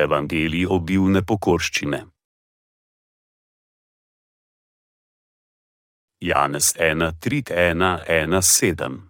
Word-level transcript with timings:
Evangelij 0.00 0.66
obilne 0.66 1.22
pokorščine. 1.22 2.06
Janez 6.20 6.74
1:3:1:1:7 6.76 9.00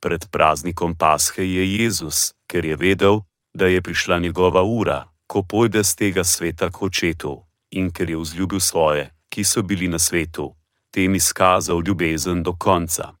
Pred 0.00 0.30
praznikom 0.30 0.96
Pashe 0.96 1.42
je 1.42 1.76
Jezus, 1.76 2.34
ker 2.46 2.64
je 2.64 2.76
vedel, 2.76 3.20
da 3.54 3.66
je 3.66 3.82
prišla 3.82 4.18
njegova 4.18 4.62
ura, 4.62 5.08
ko 5.26 5.42
pojde 5.42 5.84
z 5.84 5.94
tega 5.94 6.24
sveta 6.24 6.70
k 6.70 6.82
očetu, 6.82 7.46
in 7.70 7.90
ker 7.90 8.10
je 8.10 8.16
vzljubil 8.16 8.60
svoje, 8.60 9.10
ki 9.30 9.44
so 9.44 9.62
bili 9.62 9.88
na 9.88 9.98
svetu, 9.98 10.56
tem 10.90 11.14
izkazal 11.14 11.82
ljubezen 11.86 12.42
do 12.42 12.56
konca. 12.58 13.14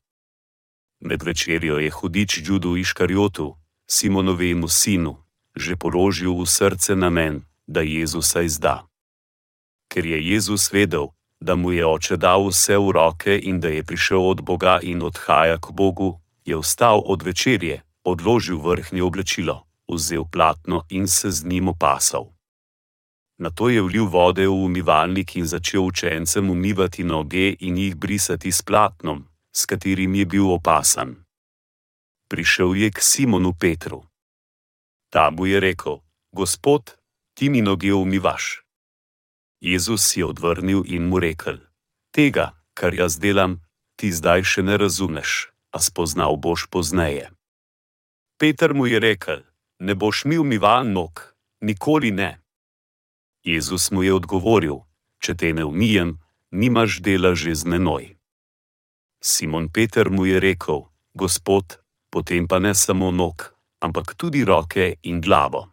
Med 1.00 1.22
večerjo 1.22 1.78
je 1.78 1.90
hudič 1.90 2.48
Judu 2.48 2.76
Iškarjotu, 2.76 3.56
Simonovemu 3.90 4.68
sinu, 4.68 5.21
že 5.56 5.76
položil 5.76 6.32
v 6.32 6.46
srce 6.46 6.96
namen, 6.96 7.44
da 7.66 7.80
Jezusa 7.80 8.42
izda. 8.42 8.86
Ker 9.88 10.06
je 10.06 10.18
Jezus 10.18 10.72
vedel, 10.72 11.12
da 11.40 11.54
mu 11.54 11.72
je 11.72 11.86
oče 11.86 12.16
dal 12.16 12.48
vse 12.48 12.78
v 12.78 12.90
roke 12.90 13.34
in 13.38 13.60
da 13.60 13.68
je 13.68 13.82
prišel 13.82 14.22
od 14.22 14.40
Boga 14.40 14.78
in 14.82 15.02
odhaja 15.02 15.58
k 15.58 15.70
Bogu, 15.70 16.20
je 16.44 16.56
vstal 16.56 17.02
od 17.04 17.22
večerje, 17.22 17.82
odložil 18.04 18.58
vrhnje 18.58 19.02
oblačilo, 19.02 19.66
vzel 19.90 20.24
platno 20.24 20.82
in 20.90 21.08
se 21.08 21.30
z 21.30 21.44
njim 21.44 21.68
opasal. 21.68 22.32
Na 23.38 23.50
to 23.50 23.68
je 23.68 23.82
vlil 23.82 24.06
vode 24.06 24.46
v 24.46 24.54
umivalnik 24.54 25.36
in 25.36 25.46
začel 25.46 25.82
učencem 25.90 26.50
umivati 26.50 27.04
noge 27.04 27.56
in 27.60 27.76
jih 27.76 27.94
brisati 27.96 28.52
s 28.52 28.62
platnom, 28.62 29.26
s 29.52 29.66
katerim 29.66 30.14
je 30.14 30.26
bil 30.26 30.46
opasan. 30.50 31.24
Prišel 32.28 32.74
je 32.74 32.88
k 32.90 32.98
Simonu 33.02 33.52
Petru. 33.52 34.11
Ta 35.12 35.30
mu 35.30 35.46
je 35.46 35.60
rekel: 35.60 36.00
Gospod, 36.32 36.96
ti 37.34 37.50
mi 37.50 37.60
noge 37.60 37.92
umivaš. 37.94 38.64
Jezus 39.60 40.16
je 40.16 40.24
odvrnil 40.24 40.82
in 40.86 41.04
mu 41.08 41.18
rekel: 41.20 41.58
Tega, 42.10 42.56
kar 42.74 42.94
jaz 42.94 43.18
delam, 43.20 43.60
ti 43.96 44.08
zdaj 44.12 44.42
še 44.42 44.64
ne 44.64 44.80
razumeš, 44.80 45.52
a 45.76 45.78
spoznal 45.84 46.40
boš 46.40 46.64
pozneje. 46.72 47.28
Peter 48.40 48.72
mu 48.74 48.88
je 48.88 49.00
rekel: 49.00 49.44
Ne 49.84 49.94
boš 49.94 50.24
mi 50.24 50.38
umival 50.38 50.88
nog, 50.88 51.36
nikoli 51.60 52.10
ne. 52.10 52.40
Jezus 53.44 53.90
mu 53.92 54.02
je 54.02 54.16
odgovoril: 54.16 54.80
Če 55.20 55.36
te 55.36 55.52
ne 55.52 55.68
umijem, 55.68 56.16
nimaš 56.50 57.04
dela 57.04 57.36
že 57.36 57.52
z 57.54 57.68
menoj. 57.68 58.16
Simon 59.20 59.68
Peter 59.68 60.08
mu 60.08 60.24
je 60.24 60.40
rekel: 60.40 60.88
Gospod, 61.12 61.84
potem 62.08 62.48
pa 62.48 62.58
ne 62.58 62.72
samo 62.74 63.12
nog, 63.12 63.51
ampak 63.82 64.14
tudi 64.14 64.44
roke 64.44 64.96
in 65.02 65.20
glavo. 65.20 65.68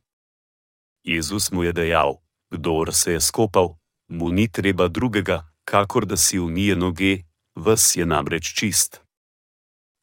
Jezus 1.04 1.52
mu 1.52 1.64
je 1.64 1.74
dejal: 1.74 2.18
Kdor 2.50 2.94
se 2.94 3.12
je 3.12 3.22
skopal, 3.22 3.78
mu 4.08 4.32
ni 4.32 4.48
treba 4.48 4.88
drugega, 4.88 5.46
kakor 5.64 6.06
da 6.06 6.18
si 6.18 6.40
umije 6.40 6.76
noge, 6.76 7.24
ves 7.56 7.96
je 7.96 8.06
namreč 8.06 8.54
čist. 8.54 9.02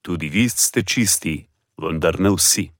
Tudi 0.03 0.29
vi 0.29 0.49
ste 0.49 0.83
čisti, 0.83 1.49
vendar 1.77 2.21
ne 2.21 2.31
vsi. 2.31 2.71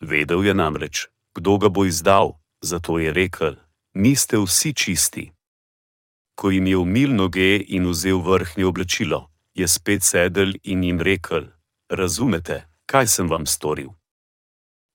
Vedel 0.00 0.44
je 0.44 0.54
namreč, 0.54 1.08
kdo 1.34 1.58
ga 1.58 1.68
bo 1.68 1.84
izdal, 1.84 2.36
zato 2.60 2.98
je 2.98 3.12
rekel: 3.12 3.56
Niste 3.94 4.36
vsi 4.38 4.74
čisti. 4.74 5.32
Ko 6.36 6.50
jim 6.50 6.66
je 6.66 6.76
umil 6.76 7.14
noge 7.14 7.64
in 7.68 7.88
vzel 7.90 8.20
vrhnje 8.20 8.66
oblačilo, 8.66 9.30
je 9.54 9.68
spet 9.68 10.02
sedel 10.02 10.52
in 10.62 10.84
jim 10.84 11.00
rekel: 11.00 11.48
Razumete, 11.90 12.68
kaj 12.86 13.06
sem 13.06 13.28
vam 13.28 13.46
storil? 13.46 13.97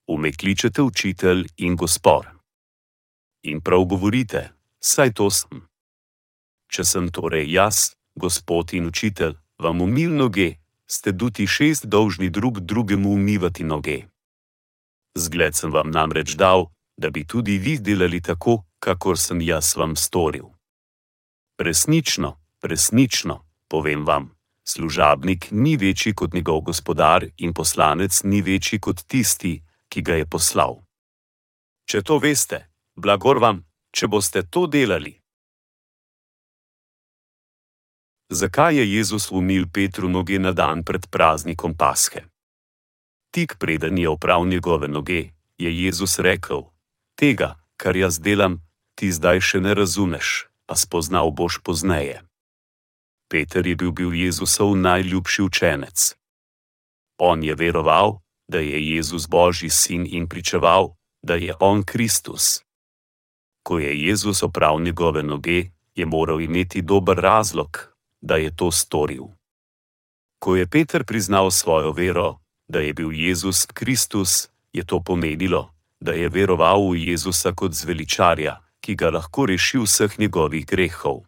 Ume 0.07 0.31
kličete 0.31 0.81
učitelj 0.81 1.47
in 1.57 1.75
gospor. 1.75 2.27
In 3.43 3.61
prav 3.61 3.85
govorite, 3.85 4.51
saj 4.79 5.13
to 5.13 5.29
sem. 5.31 5.61
Če 6.67 6.83
sem 6.83 7.07
torej 7.07 7.47
jaz, 7.53 7.95
gospod 8.15 8.73
in 8.73 8.89
učitelj, 8.91 9.37
vam 9.63 9.81
umil 9.81 10.11
noge, 10.11 10.59
ste 10.87 11.11
duti 11.11 11.47
šest 11.47 11.85
dolžni 11.85 12.29
drug 12.29 12.59
drugemu 12.59 13.13
umivati 13.13 13.63
noge. 13.63 14.03
Zgled 15.15 15.55
sem 15.55 15.71
vam 15.71 15.91
namreč 15.91 16.35
dal, 16.35 16.67
da 16.97 17.09
bi 17.09 17.23
tudi 17.23 17.57
vi 17.57 17.79
delali 17.79 18.21
tako, 18.21 18.65
kakor 18.79 19.17
sem 19.17 19.41
jaz 19.41 19.75
vam 19.79 19.95
storil. 19.95 20.51
Resnično, 21.59 22.35
resnično, 22.61 23.39
povem 23.71 24.05
vam, 24.05 24.33
služabnik 24.67 25.47
ni 25.51 25.77
večji 25.77 26.13
kot 26.13 26.33
njegov 26.33 26.61
gospodar 26.61 27.23
in 27.37 27.53
poslanec 27.53 28.23
ni 28.23 28.41
večji 28.41 28.79
kot 28.79 29.07
tisti, 29.07 29.61
ki 29.93 30.01
ga 30.01 30.17
je 30.17 30.25
poslal. 30.25 30.81
Če 31.85 32.01
to 32.01 32.17
veste, 32.17 32.65
blagor 32.97 33.37
vam, 33.37 33.61
če 33.93 34.09
boste 34.09 34.41
to 34.49 34.65
delali. 34.65 35.13
Zakaj 38.33 38.81
je 38.81 38.85
Jezus 38.89 39.29
umil 39.29 39.69
Petru 39.69 40.09
noge 40.09 40.39
na 40.41 40.49
dan 40.57 40.81
pred 40.81 41.05
praznikom 41.13 41.77
Pashe? 41.77 42.25
Tik 43.29 43.61
preden 43.61 44.01
je 44.01 44.09
opravil 44.09 44.49
njegove 44.49 44.89
noge, 44.89 45.37
je 45.61 45.69
Jezus 45.69 46.17
rekel: 46.17 46.65
Tega, 47.13 47.61
kar 47.77 47.93
jaz 47.93 48.17
delam, 48.17 48.57
ti 48.97 49.13
zdaj 49.13 49.41
še 49.41 49.61
ne 49.61 49.77
razumeš, 49.77 50.49
a 50.65 50.73
spoznal 50.73 51.29
boš 51.29 51.61
pozneje. 51.61 52.25
Peter 53.29 53.61
je 53.61 53.75
bil, 53.77 53.93
bil 53.93 54.13
Jezusov 54.13 54.73
najljubši 54.77 55.41
učenec. 55.41 56.17
On 57.21 57.37
je 57.43 57.53
veroval, 57.53 58.22
da 58.53 58.59
je 58.59 58.77
Jezus 58.95 59.25
Božji 59.27 59.69
sin 59.69 60.05
in 60.05 60.27
pričeval, 60.29 60.93
da 61.25 61.33
je 61.35 61.53
On 61.59 61.83
Kristus. 61.83 62.61
Ko 63.63 63.79
je 63.79 63.89
Jezus 64.07 64.43
opravil 64.43 64.83
njegove 64.85 65.23
noge, 65.23 65.71
je 65.95 66.05
moral 66.05 66.41
imeti 66.41 66.81
dober 66.81 67.17
razlog, 67.17 67.97
da 68.21 68.35
je 68.35 68.55
to 68.55 68.71
storil. 68.71 69.23
Ko 70.39 70.55
je 70.55 70.67
Peter 70.67 71.03
priznal 71.03 71.51
svojo 71.51 71.91
vero, 71.91 72.39
da 72.67 72.79
je 72.79 72.93
bil 72.93 73.11
Jezus 73.11 73.65
Kristus, 73.65 74.49
je 74.73 74.85
to 74.85 74.99
pomenilo, 74.99 75.73
da 75.99 76.11
je 76.11 76.29
veroval 76.29 76.91
v 76.91 77.09
Jezusa 77.09 77.53
kot 77.55 77.73
zveličarja, 77.73 78.61
ki 78.81 78.95
ga 78.95 79.09
lahko 79.09 79.45
reši 79.45 79.81
vseh 79.81 80.19
njegovih 80.19 80.65
grehov. 80.65 81.25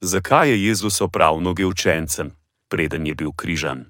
Zakaj 0.00 0.50
je 0.50 0.66
Jezus 0.66 1.00
opravil 1.00 1.40
noge 1.40 1.66
učencem, 1.66 2.34
preden 2.68 3.06
je 3.06 3.14
bil 3.14 3.32
križan? 3.32 3.84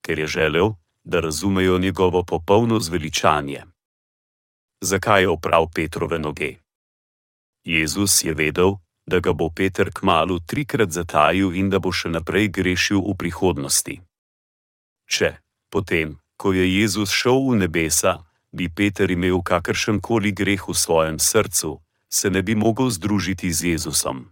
Ker 0.00 0.18
je 0.18 0.26
želel, 0.26 0.79
da 1.04 1.20
razumejo 1.20 1.78
njegovo 1.78 2.22
popolno 2.22 2.80
zveličanje. 2.80 3.62
Zakaj 4.80 5.22
je 5.22 5.28
opravil 5.28 5.68
Petrove 5.74 6.18
noge? 6.18 6.56
Jezus 7.64 8.24
je 8.24 8.34
vedel, 8.34 8.74
da 9.06 9.20
ga 9.20 9.32
bo 9.32 9.50
Peter 9.50 9.90
kmalo 9.94 10.38
trikrat 10.46 10.90
zatajil 10.90 11.54
in 11.54 11.70
da 11.70 11.78
bo 11.78 11.92
še 11.92 12.08
naprej 12.08 12.48
grešil 12.48 13.02
v 13.02 13.14
prihodnosti. 13.18 14.00
Če, 15.10 15.36
potem, 15.70 16.18
ko 16.36 16.52
je 16.52 16.64
Jezus 16.64 17.10
šel 17.10 17.50
v 17.50 17.56
nebesa, 17.64 18.12
bi 18.52 18.68
Peter 18.68 19.10
imel 19.10 19.42
kakršen 19.42 20.00
koli 20.00 20.32
greh 20.32 20.62
v 20.68 20.74
svojem 20.74 21.18
srcu, 21.18 21.80
se 22.08 22.30
ne 22.30 22.42
bi 22.42 22.54
mogel 22.54 22.90
združiti 22.90 23.52
z 23.52 23.74
Jezusom. 23.74 24.30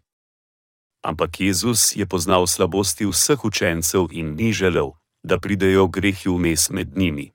Ampak 1.02 1.40
Jezus 1.40 1.94
je 1.96 2.06
poznal 2.06 2.46
slabosti 2.46 3.06
vseh 3.06 3.44
učencev 3.44 4.10
in 4.10 4.34
ni 4.34 4.50
želel, 4.52 4.98
da 5.28 5.38
pridejo 5.38 5.86
grehi 5.86 6.28
vmes 6.28 6.70
med 6.70 6.96
njimi. 6.96 7.26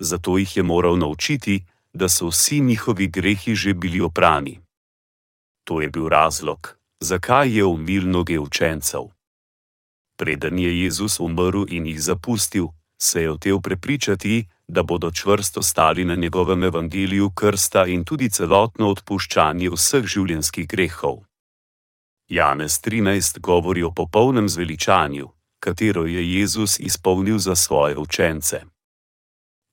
Zato 0.00 0.38
jih 0.38 0.56
je 0.56 0.62
moral 0.62 0.96
naučiti, 0.98 1.64
da 1.92 2.08
so 2.08 2.28
vsi 2.28 2.60
njihovi 2.60 3.06
grehi 3.06 3.54
že 3.54 3.74
bili 3.74 4.00
oprani. 4.00 4.60
To 5.64 5.80
je 5.80 5.88
bil 5.88 6.08
razlog, 6.08 6.78
zakaj 7.00 7.56
je 7.56 7.64
umil 7.64 8.10
noge 8.10 8.38
učencev. 8.38 9.02
Preden 10.18 10.58
je 10.58 10.80
Jezus 10.82 11.20
umrl 11.20 11.64
in 11.68 11.86
jih 11.86 12.00
zapustil, 12.02 12.66
se 13.00 13.22
je 13.22 13.28
hotel 13.28 13.60
prepričati, 13.60 14.46
da 14.68 14.82
bodo 14.82 15.10
čvrsto 15.10 15.62
stali 15.62 16.04
na 16.04 16.14
njegovem 16.14 16.64
evangeliju 16.64 17.30
krsta 17.30 17.86
in 17.86 18.04
tudi 18.04 18.30
celotno 18.30 18.90
odpuščanje 18.90 19.70
vseh 19.70 20.04
življenjskih 20.04 20.68
grehov. 20.68 21.16
Janez 22.28 22.80
13 22.80 23.40
govori 23.40 23.82
o 23.82 23.90
popolnem 23.90 24.48
zveličanju, 24.48 25.28
katero 25.60 26.06
je 26.06 26.32
Jezus 26.38 26.80
izpolnil 26.80 27.38
za 27.38 27.54
svoje 27.54 27.98
učence. 27.98 28.60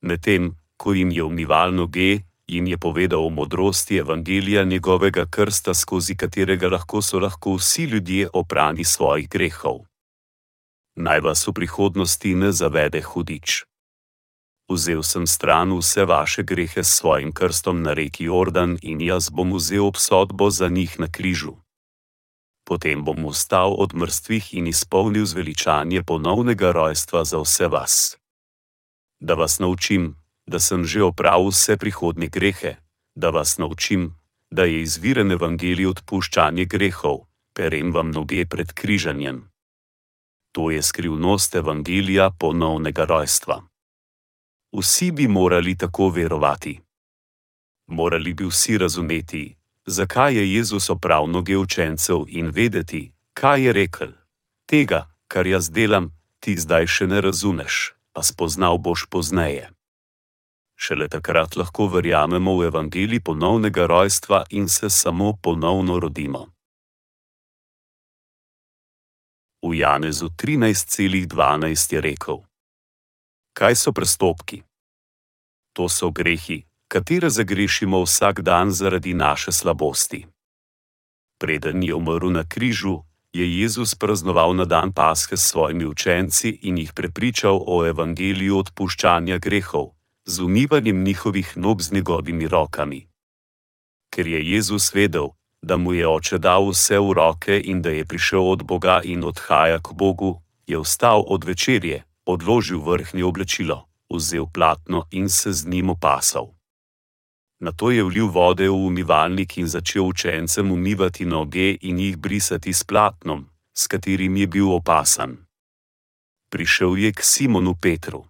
Medtem, 0.02 0.54
ko 0.76 0.92
jim 0.92 1.10
je 1.10 1.22
umival 1.22 1.74
noge, 1.74 2.18
jim 2.46 2.66
je 2.66 2.78
povedal 2.78 3.26
o 3.26 3.30
modrosti 3.30 3.96
evangelija 3.96 4.64
njegovega 4.64 5.26
krsta, 5.30 5.74
skozi 5.74 6.16
katerega 6.16 6.68
lahko 6.68 7.02
so 7.02 7.18
lahko 7.18 7.54
vsi 7.54 7.84
ljudje 7.84 8.28
oprani 8.32 8.84
svojih 8.84 9.28
grehov. 9.28 9.78
Naj 10.96 11.20
vas 11.20 11.46
v 11.46 11.52
prihodnosti 11.52 12.34
ne 12.34 12.52
zavede 12.52 13.02
hudič. 13.02 13.64
Vzel 14.68 15.02
sem 15.02 15.26
stran 15.26 15.72
vse 15.78 16.04
vaše 16.04 16.42
grehe 16.42 16.84
s 16.84 16.98
svojim 16.98 17.32
krstom 17.32 17.82
na 17.82 17.92
reki 17.92 18.24
Jordan 18.24 18.78
in 18.82 19.00
jaz 19.00 19.30
bom 19.30 19.52
vzel 19.54 19.86
obsodbo 19.86 20.50
za 20.50 20.68
njih 20.68 21.00
na 21.00 21.06
križu 21.06 21.65
potem 22.66 23.04
bom 23.06 23.30
vstal 23.30 23.78
od 23.78 23.94
mrtvih 23.94 24.54
in 24.58 24.66
izpolnil 24.66 25.26
zveličanje 25.26 26.02
ponovnega 26.02 26.74
rojstva 26.74 27.24
za 27.24 27.38
vse 27.38 27.68
vas. 27.70 28.18
Da 29.22 29.34
vas 29.34 29.58
naučim, 29.58 30.16
da 30.46 30.58
sem 30.58 30.84
že 30.84 31.02
opravil 31.02 31.54
vse 31.54 31.76
prihodne 31.78 32.26
grehe, 32.26 32.76
da 33.14 33.30
vas 33.30 33.58
naučim, 33.58 34.14
da 34.50 34.64
je 34.64 34.82
izviren 34.82 35.32
evangelij 35.32 35.86
odpuščanje 35.86 36.64
grehov, 36.64 37.26
perem 37.54 37.92
vam 37.92 38.10
noge 38.10 38.46
pred 38.46 38.72
križanjem. 38.72 39.48
To 40.52 40.70
je 40.70 40.82
skrivnost 40.82 41.54
evangelija 41.54 42.30
ponovnega 42.30 43.04
rojstva. 43.04 43.62
Vsi 44.72 45.12
bi 45.12 45.28
morali 45.28 45.76
tako 45.78 46.08
verovati. 46.08 46.80
Morali 47.86 48.34
bi 48.34 48.44
vsi 48.44 48.78
razumeti, 48.78 49.55
zakaj 49.86 50.34
je 50.34 50.54
Jezus 50.54 50.90
opravil 50.90 51.30
noge 51.30 51.56
učencev 51.56 52.24
in 52.28 52.50
vedeti, 52.50 53.12
kaj 53.34 53.62
je 53.62 53.72
rekel. 53.72 54.12
Tega, 54.66 55.06
kar 55.28 55.46
jaz 55.46 55.70
delam, 55.70 56.10
ti 56.40 56.56
zdaj 56.58 56.86
še 56.86 57.06
ne 57.06 57.20
razumeš, 57.20 57.94
pa 58.12 58.22
spoznal 58.22 58.78
boš 58.78 59.06
pozneje. 59.10 59.70
Šele 60.76 61.08
takrat 61.08 61.56
lahko 61.56 61.86
verjamemo 61.88 62.58
v 62.58 62.68
evangelij 62.68 63.22
ponovnega 63.24 63.86
rojstva 63.86 64.44
in 64.50 64.68
se 64.68 64.90
samo 64.90 65.32
ponovno 65.42 66.00
rodimo. 66.00 66.46
V 69.62 69.74
Janezu 69.74 70.28
13,12 70.28 71.94
je 71.94 72.00
rekel: 72.00 72.44
Kaj 73.52 73.74
so 73.76 73.92
prestopki? 73.92 74.62
To 75.72 75.88
so 75.88 76.10
grehi, 76.10 76.66
katere 76.88 77.30
zagrešimo 77.30 78.02
vsak 78.02 78.40
dan 78.40 78.70
zaradi 78.70 79.14
naše 79.14 79.52
slabosti. 79.52 80.26
Preden 81.38 81.82
je 81.82 81.94
umrl 81.94 82.30
na 82.30 82.44
križu, 82.48 83.02
je 83.32 83.60
Jezus 83.60 83.94
praznoval 83.94 84.54
na 84.54 84.64
dan 84.64 84.92
Pashe 84.92 85.36
s 85.36 85.42
svojimi 85.42 85.84
učenci 85.86 86.58
in 86.62 86.78
jih 86.78 86.92
prepričal 86.92 87.60
o 87.66 87.86
evangeliju 87.86 88.58
odpuščanja 88.58 89.38
grehov, 89.38 89.92
z 90.24 90.40
umivanjem 90.40 91.04
njihovih 91.04 91.56
nog 91.56 91.82
z 91.82 91.92
njegovimi 91.92 92.48
rokami. 92.48 93.08
Ker 94.10 94.26
je 94.26 94.50
Jezus 94.50 94.94
vedel, 94.94 95.28
da 95.62 95.76
mu 95.76 95.92
je 95.92 96.08
oče 96.08 96.38
dal 96.38 96.70
vse 96.70 96.98
v 96.98 97.12
roke 97.12 97.60
in 97.60 97.82
da 97.82 97.90
je 97.90 98.04
prišel 98.04 98.50
od 98.50 98.62
Boga 98.62 99.00
in 99.04 99.24
odhaja 99.24 99.78
k 99.78 99.92
Bogu, 99.92 100.40
je 100.66 100.78
vstal 100.78 101.24
od 101.26 101.44
večerje, 101.44 102.04
odložil 102.26 102.80
vrhnje 102.80 103.24
oblačilo, 103.24 103.84
vzel 104.08 104.46
platno 104.46 105.04
in 105.10 105.28
se 105.28 105.52
z 105.52 105.66
njim 105.66 105.90
opasal. 105.90 106.55
Na 107.60 107.72
to 107.72 107.90
je 107.90 108.04
vlil 108.04 108.28
vode 108.28 108.68
v 108.68 108.74
umivalnik 108.74 109.56
in 109.56 109.68
začel 109.68 110.04
učencem 110.04 110.72
umivati 110.72 111.24
noge 111.24 111.72
in 111.80 111.98
jih 111.98 112.16
brisati 112.16 112.72
s 112.72 112.84
platnom, 112.84 113.48
s 113.72 113.88
katerim 113.88 114.36
je 114.36 114.46
bil 114.46 114.68
opasan. 114.72 115.46
Prišel 116.52 116.96
je 116.96 117.10
k 117.12 117.20
Simonu 117.24 117.74
Petru. 117.74 118.28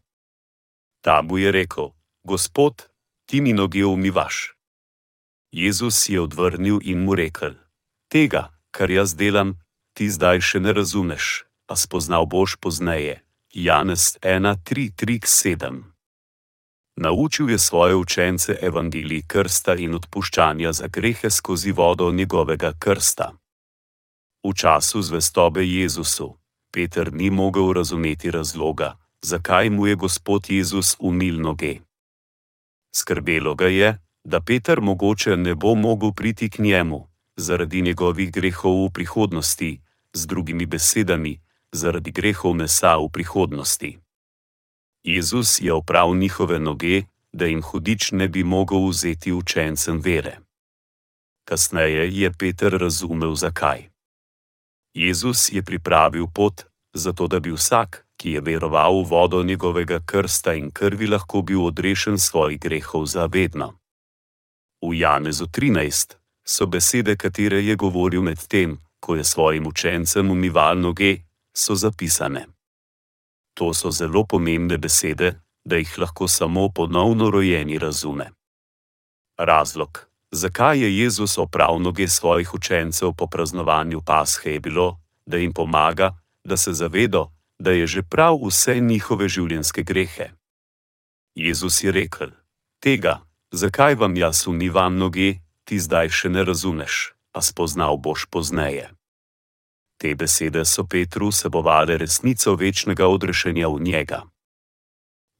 Ta 1.02 1.22
mu 1.22 1.38
je 1.38 1.50
rekel: 1.52 1.90
Gospod, 2.22 2.86
ti 3.26 3.40
mi 3.40 3.52
noge 3.52 3.84
umivaš. 3.84 4.54
Jezus 5.50 6.08
je 6.08 6.20
odvrnil 6.20 6.78
in 6.82 7.02
mu 7.02 7.14
rekel: 7.14 7.54
Tega, 8.08 8.54
kar 8.70 8.90
jaz 8.90 9.14
delam, 9.14 9.58
ti 9.94 10.06
zdaj 10.10 10.40
še 10.40 10.58
ne 10.62 10.72
razumeš, 10.72 11.44
pa 11.66 11.74
spoznal 11.74 12.26
boš 12.26 12.56
pozneje. 12.62 13.26
Janez 13.50 14.18
1:3:7 14.22 15.95
Naučil 16.96 17.50
je 17.50 17.58
svoje 17.58 17.94
učence 17.94 18.56
evangelij 18.62 19.22
krsta 19.26 19.74
in 19.74 19.94
odpuščanja 19.94 20.72
za 20.72 20.86
grehe 20.88 21.30
skozi 21.30 21.72
vodo 21.72 22.12
njegovega 22.12 22.72
krsta. 22.78 23.32
V 24.44 24.54
času 24.54 25.02
zvestobe 25.02 25.66
Jezusu, 25.66 26.38
Peter 26.72 27.12
ni 27.12 27.30
mogel 27.30 27.72
razumeti 27.72 28.30
razloga, 28.30 28.96
zakaj 29.22 29.70
mu 29.70 29.86
je 29.86 29.94
Gospod 29.94 30.50
Jezus 30.50 30.96
umil 30.98 31.40
noge. 31.40 31.80
Skrbelo 32.96 33.54
ga 33.54 33.66
je, 33.66 33.98
da 34.24 34.40
Peter 34.40 34.80
mogoče 34.80 35.36
ne 35.36 35.54
bo 35.54 35.74
mogel 35.74 36.12
priti 36.12 36.50
k 36.50 36.58
njemu, 36.58 37.08
zaradi 37.36 37.82
njegovih 37.82 38.32
grehov 38.32 38.86
v 38.86 38.90
prihodnosti, 38.90 39.80
z 40.12 40.26
drugimi 40.26 40.66
besedami, 40.66 41.40
zaradi 41.72 42.10
grehov 42.10 42.54
mesa 42.54 42.96
v 42.96 43.08
prihodnosti. 43.12 43.98
Jezus 45.06 45.60
je 45.60 45.72
opravil 45.72 46.16
njihove 46.16 46.58
noge, 46.58 47.02
da 47.32 47.46
jim 47.46 47.62
hudič 47.62 48.12
ne 48.12 48.28
bi 48.28 48.44
mogel 48.44 48.88
vzeti 48.88 49.32
učencem 49.32 50.00
vere. 50.00 50.38
Kasneje 51.44 52.10
je 52.10 52.32
Peter 52.32 52.72
razumel, 52.72 53.34
zakaj. 53.34 53.88
Jezus 54.94 55.52
je 55.52 55.62
pripravil 55.62 56.26
pot, 56.34 56.64
zato 56.94 57.26
da 57.26 57.40
bi 57.40 57.52
vsak, 57.52 58.06
ki 58.16 58.30
je 58.30 58.40
veroval 58.40 59.02
v 59.02 59.08
vodo 59.08 59.42
njegovega 59.42 60.00
krsta 60.06 60.54
in 60.54 60.70
krvi, 60.70 61.06
lahko 61.06 61.42
bil 61.42 61.64
odrešen 61.64 62.18
svojih 62.18 62.60
grehov 62.60 63.06
za 63.06 63.26
vedno. 63.26 63.78
V 64.82 64.98
Janezu 64.98 65.46
13 65.46 66.14
so 66.44 66.66
besede, 66.66 67.16
katere 67.16 67.62
je 67.64 67.76
govoril 67.76 68.22
med 68.22 68.46
tem, 68.48 68.78
ko 69.00 69.14
je 69.16 69.24
svojim 69.24 69.66
učencem 69.66 70.30
umival 70.30 70.80
noge, 70.80 71.16
so 71.54 71.74
zapisane. 71.74 72.55
To 73.56 73.72
so 73.74 73.90
zelo 73.90 74.24
pomembne 74.28 74.76
besede, 74.78 75.40
da 75.64 75.76
jih 75.76 75.98
lahko 75.98 76.28
samo 76.28 76.68
ponovno 76.68 77.30
rojeni 77.30 77.78
razume. 77.78 78.30
Razlog, 79.38 80.06
zakaj 80.30 80.78
je 80.78 80.98
Jezus 80.98 81.38
opravil 81.38 81.82
noge 81.82 82.08
svojih 82.08 82.54
učencev 82.54 83.12
po 83.12 83.26
praznovanju 83.26 84.00
Pashe, 84.06 84.52
je 84.52 84.60
bilo, 84.60 85.00
da 85.26 85.36
jim 85.36 85.52
pomaga, 85.52 86.18
da 86.44 86.56
se 86.56 86.72
zavedo, 86.72 87.30
da 87.58 87.70
je 87.70 87.86
že 87.86 88.02
prav 88.02 88.38
vse 88.46 88.80
njihove 88.80 89.28
življenjske 89.28 89.82
grehe. 89.82 90.30
Jezus 91.34 91.84
je 91.84 91.92
rekel: 91.92 92.30
Tega, 92.80 93.20
zakaj 93.52 93.94
vam 93.94 94.16
jaz 94.16 94.46
umivam 94.46 94.96
noge, 94.96 95.40
ti 95.64 95.80
zdaj 95.80 96.08
še 96.08 96.28
ne 96.28 96.44
razumeš, 96.44 97.12
pa 97.32 97.40
spoznal 97.40 97.96
boš 97.96 98.26
pozneje. 98.30 98.95
Te 100.06 100.14
besede 100.14 100.64
so 100.64 100.84
Petru 100.86 101.28
vsebovale 101.28 101.96
resnico 101.98 102.54
večnega 102.54 103.08
odrešenja 103.08 103.68
v 103.68 103.80
njega. 103.80 104.22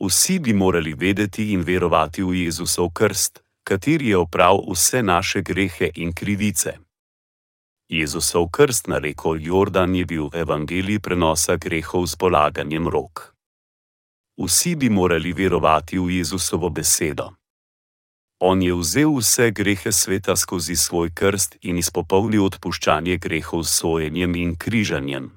Vsi 0.02 0.38
bi 0.38 0.52
morali 0.52 0.94
vedeti 0.94 1.52
in 1.52 1.62
verovati 1.62 2.22
v 2.22 2.34
Jezusov 2.34 2.90
krst, 2.90 3.42
kateri 3.62 4.08
je 4.08 4.16
opravil 4.16 4.66
vse 4.72 5.02
naše 5.02 5.42
grehe 5.42 5.90
in 5.94 6.10
krivice. 6.12 6.72
Jezusov 7.88 8.50
krst 8.50 8.88
na 8.90 8.98
reko 8.98 9.36
Jordan 9.38 9.94
je 9.94 10.04
bil 10.04 10.26
evangelij 10.34 10.98
prenosa 10.98 11.56
grehov 11.56 12.06
z 12.06 12.16
polaganjem 12.16 12.88
rok. 12.88 13.34
Vsi 14.34 14.74
bi 14.76 14.90
morali 14.90 15.32
verovati 15.32 15.98
v 15.98 16.10
Jezusovo 16.10 16.70
besedo. 16.70 17.30
On 18.38 18.62
je 18.62 18.74
vzel 18.74 19.16
vse 19.16 19.50
grehe 19.50 19.93
sveta 19.93 20.36
skozi 20.36 20.76
svoj 20.76 21.10
krst 21.14 21.56
in 21.62 21.78
izpopolnil 21.81 22.44
odpuščanje 22.44 23.16
grehov 23.16 23.64
s 23.64 23.81
sojenjem 23.81 24.36
in 24.36 24.56
križanjem. 24.56 25.31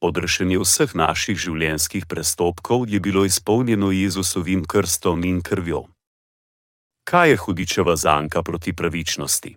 Odrešenje 0.00 0.60
vseh 0.62 0.94
naših 0.94 1.36
življenjskih 1.36 2.06
prestopkov 2.06 2.86
je 2.88 3.00
bilo 3.00 3.24
izpolnjeno 3.26 3.90
Jezusovim 3.90 4.62
krstom 4.64 5.24
in 5.24 5.42
krvjo. 5.42 5.82
Kaj 7.04 7.30
je 7.30 7.36
hudičeva 7.36 7.96
zanka 7.96 8.42
proti 8.42 8.72
pravičnosti? 8.72 9.56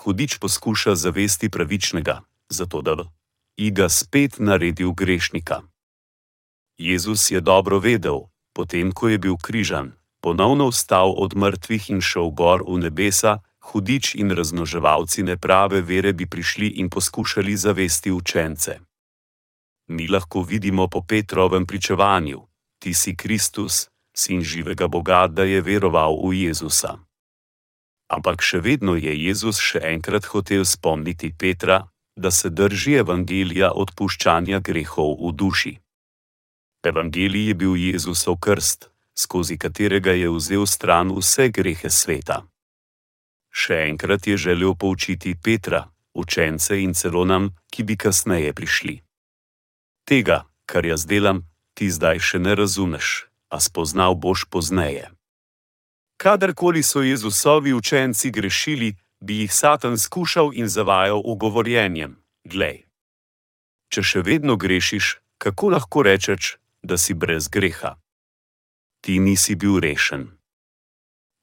Hudič 0.00 0.38
poskuša 0.40 0.94
zavesti 0.96 1.50
pravičnega, 1.52 2.22
zato 2.48 2.80
da 2.82 2.96
bi 2.96 3.70
ga 3.70 3.88
spet 3.88 4.40
naredil 4.40 4.96
grešnika. 4.96 5.60
Jezus 6.78 7.30
je 7.30 7.40
dobro 7.40 7.78
vedel, 7.78 8.29
potem 8.52 8.92
ko 8.92 9.08
je 9.08 9.18
bil 9.18 9.36
križan, 9.36 9.92
ponovno 10.20 10.68
vstal 10.68 11.14
od 11.16 11.36
mrtvih 11.36 11.90
in 11.90 12.00
šel 12.00 12.30
gor 12.30 12.64
v 12.66 12.78
nebesa, 12.84 13.38
hudič 13.60 14.14
in 14.14 14.30
raznoževalci 14.30 15.22
neprave 15.22 15.80
vere 15.80 16.12
bi 16.12 16.26
prišli 16.26 16.68
in 16.80 16.90
poskušali 16.90 17.56
zavesti 17.56 18.10
učence. 18.10 18.80
Mi 19.88 20.08
lahko 20.08 20.42
vidimo 20.42 20.88
po 20.88 21.02
Petrovem 21.02 21.66
pričevanju: 21.66 22.40
Ti 22.78 22.94
si 22.94 23.16
Kristus, 23.16 23.88
sin 24.16 24.42
živega 24.42 24.88
Boga, 24.88 25.26
da 25.26 25.44
je 25.44 25.60
veroval 25.60 26.16
v 26.28 26.46
Jezusa. 26.46 26.98
Ampak 28.10 28.42
še 28.42 28.60
vedno 28.60 28.96
je 28.98 29.14
Jezus 29.14 29.58
še 29.62 29.80
enkrat 29.94 30.24
hotel 30.24 30.64
spomniti 30.64 31.30
Petra, 31.38 31.86
da 32.16 32.30
se 32.30 32.50
drži 32.50 32.98
evangelija 33.02 33.70
odpuščanja 33.72 34.60
grehov 34.60 35.14
v 35.22 35.32
duši. 35.32 35.74
Evangelij 36.82 37.46
je 37.46 37.54
bil 37.54 37.76
Jezusov 37.76 38.38
krst, 38.40 38.90
skozi 39.14 39.58
katerega 39.58 40.12
je 40.12 40.28
vzel 40.30 40.66
stran 40.66 41.12
vse 41.12 41.50
grehe 41.52 41.90
sveta. 41.90 42.46
Še 43.52 43.76
enkrat 43.90 44.26
je 44.26 44.36
želel 44.36 44.72
poučiti 44.74 45.34
Petra, 45.36 45.90
učence 46.14 46.80
in 46.80 46.94
celo 46.94 47.24
nam, 47.24 47.50
ki 47.72 47.84
bi 47.84 47.96
kasneje 47.96 48.52
prišli. 48.56 48.96
Tega, 50.08 50.46
kar 50.64 50.86
jaz 50.86 51.04
delam, 51.04 51.44
ti 51.76 51.90
zdaj 51.92 52.18
še 52.18 52.38
ne 52.38 52.54
razumeš, 52.56 53.28
a 53.52 53.60
spoznal 53.60 54.16
boš 54.16 54.48
pozneje. 54.48 55.10
Kadarkoli 56.16 56.82
so 56.82 57.04
Jezusovi 57.04 57.72
učenci 57.76 58.30
grešili, 58.30 58.96
bi 59.20 59.44
jih 59.44 59.52
Satan 59.52 59.98
skušal 59.98 60.56
in 60.56 60.68
zavajal 60.68 61.20
ugovorjenjem: 61.24 62.16
Glej, 62.44 62.88
če 63.92 64.00
še 64.02 64.20
vedno 64.24 64.56
grešiš, 64.56 65.20
kako 65.38 65.76
lahko 65.76 66.02
rečeš, 66.08 66.56
da 66.82 66.98
si 66.98 67.14
brez 67.14 67.48
greha. 67.48 68.00
Ti 69.00 69.18
nisi 69.18 69.56
bil 69.56 69.80
rešen. 69.80 70.28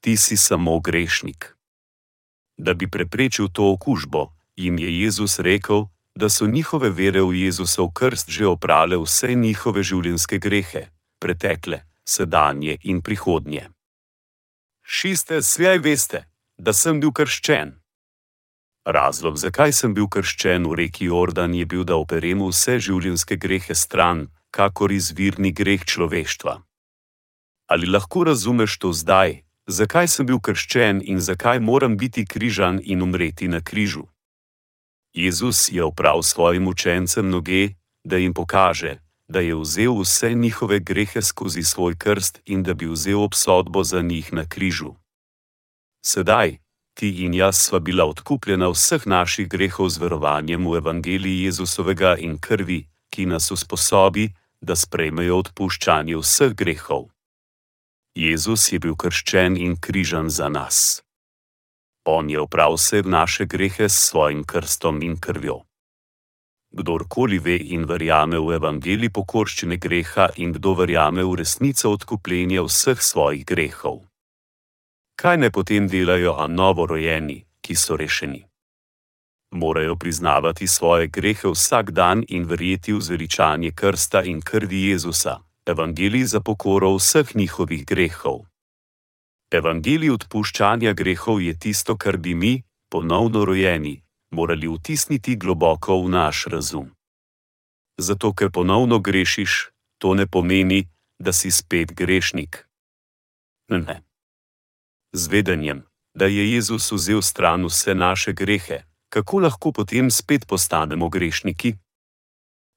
Ti 0.02 0.18
si 0.18 0.38
samo 0.38 0.80
grešnik. 0.80 1.58
Da 2.58 2.74
bi 2.74 2.90
preprečil 2.90 3.48
to 3.54 3.72
okužbo, 3.72 4.34
jim 4.56 4.80
je 4.80 5.02
Jezus 5.02 5.40
rekel, 5.40 5.86
da 6.16 6.30
so 6.30 6.48
njihove 6.48 6.90
vere 6.90 7.22
v 7.22 7.34
Jezusov 7.34 7.92
krst 7.94 8.30
že 8.30 8.48
oprale 8.48 8.98
vse 8.98 9.36
njihove 9.36 9.84
življenjske 9.84 10.40
grehe, 10.42 10.90
pretekle, 11.20 11.84
sedanje 12.06 12.78
in 12.84 13.02
prihodnje. 13.02 13.70
Šiste, 14.82 15.42
svej 15.42 15.78
veste, 15.80 16.24
da 16.58 16.74
sem 16.74 17.00
bil 17.00 17.12
krščen. 17.12 17.76
Razlog, 18.88 19.38
zakaj 19.38 19.74
sem 19.74 19.94
bil 19.94 20.08
krščen 20.08 20.66
v 20.66 20.74
reki 20.82 21.06
Jordan, 21.12 21.54
je 21.54 21.66
bil, 21.66 21.84
da 21.84 22.00
operem 22.00 22.42
vse 22.48 22.80
življenjske 22.80 23.36
grehe 23.36 23.76
stran, 23.76 24.26
kakor 24.52 24.92
izvirni 24.92 25.52
greh 25.52 25.86
človeštva. 25.86 26.62
Ali 27.68 27.88
lahko 27.88 28.24
razumeš 28.24 28.78
to 28.80 28.94
zdaj, 28.94 29.44
zakaj 29.68 30.08
sem 30.08 30.26
bil 30.26 30.40
krščen 30.40 31.02
in 31.04 31.20
zakaj 31.20 31.60
moram 31.60 31.98
biti 31.98 32.26
križan 32.26 32.80
in 32.84 33.02
umreti 33.02 33.48
na 33.48 33.62
križu? 33.62 34.08
Jezus 35.14 35.70
je 35.72 35.84
oprav 35.84 36.22
svojim 36.22 36.68
učencem 36.68 37.30
noge, 37.30 37.70
da 38.04 38.18
jim 38.18 38.34
pokaže, 38.34 39.00
da 39.28 39.40
je 39.40 39.56
vzel 39.56 40.00
vse 40.02 40.34
njihove 40.34 40.80
grehe 40.80 41.22
skozi 41.22 41.64
svoj 41.64 41.98
krst 41.98 42.42
in 42.46 42.64
da 42.64 42.74
bi 42.74 42.88
vzel 42.88 43.24
obsodbo 43.24 43.84
za 43.84 44.02
njih 44.02 44.34
na 44.34 44.46
križu. 44.46 44.94
Sedaj, 46.06 46.58
ti 46.94 47.10
in 47.10 47.34
jaz 47.34 47.58
sva 47.58 47.80
bila 47.80 48.06
odkupljena 48.06 48.70
vseh 48.70 49.08
naših 49.08 49.50
grehov 49.50 49.90
z 49.90 49.98
verovanjem 49.98 50.68
v 50.68 50.78
evangeliji 50.78 51.44
Jezusovega 51.44 52.16
in 52.18 52.38
krvi, 52.40 52.88
ki 53.10 53.26
nas 53.26 53.52
usposobi, 53.52 54.30
da 54.62 54.76
sprejmejo 54.76 55.38
odpuščanje 55.44 56.18
vseh 56.18 56.56
grehov. 56.56 57.10
Jezus 58.18 58.72
je 58.72 58.80
bil 58.80 58.96
krščen 58.96 59.58
in 59.58 59.78
križan 59.78 60.30
za 60.30 60.50
nas. 60.50 61.04
On 62.10 62.30
je 62.30 62.40
oprav 62.40 62.74
vse 62.74 63.02
naše 63.06 63.46
grehe 63.46 63.90
s 63.90 64.10
svojim 64.10 64.44
krstom 64.44 65.02
in 65.04 65.20
krvjo. 65.20 65.62
Kdorkoli 66.72 67.40
ve 67.40 67.58
in 67.58 67.86
verjame 67.86 68.40
v 68.40 68.56
evangelij 68.58 69.12
pokorščine 69.12 69.78
greha 69.78 70.30
in 70.36 70.54
kdo 70.56 70.74
verjame 70.74 71.24
v 71.24 71.36
resnico 71.44 71.92
odkupljenja 71.92 72.64
vseh 72.64 73.02
svojih 73.02 73.46
grehov. 73.46 74.08
Kaj 75.20 75.38
ne 75.38 75.52
potem 75.52 75.88
delajo 75.88 76.40
a 76.40 76.48
novorojeni, 76.48 77.44
ki 77.62 77.76
so 77.76 77.98
rešeni? 77.98 78.47
Morajo 79.52 79.96
priznavati 79.96 80.68
svoje 80.68 81.08
grehe 81.08 81.50
vsak 81.50 81.92
dan 81.92 82.24
in 82.28 82.44
verjeti 82.44 82.94
v 82.94 83.02
zveličanje 83.02 83.72
krsta 83.72 84.24
in 84.24 84.42
krvi 84.42 84.84
Jezusa, 84.84 85.40
evangelij 85.66 86.24
za 86.24 86.40
pokoro 86.40 86.96
vseh 86.96 87.36
njihovih 87.36 87.86
grehov. 87.86 88.40
Evangelij 89.52 90.12
odpuščanja 90.12 90.94
grehov 90.94 91.42
je 91.42 91.60
tisto, 91.60 91.98
kar 91.98 92.18
bi 92.18 92.36
mi, 92.36 92.64
ponovno 92.90 93.46
rojeni, 93.46 94.04
morali 94.32 94.68
vtisniti 94.68 95.36
globoko 95.36 96.02
v 96.04 96.10
naš 96.10 96.46
razum. 96.46 96.92
Zato, 97.98 98.34
ker 98.34 98.52
ponovno 98.52 99.00
grešiš, 99.00 99.70
to 99.98 100.14
ne 100.14 100.28
pomeni, 100.28 100.88
da 101.20 101.34
si 101.34 101.52
spet 101.52 101.94
grešnik. 101.94 102.68
Ne. 103.70 104.04
Z 105.14 105.28
vedenjem, 105.28 105.84
da 106.14 106.26
je 106.26 106.54
Jezus 106.54 106.92
vzel 106.92 107.22
stran 107.22 107.66
vse 107.66 107.96
naše 107.96 108.34
grehe, 108.34 108.84
kako 109.10 109.40
lahko 109.40 109.72
potem 109.72 110.12
spet 110.12 110.48
postanemo 110.48 111.10
grešniki? 111.10 111.76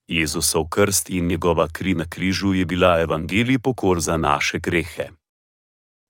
Jezusov 0.08 0.68
krst 0.68 1.10
in 1.10 1.26
njegova 1.26 1.68
kri 1.68 1.94
na 1.94 2.04
križu 2.04 2.54
je 2.54 2.64
bila 2.66 3.00
evangelij 3.00 3.58
pokor 3.58 4.00
za 4.00 4.16
naše 4.16 4.58
grehe. 4.58 5.10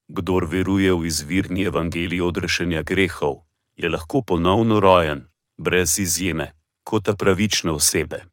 Kdor 0.09 0.45
veruje 0.45 0.93
v 0.93 1.07
izvirni 1.07 1.65
evangelij 1.65 2.21
odrešenja 2.21 2.83
grehov, 2.83 3.45
je 3.77 3.89
lahko 3.89 4.23
ponovno 4.23 4.81
rojen, 4.81 5.29
brez 5.59 5.99
izjeme, 5.99 6.53
kot 6.85 7.05
ta 7.05 7.15
pravične 7.17 7.71
osebe. 7.71 8.25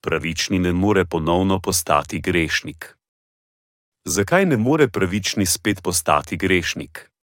Pravični 0.00 0.58
ne 0.58 0.72
more 0.72 1.04
ponovno 1.04 1.60
postati 1.60 2.20
grešnik. 2.20 2.96
Zakaj 4.04 4.46
ne 4.46 4.56
more 4.56 4.88
pravični 4.88 5.46
spet 5.46 5.82
postati 5.82 6.36
grešnik? 6.36 7.13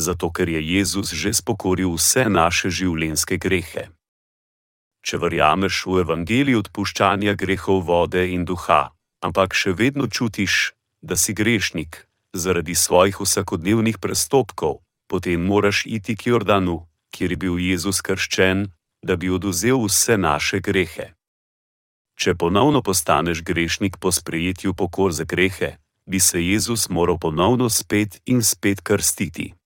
Zato, 0.00 0.32
ker 0.32 0.48
je 0.48 0.60
Jezus 0.64 1.12
že 1.12 1.30
spokoril 1.36 1.92
vse 1.92 2.24
naše 2.32 2.72
življenjske 2.72 3.36
grehe. 3.36 3.92
Če 5.04 5.16
verjameš 5.20 5.84
v 5.88 6.00
evangelij 6.04 6.56
odpuščanja 6.60 7.36
grehov 7.36 7.84
vode 7.88 8.24
in 8.32 8.48
duha, 8.48 8.92
ampak 9.20 9.52
še 9.52 9.76
vedno 9.76 10.08
čutiš, 10.08 10.72
da 11.04 11.16
si 11.16 11.36
grešnik 11.36 12.04
zaradi 12.32 12.74
svojih 12.74 13.20
vsakodnevnih 13.20 13.98
prestopkov, 13.98 14.80
potem 15.10 15.40
moraš 15.40 15.86
iti 15.86 16.16
k 16.16 16.32
Jordanu, 16.32 16.86
kjer 17.10 17.30
je 17.32 17.36
bil 17.36 17.58
Jezus 17.58 18.00
krščen, 18.00 18.70
da 19.02 19.16
bi 19.16 19.30
oduzel 19.30 19.80
vse 19.84 20.16
naše 20.16 20.60
grehe. 20.60 21.12
Če 22.20 22.36
ponovno 22.36 22.82
postaneš 22.84 23.42
grešnik 23.42 23.96
po 23.96 24.12
sprejetju 24.12 24.74
pokor 24.76 25.12
za 25.12 25.24
grehe, 25.24 25.80
bi 26.06 26.20
se 26.20 26.40
Jezus 26.44 26.88
moral 26.88 27.18
ponovno 27.18 27.70
spet 27.70 28.20
in 28.26 28.42
spet 28.42 28.80
krstiti. 28.80 29.59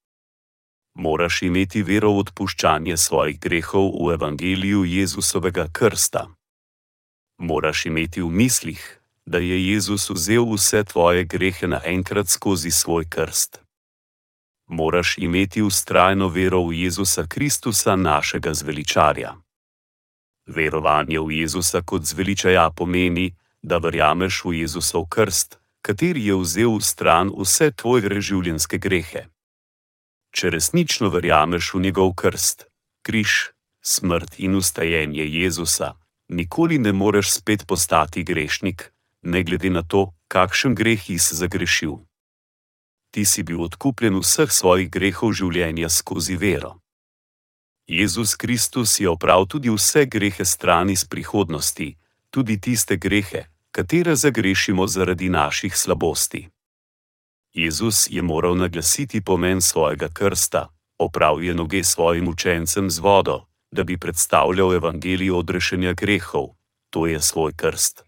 Moraš 0.94 1.42
imeti 1.42 1.82
vero 1.82 2.12
v 2.12 2.24
odpuščanje 2.24 2.96
svojih 2.96 3.40
grehov 3.40 3.90
v 3.98 4.14
evangeliju 4.14 4.84
Jezusovega 4.84 5.66
krsta. 5.72 6.28
Moraš 7.38 7.86
imeti 7.86 8.22
v 8.22 8.30
mislih, 8.30 8.82
da 9.26 9.38
je 9.38 9.58
Jezus 9.72 10.10
vzel 10.10 10.46
vse 10.54 10.84
tvoje 10.84 11.24
grehe 11.24 11.66
naenkrat 11.66 12.28
skozi 12.28 12.70
svoj 12.70 13.08
krst 13.10 13.64
moraš 14.66 15.18
imeti 15.18 15.62
ustrajno 15.62 16.28
vero 16.28 16.64
v 16.64 16.72
Jezusa 16.72 17.26
Kristusa, 17.26 17.96
našega 17.96 18.54
zveličarja. 18.54 19.34
Verovanje 20.46 21.20
v 21.20 21.30
Jezusa 21.30 21.82
kot 21.82 22.02
zveličaja 22.02 22.70
pomeni, 22.70 23.34
da 23.62 23.78
verjameš 23.78 24.44
v 24.44 24.52
Jezusov 24.60 25.08
krst, 25.08 25.58
kateri 25.82 26.26
je 26.26 26.36
vzel 26.36 26.76
v 26.76 26.82
stran 26.84 27.32
vse 27.32 27.70
tvoje 27.70 28.20
življenjske 28.20 28.78
grehe. 28.78 29.28
Če 30.34 30.50
resnično 30.50 31.08
verjameš 31.14 31.74
v 31.74 31.84
njegov 31.86 32.14
krst, 32.18 32.66
križ, 33.06 33.54
smrt 33.80 34.40
in 34.42 34.58
ustajenje 34.58 35.26
Jezusa, 35.26 35.94
nikoli 36.28 36.78
ne 36.78 36.92
moreš 36.92 37.30
spet 37.38 37.66
postati 37.66 38.24
grešnik, 38.24 38.90
ne 39.22 39.44
glede 39.46 39.70
na 39.70 39.82
to, 39.82 40.10
kakšen 40.28 40.74
greh 40.74 41.06
si 41.06 41.38
zagrešil 41.38 42.02
ti 43.14 43.22
si 43.22 43.46
bil 43.46 43.62
odkupljen 43.62 44.18
vseh 44.18 44.50
svojih 44.50 44.90
grehov 44.90 45.30
življenja 45.38 45.86
skozi 45.86 46.34
vero. 46.34 46.80
Jezus 47.86 48.34
Kristus 48.34 48.98
je 48.98 49.06
opravil 49.06 49.46
tudi 49.46 49.70
vse 49.70 50.02
grehe 50.10 50.42
stran 50.42 50.90
iz 50.90 51.04
prihodnosti, 51.06 51.94
tudi 52.34 52.58
tiste 52.58 52.98
grehe, 52.98 53.46
katere 53.70 54.16
zagrešimo 54.18 54.86
zaradi 54.90 55.28
naših 55.30 55.76
slabosti. 55.76 56.48
Jezus 57.54 58.08
je 58.10 58.22
moral 58.22 58.56
naglasiti 58.56 59.20
pomen 59.20 59.60
svojega 59.60 60.08
krsta, 60.08 60.68
opravil 60.98 61.44
je 61.44 61.54
noge 61.54 61.84
svojim 61.84 62.28
učencem 62.28 62.90
z 62.90 62.98
vodo, 62.98 63.46
da 63.70 63.84
bi 63.84 63.98
predstavljal 63.98 64.74
evangelij 64.74 65.30
odrešenja 65.30 65.92
grehov, 65.92 66.46
to 66.90 67.06
je 67.06 67.20
svoj 67.20 67.52
krst. 67.56 68.04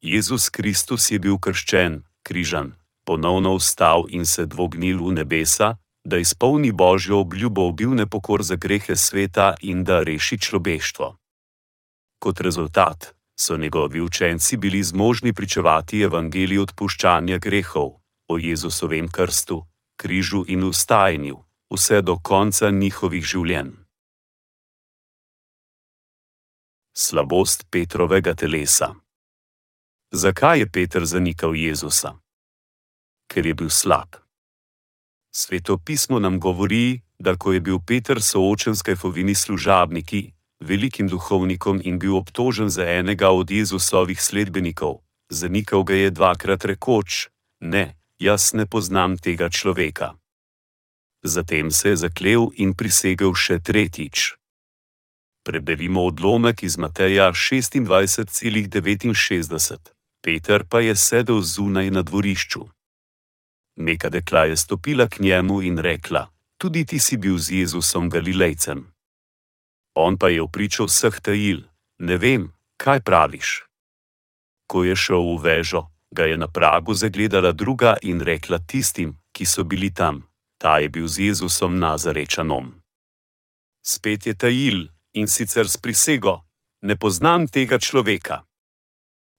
Jezus 0.00 0.48
Kristus 0.48 1.10
je 1.10 1.18
bil 1.18 1.38
krščen, 1.38 2.02
križan, 2.22 2.72
ponovno 3.04 3.54
vstal 3.56 4.06
in 4.08 4.26
se 4.26 4.46
dvognil 4.46 5.04
v 5.04 5.12
nebesa, 5.12 5.76
da 6.04 6.16
izpolni 6.16 6.72
božjo 6.72 7.20
obljubo 7.20 7.68
obil 7.68 7.94
nepokor 7.94 8.42
za 8.42 8.56
grehe 8.56 8.96
sveta 8.96 9.54
in 9.60 9.84
da 9.84 10.02
reši 10.02 10.38
človeštvo. 10.38 11.16
Kot 12.18 12.40
rezultat 12.40 13.14
so 13.40 13.56
njegovi 13.56 14.00
učenci 14.00 14.56
bili 14.56 14.82
zmožni 14.82 15.32
pričevati 15.32 16.00
evangelij 16.02 16.58
odpuščanja 16.58 17.38
grehov 17.38 17.98
o 18.28 18.38
Jezusovem 18.38 19.08
krstu, 19.08 19.66
križu 19.96 20.44
in 20.48 20.64
ustajanju, 20.64 21.36
vse 21.74 22.02
do 22.02 22.18
konca 22.18 22.70
njihovih 22.70 23.24
življenj. 23.24 23.74
Slabost 26.96 27.66
Petrovega 27.70 28.34
telesa. 28.34 28.94
Zakaj 30.12 30.58
je 30.58 30.70
Peter 30.70 31.04
zanikal 31.06 31.54
Jezusa? 31.54 32.18
ker 33.28 33.46
je 33.46 33.54
bil 33.54 33.70
slab. 33.70 34.16
Sveto 35.30 35.78
pismo 35.78 36.18
nam 36.18 36.40
govori, 36.40 37.00
da 37.18 37.36
ko 37.36 37.52
je 37.52 37.60
bil 37.60 37.78
Peter 37.86 38.22
soočen 38.22 38.76
s 38.76 38.82
kajfovini 38.82 39.34
služabniki, 39.34 40.32
velikim 40.60 41.08
duhovnikom 41.08 41.80
in 41.84 41.98
bil 41.98 42.16
obtožen 42.16 42.68
za 42.68 42.88
enega 42.88 43.30
od 43.30 43.50
Jezusovih 43.50 44.22
sledbenikov, 44.22 45.02
zanikal 45.28 45.84
ga 45.84 45.94
je 45.94 46.10
dvakrat 46.10 46.64
rekoč: 46.64 47.28
Ne, 47.60 47.97
jaz 48.18 48.52
ne 48.52 48.66
poznam 48.66 49.18
tega 49.18 49.50
človeka. 49.50 50.14
Zatem 51.22 51.70
se 51.70 51.88
je 51.88 51.96
zaklev 51.96 52.40
in 52.54 52.74
prisegel 52.74 53.34
še 53.34 53.58
tretjič. 53.58 54.34
Prebevimo 55.46 56.04
odlomek 56.04 56.62
iz 56.62 56.78
Mateja 56.78 57.32
26,69. 57.32 59.78
Peter 60.22 60.66
pa 60.66 60.80
je 60.80 60.96
sedel 60.96 61.42
zunaj 61.42 61.90
na 61.90 62.02
dvorišču. 62.02 62.68
Neka 63.78 64.10
dekla 64.10 64.44
je 64.44 64.56
stopila 64.56 65.08
k 65.08 65.18
njemu 65.18 65.62
in 65.62 65.78
rekla: 65.78 66.30
Tudi 66.58 66.84
ti 66.84 66.98
si 66.98 67.16
bil 67.16 67.38
z 67.38 67.50
Jezusom 67.50 68.10
Galilejcem. 68.10 68.92
On 69.94 70.18
pa 70.18 70.28
je 70.28 70.42
opričal 70.42 70.86
vseh 70.86 71.20
tajil: 71.20 71.62
Ne 71.98 72.18
vem, 72.18 72.52
kaj 72.76 73.00
praviš. 73.00 73.64
Ko 74.66 74.84
je 74.84 74.96
šel 74.96 75.38
v 75.38 75.42
vežo, 75.42 75.90
ga 76.10 76.24
je 76.24 76.36
na 76.36 76.48
pragu 76.48 76.94
zagledala 76.94 77.52
druga 77.52 77.96
in 78.02 78.20
rekla 78.20 78.58
tistim, 78.58 79.16
ki 79.32 79.44
so 79.44 79.64
bili 79.64 79.90
tam: 79.94 80.22
Ta 80.58 80.78
je 80.78 80.88
bil 80.88 81.08
z 81.08 81.18
Jezusom 81.18 81.78
Nazarečanom. 81.78 82.74
Spet 83.82 84.26
je 84.26 84.34
tajil 84.34 84.88
in 85.12 85.28
sicer 85.28 85.68
s 85.68 85.76
prisego: 85.76 86.44
Ne 86.82 86.96
poznam 86.96 87.48
tega 87.48 87.78
človeka. 87.78 88.44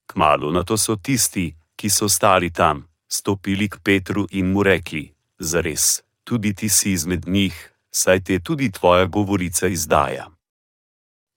Kmalu 0.05 0.51
na 0.51 0.63
to 0.63 0.77
so 0.77 0.95
tisti, 0.95 1.55
ki 1.75 1.89
so 1.89 2.09
stali 2.09 2.51
tam, 2.51 2.87
stopili 3.07 3.69
k 3.69 3.77
Petru 3.83 4.27
in 4.31 4.51
mu 4.51 4.63
rekli: 4.63 5.13
Zares, 5.39 6.03
tudi 6.23 6.53
ti 6.53 6.69
si 6.69 6.91
izmed 6.91 7.27
njih, 7.27 7.55
saj 7.91 8.19
te 8.23 8.39
tudi 8.39 8.71
tvoja 8.71 9.05
govorica 9.05 9.67
izdaja. 9.67 10.29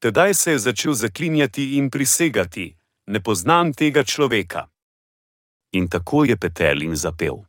Tedaj 0.02 0.34
se 0.34 0.50
je 0.50 0.58
začel 0.58 0.92
zaklinjati 0.92 1.76
in 1.76 1.90
prisegati: 1.90 2.76
Ne 3.06 3.20
poznam 3.20 3.72
tega 3.72 4.04
človeka. 4.04 4.71
In 5.72 5.88
tako 5.88 6.24
je 6.24 6.36
petel 6.36 6.82
in 6.82 6.96
zapel. 6.96 7.44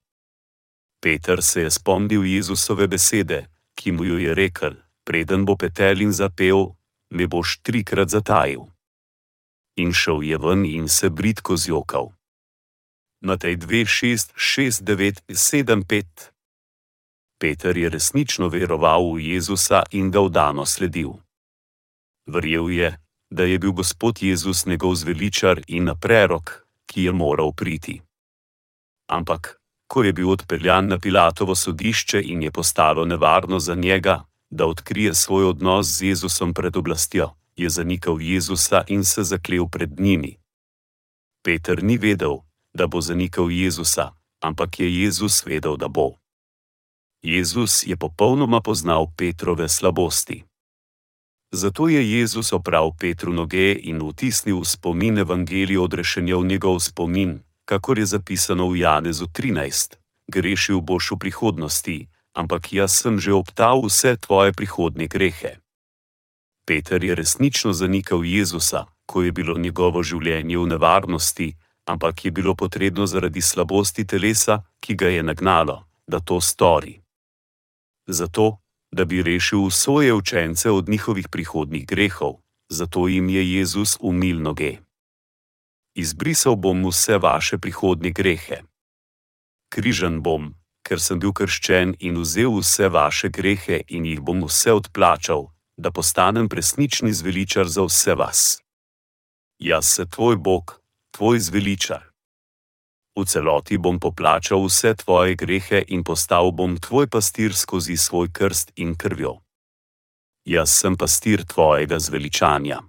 Peter 1.03 1.43
se 1.43 1.61
je 1.61 1.71
spomnil 1.71 2.23
Jezusove 2.23 2.87
besede, 2.87 3.49
ki 3.75 3.91
mu 3.91 4.05
jo 4.05 4.17
je 4.17 4.33
rekel: 4.33 4.75
Preden 5.03 5.45
bo 5.45 5.55
petel 5.55 6.01
in 6.01 6.11
zapel, 6.11 6.75
me 7.09 7.27
boš 7.27 7.59
trikrat 7.59 8.09
zatajil. 8.09 8.63
In 9.75 9.91
šel 9.91 10.23
je 10.23 10.37
ven 10.37 10.65
in 10.65 10.87
se 10.87 11.09
britko 11.09 11.57
zjokal. 11.57 12.13
Matej 13.21 13.57
2, 13.57 13.85
6, 13.85 14.31
6, 14.35 14.83
9, 14.83 15.21
7, 15.27 15.83
5. 15.83 16.31
Peter 17.39 17.77
je 17.77 17.89
resnično 17.89 18.47
veroval 18.47 19.13
v 19.13 19.35
Jezusa 19.35 19.83
in 19.91 20.11
ga 20.11 20.23
vdano 20.23 20.65
sledil. 20.65 21.19
Verjel 22.25 22.69
je, 22.69 22.89
da 23.31 23.43
je 23.43 23.59
bil 23.59 23.71
Gospod 23.71 24.23
Jezus 24.23 24.65
njegov 24.65 24.95
zveličar 24.95 25.61
in 25.67 25.83
na 25.83 25.95
prerok, 25.95 26.63
ki 26.85 27.03
je 27.03 27.11
moral 27.11 27.51
priti. 27.51 28.01
Ampak, 29.07 29.57
ko 29.87 30.03
je 30.03 30.13
bil 30.13 30.29
odpeljan 30.29 30.87
na 30.87 30.99
Pilatovo 30.99 31.55
sodišče 31.55 32.21
in 32.21 32.43
je 32.43 32.51
postalo 32.51 33.05
nevarno 33.05 33.59
za 33.59 33.75
njega, 33.75 34.25
da 34.49 34.65
odkrije 34.65 35.13
svoj 35.13 35.45
odnos 35.45 35.87
z 35.87 36.01
Jezusom 36.01 36.53
pred 36.53 36.77
oblastjo, 36.77 37.29
je 37.55 37.69
zanikal 37.69 38.21
Jezusa 38.21 38.83
in 38.87 39.03
se 39.03 39.23
zaklel 39.23 39.67
pred 39.67 39.99
njimi. 39.99 40.37
Peter 41.43 41.83
ni 41.83 41.97
vedel, 41.97 42.37
da 42.73 42.87
bo 42.87 43.01
zanikal 43.01 43.51
Jezusa, 43.51 44.11
ampak 44.41 44.79
je 44.79 45.01
Jezus 45.01 45.45
vedel, 45.45 45.77
da 45.77 45.87
bo. 45.87 46.11
Jezus 47.23 47.87
je 47.87 47.97
popolnoma 47.97 48.61
poznal 48.61 49.07
Petrove 49.17 49.69
slabosti. 49.69 50.43
Zato 51.51 51.87
je 51.87 52.11
Jezus 52.19 52.53
opravil 52.53 52.91
Petru 52.99 53.33
noge 53.33 53.79
in 53.83 54.01
vtisnil 54.01 54.59
v 54.59 54.65
spomin 54.65 55.17
Evangelije 55.17 55.79
odrešenja 55.79 56.37
v 56.37 56.45
njegov 56.45 56.79
spomin, 56.79 57.39
kakor 57.65 57.99
je 57.99 58.05
zapisano 58.05 58.69
v 58.69 58.83
Janezu 58.83 59.27
13: 59.27 59.95
Grešil 60.27 60.81
boš 60.81 61.11
v 61.11 61.17
prihodnosti, 61.17 61.97
ampak 62.35 62.73
jaz 62.73 62.91
sem 62.95 63.19
že 63.19 63.33
optal 63.33 63.83
vse 63.85 64.17
tvoje 64.17 64.51
prihodne 64.53 65.07
grehe. 65.07 65.59
Peter 66.65 67.03
je 67.03 67.15
resnično 67.15 67.73
zanikal 67.73 68.23
Jezusa, 68.23 68.87
ko 69.05 69.23
je 69.23 69.31
bilo 69.31 69.59
njegovo 69.59 70.03
življenje 70.03 70.57
v 70.57 70.67
nevarnosti, 70.67 71.49
ampak 71.85 72.25
je 72.25 72.31
bilo 72.31 72.55
potrebno 72.55 73.05
zaradi 73.05 73.41
slabosti 73.41 74.07
telesa, 74.07 74.63
ki 74.79 74.95
ga 74.95 75.11
je 75.11 75.23
nagnalo, 75.23 75.83
da 76.07 76.19
to 76.19 76.39
stori. 76.41 77.03
Zato, 78.07 78.63
da 78.91 79.05
bi 79.05 79.23
rešil 79.23 79.69
svoje 79.69 80.13
učence 80.13 80.71
od 80.71 80.89
njihovih 80.89 81.27
prihodnih 81.27 81.87
grehov, 81.87 82.39
zato 82.69 83.07
jim 83.07 83.29
je 83.29 83.43
Jezus 83.53 83.97
umil 83.99 84.39
noge. 84.39 84.79
Izbrisal 85.95 86.55
bom 86.55 86.85
vse 86.89 87.17
vaše 87.17 87.57
prihodnje 87.57 88.11
grehe. 88.11 88.63
Križan 89.69 90.21
bom, 90.21 90.53
ker 90.81 90.99
sem 90.99 91.19
bil 91.19 91.33
krščen 91.33 91.93
in 91.99 92.17
vzel 92.21 92.57
vse 92.57 92.89
vaše 92.89 93.29
grehe 93.29 93.83
in 93.87 94.05
jih 94.05 94.21
bom 94.21 94.41
vse 94.45 94.73
odplačal, 94.73 95.51
da 95.77 95.91
postanem 95.91 96.49
resnični 96.51 97.13
zveličar 97.13 97.67
za 97.67 97.85
vse 97.85 98.15
vas. 98.15 98.41
Jaz 99.59 99.85
se 99.85 100.05
tvoj 100.05 100.37
Bog, 100.37 100.81
tvoj 101.11 101.39
zveličar. 101.39 102.09
V 103.15 103.25
celoti 103.25 103.77
bom 103.77 103.99
poplačal 103.99 104.65
vse 104.65 104.95
tvoje 104.97 105.35
grehe 105.35 105.83
in 105.87 106.03
postal 106.03 106.51
bom 106.51 106.77
tvoj 106.77 107.07
pastir 107.07 107.53
skozi 107.53 107.97
svoj 107.97 108.33
krst 108.33 108.73
in 108.75 108.97
krvjo. 108.97 109.37
Jaz 110.45 110.73
sem 110.73 110.97
pastir 110.97 111.45
tvojega 111.45 111.99
zveličanja. 111.99 112.81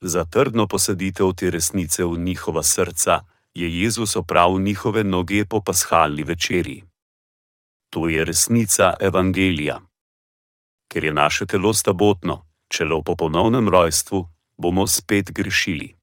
Za 0.00 0.24
trdno 0.24 0.66
posaditev 0.66 1.32
te 1.32 1.50
resnice 1.50 2.04
v 2.04 2.18
njihova 2.18 2.62
srca, 2.62 3.20
je 3.54 3.80
Jezus 3.80 4.16
opravil 4.16 4.60
njihove 4.60 5.04
noge 5.04 5.44
po 5.44 5.60
pashalni 5.60 6.22
večerji. 6.22 6.84
To 7.90 8.08
je 8.08 8.24
resnica 8.24 8.94
Evangelija. 9.00 9.80
Ker 10.88 11.04
je 11.04 11.12
naše 11.12 11.46
telo 11.46 11.74
stabotno, 11.74 12.46
čelo 12.68 13.02
po 13.02 13.16
ponovnem 13.16 13.68
rojstvu, 13.68 14.28
bomo 14.56 14.86
spet 14.86 15.32
grešili. 15.32 15.94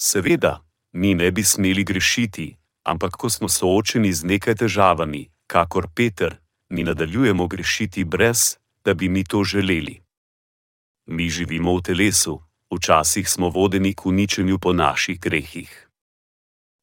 Seveda, 0.00 0.64
mi 0.92 1.14
ne 1.14 1.30
bi 1.30 1.42
smeli 1.42 1.84
grešiti, 1.84 2.56
ampak 2.84 3.12
ko 3.12 3.30
smo 3.30 3.48
soočeni 3.48 4.12
z 4.12 4.24
nekaj 4.24 4.54
težavami, 4.54 5.30
kakor 5.46 5.88
Peter, 5.94 6.36
mi 6.68 6.84
nadaljujemo 6.84 7.46
grešiti 7.46 8.04
brez, 8.04 8.56
da 8.84 8.94
bi 8.94 9.08
mi 9.08 9.24
to 9.24 9.44
želeli. 9.44 10.02
Mi 11.06 11.28
živimo 11.28 11.76
v 11.76 11.82
telesu, 11.82 12.45
včasih 12.74 13.28
smo 13.28 13.48
vodeni 13.48 13.94
k 13.94 14.06
uničenju 14.06 14.58
po 14.58 14.72
naših 14.72 15.20
grehih 15.20 15.86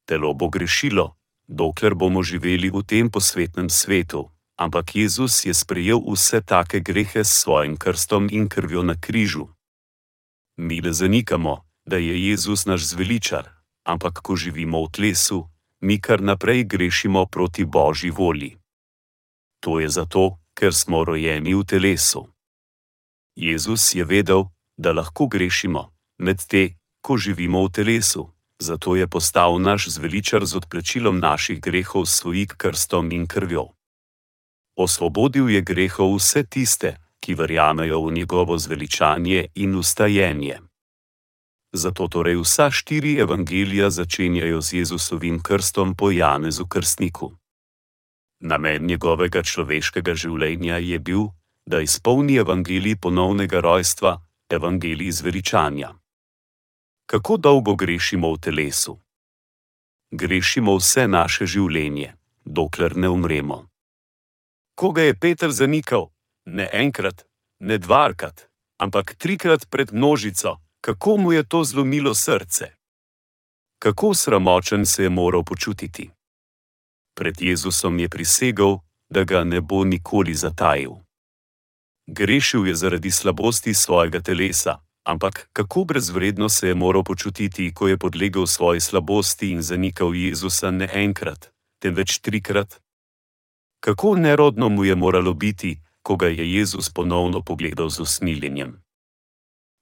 telo 0.05 0.33
bo 0.33 0.49
grešilo, 0.49 1.15
dokler 1.47 1.95
bomo 1.95 2.23
živeli 2.23 2.69
v 2.69 2.83
tem 2.83 3.09
posvetnem 3.09 3.69
svetu, 3.69 4.29
ampak 4.59 4.95
Jezus 4.95 5.45
je 5.45 5.53
sprejel 5.53 5.99
vse 6.05 6.41
take 6.41 6.79
grehe 6.79 7.23
s 7.23 7.43
svojim 7.43 7.77
krstom 7.77 8.27
in 8.31 8.49
krvjo 8.49 8.83
na 8.83 8.95
križu. 8.99 9.47
Mi 10.57 10.81
le 10.81 10.93
zanikamo, 10.93 11.65
da 11.85 11.97
je 11.97 12.29
Jezus 12.29 12.65
naš 12.65 12.93
zveličar, 12.93 13.49
ampak 13.83 14.21
ko 14.21 14.35
živimo 14.35 14.85
v 14.85 14.91
telesu, 14.91 15.49
mi 15.81 15.99
kar 15.99 16.21
naprej 16.21 16.63
grešimo 16.63 17.25
proti 17.25 17.65
Božji 17.65 18.11
volji. 18.11 18.57
To 19.59 19.79
je 19.79 19.89
zato, 19.89 20.39
ker 20.53 20.75
smo 20.75 21.03
rojeni 21.03 21.55
v 21.55 21.63
telesu. 21.63 22.27
Jezus 23.35 23.95
je 23.95 24.05
vedel, 24.05 24.52
da 24.77 24.91
lahko 24.91 25.27
grešimo, 25.27 25.91
medtem 26.17 26.75
ko 27.01 27.17
živimo 27.17 27.65
v 27.65 27.71
telesu, 27.71 28.29
zato 28.59 28.95
je 28.95 29.07
postal 29.07 29.59
naš 29.59 29.87
zveličar 29.87 30.45
z 30.45 30.55
odplačilom 30.55 31.19
naših 31.19 31.61
grehov 31.61 32.05
s 32.05 32.23
svojim 32.23 32.47
krstom 32.57 33.11
in 33.11 33.27
krvjo. 33.27 33.75
Osvobodil 34.75 35.49
je 35.49 35.61
grehov 35.61 36.15
vse 36.15 36.43
tiste, 36.43 36.97
ki 37.19 37.35
verjamejo 37.35 38.01
v 38.01 38.11
njegovo 38.11 38.57
zveličanje 38.57 39.47
in 39.55 39.75
ustajenje. 39.75 40.59
Zato 41.73 42.07
torej 42.07 42.35
vsa 42.35 42.71
štiri 42.71 43.19
evangelija 43.19 43.89
začenjajo 43.89 44.61
z 44.61 44.73
Jezusovim 44.73 45.43
krstom 45.43 45.95
po 45.95 46.11
Janezu 46.11 46.67
Krstniku. 46.67 47.31
Namen 48.39 48.85
njegovega 48.85 49.43
človeškega 49.43 50.15
življenja 50.15 50.77
je 50.77 50.99
bil, 50.99 51.31
da 51.65 51.79
izpolni 51.79 52.35
evangelij 52.35 52.95
ponovnega 52.99 53.59
rojstva, 53.59 54.19
evangelij 54.53 55.11
zveličanja. 55.11 55.93
Kako 57.05 57.37
dolgo 57.37 57.75
grešimo 57.75 58.33
v 58.33 58.39
telesu? 58.39 58.99
Grešimo 60.11 60.75
vse 60.77 61.07
naše 61.07 61.45
življenje, 61.45 62.13
dokler 62.45 62.95
ne 62.97 63.09
umremo. 63.09 63.67
Koga 64.75 65.01
je 65.01 65.19
Peter 65.19 65.51
zanikal? 65.51 66.09
Ne 66.45 66.69
enkrat, 66.73 67.25
ne 67.59 67.77
dvakrat, 67.77 68.49
ampak 68.77 69.15
trikrat 69.15 69.69
pred 69.69 69.93
množico, 69.93 70.57
kako 70.81 71.17
mu 71.17 71.33
je 71.33 71.43
to 71.43 71.63
zlomilo 71.63 72.13
srce? 72.13 72.73
Kako 73.79 74.13
sramočen 74.13 74.85
se 74.85 75.03
je 75.03 75.09
moral 75.09 75.43
počutiti? 75.43 76.09
Pred 77.15 77.41
Jezusom 77.41 77.99
je 77.99 78.09
prisegel, 78.09 78.77
da 79.09 79.23
ga 79.23 79.43
ne 79.43 79.61
bo 79.61 79.83
nikoli 79.83 80.33
zatajil. 80.33 80.91
Grešil 82.07 82.67
je 82.67 82.75
zaradi 82.75 83.11
slabosti 83.11 83.73
svojega 83.73 84.21
telesa, 84.21 84.79
Ampak 85.03 85.49
kako 85.53 85.83
brezvredno 85.83 86.49
se 86.49 86.67
je 86.67 86.75
moral 86.75 87.03
počutiti, 87.03 87.73
ko 87.73 87.87
je 87.87 87.97
podlegel 87.97 88.47
svoji 88.47 88.79
slabosti 88.79 89.51
in 89.51 89.61
zanikal 89.61 90.15
Jezusa 90.15 90.71
ne 90.71 90.89
enkrat, 90.93 91.51
temveč 91.79 92.19
trikrat? 92.19 92.81
Kako 93.79 94.15
nerodno 94.15 94.69
mu 94.69 94.85
je 94.85 94.95
moralo 94.95 95.33
biti, 95.33 95.81
ko 96.01 96.15
ga 96.15 96.27
je 96.27 96.53
Jezus 96.53 96.89
ponovno 96.89 97.41
pogledal 97.41 97.89
z 97.89 97.99
usmiljenjem? 97.99 98.83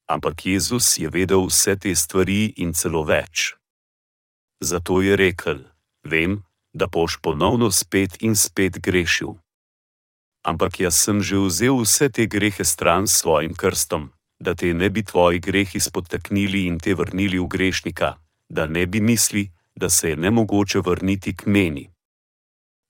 Ampak 0.09 0.45
Jezus 0.45 0.97
je 0.97 1.09
vedel 1.09 1.45
vse 1.45 1.75
te 1.79 1.95
stvari 1.95 2.53
in 2.57 2.73
celo 2.73 3.03
več. 3.03 3.53
Zato 4.59 5.01
je 5.01 5.15
rekel: 5.15 5.59
Vem, 6.03 6.43
da 6.73 6.87
boš 6.87 7.17
ponovno 7.21 7.71
spet 7.71 8.17
in 8.21 8.35
spet 8.35 8.81
grešil. 8.81 9.37
Ampak 10.41 10.79
jaz 10.79 10.97
sem 10.97 11.21
že 11.21 11.37
vzel 11.37 11.77
vse 11.85 12.09
te 12.09 12.25
grehe 12.25 12.65
stran 12.65 13.05
s 13.07 13.21
svojim 13.21 13.53
krstom, 13.53 14.09
da 14.41 14.55
te 14.57 14.73
ne 14.73 14.89
bi 14.89 15.05
tvoji 15.05 15.39
grehi 15.39 15.79
spotaknili 15.79 16.65
in 16.65 16.79
te 16.81 16.97
vrnili 16.97 17.37
v 17.37 17.47
grešnika, 17.47 18.17
da 18.49 18.65
ne 18.65 18.85
bi 18.85 19.01
misli, 19.01 19.51
da 19.75 19.89
se 19.89 20.09
je 20.09 20.15
nemogoče 20.15 20.79
vrniti 20.79 21.35
k 21.35 21.45
meni. 21.45 21.89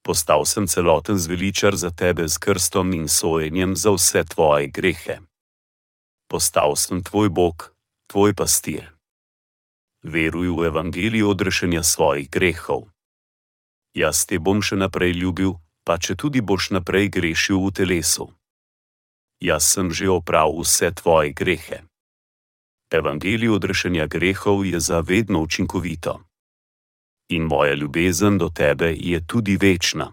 Postal 0.02 0.46
sem 0.46 0.68
celoten 0.68 1.18
zveličar 1.18 1.76
za 1.76 1.92
tebe 1.92 2.28
z 2.28 2.38
krstom 2.38 2.94
in 2.94 3.08
sojenjem 3.08 3.76
za 3.76 3.92
vse 3.92 4.24
tvoje 4.24 4.68
grehe. 4.68 5.20
Postal 6.28 6.76
sem 6.76 7.04
tvoj 7.04 7.30
Bog, 7.30 7.76
tvoj 8.08 8.34
pastir. 8.34 8.90
Veruj 10.04 10.50
v 10.50 10.66
evangelijo 10.66 11.30
odrešenja 11.30 11.84
svojih 11.84 12.30
grehov. 12.32 12.88
Jaz 13.94 14.26
te 14.26 14.40
bom 14.40 14.64
še 14.64 14.80
naprej 14.80 15.12
ljubil, 15.20 15.60
pa 15.84 15.98
če 15.98 16.16
tudi 16.16 16.42
boš 16.42 16.72
naprej 16.72 17.10
grešil 17.10 17.60
v 17.66 17.72
telesu. 17.72 18.26
Jaz 19.42 19.66
sem 19.74 19.90
že 19.92 20.10
opravil 20.10 20.62
vse 20.62 20.92
tvoje 20.92 21.34
grehe. 21.34 21.84
Evangelijo 22.92 23.56
odrešenja 23.56 24.06
grehov 24.08 24.66
je 24.66 24.80
zavedno 24.80 25.42
učinkovito 25.42 26.22
in 27.32 27.44
moja 27.44 27.74
ljubezen 27.74 28.38
do 28.38 28.50
tebe 28.50 28.96
je 29.00 29.28
tudi 29.28 29.58
večna. 29.58 30.12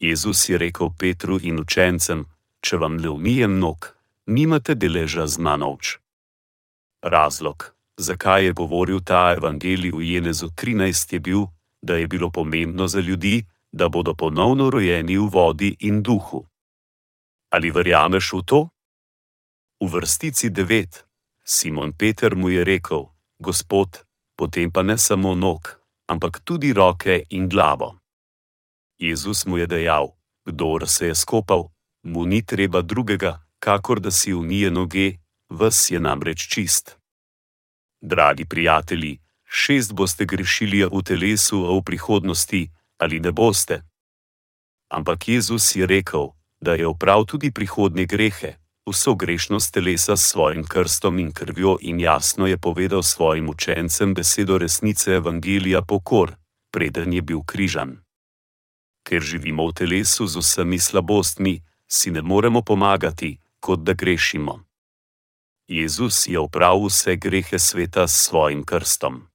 Jezus 0.00 0.48
je 0.48 0.58
rekel 0.58 0.90
Petru 0.98 1.38
in 1.42 1.60
učencem: 1.60 2.24
Če 2.60 2.76
vam 2.76 2.96
ne 2.96 3.08
umijem 3.08 3.58
nog, 3.58 3.96
nimate 4.26 4.74
deleža 4.74 5.26
z 5.26 5.38
manovč. 5.38 5.98
Razlog, 7.02 7.74
zakaj 7.96 8.44
je 8.44 8.52
govoril 8.52 9.00
ta 9.00 9.34
evangelij 9.36 9.92
v 9.92 10.02
Jenezu 10.02 10.48
13, 10.48 11.12
je 11.12 11.20
bil, 11.20 11.46
da 11.82 11.96
je 11.96 12.06
bilo 12.08 12.30
pomembno 12.30 12.88
za 12.88 13.00
ljudi, 13.00 13.44
da 13.72 13.88
bodo 13.88 14.14
ponovno 14.14 14.70
rojeni 14.70 15.18
v 15.18 15.28
vodi 15.32 15.76
in 15.80 16.02
duhu. 16.02 16.46
Ali 17.50 17.70
verjameš 17.70 18.32
v 18.32 18.42
to? 18.42 18.60
V 19.80 19.88
vrstici 19.88 20.50
9. 20.50 21.04
Simon 21.44 21.92
Peter 21.92 22.36
mu 22.36 22.48
je 22.50 22.64
rekel: 22.64 23.10
Gospod, 23.38 24.06
potem 24.36 24.70
pa 24.70 24.82
ne 24.82 24.98
samo 24.98 25.34
nog, 25.34 25.80
ampak 26.06 26.40
tudi 26.44 26.72
roke 26.72 27.24
in 27.30 27.48
glavo. 27.48 27.98
Jezus 28.98 29.46
mu 29.46 29.58
je 29.58 29.66
dejal: 29.66 30.14
Kdor 30.44 30.88
se 30.88 31.06
je 31.06 31.14
skopal, 31.14 31.70
mu 32.02 32.26
ni 32.26 32.42
treba 32.42 32.82
drugega, 32.82 33.42
kakor 33.58 34.00
da 34.00 34.10
si 34.10 34.34
unije 34.34 34.70
noge, 34.70 35.18
ves 35.48 35.90
je 35.90 36.00
namreč 36.00 36.48
čist. 36.48 36.98
Dragi 38.00 38.44
prijatelji, 38.44 39.18
šest 39.44 39.92
boste 39.92 40.24
grešili 40.24 40.84
v 40.84 41.02
telesu, 41.02 41.66
a 41.66 41.76
v 41.76 41.82
prihodnosti 41.82 42.70
ali 43.00 43.20
ne 43.20 43.32
boste. 43.32 43.82
Ampak 44.90 45.28
Jezus 45.28 45.76
je 45.76 45.86
rekel, 45.86 46.28
da 46.60 46.74
je 46.74 46.86
oprav 46.86 47.24
tudi 47.24 47.50
prihodnje 47.50 48.06
grehe, 48.06 48.54
vso 48.86 49.14
grešnost 49.14 49.72
telesa 49.72 50.16
s 50.16 50.30
svojim 50.30 50.64
krstom 50.64 51.18
in 51.18 51.32
krvjo 51.32 51.78
in 51.80 52.00
jasno 52.00 52.46
je 52.46 52.58
povedal 52.58 53.02
svojim 53.02 53.48
učencem 53.48 54.14
besedo 54.14 54.58
resnice 54.58 55.12
Evangelija 55.12 55.82
pokor, 55.82 56.36
preden 56.70 57.12
je 57.12 57.22
bil 57.22 57.40
križan. 57.46 57.96
Ker 59.02 59.22
živimo 59.22 59.66
v 59.68 59.72
telesu 59.72 60.26
z 60.26 60.36
vsemi 60.36 60.78
slabostmi, 60.78 61.62
si 61.88 62.10
ne 62.10 62.22
moremo 62.22 62.62
pomagati, 62.62 63.38
kot 63.60 63.80
da 63.80 63.92
grešimo. 63.92 64.64
Jezus 65.68 66.26
je 66.26 66.38
opravil 66.38 66.86
vse 66.86 67.16
grehe 67.16 67.58
sveta 67.58 68.08
s 68.08 68.26
svojim 68.26 68.64
krstom. 68.64 69.29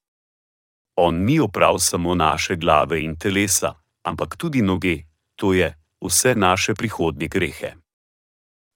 On 0.95 1.15
ni 1.25 1.39
opravil 1.39 1.79
samo 1.79 2.15
naše 2.15 2.55
glave 2.55 3.01
in 3.03 3.15
telesa, 3.15 3.73
ampak 4.03 4.36
tudi 4.38 4.62
noge, 4.62 5.03
to 5.36 5.53
je 5.53 5.75
vse 6.01 6.36
naše 6.36 6.73
prihodnje 6.73 7.27
grehe. 7.27 7.75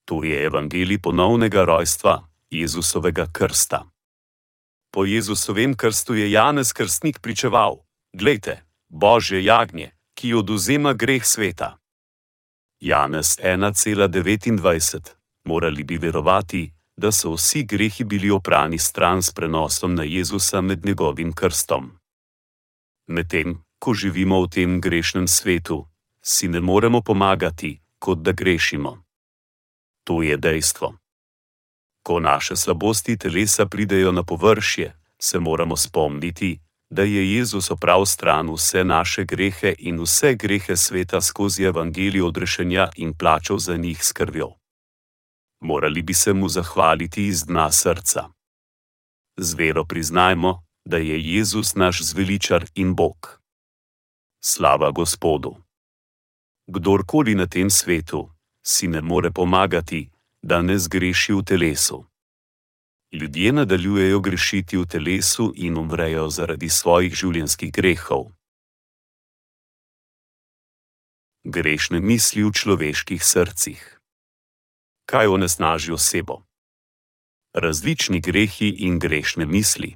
To 0.06 0.24
je 0.24 0.46
evangelij 0.46 0.98
ponovnega 0.98 1.64
rojstva, 1.64 2.28
Jezusovega 2.50 3.28
krsta. 3.32 3.86
Po 4.92 5.06
Jezusovem 5.06 5.78
krstu 5.78 6.16
je 6.16 6.32
Janez 6.32 6.74
Krstnik 6.74 7.20
pričeval: 7.22 7.78
Glejte, 8.14 8.66
Božje 8.90 9.44
jagnje, 9.44 9.92
ki 10.14 10.34
oduzema 10.34 10.94
greh 10.94 11.26
sveta. 11.26 11.78
Janez 12.80 13.38
1,29: 13.38 15.10
Morali 15.46 15.84
bi 15.84 15.98
verovati, 15.98 16.74
da 16.98 17.12
so 17.12 17.34
vsi 17.34 17.64
grehi 17.64 18.04
bili 18.04 18.32
oprani 18.32 18.78
stran 18.78 19.22
s 19.22 19.32
prenosom 19.32 19.96
na 19.96 20.04
Jezusa 20.04 20.62
med 20.62 20.86
njegovim 20.86 21.34
krstom. 21.34 21.99
Medtem, 23.10 23.58
ko 23.82 23.94
živimo 23.98 24.38
v 24.46 24.48
tem 24.54 24.78
grešnem 24.78 25.26
svetu, 25.26 25.90
si 26.22 26.46
ne 26.48 26.62
moremo 26.62 27.02
pomagati, 27.02 27.82
kot 27.98 28.22
da 28.22 28.32
grešimo. 28.32 29.02
To 30.06 30.22
je 30.22 30.38
dejstvo. 30.38 30.94
Ko 32.06 32.20
naše 32.20 32.56
slabosti 32.56 33.18
telesa 33.18 33.66
pridejo 33.66 34.12
na 34.12 34.24
površje, 34.24 34.94
se 35.18 35.40
moramo 35.40 35.78
spomniti, 35.78 36.60
da 36.90 37.04
je 37.04 37.34
Jezus 37.34 37.72
opravil 37.72 38.06
stran 38.06 38.50
vse 38.54 38.84
naše 38.84 39.26
grehe 39.26 39.74
in 39.80 40.02
vse 40.02 40.36
grehe 40.36 40.78
sveta 40.78 41.22
skozi 41.22 41.64
evangelijo 41.64 42.28
odrešenja 42.28 42.90
in 42.96 43.14
plačal 43.14 43.58
za 43.58 43.78
njih 43.78 44.06
s 44.06 44.12
krvjo. 44.12 44.54
Morali 45.62 46.02
bi 46.02 46.14
se 46.14 46.34
mu 46.34 46.50
zahvaliti 46.50 47.26
iz 47.28 47.46
dna 47.46 47.72
srca. 47.72 48.30
Z 49.38 49.54
vero 49.54 49.86
priznajmo, 49.86 50.64
da 50.86 50.98
je 50.98 51.22
Jezus 51.34 51.76
naš 51.76 52.02
zveličar 52.02 52.66
in 52.76 52.96
Bog. 52.96 53.42
Slava 54.44 54.92
Gospodu! 54.92 55.56
Kdorkoli 56.68 57.36
na 57.36 57.48
tem 57.48 57.70
svetu, 57.70 58.30
si 58.64 58.88
ne 58.88 59.02
more 59.02 59.32
pomagati, 59.32 60.10
da 60.42 60.62
ne 60.62 60.78
zgreši 60.80 61.34
v 61.34 61.44
telesu. 61.44 62.06
Ljudje 63.12 63.52
nadaljujejo 63.52 64.20
grešiti 64.20 64.78
v 64.78 64.86
telesu 64.86 65.54
in 65.56 65.78
umrejo 65.78 66.30
zaradi 66.30 66.70
svojih 66.70 67.14
življenjskih 67.14 67.72
grehov. 67.74 68.30
Grešne 71.44 72.00
misli 72.00 72.44
v 72.44 72.52
človeških 72.54 73.24
srcih. 73.26 73.82
Kaj 75.10 75.28
onesnaži 75.28 75.92
osebo? 75.92 76.44
Različni 77.54 78.22
grehi 78.22 78.70
in 78.86 79.00
grešne 79.00 79.46
misli. 79.46 79.96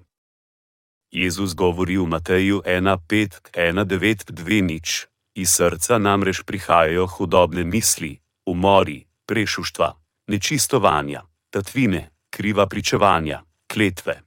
Jezus 1.13 1.53
govori 1.53 1.97
v 1.97 2.07
Mateju 2.07 2.61
1:5:1:9:2: 2.65 5.05
Iz 5.35 5.49
srca 5.49 5.97
namreč 5.97 6.41
prihajajo 6.41 7.07
hudobne 7.07 7.63
misli, 7.63 8.19
umori, 8.45 9.05
prešuštva, 9.25 9.93
nečistovanja, 10.27 11.21
tatvine, 11.49 12.09
kriva 12.29 12.67
pričevanja, 12.67 13.43
kletve. 13.73 14.21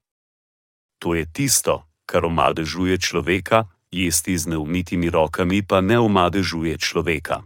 To 0.99 1.15
je 1.15 1.27
tisto, 1.33 1.87
kar 2.07 2.25
omadežuje 2.25 2.99
človeka, 2.99 3.65
jesti 3.91 4.39
z 4.39 4.47
neumitimi 4.47 5.11
rokami 5.11 5.67
pa 5.67 5.81
ne 5.81 5.99
omadežuje 5.99 6.79
človeka. 6.79 7.43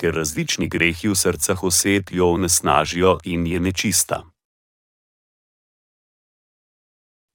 Ker 0.00 0.14
različni 0.14 0.68
grehi 0.68 1.08
v 1.08 1.14
srcah 1.14 1.64
oseb 1.64 2.04
jo 2.10 2.32
onesnažijo 2.32 3.18
in 3.24 3.46
je 3.46 3.60
nečista. 3.60 4.31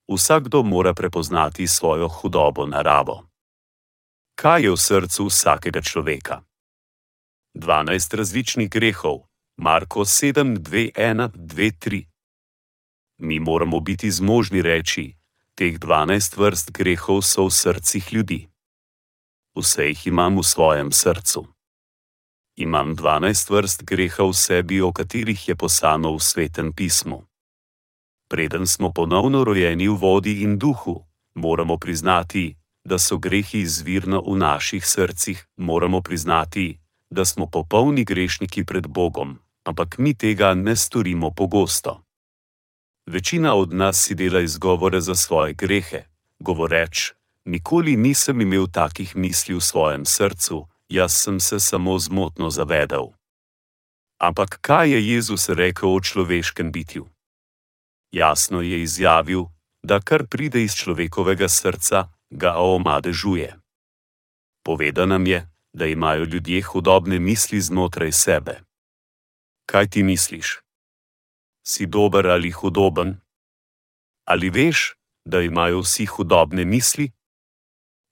Vsakdo 0.08 0.62
mora 0.62 0.94
prepoznati 0.94 1.66
svojo 1.66 2.08
hudobo 2.08 2.66
naravo. 2.66 3.28
Kaj 4.34 4.62
je 4.62 4.70
v 4.70 4.76
srcu 4.76 5.26
vsakega 5.26 5.82
človeka? 5.82 6.42
12 7.54 8.16
različnih 8.16 8.70
grehov, 8.70 9.28
Marko 9.56 10.00
7, 10.00 10.56
2, 10.58 10.92
1, 10.96 11.28
2, 11.34 11.72
3. 11.78 12.04
Mi 13.18 13.40
moramo 13.40 13.80
biti 13.80 14.10
zmožni 14.10 14.62
reči: 14.62 15.16
Teh 15.54 15.78
12 15.78 16.36
vrst 16.38 16.70
grehov 16.72 17.22
so 17.22 17.44
v 17.44 17.50
srcih 17.50 18.12
ljudi. 18.12 18.48
Vse 19.56 19.88
jih 19.88 20.06
imam 20.06 20.38
v 20.38 20.42
svojem 20.42 20.92
srcu. 20.92 21.46
Imam 22.56 22.96
12 22.96 23.50
vrst 23.50 23.82
greha 23.84 24.24
v 24.24 24.32
sebi, 24.32 24.80
o 24.80 24.92
katerih 24.92 25.48
je 25.48 25.54
posano 25.54 26.16
v 26.16 26.22
svetem 26.22 26.72
pismu. 26.72 27.27
Preden 28.28 28.66
smo 28.66 28.92
ponovno 28.92 29.44
rojeni 29.44 29.88
v 29.88 29.94
vodi 29.94 30.42
in 30.42 30.58
duhu, 30.58 31.04
moramo 31.34 31.76
priznati, 31.76 32.56
da 32.84 32.98
so 32.98 33.18
grehi 33.18 33.60
izvirno 33.60 34.22
v 34.26 34.36
naših 34.36 34.86
srcih, 34.86 35.46
moramo 35.56 36.00
priznati, 36.00 36.78
da 37.10 37.24
smo 37.24 37.46
popolni 37.46 38.04
grešniki 38.04 38.64
pred 38.64 38.86
Bogom, 38.86 39.38
ampak 39.64 39.98
mi 39.98 40.14
tega 40.14 40.54
ne 40.54 40.76
storimo 40.76 41.30
pogosto. 41.30 42.02
Večina 43.06 43.54
od 43.54 43.72
nas 43.72 43.96
si 44.04 44.14
dela 44.14 44.40
izgovore 44.40 45.00
za 45.00 45.14
svoje 45.14 45.54
grehe, 45.54 46.02
govoreč: 46.38 47.12
Nikoli 47.44 47.96
nisem 47.96 48.40
imel 48.40 48.66
takih 48.72 49.16
misli 49.16 49.54
v 49.54 49.60
svojem 49.60 50.04
srcu, 50.04 50.66
jaz 50.88 51.12
sem 51.12 51.40
se 51.40 51.60
samo 51.60 51.98
zmotno 51.98 52.50
zavedel. 52.50 53.08
Ampak 54.20 54.58
kaj 54.60 54.90
je 54.92 55.08
Jezus 55.08 55.48
rekel 55.48 55.94
o 55.94 56.00
človeškem 56.00 56.72
bitju? 56.72 57.06
Jasno 58.10 58.60
je 58.60 58.82
izjavil, 58.82 59.44
da 59.82 60.00
kar 60.00 60.26
pride 60.26 60.62
iz 60.62 60.74
človekovega 60.74 61.48
srca, 61.48 62.08
ga 62.30 62.54
omadežuje. 62.56 63.56
Poveda 64.64 65.06
nam 65.06 65.26
je, 65.26 65.48
da 65.72 65.86
imajo 65.86 66.24
ljudje 66.24 66.62
hudobne 66.62 67.18
misli 67.18 67.60
znotraj 67.60 68.12
sebe. 68.12 68.60
Kaj 69.66 69.88
ti 69.88 70.02
misliš? 70.02 70.58
Si 71.66 71.86
dober 71.86 72.26
ali 72.26 72.50
hudoben? 72.50 73.20
Ali 74.24 74.50
veš, 74.50 74.94
da 75.24 75.40
imajo 75.40 75.80
vsi 75.80 76.06
hudobne 76.06 76.64
misli? 76.64 77.10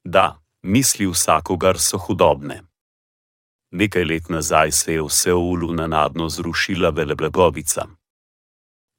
Da, 0.05 0.43
misli 0.63 1.07
vsakogar 1.07 1.79
so 1.79 1.99
hudobne. 1.99 2.63
Nekaj 3.71 4.05
let 4.05 4.29
nazaj 4.29 4.73
se 4.73 4.93
je 4.93 5.03
v 5.03 5.09
Seulu 5.11 5.73
nenadno 5.73 6.29
zrušila 6.29 6.91
veleblegovica. 6.91 7.87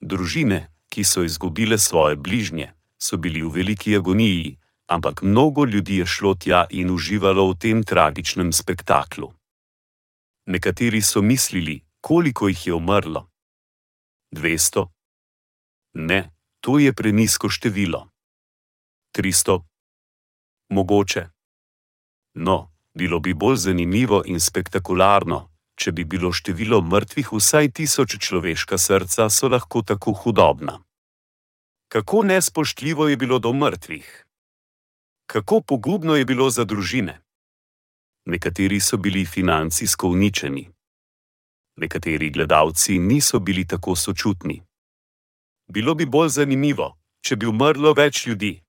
Družine, 0.02 0.77
ki 0.98 1.04
so 1.04 1.22
izgubile 1.24 1.78
svoje 1.78 2.16
bližnje, 2.16 2.74
so 2.98 3.18
bili 3.18 3.44
v 3.46 3.52
veliki 3.54 3.96
agoniji, 3.96 4.58
ampak 4.90 5.22
mnogo 5.22 5.66
ljudi 5.66 5.98
je 5.98 6.06
šlo 6.06 6.34
tja 6.34 6.66
in 6.70 6.90
uživalo 6.90 7.52
v 7.52 7.58
tem 7.58 7.84
tragičnem 7.84 8.50
spektaklu. 8.52 9.30
Nekateri 10.46 11.02
so 11.02 11.22
mislili, 11.22 11.86
koliko 12.02 12.48
jih 12.48 12.68
je 12.68 12.74
umrlo. 12.74 13.30
200? 14.34 14.88
Ne, 15.94 16.34
to 16.62 16.80
je 16.80 16.94
prenisko 16.94 17.50
število. 17.50 18.10
300? 19.14 19.62
Mogoče. 20.70 21.30
No, 22.34 22.74
bilo 22.94 23.20
bi 23.20 23.34
bolj 23.34 23.56
zanimivo 23.56 24.24
in 24.26 24.40
spektakularno, 24.40 25.46
če 25.76 25.92
bi 25.92 26.04
bilo 26.10 26.34
število 26.34 26.82
mrtvih 26.82 27.30
vsaj 27.38 27.70
tisoč 27.70 28.18
človeška 28.18 28.78
srca 28.78 29.30
so 29.30 29.46
lahko 29.48 29.86
tako 29.86 30.18
hudobna. 30.18 30.87
Kako 31.98 32.24
nespoštljivo 32.24 33.08
je 33.08 33.18
bilo 33.18 33.40
do 33.40 33.54
mrtvih? 33.54 34.26
Kako 35.26 35.62
pogubno 35.62 36.16
je 36.16 36.26
bilo 36.26 36.50
za 36.50 36.64
družine? 36.64 37.22
Nekateri 38.26 38.80
so 38.80 38.98
bili 38.98 39.26
financijsko 39.26 40.08
uničeni. 40.08 40.70
Nekateri 41.76 42.30
gledalci 42.30 43.00
niso 43.00 43.40
bili 43.40 43.68
tako 43.68 43.96
sočutni. 43.96 44.62
Bilo 45.68 45.96
bi 45.96 46.06
bolj 46.06 46.30
zanimivo, 46.30 47.00
če 47.26 47.36
bi 47.36 47.46
umrlo 47.46 47.94
več 47.94 48.28
ljudi. 48.28 48.62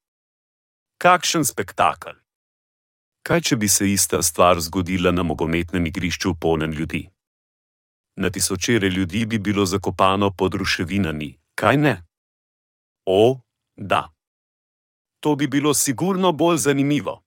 Kakšen 0.99 1.45
spektakel! 1.45 2.17
Kaj, 3.23 3.41
če 3.41 3.57
bi 3.57 3.69
se 3.69 3.93
ista 3.93 4.23
stvar 4.23 4.61
zgodila 4.61 5.13
na 5.13 5.23
nogometnem 5.23 5.87
igrišču 5.87 6.35
polnem 6.41 6.73
ljudi? 6.73 7.05
Na 8.17 8.31
tisočere 8.31 8.89
ljudi 8.89 9.27
bi 9.27 9.39
bilo 9.39 9.67
zakopano 9.67 10.31
pod 10.31 10.55
ruševinami, 10.55 11.35
kaj 11.55 11.77
ne? 11.77 12.08
O, 13.11 13.41
da. 13.77 14.13
To 15.21 15.37
bi 15.37 15.47
bilo 15.49 15.75
sigurno 15.75 16.33
bolj 16.33 16.57
zanimivo. 16.57 17.23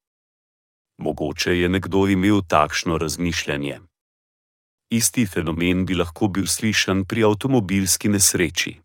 Mogoče 0.97 1.57
je 1.59 1.69
nekdo 1.69 2.07
imel 2.07 2.41
takšno 2.47 2.97
razmišljanje. 2.97 3.79
Isti 4.89 5.25
fenomen 5.25 5.85
bi 5.85 5.95
lahko 5.95 6.27
bil 6.27 6.45
slišan 6.47 7.05
pri 7.05 7.23
avtomobilski 7.23 8.09
nesreči. 8.09 8.75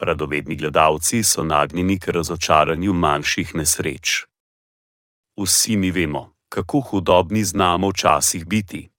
Radovedni 0.00 0.56
gledalci 0.56 1.22
so 1.22 1.44
nagnjeni 1.44 1.98
k 2.00 2.08
razočaranju 2.08 2.92
manjših 2.92 3.54
nesreč. 3.54 4.24
Vsi 5.36 5.76
mi 5.76 5.90
vemo, 5.90 6.34
kako 6.48 6.80
hudobni 6.80 7.44
znamo 7.44 7.88
včasih 7.88 8.46
biti. 8.46 8.93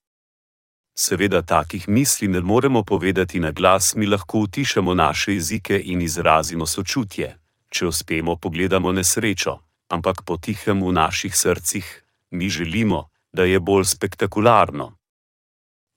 Seveda, 0.96 1.42
takih 1.42 1.90
misli 1.90 2.28
ne 2.28 2.42
moremo 2.42 2.84
povedati 2.84 3.40
na 3.40 3.52
glas, 3.52 3.96
mi 3.96 4.06
lahko 4.06 4.40
utišamo 4.40 4.94
naše 4.94 5.34
jezike 5.34 5.82
in 5.86 6.02
izrazimo 6.02 6.66
sočutje, 6.66 7.38
če 7.70 7.88
uspemo 7.88 8.36
pogledamo 8.36 8.92
nesrečo, 8.92 9.60
ampak 9.90 10.24
potihem 10.26 10.84
v 10.84 10.92
naših 10.92 11.36
srcih, 11.36 12.04
mi 12.32 12.50
želimo, 12.50 13.10
da 13.34 13.44
je 13.44 13.60
bolj 13.60 13.86
spektakularno. 13.86 14.98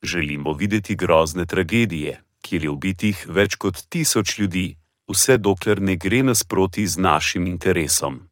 Želimo 0.03 0.53
videti 0.53 0.95
grozne 0.95 1.47
tragedije, 1.47 2.23
kjer 2.43 2.65
je 2.65 2.71
ubitih 2.71 3.27
več 3.29 3.55
kot 3.55 3.79
tisoč 3.89 4.39
ljudi, 4.39 4.77
vse 5.09 5.39
dokler 5.39 5.83
ne 5.83 5.97
gre 5.97 6.23
nasproti 6.23 6.87
z 6.87 6.99
našim 6.99 7.47
interesom. 7.47 8.29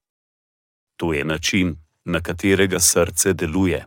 To 0.97 1.13
je 1.13 1.25
način, 1.25 1.77
na 2.05 2.21
katerega 2.21 2.81
srce 2.81 3.33
deluje. 3.33 3.87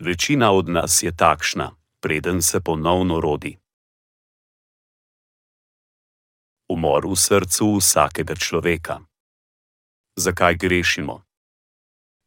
Večina 0.00 0.52
od 0.52 0.68
nas 0.68 1.02
je 1.02 1.16
takšna, 1.16 1.76
preden 2.00 2.42
se 2.42 2.60
ponovno 2.60 3.20
rodi. 3.20 3.58
Umor 6.68 7.06
v 7.06 7.16
srcu 7.16 7.76
vsakega 7.76 8.34
človeka. 8.34 9.00
Zakaj 10.16 10.56
grešimo? 10.56 11.20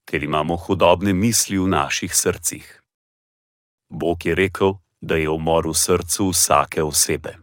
Ker 0.06 0.24
imamo 0.24 0.56
hudobne 0.56 1.14
misli 1.14 1.58
v 1.58 1.66
naših 1.68 2.14
srcih. 2.16 2.82
Bog 3.90 4.26
je 4.26 4.36
rekel, 4.36 4.78
da 5.02 5.18
je 5.18 5.30
umor 5.30 5.68
v 5.68 5.74
srcu 5.74 6.30
vsake 6.30 6.84
osebe. 6.84 7.34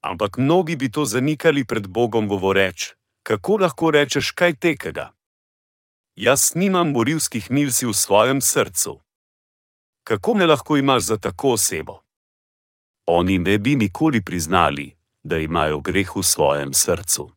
Ampak 0.00 0.38
mnogi 0.38 0.76
bi 0.76 0.88
to 0.88 1.04
zanikali 1.04 1.64
pred 1.68 1.84
Bogom, 1.86 2.28
govoreč: 2.28 2.96
Kako 3.22 3.56
lahko 3.56 3.90
rečeš 3.90 4.32
kaj 4.32 4.56
tekega? 4.56 5.12
Jaz 6.16 6.56
nimam 6.56 6.96
morilskih 6.96 7.50
milci 7.50 7.86
v 7.86 7.92
svojem 7.92 8.40
srcu 8.40 9.04
kako 10.08 10.34
me 10.34 10.46
lahko 10.46 10.76
imaš 10.76 11.02
za 11.02 11.16
tako 11.16 11.48
osebo? 11.48 12.00
Oni 13.06 13.38
ne 13.38 13.58
bi 13.58 13.76
nikoli 13.76 14.24
priznali, 14.24 14.96
da 15.22 15.38
imajo 15.38 15.80
greh 15.80 16.16
v 16.16 16.22
svojem 16.22 16.72
srcu. 16.74 17.30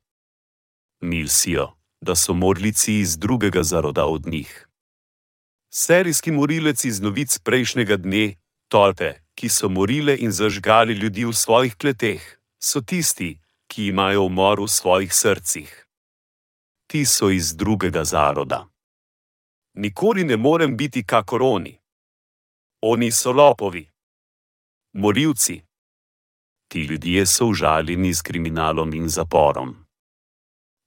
Mislijo, 1.01 1.67
da 2.01 2.15
so 2.15 2.34
morlici 2.34 2.99
iz 2.99 3.17
drugega 3.17 3.63
zaroda 3.63 4.05
od 4.05 4.25
njih. 4.25 4.67
Serijski 5.73 6.31
morilec 6.31 6.86
iz 6.86 7.01
novic 7.01 7.39
prejšnjega 7.39 7.97
dne, 7.97 8.36
tolpe, 8.67 9.13
ki 9.36 9.49
so 9.49 9.69
morile 9.69 10.15
in 10.19 10.31
zažgali 10.31 10.93
ljudi 10.93 11.25
v 11.25 11.34
svojih 11.34 11.75
kleteh, 11.75 12.23
so 12.63 12.81
tisti, 12.81 13.39
ki 13.67 13.88
imajo 13.88 14.23
umor 14.23 14.63
v 14.63 14.67
svojih 14.67 15.13
srcih. 15.13 15.88
Ti 16.88 17.05
so 17.05 17.29
iz 17.29 17.55
drugega 17.55 18.03
zaroda. 18.03 18.67
Nikoli 19.73 20.23
ne 20.23 20.38
morem 20.38 20.77
biti 20.77 21.03
kakor 21.03 21.43
oni. 21.43 21.80
Oni 22.83 23.11
so 23.11 23.31
lopovi, 23.31 23.89
morilci. 24.93 25.61
Ti 26.67 26.79
ljudje 26.79 27.25
so 27.25 27.45
užaljeni 27.45 28.13
s 28.13 28.21
kriminalom 28.21 28.93
in 28.93 29.09
zaporom. 29.09 29.85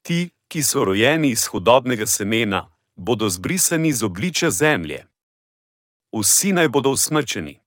Ti, 0.02 0.30
ki 0.48 0.62
so 0.62 0.84
rojeni 0.84 1.28
iz 1.30 1.46
hudobnega 1.46 2.06
semena, 2.06 2.76
bodo 2.96 3.28
zbrisani 3.28 3.92
z 3.92 4.04
obličja 4.04 4.50
zemlje. 4.50 5.06
Vsi 6.18 6.52
naj 6.52 6.68
bodo 6.68 6.90
usmrčeni. 6.90 7.60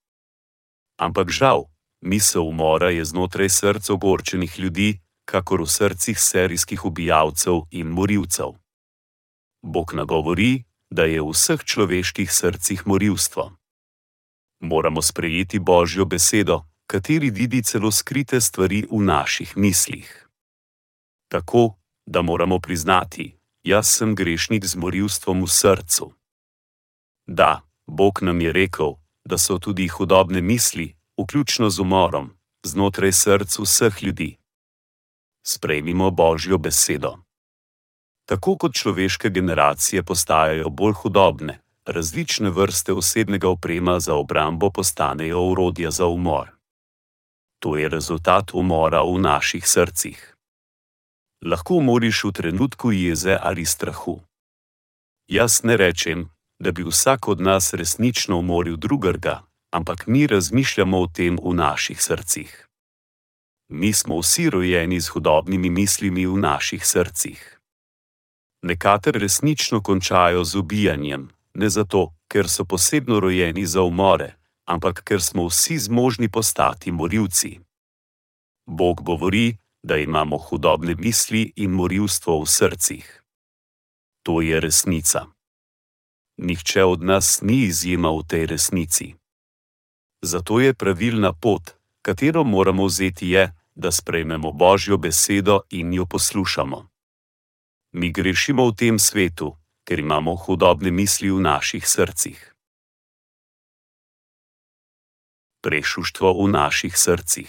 Ampak 0.99 1.29
žal, 1.29 1.63
misel 2.01 2.47
umora 2.47 2.89
je 2.89 3.05
znotraj 3.05 3.49
srca 3.49 3.93
ogorčenih 3.93 4.59
ljudi, 4.59 4.99
kakor 5.25 5.61
v 5.61 5.67
srcih 5.67 6.19
serijskih 6.19 6.85
ubijalcev 6.85 7.61
in 7.71 7.87
morilcev. 7.87 8.59
Bog 9.61 9.93
nagovori, 9.93 10.63
da 10.89 11.03
je 11.03 11.21
v 11.21 11.31
vseh 11.31 11.63
človeških 11.63 12.31
srcih 12.31 12.87
morilstvo 12.87 13.57
moramo 14.59 15.01
sprejeti 15.01 15.59
Božjo 15.59 16.05
besedo, 16.05 16.63
kateri 16.87 17.29
vidi 17.29 17.63
celo 17.63 17.91
skrite 17.91 18.41
stvari 18.41 18.85
v 18.91 19.01
naših 19.01 19.57
mislih. 19.57 20.27
Tako, 21.27 21.75
da 22.05 22.21
moramo 22.21 22.59
priznati, 22.59 23.35
jaz 23.63 23.87
sem 23.87 24.15
grešnik 24.15 24.65
z 24.65 24.75
morilstvom 24.75 25.43
v 25.43 25.47
srcu. 25.47 26.11
Da, 27.27 27.61
Bog 27.87 28.19
nam 28.21 28.41
je 28.41 28.53
rekel, 28.53 28.95
da 29.25 29.37
so 29.37 29.59
tudi 29.59 29.87
hudobne 29.87 30.41
misli, 30.41 30.95
vključno 31.21 31.69
z 31.69 31.79
umorom, 31.79 32.31
znotraj 32.63 33.11
srca 33.11 33.61
vseh 33.61 34.03
ljudi. 34.03 34.37
Sprejmimo 35.43 36.11
Božjo 36.11 36.57
besedo. 36.57 37.17
Tako 38.25 38.57
kot 38.57 38.75
človeške 38.75 39.29
generacije 39.29 40.03
postajajo 40.03 40.69
bolj 40.69 40.93
hudobne, 40.93 41.59
različne 41.87 42.49
vrste 42.49 42.93
osebnega 42.93 43.49
oprema 43.49 43.99
za 43.99 44.15
obrambo 44.15 44.69
postanejo 44.69 45.41
urodja 45.41 45.91
za 45.91 46.05
umor. 46.05 46.49
To 47.59 47.77
je 47.77 47.89
rezultat 47.89 48.53
umora 48.53 49.01
v 49.01 49.19
naših 49.19 49.67
srcih. 49.67 50.35
Lahko 51.45 51.73
umoriš 51.73 52.23
v 52.23 52.31
trenutku 52.31 52.91
jeze 52.91 53.37
ali 53.41 53.65
strahu. 53.65 54.19
Jaz 55.27 55.63
ne 55.63 55.77
rečem, 55.77 56.29
da 56.59 56.71
bi 56.71 56.83
vsak 56.83 57.27
od 57.27 57.41
nas 57.41 57.73
resnično 57.73 58.37
umoril 58.39 58.77
drugega, 58.77 59.43
ampak 59.71 60.07
mi 60.07 60.27
razmišljamo 60.27 61.01
o 61.01 61.07
tem 61.07 61.37
v 61.43 61.53
naših 61.53 62.01
srcih. 62.01 62.67
Mi 63.69 63.93
smo 63.93 64.19
vsi 64.19 64.49
rojeni 64.49 64.99
z 64.99 65.07
hudobnimi 65.07 65.69
mislimi 65.69 66.25
v 66.25 66.37
naših 66.37 66.85
srcih. 66.87 67.59
Nekateri 68.61 69.19
resnično 69.19 69.81
končajo 69.81 70.43
z 70.43 70.55
ubijanjem, 70.55 71.29
ne 71.57 71.69
zato, 71.69 72.13
ker 72.29 72.49
so 72.49 72.65
posebno 72.65 73.19
rojeni 73.19 73.65
za 73.65 73.81
umore, 73.81 74.35
ampak 74.65 75.01
ker 75.03 75.21
smo 75.21 75.47
vsi 75.49 75.77
zmožni 75.77 76.29
postati 76.29 76.91
morilci. 76.91 77.59
Bog 78.65 79.01
govori, 79.01 79.57
da 79.83 79.97
imamo 79.97 80.37
hudobne 80.37 80.95
misli 80.95 81.53
in 81.55 81.71
morilstvo 81.71 82.41
v 82.41 82.45
srcih. 82.45 83.23
To 84.23 84.41
je 84.41 84.59
resnica. 84.59 85.25
Nihče 86.37 86.83
od 86.83 87.01
nas 87.01 87.41
ni 87.41 87.63
izjema 87.63 88.11
v 88.11 88.23
tej 88.27 88.45
resnici. 88.45 89.15
Zato 90.21 90.59
je 90.59 90.73
pravilna 90.73 91.33
pot, 91.33 91.73
katero 92.01 92.43
moramo 92.43 92.85
vzeti, 92.85 93.29
je, 93.29 93.53
da 93.75 93.91
sprejmemo 93.91 94.51
Božjo 94.51 94.97
besedo 94.97 95.61
in 95.69 95.93
jo 95.93 96.05
poslušamo. 96.05 96.89
Mi 97.91 98.11
grešimo 98.11 98.67
v 98.69 98.75
tem 98.75 98.99
svetu, 98.99 99.57
ker 99.87 99.99
imamo 99.99 100.35
hudobne 100.35 100.91
misli 100.91 101.31
v 101.31 101.39
naših 101.39 101.87
srcih. 101.87 102.35
Prešuštvo 105.63 106.43
v 106.43 106.47
naših 106.51 106.91
srcih. 106.91 107.47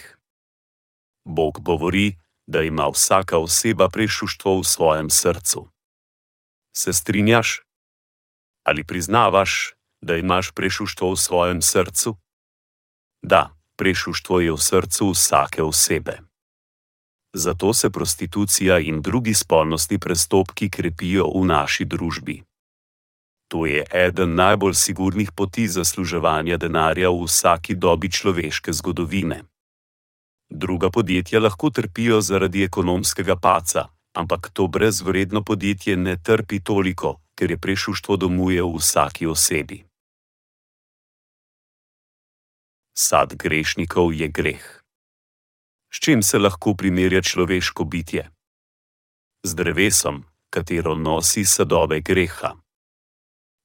Bog 1.27 1.59
govori, 1.59 2.15
da 2.47 2.63
ima 2.63 2.87
vsaka 2.87 3.37
oseba 3.37 3.89
prešuštvo 3.89 4.59
v 4.59 4.63
svojem 4.63 5.09
srcu. 5.09 5.67
Se 6.75 6.93
strinjaš? 6.93 7.61
Ali 8.63 8.87
priznavaš, 8.87 9.75
da 10.01 10.15
imaš 10.15 10.51
prešuštvo 10.55 11.11
v 11.11 11.17
svojem 11.19 11.61
srcu? 11.61 12.15
Da, 13.21 13.51
prešuštvo 13.75 14.39
je 14.39 14.51
v 14.51 14.57
srcu 14.57 15.11
vsake 15.11 15.63
osebe. 15.63 16.28
Zato 17.33 17.73
se 17.73 17.89
prostitucija 17.89 18.79
in 18.79 19.01
drugi 19.01 19.33
spolnostni 19.33 19.99
prestopki 19.99 20.69
krepijo 20.69 21.27
v 21.35 21.45
naši 21.45 21.85
družbi. 21.85 22.43
To 23.47 23.65
je 23.65 23.85
eden 23.91 24.35
najbolj 24.35 24.73
sigurnih 24.73 25.31
poti 25.31 25.67
zasluževanja 25.67 26.57
denarja 26.57 27.09
v 27.09 27.25
vsaki 27.25 27.75
dobi 27.75 28.11
človeške 28.11 28.73
zgodovine. 28.73 29.43
Druga 30.49 30.89
podjetja 30.89 31.39
lahko 31.39 31.69
trpijo 31.69 32.21
zaradi 32.21 32.63
ekonomskega 32.63 33.35
paca, 33.35 33.87
ampak 34.13 34.49
to 34.53 34.67
brezvredno 34.67 35.43
podjetje 35.43 35.97
ne 35.97 36.17
trpi 36.17 36.59
toliko, 36.59 37.21
ker 37.35 37.51
je 37.51 37.57
prešuštvo 37.57 38.17
domuje 38.17 38.63
v 38.63 38.77
vsaki 38.77 39.25
osebi. 39.25 39.83
Sad 42.97 43.35
grešnikov 43.35 44.13
je 44.13 44.27
greh. 44.27 44.78
S 45.91 45.99
čim 45.99 46.23
se 46.23 46.39
lahko 46.39 46.73
primerja 46.73 47.21
človeško 47.21 47.83
bitje? 47.83 48.29
Z 49.43 49.55
drevesom, 49.55 50.23
katero 50.49 50.95
nosi 50.95 51.45
sadove 51.45 52.01
greha. 52.01 52.53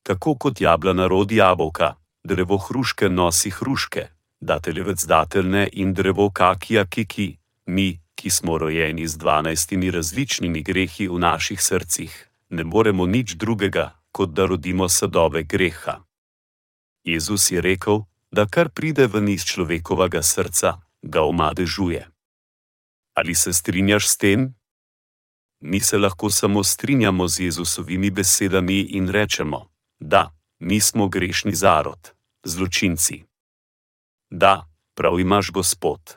Tako 0.03 0.35
kot 0.35 0.61
jablana 0.61 1.07
rodi 1.07 1.37
jabolka, 1.37 1.95
drevo 2.25 2.57
hruške 2.59 3.09
nosi 3.09 3.51
hruške, 3.51 4.07
dateljevec 4.41 5.05
dateljne 5.05 5.69
in 5.73 5.95
drevo 5.95 6.31
kakija 6.31 6.87
kiki, 6.87 7.37
mi, 7.67 8.01
ki 8.15 8.31
smo 8.31 8.59
rojeni 8.59 9.09
z 9.09 9.19
dvanajstimi 9.19 9.91
različnimi 9.91 10.63
grehi 10.63 11.09
v 11.09 11.19
naših 11.19 11.63
srcih, 11.63 12.31
ne 12.49 12.65
moremo 12.65 13.07
nič 13.07 13.35
drugega, 13.35 13.91
kot 14.13 14.31
da 14.31 14.47
rodimo 14.47 14.89
sadove 14.89 15.43
greha. 15.43 16.01
Jezus 17.05 17.51
je 17.51 17.61
rekel, 17.61 18.05
da 18.31 18.47
kar 18.47 18.69
pride 18.69 19.07
ven 19.07 19.29
iz 19.29 19.45
človekovega 19.45 20.23
srca, 20.23 20.81
ga 21.03 21.23
omadežuje. 21.23 22.14
Ali 23.15 23.35
se 23.35 23.53
strinjaš 23.53 24.09
s 24.09 24.17
tem? 24.17 24.55
Mi 25.61 25.81
se 25.81 25.99
lahko 25.99 26.31
samo 26.31 26.65
strinjamo 26.65 27.29
z 27.29 27.41
Jezusovimi 27.41 28.11
besedami 28.11 28.81
in 28.81 29.09
rečemo: 29.09 29.71
Da, 29.99 30.37
mi 30.59 30.81
smo 30.81 31.09
grešni 31.09 31.55
zarod, 31.55 32.11
zločinci. 32.45 33.25
Da, 34.31 34.69
prav 34.95 35.21
imaš 35.21 35.51
Gospod. 35.51 36.17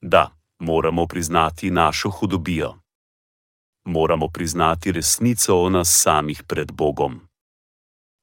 Da, 0.00 0.38
moramo 0.58 1.06
priznati 1.06 1.70
našo 1.70 2.10
hudobijo. 2.10 2.74
Moramo 3.84 4.28
priznati 4.28 4.92
resnico 4.92 5.56
o 5.56 5.70
nas 5.70 6.00
samih 6.02 6.42
pred 6.48 6.72
Bogom. 6.72 7.20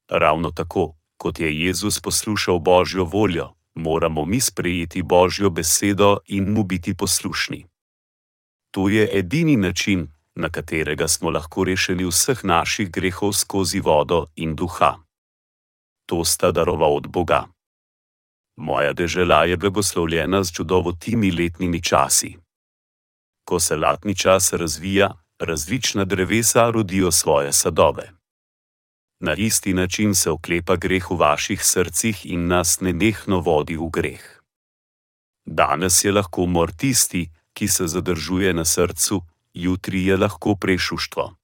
Ravno 0.09 0.51
tako, 0.51 0.95
kot 1.17 1.39
je 1.39 1.59
Jezus 1.59 1.99
poslušal 1.99 2.59
Božjo 2.59 3.03
voljo, 3.03 3.53
moramo 3.75 4.25
mi 4.25 4.41
sprejeti 4.41 5.01
Božjo 5.03 5.49
besedo 5.49 6.17
in 6.25 6.51
mu 6.53 6.63
biti 6.63 6.93
poslušni. 6.93 7.65
To 8.71 8.89
je 8.89 9.09
edini 9.13 9.55
način, 9.55 10.07
na 10.35 10.49
katerega 10.49 11.07
smo 11.07 11.29
lahko 11.29 11.63
rešeni 11.63 12.05
vseh 12.05 12.43
naših 12.43 12.91
grehov 12.91 13.33
skozi 13.33 13.79
vodo 13.79 14.25
in 14.35 14.55
duha. 14.55 14.95
To 16.05 16.25
sta 16.25 16.51
darova 16.51 16.87
od 16.87 17.07
Boga. 17.07 17.47
Moja 18.57 18.93
dežela 18.93 19.43
je 19.43 19.57
blagoslovljena 19.57 20.43
z 20.43 20.51
čudovitimi 20.53 21.31
letnimi 21.31 21.83
časi. 21.83 22.35
Ko 23.43 23.59
se 23.59 23.75
latni 23.75 24.15
čas 24.15 24.53
razvija, 24.53 25.13
različna 25.39 26.05
drevesa 26.05 26.69
rodijo 26.69 27.11
svoje 27.11 27.53
sadove. 27.53 28.18
Na 29.19 29.33
isti 29.35 29.73
način 29.73 30.15
se 30.15 30.31
oklepa 30.31 30.75
greh 30.75 31.11
v 31.11 31.15
vaših 31.15 31.63
srcih 31.63 32.25
in 32.25 32.47
nas 32.47 32.79
nenehno 32.81 33.39
vodi 33.39 33.75
v 33.75 33.89
greh. 33.91 34.39
Danes 35.45 36.03
je 36.03 36.11
lahko 36.11 36.45
mor 36.45 36.71
tisti, 36.71 37.29
ki 37.53 37.67
se 37.67 37.87
zadržuje 37.87 38.53
na 38.53 38.65
srcu, 38.65 39.21
jutri 39.53 40.05
je 40.05 40.17
lahko 40.17 40.55
prešuštvo. 40.55 41.35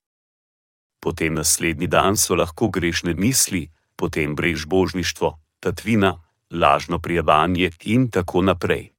Potem 1.02 1.34
naslednji 1.34 1.88
dan 1.88 2.18
so 2.18 2.36
lahko 2.36 2.70
grešne 2.70 3.14
misli, 3.14 3.72
potem 3.96 4.36
brežbožništvo, 4.36 5.40
tatvina, 5.60 6.24
lažno 6.52 7.00
prijavanje 7.00 7.72
in 7.84 8.12
tako 8.12 8.42
naprej. 8.42 8.92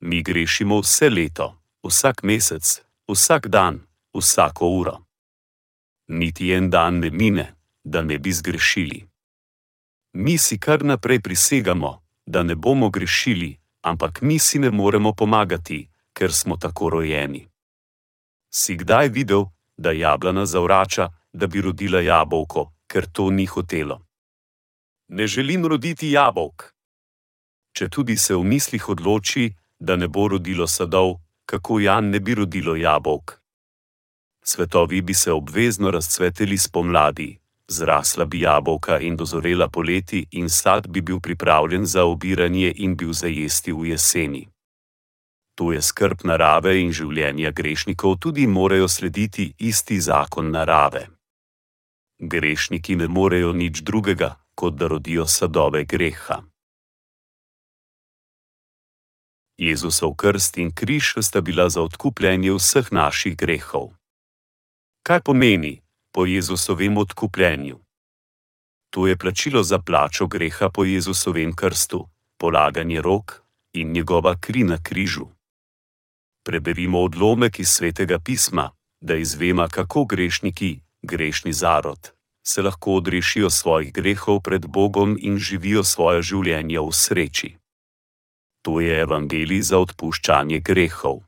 Mi 0.00 0.22
grešimo 0.22 0.80
vse 0.80 1.10
leto, 1.10 1.62
vsak 1.82 2.22
mesec, 2.22 2.82
vsak 3.08 3.48
dan, 3.48 3.80
vsako 4.14 4.68
uro. 4.68 4.98
Niti 6.08 6.52
en 6.52 6.70
dan 6.70 6.98
ne 6.98 7.10
mine, 7.10 7.59
da 7.84 8.02
ne 8.02 8.18
bi 8.18 8.32
zgrešili. 8.32 9.06
Mi 10.12 10.38
si 10.38 10.58
kar 10.58 10.84
naprej 10.84 11.20
prisegamo, 11.20 12.02
da 12.26 12.42
ne 12.42 12.54
bomo 12.54 12.90
grešili, 12.90 13.56
ampak 13.82 14.22
mi 14.22 14.38
si 14.38 14.58
ne 14.58 14.70
moremo 14.70 15.12
pomagati, 15.12 15.88
ker 16.12 16.32
smo 16.32 16.56
tako 16.56 16.90
rojeni. 16.90 17.48
Si 18.50 18.76
kdaj 18.76 19.08
videl, 19.08 19.44
da 19.76 19.90
jablana 19.90 20.46
zavrača, 20.46 21.08
da 21.32 21.46
bi 21.46 21.60
rodila 21.60 22.00
jabolko, 22.00 22.72
ker 22.86 23.06
to 23.06 23.30
ni 23.30 23.46
hotelo? 23.46 24.10
ne 25.10 25.26
želim 25.26 25.66
roditi 25.66 26.10
jabolk. 26.10 26.74
Če 27.72 27.88
tudi 27.88 28.16
se 28.16 28.34
v 28.34 28.44
mislih 28.46 28.88
odloči, 28.88 29.50
da 29.78 29.96
ne 29.96 30.08
bo 30.08 30.28
rodilo 30.28 30.66
sadov, 30.66 31.16
kako 31.46 31.80
Jan 31.80 32.10
ne 32.10 32.20
bi 32.20 32.34
rodilo 32.34 32.76
jabolk. 32.76 33.40
Svetovi 34.42 35.02
bi 35.02 35.14
se 35.14 35.32
obvezno 35.32 35.90
razcveteli 35.90 36.58
spomladi, 36.58 37.38
zrasla 37.70 38.24
bi 38.24 38.40
jabolka 38.40 38.98
in 38.98 39.16
dozorela 39.16 39.68
poleti, 39.68 40.26
in 40.30 40.48
sad 40.48 40.88
bi 40.88 41.00
bil 41.00 41.20
pripravljen 41.20 41.86
za 41.86 42.04
obiranje 42.04 42.72
in 42.76 42.96
bil 42.96 43.12
zajesti 43.12 43.72
v 43.72 43.86
jeseni. 43.86 44.48
To 45.54 45.72
je 45.72 45.82
skrb 45.82 46.24
narave 46.24 46.80
in 46.80 46.92
življenja 46.92 47.50
grešnikov, 47.50 48.18
tudi 48.18 48.46
morajo 48.46 48.88
slediti 48.88 49.52
isti 49.58 50.00
zakon 50.00 50.50
narave. 50.50 51.06
Grešniki 52.20 52.96
ne 52.96 53.08
morejo 53.08 53.52
nič 53.52 53.82
drugega, 53.82 54.36
kot 54.54 54.74
da 54.74 54.88
rodijo 54.88 55.26
sadove 55.26 55.84
greha. 55.84 56.42
Jezusov 59.60 60.14
krst 60.16 60.56
in 60.58 60.72
križ 60.72 61.14
sta 61.20 61.40
bila 61.40 61.68
za 61.68 61.82
odkupljenje 61.82 62.52
vseh 62.56 62.92
naših 62.92 63.36
grehov. 63.36 63.92
Kaj 65.04 65.20
pomeni 65.20 65.80
po 66.12 66.26
Jezusovem 66.26 66.96
odkupljenju? 66.96 67.78
To 68.90 69.06
je 69.06 69.16
plačilo 69.16 69.62
za 69.62 69.78
plačo 69.78 70.26
greha 70.26 70.70
po 70.70 70.84
Jezusovem 70.84 71.52
krstu, 71.56 72.08
polaganje 72.38 73.02
rok 73.02 73.42
in 73.72 73.92
njegova 73.92 74.36
kri 74.40 74.64
na 74.64 74.78
križu. 74.82 75.26
Preberimo 76.44 77.00
odlomek 77.00 77.58
iz 77.58 77.68
svetega 77.68 78.18
pisma, 78.18 78.70
da 79.00 79.14
izvema, 79.14 79.68
kako 79.68 80.04
grešniki, 80.04 80.80
grešni 81.02 81.52
zarod, 81.52 82.12
se 82.42 82.62
lahko 82.62 82.94
odrešijo 82.94 83.50
svojih 83.50 83.92
grehov 83.92 84.40
pred 84.40 84.66
Bogom 84.66 85.16
in 85.20 85.38
živijo 85.38 85.84
svoje 85.84 86.22
življenje 86.22 86.80
v 86.80 86.92
sreči. 86.92 87.56
To 88.62 88.80
je 88.80 89.00
evangelij 89.00 89.62
za 89.62 89.78
odpuščanje 89.78 90.60
grehov. 90.60 91.22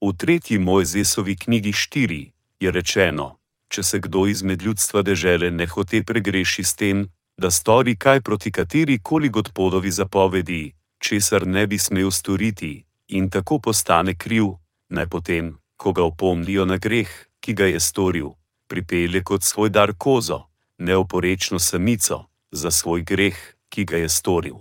V 0.00 0.12
tretji 0.16 0.58
Mojzesovi 0.58 1.36
knjigi 1.36 1.72
4 1.72 2.30
je 2.60 2.70
rečeno: 2.70 3.41
Če 3.72 3.82
se 3.82 3.98
kdo 4.04 4.26
izmed 4.28 4.62
ljudstva 4.62 5.02
dežele 5.02 5.50
ne 5.50 5.66
hote 5.66 6.02
pregreši 6.04 6.64
s 6.64 6.76
tem, 6.76 7.06
da 7.40 7.50
stori 7.50 7.96
kaj 7.96 8.20
proti 8.20 8.52
kateri 8.52 8.98
koli 9.02 9.28
gospodovi 9.28 9.90
zapovedi, 9.90 10.72
česar 11.00 11.46
ne 11.46 11.66
bi 11.66 11.78
smel 11.78 12.10
storiti, 12.10 12.84
in 13.08 13.30
tako 13.30 13.58
postane 13.58 14.14
kriv, 14.14 14.52
naj 14.92 15.06
potem, 15.08 15.56
ko 15.76 15.92
ga 15.92 16.04
opomnijo 16.04 16.64
na 16.64 16.76
greh, 16.76 17.08
ki 17.40 17.54
ga 17.54 17.66
je 17.66 17.80
storil, 17.80 18.34
pripelje 18.68 19.24
kot 19.24 19.42
svoj 19.42 19.70
dar 19.70 19.94
kozo, 19.98 20.42
neoporečno 20.78 21.58
samico, 21.58 22.24
za 22.52 22.70
svoj 22.70 23.02
greh, 23.02 23.36
ki 23.68 23.84
ga 23.84 23.96
je 23.96 24.08
storil. 24.08 24.60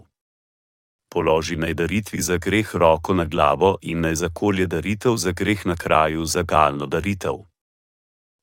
položi 1.12 1.55
naj 1.59 1.74
daritvi 1.74 2.22
za 2.22 2.38
greh 2.38 2.76
roko 2.76 3.14
na 3.14 3.26
glavo 3.26 3.78
in 3.82 3.99
naj 4.01 4.16
zakolje 4.16 4.66
daritev 4.68 5.16
za 5.18 5.32
greh 5.32 5.66
na 5.66 5.76
kraju 5.76 6.26
za 6.26 6.43
galno 6.43 6.86
daritev. 6.86 7.50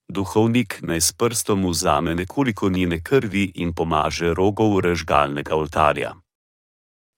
Duhovnik 0.09 0.79
naj 0.83 1.01
s 1.01 1.13
prstom 1.13 1.69
vzame 1.69 2.15
nekoliko 2.15 2.69
njene 2.69 3.03
krvi 3.03 3.53
in 3.55 3.73
pomaže 3.73 4.35
rogov 4.35 4.81
režgalnega 4.81 5.55
oltarja. 5.55 6.15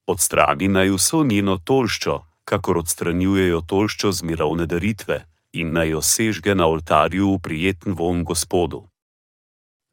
Odstrani 0.07 0.69
naj 0.69 0.91
vso 0.91 1.25
njeno 1.25 1.59
tolščo, 1.65 2.25
kakor 2.45 2.79
odstranjujejo 2.79 3.61
tolščo 3.61 4.13
z 4.13 4.23
mirovne 4.23 4.67
daritve, 4.67 5.27
in 5.53 5.73
naj 5.73 5.91
jo 5.91 6.03
sežge 6.03 6.55
na 6.55 6.67
oltarju 6.67 7.35
v 7.35 7.39
prijeten 7.39 7.95
von 7.95 8.25
Gospodu. 8.25 8.89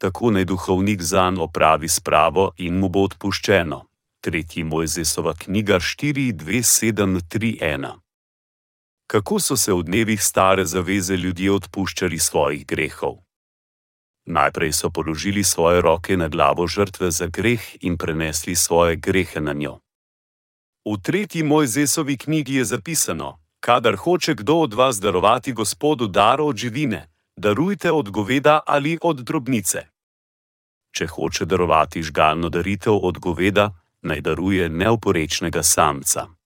Tako 0.02 0.30
naj 0.30 0.44
duhovnik 0.44 1.02
zan 1.02 1.38
opravi 1.38 1.88
spravo 1.88 2.52
in 2.56 2.78
mu 2.78 2.88
bo 2.88 3.02
odpuščeno. 3.06 3.84
3. 4.26 4.64
Mojzesova 4.64 5.34
knjiga 5.38 5.78
4.2.7.3.1 5.78 8.07
Kako 9.08 9.40
so 9.40 9.56
se 9.56 9.72
v 9.72 9.82
dnevih 9.82 10.22
stare 10.22 10.64
zaveze 10.64 11.16
ljudje 11.16 11.52
odpuščali 11.52 12.18
svojih 12.18 12.66
grehov? 12.66 13.14
Najprej 14.26 14.72
so 14.72 14.90
položili 14.90 15.44
svoje 15.44 15.80
roke 15.80 16.16
na 16.16 16.28
glavo 16.28 16.66
žrtve 16.66 17.10
za 17.10 17.26
greh 17.26 17.64
in 17.80 17.96
prenesli 17.96 18.56
svoje 18.56 18.96
grehe 18.96 19.40
na 19.40 19.52
njo. 19.52 19.78
V 20.84 21.00
tretji 21.02 21.42
Mojzesovi 21.42 22.16
knjigi 22.16 22.54
je 22.54 22.64
zapisano: 22.64 23.40
Kadar 23.60 23.96
hoče 23.96 24.34
kdo 24.34 24.54
od 24.54 24.74
vas 24.74 25.00
darovati 25.00 25.52
Gospodu 25.52 26.06
daro 26.06 26.44
od 26.44 26.56
živine, 26.56 27.08
darujte 27.36 27.92
od 27.92 28.10
goveda 28.10 28.60
ali 28.66 28.98
od 29.02 29.20
drobnice. 29.20 29.86
Če 30.92 31.06
hoče 31.06 31.44
darovati 31.44 32.02
žgalno 32.02 32.48
daritev 32.48 32.98
od 33.02 33.18
goveda, 33.18 33.72
naj 34.02 34.20
daruje 34.20 34.68
neoporečnega 34.68 35.62
samca. 35.62 36.37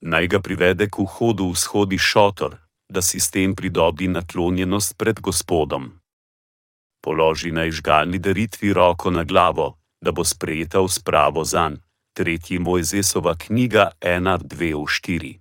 Naj 0.00 0.26
ga 0.26 0.40
privede 0.40 0.88
k 0.88 1.04
vhodu 1.04 1.50
v 1.52 1.56
shodi 1.56 1.98
šotor, 1.98 2.56
da 2.88 3.02
si 3.02 3.20
s 3.20 3.30
tem 3.30 3.54
pridobi 3.54 4.08
naklonjenost 4.08 4.96
pred 4.96 5.20
Gospodom. 5.20 6.00
Položi 7.04 7.52
naj 7.52 7.70
žgalni 7.70 8.18
daritvi 8.18 8.72
roko 8.72 9.10
na 9.10 9.24
glavo, 9.24 9.76
da 10.00 10.12
bo 10.12 10.24
sprejeta 10.24 10.80
v 10.80 10.88
spravo 10.88 11.44
zanj. 11.44 11.76
Tretji 12.16 12.58
Mojzesova 12.58 13.36
knjiga 13.38 13.90
1.2.4 14.00 15.38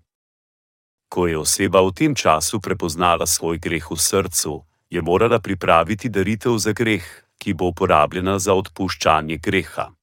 Ko 1.10 1.28
je 1.28 1.38
oseba 1.38 1.82
v 1.82 1.92
tem 1.92 2.16
času 2.16 2.62
prepoznala 2.62 3.26
svoj 3.26 3.58
greh 3.58 3.92
v 3.92 3.98
srcu, 3.98 4.64
je 4.90 5.02
morala 5.02 5.40
pripraviti 5.40 6.10
daritev 6.10 6.58
za 6.58 6.72
greh, 6.72 7.04
ki 7.42 7.54
bo 7.54 7.74
uporabljena 7.74 8.40
za 8.40 8.54
odpuščanje 8.54 9.38
greha. 9.38 9.99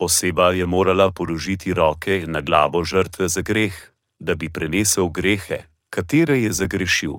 Oseba 0.00 0.52
je 0.52 0.66
morala 0.66 1.10
položiti 1.12 1.74
roke 1.74 2.24
na 2.26 2.40
glavo 2.40 2.84
žrtve 2.84 3.28
za 3.28 3.42
greh, 3.42 3.74
da 4.18 4.34
bi 4.34 4.48
prenesel 4.48 5.08
grehe, 5.08 5.58
katere 5.90 6.40
je 6.40 6.52
zagrešil. 6.52 7.18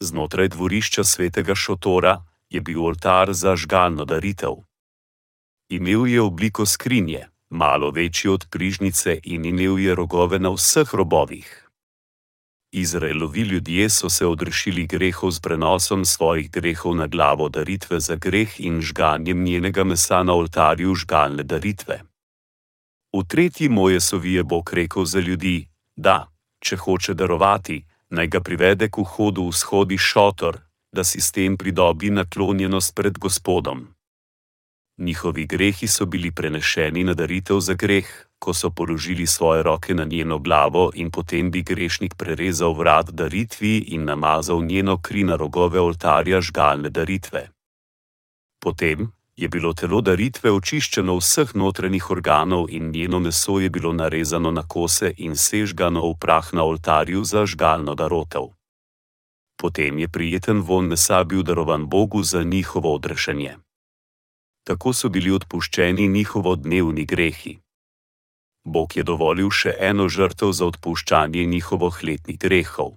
Znotraj 0.00 0.48
dvorišča 0.48 1.04
svetega 1.04 1.54
šotora 1.54 2.24
je 2.50 2.60
bil 2.60 2.84
oltar 2.84 3.32
za 3.32 3.56
žgalno 3.56 4.04
daritev. 4.04 4.64
Imel 5.68 6.06
je 6.06 6.20
obliko 6.20 6.66
skrinje, 6.66 7.26
malo 7.50 7.90
večji 7.90 8.30
od 8.30 8.48
križnice 8.48 9.20
in 9.24 9.44
imel 9.44 9.78
je 9.78 9.94
rogove 9.94 10.38
na 10.38 10.48
vseh 10.48 10.94
robovih. 10.94 11.67
Izraelovi 12.72 13.40
ljudje 13.40 13.90
so 13.90 14.10
se 14.10 14.26
odrešili 14.26 14.86
grehov 14.86 15.30
s 15.30 15.40
prenosom 15.40 16.04
svojih 16.04 16.50
grehov 16.50 16.96
na 16.96 17.06
glavo 17.06 17.48
daritve 17.48 18.00
za 18.00 18.16
greh 18.16 18.60
in 18.60 18.80
žganjem 18.80 19.44
njenega 19.44 19.84
mesa 19.84 20.22
na 20.22 20.32
oltarju 20.32 20.94
žgalne 20.94 21.42
daritve. 21.42 22.02
V 23.12 23.24
tretji 23.28 23.68
moje 23.68 24.00
sovi 24.00 24.32
je 24.32 24.44
Bog 24.44 24.70
rekel 24.72 25.04
za 25.04 25.20
ljudi: 25.20 25.68
Da, 25.96 26.28
če 26.60 26.76
hoče 26.76 27.14
darovati, 27.14 27.84
naj 28.10 28.26
ga 28.26 28.40
privede 28.40 28.88
k 28.88 28.98
vhodu 28.98 29.48
v 29.48 29.52
shodi 29.52 29.98
šotor, 29.98 30.58
da 30.92 31.04
si 31.04 31.20
s 31.20 31.32
tem 31.32 31.56
pridobi 31.56 32.10
naklonjenost 32.10 32.94
pred 32.94 33.18
Gospodom. 33.18 33.86
Njihovi 34.98 35.46
grehi 35.46 35.86
so 35.86 36.06
bili 36.06 36.30
prenešeni 36.30 37.04
na 37.04 37.14
daritev 37.14 37.60
za 37.60 37.74
greh, 37.74 38.27
ko 38.38 38.54
so 38.54 38.70
položili 38.70 39.26
svoje 39.26 39.62
roke 39.62 39.94
na 39.94 40.04
njeno 40.04 40.38
glavo 40.38 40.90
in 40.94 41.10
potem 41.10 41.50
bi 41.50 41.62
grešnik 41.62 42.14
prerezal 42.14 42.72
vrat 42.72 43.10
daritvi 43.10 43.78
in 43.78 44.04
namazal 44.04 44.64
njeno 44.64 44.98
kri 45.02 45.24
na 45.24 45.36
rogove 45.36 45.80
oltarja 45.80 46.40
žgalne 46.40 46.90
daritve. 46.90 47.48
Potem 48.60 49.12
je 49.36 49.48
bilo 49.48 49.72
telo 49.72 50.00
daritve 50.00 50.50
očiščeno 50.50 51.14
vseh 51.16 51.54
notranjih 51.54 52.10
organov 52.10 52.66
in 52.70 52.90
njeno 52.90 53.18
meso 53.18 53.60
je 53.60 53.70
bilo 53.70 53.92
narezano 53.92 54.50
na 54.50 54.62
kose 54.62 55.12
in 55.16 55.36
sežgano 55.36 56.02
v 56.10 56.14
prah 56.18 56.48
na 56.52 56.64
oltarju 56.64 57.24
za 57.24 57.46
žgalno 57.46 57.94
darotev. 57.94 58.50
Potem 59.56 59.98
je 59.98 60.08
prijeten 60.08 60.60
von 60.60 60.86
mesa 60.86 61.24
bil 61.24 61.42
darovan 61.42 61.86
Bogu 61.86 62.22
za 62.22 62.42
njihovo 62.42 62.94
odrešenje. 62.94 63.56
Tako 64.66 64.92
so 64.92 65.08
bili 65.08 65.30
odpuščeni 65.30 66.08
njihovo 66.08 66.56
dnevni 66.56 67.04
grehi. 67.04 67.58
Bog 68.68 68.96
je 68.96 69.02
dovolil 69.02 69.50
še 69.50 69.72
eno 69.80 70.08
žrtev 70.12 70.52
za 70.52 70.68
odpuščanje 70.68 71.44
njihovih 71.44 72.02
letnih 72.04 72.38
grehov. 72.38 72.96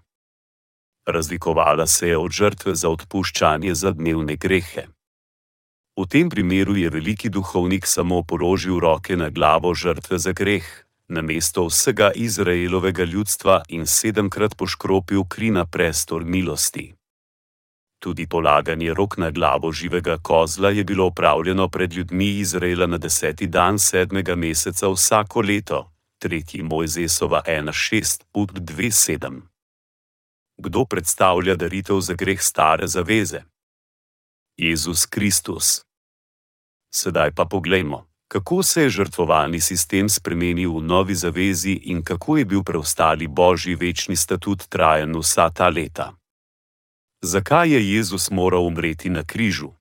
Razlikovala 1.08 1.88
se 1.88 2.12
je 2.12 2.18
od 2.18 2.32
žrtve 2.32 2.76
za 2.76 2.90
odpuščanje 2.90 3.76
za 3.76 3.92
dnevne 3.92 4.36
grehe. 4.36 4.86
V 5.98 6.08
tem 6.08 6.30
primeru 6.30 6.76
je 6.76 6.90
veliki 6.90 7.30
duhovnik 7.30 7.88
samo 7.88 8.24
položil 8.24 8.80
roke 8.80 9.18
na 9.18 9.30
glavo 9.30 9.74
žrtve 9.74 10.20
za 10.20 10.32
greh, 10.32 10.68
namesto 11.08 11.66
vsega 11.68 12.12
Izraelovega 12.16 13.04
ljudstva 13.04 13.64
in 13.70 13.86
sedemkrat 13.88 14.56
poškropil 14.56 15.26
kri 15.28 15.52
na 15.52 15.66
prestol 15.66 16.24
milosti. 16.24 17.01
Tudi 18.02 18.26
polaganje 18.28 18.94
rok 18.94 19.18
na 19.18 19.32
glavo 19.32 19.72
živega 19.72 20.18
kozla 20.18 20.70
je 20.70 20.84
bilo 20.84 21.06
opravljeno 21.06 21.70
pred 21.70 21.94
ljudmi 21.94 22.26
Izraela 22.26 22.88
na 22.88 22.98
deseti 22.98 23.48
dan 23.48 23.80
sedmega 23.80 24.36
meseca 24.36 24.88
vsako 24.88 25.42
leto, 25.42 25.92
tretji 26.20 26.64
Mojzesova 26.64 27.42
1.6.2.7. 27.48 29.42
Kdo 30.58 30.86
predstavlja 30.86 31.56
daritev 31.56 32.00
za 32.00 32.14
greh 32.14 32.42
stare 32.42 32.88
zaveze? 32.88 33.42
Jezus 34.58 35.06
Kristus. 35.06 35.82
Sedaj 36.94 37.32
pa 37.32 37.46
poglejmo, 37.46 38.08
kako 38.28 38.64
se 38.64 38.82
je 38.82 38.90
žrtvovalni 38.90 39.62
sistem 39.62 40.10
spremenil 40.10 40.78
v 40.78 40.84
novi 40.84 41.16
zavezi 41.16 41.72
in 41.72 42.04
kako 42.04 42.38
je 42.38 42.46
bil 42.46 42.64
preostali 42.64 43.28
božji 43.28 43.76
večni 43.76 44.16
statut 44.16 44.64
trajen 44.70 45.18
vsa 45.20 45.50
ta 45.50 45.70
leta. 45.70 46.21
Zakaj 47.24 47.70
je 47.70 47.94
Jezus 47.94 48.32
moral 48.32 48.66
umreti 48.66 49.10
na 49.10 49.24
križu? 49.24 49.72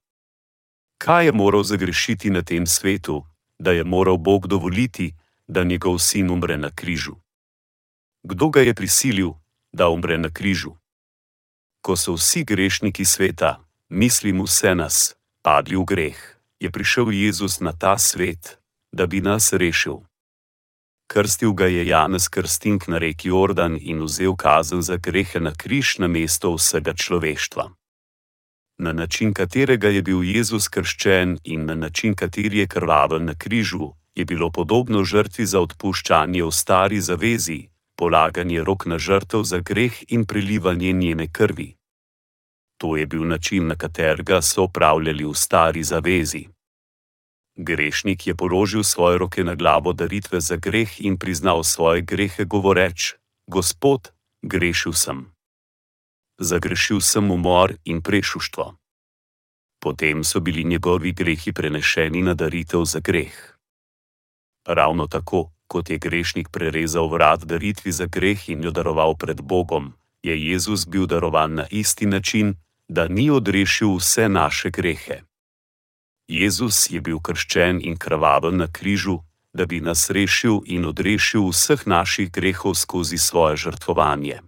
Kaj 0.98 1.26
je 1.26 1.32
moral 1.32 1.62
zagrešiti 1.62 2.30
na 2.30 2.42
tem 2.42 2.66
svetu, 2.66 3.24
da 3.58 3.72
je 3.72 3.84
moral 3.84 4.16
Bog 4.16 4.46
dovoliti, 4.46 5.14
da 5.48 5.64
njegov 5.64 5.98
sin 5.98 6.30
umre 6.30 6.56
na 6.56 6.70
križu? 6.70 7.16
Kdo 8.22 8.48
ga 8.48 8.60
je 8.60 8.74
prisilil, 8.74 9.30
da 9.72 9.88
umre 9.88 10.18
na 10.18 10.28
križu? 10.30 10.76
Ko 11.80 11.96
so 11.96 12.12
vsi 12.12 12.44
grešniki 12.44 13.04
sveta, 13.04 13.64
mislim 13.88 14.42
vse 14.42 14.74
nas, 14.74 15.16
padli 15.42 15.76
v 15.76 15.84
greh, 15.84 16.20
je 16.60 16.70
prišel 16.70 17.12
Jezus 17.12 17.60
na 17.60 17.72
ta 17.72 17.98
svet, 17.98 18.60
da 18.92 19.06
bi 19.06 19.20
nas 19.20 19.52
rešil. 19.52 20.09
Krstil 21.12 21.52
ga 21.52 21.66
je 21.66 21.86
Janez 21.86 22.28
Krstink 22.28 22.86
na 22.88 22.98
reki 22.98 23.28
Jordan 23.28 23.74
in 23.80 24.02
vzel 24.06 24.36
kazen 24.36 24.82
za 24.82 24.96
grehe 24.96 25.40
na 25.40 25.50
križ 25.50 25.98
na 25.98 26.06
mesto 26.06 26.54
vsega 26.54 26.94
človeštva. 26.94 27.64
Na 28.78 28.92
način, 28.92 29.34
katerega 29.34 29.88
je 29.88 30.02
bil 30.02 30.22
Jezus 30.22 30.68
krščen 30.68 31.38
in 31.44 31.66
na 31.66 31.74
način, 31.74 32.14
kateri 32.14 32.58
je 32.58 32.66
krvavel 32.66 33.24
na 33.24 33.34
križu, 33.34 33.90
je 34.14 34.24
bilo 34.24 34.50
podobno 34.50 35.02
žrtvi 35.04 35.46
za 35.46 35.60
odpuščanje 35.60 36.44
v 36.44 36.50
stari 36.50 37.00
zavezi, 37.00 37.58
polaganje 37.98 38.62
rok 38.64 38.86
na 38.86 38.98
žrtev 38.98 39.42
za 39.42 39.58
greh 39.58 39.98
in 40.08 40.24
prilivanje 40.24 40.92
njene 40.92 41.26
krvi. 41.32 41.74
To 42.78 42.96
je 42.96 43.06
bil 43.06 43.26
način, 43.26 43.66
na 43.66 43.74
katerega 43.74 44.42
so 44.42 44.62
upravljali 44.70 45.24
v 45.24 45.34
stari 45.34 45.82
zavezi. 45.82 46.46
Grešnik 47.60 48.26
je 48.26 48.34
položil 48.34 48.80
svoje 48.80 49.18
roke 49.18 49.44
na 49.44 49.54
glavo 49.54 49.92
daritve 49.92 50.40
za 50.40 50.56
greh 50.56 51.00
in 51.04 51.20
priznal 51.20 51.60
svoje 51.64 52.00
grehe, 52.00 52.44
govoreč: 52.44 53.20
Gospod, 53.46 54.16
grešil 54.42 54.96
sem. 54.96 55.28
Zagrešil 56.40 57.04
sem 57.04 57.30
umor 57.30 57.76
in 57.84 58.00
prešuštvo. 58.00 58.80
Potem 59.76 60.24
so 60.24 60.40
bili 60.40 60.64
njegovi 60.64 61.12
grehi 61.12 61.52
prenešeni 61.52 62.22
na 62.22 62.34
daritev 62.34 62.84
za 62.84 63.00
greh. 63.00 63.36
Ravno 64.64 65.06
tako, 65.06 65.52
kot 65.66 65.90
je 65.90 65.98
grešnik 65.98 66.48
prerezal 66.48 67.12
vrat 67.12 67.44
daritvi 67.44 67.92
za 67.92 68.06
greh 68.06 68.48
in 68.48 68.64
jo 68.64 68.70
daroval 68.70 69.16
pred 69.16 69.40
Bogom, 69.40 69.92
je 70.22 70.32
Jezus 70.48 70.88
bil 70.88 71.06
darovan 71.06 71.54
na 71.54 71.66
isti 71.70 72.06
način, 72.06 72.54
da 72.88 73.08
ni 73.08 73.30
odrešil 73.30 73.96
vse 73.96 74.28
naše 74.28 74.70
grehe. 74.70 75.29
Jezus 76.30 76.86
je 76.90 77.00
bil 77.02 77.18
krščen 77.18 77.80
in 77.82 77.96
krvaven 77.98 78.62
na 78.62 78.68
križu, 78.70 79.18
da 79.52 79.66
bi 79.66 79.80
nas 79.80 80.10
rešil 80.14 80.60
in 80.64 80.86
odrešil 80.86 81.48
vseh 81.50 81.86
naših 81.86 82.30
grehov 82.30 82.76
skozi 82.78 83.18
svoje 83.18 83.56
žrtvovanje. 83.56 84.38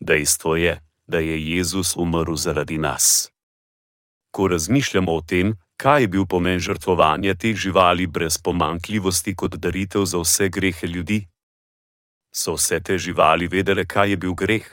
Dejstvo 0.00 0.56
je, 0.56 0.80
da 1.06 1.18
je 1.18 1.36
Jezus 1.36 1.96
umrl 1.96 2.34
zaradi 2.34 2.78
nas. 2.78 3.28
Ko 4.32 4.48
razmišljamo 4.48 5.12
o 5.12 5.20
tem, 5.20 5.52
kaj 5.76 6.00
je 6.02 6.08
bil 6.08 6.24
pomen 6.24 6.58
žrtvovanja 6.58 7.34
teh 7.34 7.56
živali 7.56 8.06
brez 8.06 8.38
pomankljivosti 8.38 9.36
kot 9.36 9.60
daritev 9.60 10.04
za 10.04 10.18
vse 10.18 10.48
grehe 10.48 10.86
ljudi, 10.86 11.26
so 12.32 12.54
vse 12.56 12.80
te 12.80 12.98
živali 12.98 13.48
vedele, 13.52 13.84
kaj 13.84 14.10
je 14.10 14.16
bil 14.16 14.34
greh? 14.34 14.64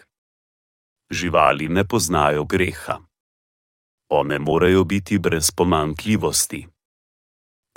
Živali 1.12 1.68
ne 1.68 1.84
poznajo 1.84 2.46
greha. 2.46 3.07
One 4.10 4.40
morajo 4.40 4.84
biti 4.84 5.20
brez 5.20 5.52
pomankljivosti. 5.52 6.68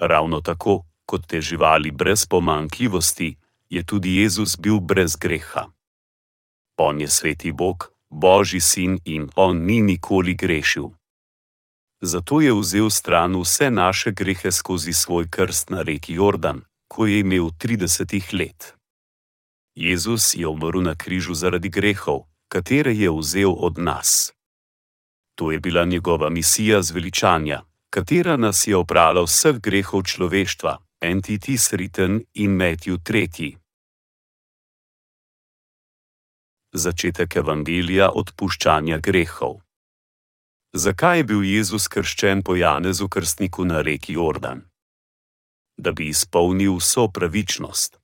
Ravno 0.01 0.41
tako, 0.41 0.85
kot 1.07 1.27
te 1.27 1.41
živali 1.41 1.91
brez 1.91 2.27
pomankljivosti, 2.27 3.37
je 3.69 3.85
tudi 3.87 4.17
Jezus 4.17 4.57
bil 4.59 4.81
brez 4.81 5.17
greha. 5.17 5.67
On 6.77 7.01
je 7.01 7.09
sveti 7.09 7.53
Bog, 7.53 7.93
Božji 8.11 8.61
sin 8.61 8.99
in 9.05 9.29
on 9.37 9.57
ni 9.57 9.83
nikoli 9.83 10.35
grešil. 10.35 10.89
Zato 12.01 12.41
je 12.41 12.55
vzel 12.55 12.91
stran 12.91 13.41
vse 13.41 13.71
naše 13.71 14.11
grehe 14.11 14.53
skozi 14.53 14.93
svoj 14.93 15.29
krst 15.31 15.71
na 15.71 15.83
reki 15.83 16.15
Jordan, 16.15 16.63
ko 16.89 17.07
je 17.07 17.21
imel 17.21 17.51
30 17.51 18.39
let. 18.39 18.75
Jezus 19.75 20.35
je 20.35 20.47
umrl 20.47 20.83
na 20.83 20.95
križu 20.95 21.35
zaradi 21.35 21.69
grehov, 21.69 22.21
katere 22.49 22.95
je 22.95 23.11
vzel 23.11 23.55
od 23.59 23.79
nas. 23.79 24.33
To 25.41 25.51
je 25.51 25.61
bila 25.61 25.85
njegova 25.85 26.29
misija 26.31 26.83
zveličanja, 26.83 27.63
katera 27.91 28.37
nas 28.37 28.67
je 28.67 28.77
oprala 28.77 29.23
vseh 29.25 29.57
grehov 29.57 30.03
človeštva, 30.03 30.79
Entitis 31.01 31.73
Riten 31.73 32.21
in 32.35 32.51
Matthew 32.51 32.99
III. 33.09 33.57
Začetek 36.73 37.37
evangelija 37.37 38.11
odpuščanja 38.11 38.99
grehov. 38.99 39.55
Zakaj 40.73 41.19
je 41.19 41.25
bil 41.25 41.45
Jezus 41.45 41.89
krščen 41.89 42.43
po 42.43 42.57
Janezu 42.57 43.09
krstniku 43.09 43.65
na 43.65 43.81
reki 43.81 44.13
Jordan? 44.13 44.61
Da 45.77 45.93
bi 45.93 46.09
izpolnil 46.09 46.77
vso 46.77 47.09
pravičnost. 47.09 47.97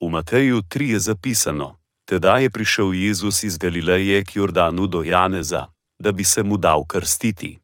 V 0.00 0.08
Mateju 0.08 0.62
3 0.62 0.90
je 0.92 0.98
zapisano: 0.98 1.76
Tedaj 2.08 2.42
je 2.42 2.50
prišel 2.50 2.94
Jezus 2.94 3.42
iz 3.42 3.58
Galileje 3.58 4.24
k 4.24 4.36
Jordanu 4.36 4.86
do 4.86 5.02
Janeza, 5.02 5.71
da 6.02 6.12
bi 6.12 6.24
se 6.24 6.42
mu 6.42 6.56
dal 6.56 6.84
krstiti. 6.86 7.58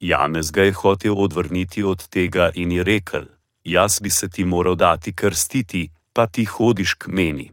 Janez 0.00 0.50
ga 0.50 0.62
je 0.62 0.72
hotel 0.72 1.14
odvrniti 1.18 1.82
od 1.82 2.08
tega 2.08 2.50
in 2.54 2.72
je 2.72 2.84
rekel: 2.84 3.24
Jaz 3.64 4.00
bi 4.02 4.10
se 4.10 4.28
ti 4.30 4.44
moral 4.44 4.74
dati 4.74 5.12
krstiti, 5.14 5.90
pa 6.12 6.26
ti 6.26 6.44
hodiš 6.44 6.94
k 6.94 7.06
meni. 7.08 7.52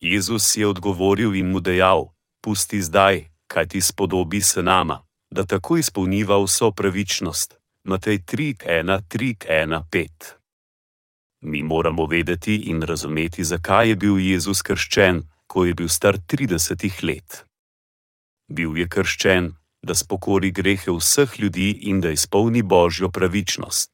Jezus 0.00 0.56
je 0.56 0.66
odgovoril 0.66 1.34
in 1.34 1.50
mu 1.50 1.60
dejal: 1.60 2.08
Pusti 2.42 2.82
zdaj, 2.82 3.24
kaj 3.46 3.66
ti 3.66 3.80
spodobi 3.80 4.40
se 4.40 4.62
nama, 4.62 5.06
da 5.30 5.44
tako 5.44 5.76
izpolniva 5.76 6.44
vso 6.44 6.70
pravičnost. 6.70 7.60
Matej 7.84 8.18
3:1:3:1:5 8.18 10.08
Mi 11.40 11.62
moramo 11.62 12.06
vedeti 12.06 12.56
in 12.56 12.82
razumeti, 12.82 13.44
zakaj 13.44 13.88
je 13.88 13.96
bil 13.96 14.18
Jezus 14.18 14.62
krščen, 14.62 15.22
ko 15.46 15.64
je 15.64 15.74
bil 15.74 15.88
star 15.88 16.18
30 16.18 17.04
let. 17.04 17.49
Bil 18.50 18.76
je 18.78 18.86
krščen, 18.88 19.52
da 19.82 19.94
spokori 19.94 20.50
grehe 20.50 20.92
vseh 20.92 21.40
ljudi 21.40 21.70
in 21.90 22.00
da 22.00 22.10
izpolni 22.10 22.62
božjo 22.62 23.10
pravičnost. 23.10 23.90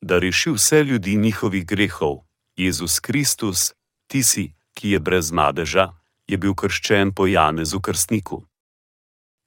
Da 0.00 0.18
reši 0.18 0.50
vse 0.50 0.84
ljudi 0.84 1.16
njihovih 1.16 1.66
grehov, 1.66 2.22
Jezus 2.56 3.00
Kristus, 3.00 3.72
tisti, 4.06 4.54
ki 4.74 4.90
je 4.90 5.00
brez 5.00 5.30
madeža, 5.30 5.92
je 6.28 6.36
bil 6.38 6.54
krščen 6.54 7.12
po 7.14 7.26
Janezu 7.26 7.80
krstniku. 7.80 8.44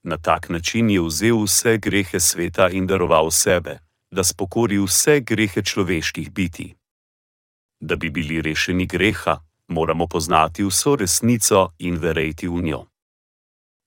Na 0.03 0.17
tak 0.17 0.49
način 0.49 0.89
je 0.89 1.01
vzel 1.01 1.43
vse 1.43 1.77
grehe 1.77 2.19
sveta 2.19 2.69
in 2.69 2.87
daroval 2.87 3.31
sebe, 3.31 3.79
da 4.11 4.23
spokori 4.23 4.77
vse 4.77 5.19
grehe 5.19 5.63
človeških 5.63 6.31
biti 6.31 6.73
da 7.81 7.95
bi 7.95 8.09
bili 8.09 8.41
rešeni 8.41 8.85
greha, 8.85 9.39
moramo 9.67 10.07
poznati 10.07 10.63
vso 10.63 10.95
resnico 10.95 11.71
in 11.77 11.97
verjeti 11.97 12.47
v 12.47 12.61
njo. 12.61 12.85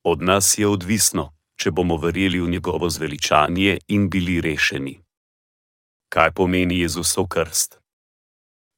Od 0.05 0.23
nas 0.23 0.59
je 0.59 0.69
odvisno, 0.69 1.33
če 1.57 1.71
bomo 1.71 1.97
verjeli 1.97 2.41
v 2.41 2.51
njegovo 2.51 2.91
zveličanje 2.91 3.79
in 3.89 4.11
bili 4.11 4.41
rešeni. 4.41 4.99
Kaj 6.09 6.33
pomeni 6.33 6.81
Jezusov 6.81 7.29
krst? 7.29 7.79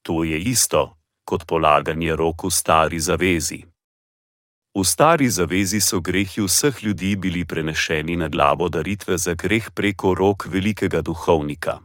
To 0.02 0.24
je 0.24 0.38
isto 0.40 0.96
kot 1.24 1.46
polaganje 1.46 2.16
rok 2.16 2.44
v 2.44 2.50
stari 2.50 3.00
zavezi. 3.00 3.64
V 4.76 4.84
stari 4.84 5.26
zavezi 5.30 5.80
so 5.80 6.00
grehi 6.00 6.44
vseh 6.44 6.84
ljudi 6.84 7.16
bili 7.16 7.44
prenešeni 7.44 8.16
na 8.16 8.28
glavo 8.28 8.68
daritve 8.68 9.18
za 9.18 9.34
greh 9.34 9.70
preko 9.74 10.14
rok 10.14 10.46
velikega 10.46 11.02
duhovnika. 11.02 11.80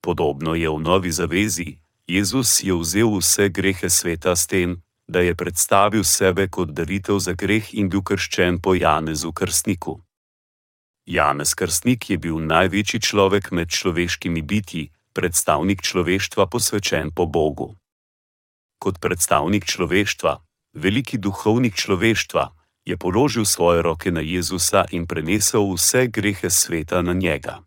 Podobno 0.00 0.54
je 0.54 0.70
v 0.70 0.78
novi 0.80 1.12
zavezi, 1.12 1.76
Jezus 2.06 2.62
je 2.62 2.74
vzel 2.74 3.18
vse 3.18 3.48
grehe 3.48 3.90
sveta 3.90 4.36
s 4.36 4.46
tem, 4.46 4.80
da 5.10 5.20
je 5.20 5.34
predstavil 5.34 6.04
sebe 6.04 6.46
kot 6.48 6.70
daritev 6.70 7.18
za 7.18 7.34
greh 7.34 7.74
in 7.74 7.88
bil 7.90 8.02
krščen 8.02 8.60
po 8.62 8.74
Janezu 8.74 9.32
Krstniku. 9.32 9.98
Janez 11.06 11.54
Krstnik 11.58 12.10
je 12.10 12.18
bil 12.18 12.38
največji 12.38 13.00
človek 13.02 13.50
med 13.50 13.66
človeškimi 13.66 14.42
bitji, 14.42 14.90
predstavnik 15.12 15.82
človeštva 15.82 16.46
posvečen 16.46 17.10
po 17.10 17.26
Bogu. 17.26 17.74
Kot 18.78 19.02
predstavnik 19.02 19.66
človeštva, 19.66 20.38
veliki 20.78 21.18
duhovnik 21.18 21.74
človeštva, 21.74 22.44
je 22.86 22.96
položil 22.96 23.44
svoje 23.44 23.82
roke 23.82 24.14
na 24.14 24.22
Jezusa 24.22 24.86
in 24.94 25.06
prenesel 25.10 25.66
vse 25.74 26.06
grehe 26.06 26.50
sveta 26.50 27.02
na 27.02 27.12
njega. 27.12 27.66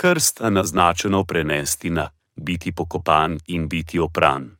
Krst 0.00 0.40
je 0.40 0.50
naznačeno 0.50 1.24
prenesti 1.24 1.90
na 1.90 2.08
biti 2.36 2.72
pokopan 2.72 3.38
in 3.46 3.68
biti 3.68 4.00
opran. 4.00 4.59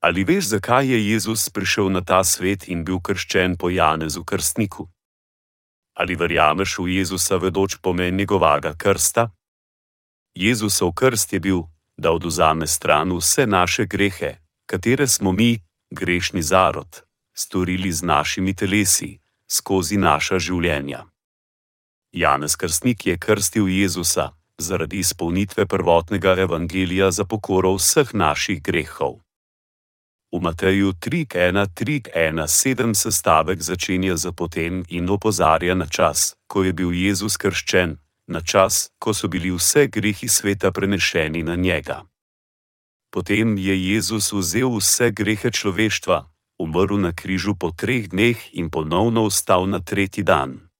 Ali 0.00 0.24
veš, 0.24 0.44
zakaj 0.44 0.88
je 0.88 1.10
Jezus 1.10 1.48
prišel 1.48 1.92
na 1.92 2.00
ta 2.00 2.24
svet 2.24 2.68
in 2.68 2.84
bil 2.84 3.00
krščen 3.00 3.56
po 3.56 3.68
Janezu 3.70 4.24
krstniku? 4.24 4.88
Ali 5.94 6.16
verjameš 6.16 6.78
v 6.78 6.96
Jezusa, 6.96 7.36
vedoč 7.36 7.76
pomen 7.82 8.16
njegovega 8.16 8.72
krsta? 8.78 9.28
Jezusov 10.34 10.94
krst 10.94 11.32
je 11.32 11.40
bil, 11.40 11.60
da 11.96 12.12
oduzame 12.12 12.66
stran 12.66 13.12
vse 13.12 13.46
naše 13.46 13.84
grehe, 13.84 14.40
katere 14.66 15.06
smo 15.06 15.32
mi, 15.32 15.60
grešni 15.90 16.42
zarod, 16.42 17.02
storili 17.34 17.92
z 17.92 18.02
našimi 18.02 18.54
telesi, 18.54 19.18
skozi 19.48 19.96
naša 19.96 20.38
življenja. 20.38 21.04
Janez 22.12 22.56
Krstnik 22.56 23.06
je 23.06 23.18
krstil 23.18 23.68
Jezusa, 23.68 24.30
zaradi 24.58 24.98
izpolnitve 24.98 25.66
prvotnega 25.66 26.38
evangelija 26.40 27.10
za 27.10 27.24
pokoro 27.24 27.74
vseh 27.76 28.14
naših 28.14 28.62
grehov. 28.62 29.20
V 30.32 30.40
Mateju 30.40 30.92
3:1:3:1:7 30.92 32.94
se 32.94 33.12
stavek 33.12 33.62
začenja 33.62 34.16
z 34.16 34.32
potem 34.32 34.84
in 34.88 35.10
opozarja 35.10 35.74
na 35.74 35.86
čas, 35.86 36.36
ko 36.46 36.62
je 36.62 36.72
bil 36.72 36.94
Jezus 36.94 37.36
krščen, 37.36 37.98
na 38.30 38.40
čas, 38.40 38.94
ko 38.98 39.14
so 39.14 39.28
bili 39.28 39.50
vse 39.50 39.86
grehi 39.86 40.28
sveta 40.28 40.70
prenešeni 40.70 41.42
na 41.42 41.58
njega. 41.58 42.06
Potem 43.10 43.58
je 43.58 43.74
Jezus 43.90 44.32
vzel 44.32 44.70
vse 44.78 45.10
grehe 45.10 45.50
človeštva, 45.50 46.30
umrl 46.62 47.02
na 47.02 47.12
križu 47.12 47.58
po 47.58 47.74
treh 47.74 48.06
dneh 48.06 48.38
in 48.54 48.70
ponovno 48.70 49.26
vstal 49.26 49.66
na 49.66 49.82
tretji 49.82 50.22
dan. 50.22 50.70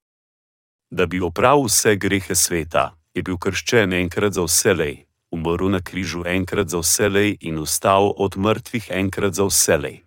Da 0.94 1.10
bi 1.10 1.18
opravil 1.20 1.66
vse 1.66 1.98
grehe 1.98 2.34
sveta, 2.38 2.94
je 3.14 3.22
bil 3.22 3.34
krščen 3.34 3.92
enkrat 3.92 4.38
za 4.38 4.46
vselej, 4.46 5.09
umrl 5.30 5.70
na 5.70 5.80
križu 5.80 6.22
enkrat 6.26 6.68
za 6.68 6.78
vselej 6.78 7.36
in 7.40 7.58
vstal 7.62 8.14
od 8.16 8.36
mrtvih 8.36 8.88
enkrat 8.90 9.34
za 9.34 9.44
vselej. 9.44 10.02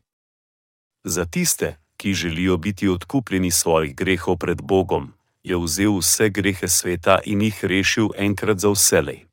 Za 1.04 1.26
tiste, 1.26 1.78
ki 1.98 2.14
želijo 2.14 2.58
biti 2.58 2.88
odkupljeni 2.88 3.52
svojih 3.52 3.96
grehov 3.96 4.38
pred 4.38 4.62
Bogom, 4.62 5.14
je 5.44 5.58
vzel 5.58 5.98
vse 5.98 6.30
grehe 6.30 6.68
sveta 6.68 7.20
in 7.26 7.42
jih 7.42 7.66
rešil 7.66 8.10
enkrat 8.18 8.60
za 8.60 8.70
vselej. 8.70 9.26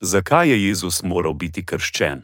Zakaj 0.00 0.48
je 0.50 0.66
Jezus 0.66 1.02
moral 1.02 1.32
biti 1.32 1.66
krščen? 1.66 2.22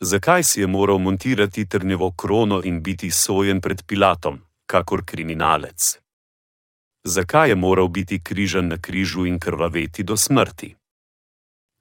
Zakaj 0.00 0.42
si 0.42 0.60
je 0.60 0.66
moral 0.66 0.98
montirati 0.98 1.68
trnjevo 1.68 2.12
krono 2.12 2.62
in 2.64 2.82
biti 2.82 3.10
sojen 3.10 3.60
pred 3.60 3.82
Pilatom, 3.86 4.40
kakor 4.66 5.04
kriminalec? 5.04 6.04
zakaj 7.04 7.48
je 7.48 7.54
moral 7.54 7.88
biti 7.88 8.22
križan 8.22 8.68
na 8.68 8.78
križu 8.78 9.26
in 9.26 9.38
krvaveti 9.38 10.02
do 10.02 10.16
smrti. 10.16 10.74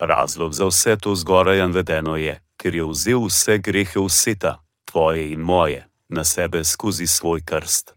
Razlog 0.05 0.53
za 0.53 0.65
vse 0.65 0.97
to 0.97 1.15
zgoraj 1.15 1.57
navedeno 1.57 2.15
je, 2.15 2.41
ker 2.57 2.75
je 2.75 2.85
vzel 2.85 3.25
vse 3.25 3.57
grehe 3.57 3.99
vseta, 3.99 4.59
tvoje 4.85 5.31
in 5.31 5.39
moje, 5.39 5.87
na 6.09 6.23
sebe 6.23 6.63
skozi 6.63 7.07
svoj 7.07 7.41
krst. 7.45 7.93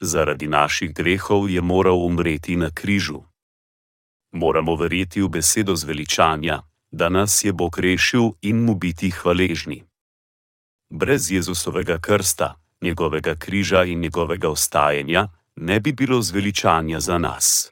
Zaradi 0.00 0.46
naših 0.46 0.94
grehov 0.94 1.50
je 1.50 1.60
moral 1.60 2.06
umreti 2.06 2.56
na 2.56 2.70
križu. 2.70 3.22
Moramo 4.32 4.76
verjeti 4.76 5.22
v 5.22 5.28
besedo 5.28 5.76
zveličanja, 5.76 6.62
da 6.90 7.08
nas 7.08 7.44
je 7.44 7.52
Bog 7.52 7.78
rešil 7.78 8.30
in 8.40 8.64
mu 8.64 8.74
biti 8.74 9.10
hvaležni. 9.10 9.84
Brez 10.90 11.30
Jezusovega 11.30 11.98
krsta, 11.98 12.54
njegovega 12.80 13.34
križa 13.34 13.84
in 13.84 14.00
njegovega 14.00 14.48
ostajanja, 14.48 15.28
ne 15.56 15.80
bi 15.80 15.92
bilo 15.92 16.22
zveličanja 16.22 17.00
za 17.00 17.18
nas. 17.18 17.71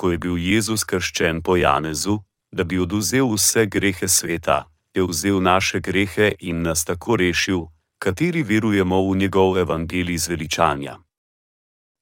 Ko 0.00 0.10
je 0.10 0.18
bil 0.18 0.38
Jezus 0.40 0.80
krščen 0.88 1.42
po 1.44 1.58
Janezu, 1.60 2.22
da 2.48 2.64
bi 2.64 2.78
oduzel 2.80 3.26
vse 3.34 3.66
grehe 3.66 4.08
sveta, 4.08 4.64
je 4.96 5.04
vzel 5.04 5.42
naše 5.44 5.80
grehe 5.80 6.32
in 6.40 6.62
nas 6.62 6.84
tako 6.88 7.16
rešil, 7.20 7.66
kateri 7.98 8.42
verujemo 8.42 8.96
v 9.10 9.16
njegov 9.16 9.58
evangelij 9.58 10.16
zveličanja. 10.16 10.96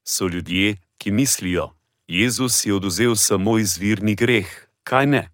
So 0.07 0.29
ljudje, 0.29 0.77
ki 0.99 1.11
mislijo, 1.11 1.75
Jezus 2.07 2.67
je 2.67 2.75
oduzel 2.75 3.17
samo 3.17 3.59
izvirni 3.59 4.15
greh, 4.15 4.47
kaj 4.85 5.07
ne? 5.07 5.25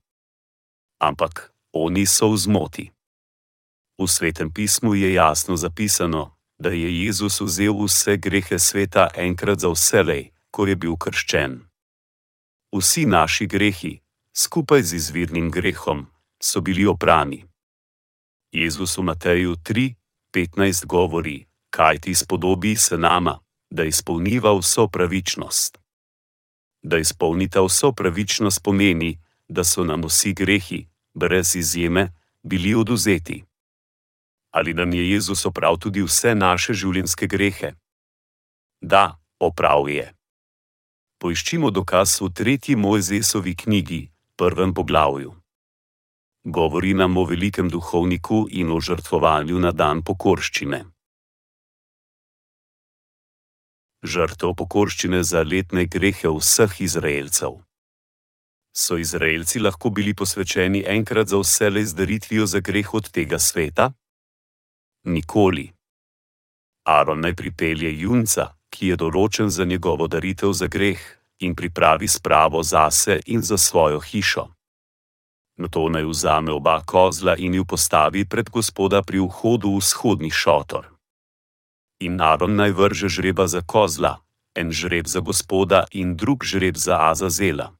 Ampak 0.99 1.53
oni 1.73 2.07
so 2.07 2.33
v 2.33 2.37
zmoti. 2.37 2.87
V 4.01 4.09
svetem 4.09 4.51
pismu 4.51 4.95
je 4.95 5.13
jasno 5.13 5.57
zapisano, 5.57 6.33
da 6.59 6.73
je 6.73 7.05
Jezus 7.05 7.41
vzel 7.41 7.77
vse 7.85 8.17
grehe 8.17 8.59
sveta 8.59 9.09
enkrat 9.15 9.61
za 9.61 9.69
vselej, 9.69 10.33
ko 10.51 10.67
je 10.67 10.77
bil 10.77 10.97
krščen. 10.97 11.74
Vsi 12.75 13.07
naši 13.07 13.47
grehi, 13.47 14.01
skupaj 14.37 14.83
z 14.83 14.95
izvirnim 14.95 15.51
grehom, 15.51 16.07
so 16.43 16.61
bili 16.61 16.87
oprani. 16.87 17.45
Jezus 18.53 18.99
v 18.99 19.03
Mateju 19.03 19.55
3:15 19.57 20.87
govori: 20.87 21.47
Kaj 21.71 21.99
ti 21.99 22.15
spodobi 22.15 22.77
se 22.77 22.99
nama, 22.99 23.39
da 23.71 23.85
izpolniva 23.85 24.59
vso 24.59 24.89
pravičnost? 24.89 25.79
Da 26.83 26.99
izpolnita 26.99 27.63
vso 27.63 27.93
pravičnost 27.93 28.63
pomeni, 28.63 29.21
da 29.49 29.65
so 29.65 29.85
nam 29.85 30.03
vsi 30.05 30.33
grehi, 30.33 30.89
brez 31.15 31.57
izjeme, 31.57 32.13
bili 32.43 32.75
oduzeti. 32.75 33.45
Ali 34.51 34.75
nam 34.75 34.93
je 34.93 35.11
Jezus 35.11 35.47
opravil 35.47 35.79
tudi 35.79 36.03
vse 36.03 36.35
naše 36.35 36.73
življenjske 36.75 37.27
grehe? 37.27 37.73
Da, 38.81 39.19
opravil 39.39 39.89
je. 39.89 40.14
Poiščimo 41.25 41.71
dokaz 41.73 42.19
v 42.21 42.27
tretji 42.37 42.75
Mojzesovi 42.77 43.55
knjigi, 43.57 44.11
prvem 44.37 44.75
poglavju. 44.77 45.31
Govori 46.45 46.91
nam 46.95 47.17
o 47.17 47.23
velikem 47.25 47.71
duhovniku 47.73 48.43
in 48.51 48.69
o 48.69 48.77
žrtvovanju 48.77 49.57
na 49.65 49.71
dan 49.73 50.03
pokorščine. 50.05 50.83
Žrtev 54.15 54.53
pokorščine 54.53 55.23
za 55.25 55.41
letne 55.41 55.87
grehe 55.95 56.29
vseh 56.29 56.75
Izraelcev. 56.89 57.57
So 58.77 58.99
Izraelci 59.01 59.65
lahko 59.65 59.89
bili 59.97 60.13
posvečeni 60.13 60.85
enkrat 60.97 61.33
za 61.33 61.41
vse 61.41 61.71
le 61.71 61.87
z 61.87 61.97
daritvijo 62.03 62.45
za 62.47 62.61
greh 62.61 62.93
od 62.95 63.09
tega 63.09 63.39
sveta? 63.39 63.95
Nikoli. 65.09 65.73
Aaron 66.85 67.25
naj 67.25 67.35
pripelje 67.41 67.97
junca, 68.01 68.51
ki 68.75 68.91
je 68.91 68.97
določen 68.99 69.51
za 69.55 69.65
njegovo 69.65 70.11
daritev 70.11 70.51
za 70.53 70.67
greh, 70.67 70.99
in 71.39 71.55
pripravi 71.55 72.09
spravo 72.09 72.63
zase 72.63 73.21
in 73.27 73.43
za 73.43 73.59
svojo 73.59 74.01
hišo. 74.01 74.49
Nato 75.57 75.89
naj 75.89 76.05
vzame 76.05 76.53
oba 76.53 76.83
kozla 76.83 77.37
in 77.37 77.55
ju 77.55 77.65
postavi 77.65 78.25
pred 78.25 78.51
gospoda 78.51 79.03
pri 79.03 79.19
vhodu 79.23 79.71
v 79.71 79.79
vzhodni 79.79 80.31
šotor. 80.31 80.91
In 82.01 82.21
Aaron 82.21 82.57
naj 82.59 82.75
vrže 82.75 83.09
žreba 83.09 83.47
za 83.47 83.63
kozla, 83.63 84.19
en 84.55 84.73
žreb 84.73 85.07
za 85.07 85.21
gospoda 85.21 85.85
in 85.91 86.17
drug 86.17 86.45
žreb 86.45 86.77
za 86.77 86.99
Azazela. 87.11 87.71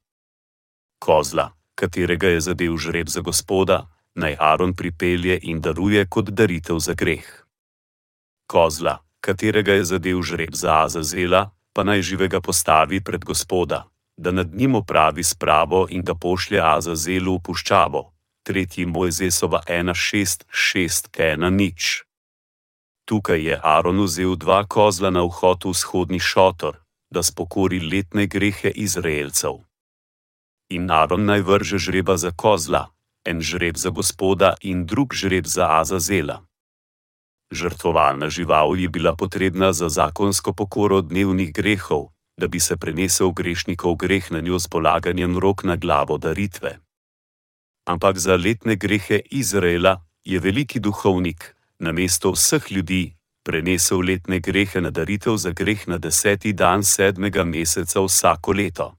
Kozla, 0.99 1.51
katerega 1.75 2.27
je 2.27 2.41
zadev 2.41 2.77
žreb 2.77 3.11
za 3.11 3.21
gospoda, 3.21 3.91
naj 4.15 4.39
Aaron 4.39 4.73
pripelje 4.73 5.39
in 5.43 5.59
daruje 5.61 6.07
kot 6.07 6.31
daritev 6.31 6.79
za 6.79 6.93
greh. 6.93 7.27
Kozla, 8.47 9.04
katerega 9.25 9.73
je 9.73 9.83
zadev 9.91 10.21
žreb 10.21 10.53
za 10.53 10.83
Azazela, 10.85 11.49
pa 11.73 11.83
naj 11.83 12.01
živega 12.01 12.41
postavi 12.41 13.01
pred 13.01 13.25
gospoda, 13.25 13.89
da 14.17 14.31
nad 14.31 14.53
njim 14.53 14.75
opravi 14.75 15.23
spravo 15.23 15.87
in 15.89 16.03
ga 16.05 16.13
pošlje 16.15 16.61
Azazelu 16.63 17.35
v 17.35 17.41
puščavo. 17.41 18.11
Tretji 18.45 18.85
Mojzesova 18.85 19.61
1.6.6.1 19.67 21.49
nič. 21.49 22.03
Tukaj 23.09 23.41
je 23.41 23.59
Aaron 23.63 24.03
vzel 24.05 24.35
dva 24.35 24.63
kozla 24.69 25.09
na 25.09 25.25
vhod 25.25 25.65
v 25.65 25.73
vzhodni 25.73 26.19
šotor, 26.19 26.77
da 27.09 27.23
spokori 27.23 27.79
letne 27.79 28.25
grehe 28.29 28.69
Izraelcev. 28.69 29.61
In 30.69 30.91
Aaron 30.91 31.25
naj 31.25 31.41
vrže 31.41 31.77
žreba 31.77 32.17
za 32.17 32.31
kozla, 32.31 32.89
en 33.25 33.41
žreb 33.41 33.77
za 33.77 33.89
gospoda 33.89 34.53
in 34.61 34.85
drug 34.85 35.13
žreb 35.13 35.45
za 35.45 35.81
Azazela. 35.81 36.45
Žrtvovalna 37.51 38.29
žival 38.29 38.77
je 38.77 38.89
bila 38.89 39.15
potrebna 39.15 39.73
za 39.73 39.89
zakonsko 39.89 40.53
pokoro 40.53 41.01
dnevnih 41.01 41.53
grehov, 41.53 42.07
da 42.37 42.47
bi 42.47 42.59
se 42.59 42.77
prenesel 42.77 43.31
grešnikov 43.31 43.95
greh 43.95 44.31
na 44.31 44.41
njo 44.41 44.59
s 44.59 44.67
polaganjem 44.67 45.37
rok 45.37 45.63
na 45.63 45.75
glavo 45.75 46.17
daritve. 46.17 46.79
Ampak 47.85 48.17
za 48.17 48.35
letne 48.35 48.75
grehe 48.75 49.19
Izraela 49.31 50.01
je 50.23 50.39
veliki 50.39 50.79
duhovnik, 50.79 51.55
na 51.79 51.91
mesto 51.91 52.31
vseh 52.31 52.71
ljudi, 52.71 53.15
prenesel 53.43 53.99
letne 53.99 54.39
grehe 54.39 54.81
na 54.81 54.89
daritev 54.89 55.37
za 55.37 55.51
greh 55.51 55.87
na 55.87 55.97
deseti 55.97 56.53
dan 56.53 56.83
sedmega 56.83 57.43
meseca 57.43 58.01
vsako 58.01 58.51
leto. 58.51 58.95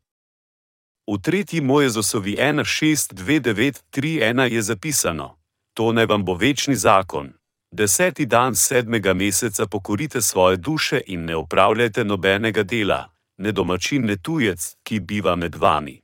V 1.07 1.18
tretji 1.22 1.61
Mojezosovi 1.61 2.36
1.6.2.9.3.1 2.36 4.53
je 4.53 4.62
zapisano: 4.62 5.36
To 5.74 5.92
naj 5.92 6.07
vam 6.07 6.24
bo 6.24 6.34
večni 6.34 6.76
zakon, 6.76 7.32
deseti 7.70 8.26
dan 8.26 8.54
sedmega 8.54 9.14
meseca 9.14 9.66
pokorite 9.66 10.22
svoje 10.22 10.56
duše 10.56 11.00
in 11.06 11.24
ne 11.24 11.36
upravljajte 11.36 12.04
nobenega 12.04 12.62
dela, 12.62 13.12
ne 13.38 13.52
domačin, 13.52 14.06
ne 14.06 14.16
tujec, 14.16 14.76
ki 14.82 15.00
biva 15.00 15.36
med 15.36 15.54
vami. 15.54 16.02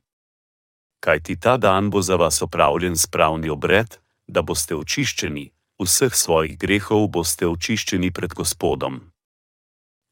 Kaj 0.99 1.19
ti 1.19 1.39
ta 1.39 1.57
dan 1.57 1.89
bo 1.89 2.01
za 2.01 2.15
vas 2.15 2.41
opravljen 2.41 2.97
spravni 2.97 3.49
obred, 3.49 3.97
da 4.27 4.41
boste 4.41 4.75
očiščeni, 4.75 5.51
vseh 5.79 6.15
svojih 6.15 6.57
grehov 6.57 7.07
boste 7.07 7.47
očiščeni 7.47 8.11
pred 8.11 8.33
Gospodom. 8.33 9.01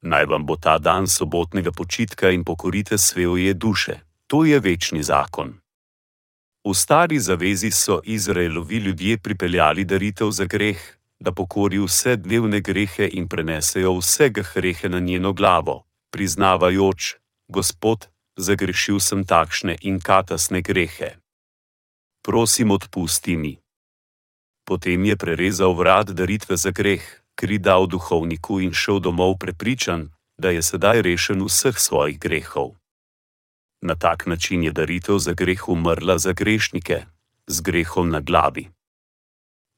Naj 0.02 0.26
vam 0.26 0.45
bo 0.45 0.58
ta 0.58 0.78
dan 0.78 1.08
sobotnega 1.08 1.72
počitka 1.72 2.30
in 2.30 2.43
pokorite 2.43 2.97
svoje 2.97 3.54
duše, 3.54 3.99
to 4.28 4.45
je 4.45 4.60
večni 4.60 5.04
zakon. 5.04 5.54
V 6.66 6.74
stari 6.74 7.20
zavezi 7.20 7.72
so 7.72 8.02
Izraelovi 8.04 8.78
ljudje 8.78 9.18
pripeljali 9.18 9.86
daritev 9.86 10.32
za 10.32 10.45
greh, 10.45 11.01
da 11.22 11.32
pokori 11.32 11.80
vse 11.80 12.16
dnevne 12.18 12.60
grehe 12.62 13.06
in 13.14 13.28
prenesejo 13.28 13.94
vse 14.00 14.30
grehe 14.30 14.90
na 14.90 15.00
njeno 15.00 15.34
glavo, 15.34 15.84
priznavajoč: 16.12 17.16
Gospod, 17.48 18.08
zagrešil 18.38 19.00
sem 19.00 19.24
takšne 19.24 19.78
in 19.82 20.00
katasne 20.00 20.62
grehe. 20.62 21.10
Prosim, 22.26 22.72
odpusti 22.72 23.38
mi. 23.38 23.58
Potem 24.66 25.06
je 25.06 25.16
prerezal 25.16 25.74
vrat 25.74 26.10
daritve 26.10 26.58
za 26.58 26.72
greh, 26.72 27.06
kri 27.36 27.58
dal 27.58 27.88
duhovniku 27.88 28.60
in 28.60 28.74
šel 28.74 29.00
domov 29.00 29.38
prepričan, 29.38 30.10
da 30.38 30.50
je 30.50 30.62
sedaj 30.62 31.02
rešen 31.02 31.44
vseh 31.44 31.78
svojih 31.78 32.20
grehov. 32.20 32.74
Na 33.82 33.96
tak 33.96 34.26
način 34.26 34.64
je 34.64 34.72
daritev 34.72 35.18
za 35.18 35.34
greh 35.34 35.70
umrla 35.70 36.18
za 36.18 36.34
grešnike, 36.34 37.06
z 37.48 37.62
grehom 37.62 38.10
na 38.10 38.20
glavi 38.20 38.70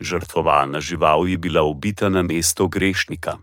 žrtvovalna 0.04 0.82
žival 0.82 1.28
je 1.28 1.38
bila 1.38 1.64
ubita 1.64 2.10
na 2.10 2.22
mesto 2.22 2.68
grešnika. 2.68 3.38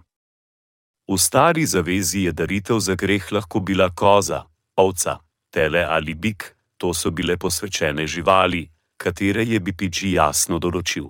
V 1.09 1.19
stari 1.19 1.67
zavezi 1.67 2.29
je 2.29 2.33
daritev 2.33 2.79
za 2.79 2.95
greh 2.95 3.33
lahko 3.33 3.61
bila 3.61 3.91
koza, 3.91 4.45
ovca, 4.77 5.19
tele 5.51 5.83
ali 5.83 6.15
bik, 6.15 6.57
to 6.79 6.95
so 6.95 7.11
bile 7.11 7.37
posvečene 7.37 8.07
živali, 8.07 8.71
katere 8.97 9.45
je 9.45 9.61
BPG 9.61 10.15
jasno 10.15 10.59
določil. 10.59 11.09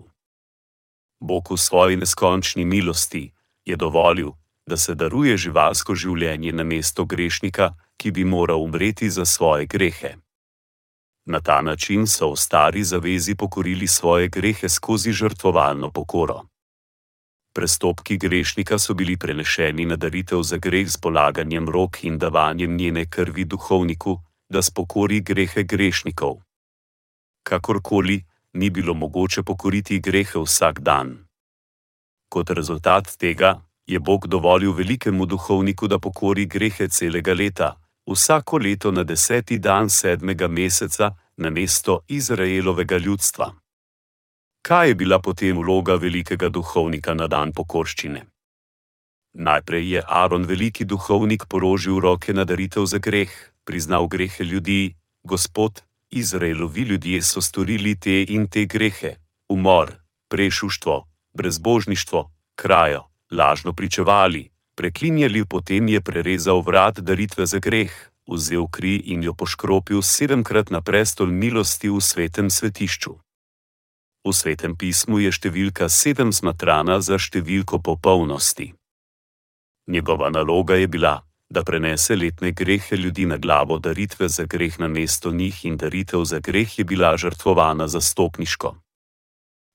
Bog 1.20 1.50
v 1.52 1.58
svoji 1.60 2.00
neskončni 2.00 2.64
milosti 2.64 3.28
je 3.64 3.76
dovolil, 3.76 4.32
da 4.66 4.76
se 4.76 4.94
daruje 4.94 5.36
živalsko 5.36 5.94
življenje 5.94 6.52
na 6.52 6.64
mesto 6.64 7.04
grešnika, 7.04 7.74
ki 8.00 8.10
bi 8.10 8.24
moral 8.24 8.62
umreti 8.62 9.10
za 9.10 9.24
svoje 9.28 9.66
grehe. 9.66 10.16
Na 11.26 11.40
ta 11.40 11.62
način 11.62 12.06
so 12.06 12.32
v 12.32 12.36
stari 12.36 12.84
zavezi 12.84 13.34
pokorili 13.34 13.86
svoje 13.86 14.28
grehe 14.28 14.68
skozi 14.68 15.12
žrtvovalno 15.12 15.90
pokoro. 15.90 16.42
Prestopki 17.54 18.16
grešnika 18.16 18.78
so 18.78 18.94
bili 18.94 19.16
prenešeni 19.16 19.84
na 19.84 19.96
daritev 19.96 20.42
za 20.42 20.56
greh 20.56 20.88
z 20.88 20.96
polaganjem 20.96 21.68
rok 21.68 22.04
in 22.04 22.18
davanjem 22.18 22.76
njene 22.76 23.06
krvi 23.06 23.44
duhovniku, 23.44 24.20
da 24.48 24.62
spokori 24.62 25.20
grehe 25.20 25.62
grešnikov. 25.62 26.42
Kakorkoli, 27.42 28.24
ni 28.52 28.70
bilo 28.70 28.94
mogoče 28.94 29.42
pokoriti 29.42 30.00
grehe 30.00 30.38
vsak 30.38 30.80
dan. 30.80 31.26
Kot 32.28 32.50
rezultat 32.50 33.16
tega 33.18 33.62
je 33.86 33.98
Bog 33.98 34.26
dovolil 34.26 34.72
velikemu 34.72 35.26
duhovniku, 35.26 35.88
da 35.88 35.98
pokori 35.98 36.46
grehe 36.46 36.88
celega 36.88 37.34
leta, 37.34 37.74
vsako 38.10 38.58
leto 38.58 38.90
na 38.90 39.04
deseti 39.04 39.58
dan 39.58 39.90
sedmega 39.90 40.48
meseca 40.48 41.14
na 41.36 41.50
mesto 41.50 42.00
Izraelovega 42.08 42.96
ljudstva. 42.96 43.54
Kaj 44.62 44.88
je 44.88 44.94
bila 44.94 45.18
potem 45.18 45.58
vloga 45.58 45.94
velikega 45.94 46.48
duhovnika 46.48 47.14
na 47.14 47.26
dan 47.26 47.52
pokorščine? 47.52 48.26
Najprej 49.32 49.90
je 49.90 50.02
Aaron, 50.06 50.44
veliki 50.44 50.84
duhovnik, 50.84 51.46
položil 51.48 52.00
roke 52.00 52.32
na 52.34 52.44
daritev 52.44 52.84
za 52.86 52.98
greh, 52.98 53.30
priznal 53.64 54.06
grehe 54.08 54.44
ljudi, 54.44 54.96
Gospod, 55.22 55.82
Izraelovi 56.10 56.82
ljudje 56.82 57.22
so 57.22 57.40
storili 57.40 57.94
te 58.00 58.22
in 58.28 58.48
te 58.48 58.64
grehe: 58.64 59.14
umor, 59.48 59.92
prešuštvo, 60.28 61.06
brezbožništvo, 61.34 62.30
krajo, 62.54 63.04
lažno 63.30 63.72
pričevali, 63.72 64.50
preklinjali, 64.80 65.44
potem 65.44 65.92
je 65.92 66.00
prerezal 66.00 66.64
vrat 66.64 67.04
daritve 67.04 67.44
za 67.44 67.60
greh, 67.60 67.92
vzel 68.24 68.64
kri 68.72 68.96
in 69.12 69.20
jo 69.20 69.36
poškropil 69.36 70.00
sedemkrat 70.00 70.72
na 70.72 70.80
prestol 70.80 71.28
milosti 71.28 71.92
v 71.92 72.00
svetem 72.00 72.48
svetišču. 72.48 73.12
V 74.24 74.32
svetem 74.32 74.76
pismu 74.76 75.20
je 75.20 75.32
številka 75.32 75.88
sedem 75.92 76.32
smatrana 76.32 77.00
za 77.04 77.20
številko 77.20 77.80
popolnosti. 77.84 78.72
Njegova 79.92 80.32
naloga 80.32 80.80
je 80.80 80.88
bila, 80.88 81.20
da 81.50 81.64
prenese 81.66 82.16
letne 82.16 82.52
grehe 82.52 82.96
ljudi 82.96 83.26
na 83.26 83.36
glavo, 83.36 83.76
daritve 83.76 84.28
za 84.28 84.44
greh 84.44 84.78
na 84.78 84.88
mesto 84.88 85.32
njih 85.32 85.64
in 85.64 85.76
daritev 85.76 86.24
za 86.24 86.38
greh 86.40 86.78
je 86.78 86.84
bila 86.84 87.16
žrtvovana 87.16 87.88
zastopniško. 87.88 88.76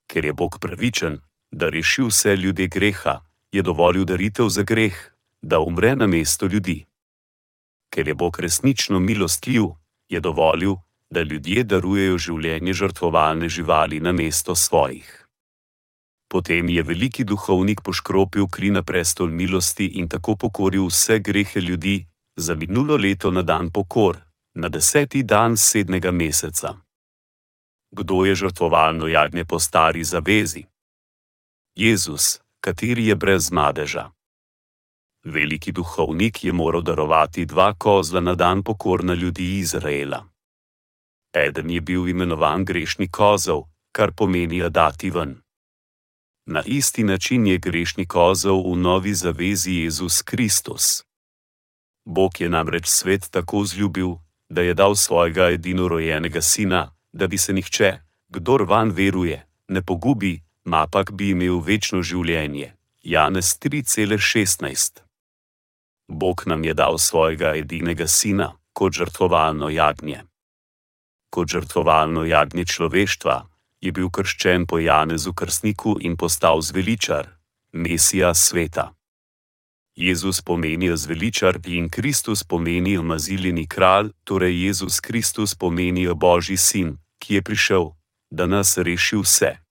Ker 0.10 0.26
je 0.26 0.34
Bog 0.34 0.58
pravičen, 0.62 1.20
da 1.52 1.70
reši 1.70 2.06
vse 2.08 2.38
ljudi 2.38 2.70
greha, 2.70 3.20
je 3.56 3.62
dovolil 3.62 4.04
daritev 4.06 4.50
za 4.50 4.64
greh, 4.64 4.96
da 5.42 5.60
umre 5.60 5.96
na 5.96 6.08
mesto 6.08 6.46
ljudi. 6.46 6.86
Ker 7.94 8.08
je 8.08 8.14
Bog 8.14 8.40
resnično 8.40 9.00
milostljiv, 9.00 9.64
je 10.10 10.20
dovolil, 10.20 10.76
da 11.10 11.22
ljudje 11.22 11.64
darujejo 11.64 12.18
življenje 12.18 12.74
žrtvovalne 12.74 13.50
živali 13.50 14.00
na 14.00 14.12
mesto 14.12 14.56
svojih. 14.56 15.08
Potem 16.28 16.70
je 16.70 16.84
veliki 16.84 17.24
duhovnik 17.24 17.82
poškropil 17.82 18.48
kri 18.52 18.74
na 18.76 18.84
prestol 18.84 19.32
milosti 19.32 19.86
in 20.02 20.10
tako 20.12 20.36
pokoril 20.36 20.90
vse 20.90 21.20
grehe 21.20 21.62
ljudi 21.62 22.06
za 22.36 22.56
minulo 22.56 22.98
leto 22.98 23.32
na 23.32 23.42
dan 23.42 23.70
pokor, 23.72 24.18
na 24.56 24.68
deseti 24.70 25.24
dan 25.24 25.58
sedmega 25.58 26.12
meseca. 26.12 26.76
Kdo 27.92 28.26
je 28.26 28.36
žrtvovalno 28.36 29.08
jagnje 29.08 29.46
po 29.46 29.60
stari 29.60 30.04
zavezi? 30.04 30.66
Jezus, 31.76 32.45
kateri 32.66 33.08
je 33.08 33.16
brez 33.16 33.52
madeža. 33.52 34.10
Veliki 35.24 35.72
duhovnik 35.72 36.44
je 36.44 36.52
moral 36.54 36.82
darovati 36.82 37.46
dva 37.46 37.74
kozla 37.74 38.22
na 38.22 38.36
dan 38.36 38.64
pokor 38.64 39.04
na 39.04 39.14
ljudi 39.14 39.60
Izraela. 39.60 40.26
Eden 41.46 41.70
je 41.70 41.82
bil 41.82 42.08
imenovan 42.10 42.66
grešni 42.66 43.08
kozel, 43.08 43.62
kar 43.92 44.12
pomeni 44.18 44.70
dati 44.70 45.10
ven. 45.10 45.36
Na 46.46 46.62
isti 46.66 47.04
način 47.04 47.48
je 47.48 47.58
grešni 47.58 48.06
kozel 48.06 48.58
v 48.72 48.78
novi 48.78 49.14
zavezi 49.14 49.74
Jezus 49.74 50.22
Kristus. 50.22 51.04
Bog 52.06 52.42
je 52.42 52.50
namreč 52.50 52.88
svet 52.88 53.30
tako 53.32 53.66
zljubil, 53.66 54.10
da 54.50 54.62
je 54.62 54.74
dal 54.74 54.96
svojega 54.96 55.50
edinorojenega 55.50 56.42
sina, 56.42 56.96
da 57.14 57.28
bi 57.28 57.38
se 57.38 57.54
nihče, 57.54 58.00
kdor 58.30 58.62
van 58.64 58.92
veruje, 58.92 59.48
ne 59.68 59.82
pogubi, 59.82 60.46
mapak 60.66 61.12
bi 61.12 61.30
imel 61.30 61.60
večno 61.62 62.02
življenje. 62.02 62.74
Janez 63.04 63.58
3:16 63.60 65.02
Bog 66.08 66.44
nam 66.46 66.64
je 66.64 66.74
dal 66.74 66.98
svojega 66.98 67.56
edinega 67.56 68.08
sina 68.08 68.54
kot 68.74 68.94
žrtvovalno 68.94 69.70
jagnje. 69.70 70.24
Kot 71.30 71.48
žrtvovalno 71.50 72.26
jagnje 72.26 72.66
človeštva, 72.66 73.38
je 73.82 73.92
bil 73.92 74.10
krščen 74.10 74.66
po 74.66 74.80
Janezu 74.80 75.34
Krstniku 75.34 75.98
in 76.02 76.18
postal 76.18 76.62
zveličar, 76.62 77.30
Mesija 77.72 78.34
sveta. 78.34 78.94
Jezus 79.96 80.42
pomeni 80.42 80.98
zveličar 80.98 81.60
in 81.66 81.90
Kristus 81.90 82.44
pomeni 82.44 82.98
maziljeni 82.98 83.68
kralj, 83.68 84.10
torej 84.24 84.66
Jezus 84.66 85.00
Kristus 85.00 85.56
pomeni 85.56 86.08
Božji 86.14 86.58
sin, 86.58 86.98
ki 87.20 87.36
je 87.36 87.42
prišel, 87.42 87.92
da 88.32 88.46
nas 88.46 88.78
reši 88.78 89.16
vse. 89.18 89.65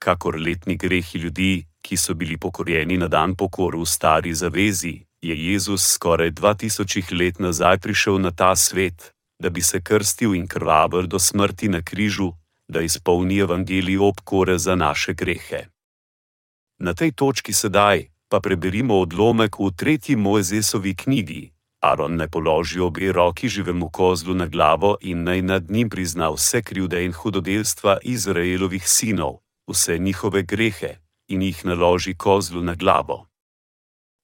Kakor 0.00 0.40
letni 0.40 0.76
grehi 0.76 1.18
ljudi, 1.18 1.66
ki 1.82 1.96
so 1.96 2.14
bili 2.14 2.36
pokorjeni 2.36 2.96
na 2.96 3.08
dan 3.08 3.34
pokoru 3.36 3.82
v 3.82 3.86
stari 3.86 4.34
zavezi, 4.34 4.94
je 5.22 5.34
Jezus 5.52 5.84
skoraj 5.92 6.30
2000 6.30 7.12
let 7.20 7.38
nazaj 7.38 7.78
prišel 7.78 8.20
na 8.20 8.30
ta 8.30 8.56
svet, 8.56 9.12
da 9.42 9.50
bi 9.50 9.60
se 9.60 9.80
krstil 9.80 10.34
in 10.34 10.46
krvavel 10.48 11.06
do 11.06 11.18
smrti 11.18 11.68
na 11.68 11.82
križu, 11.82 12.32
da 12.68 12.80
izpolni 12.80 13.38
evangelij 13.38 13.98
obkore 13.98 14.58
za 14.58 14.74
naše 14.74 15.12
grehe. 15.14 15.66
Na 16.78 16.94
tej 16.94 17.12
točki 17.12 17.52
sedaj 17.52 18.08
pa 18.28 18.40
preberimo 18.40 19.00
odlomek 19.00 19.58
v 19.58 19.70
tretji 19.76 20.16
Mojzesovi 20.16 20.94
knjigi. 20.94 21.52
Aaron 21.82 22.16
ne 22.16 22.28
položi 22.28 22.80
obe 22.80 23.12
roki 23.12 23.48
živemu 23.48 23.88
kozlu 23.88 24.34
na 24.34 24.46
glavo 24.46 24.96
in 25.00 25.24
naj 25.24 25.42
nad 25.42 25.70
njim 25.70 25.90
prizna 25.90 26.30
vse 26.30 26.62
krivde 26.62 27.04
in 27.04 27.12
hudodelstva 27.12 27.98
Izraelovih 28.02 28.88
sinov, 28.88 29.40
vse 29.70 29.98
njihove 29.98 30.42
grehe 30.42 30.96
in 31.28 31.42
jih 31.42 31.64
naloži 31.64 32.14
kozlu 32.14 32.62
na 32.62 32.74
glavo. 32.74 33.26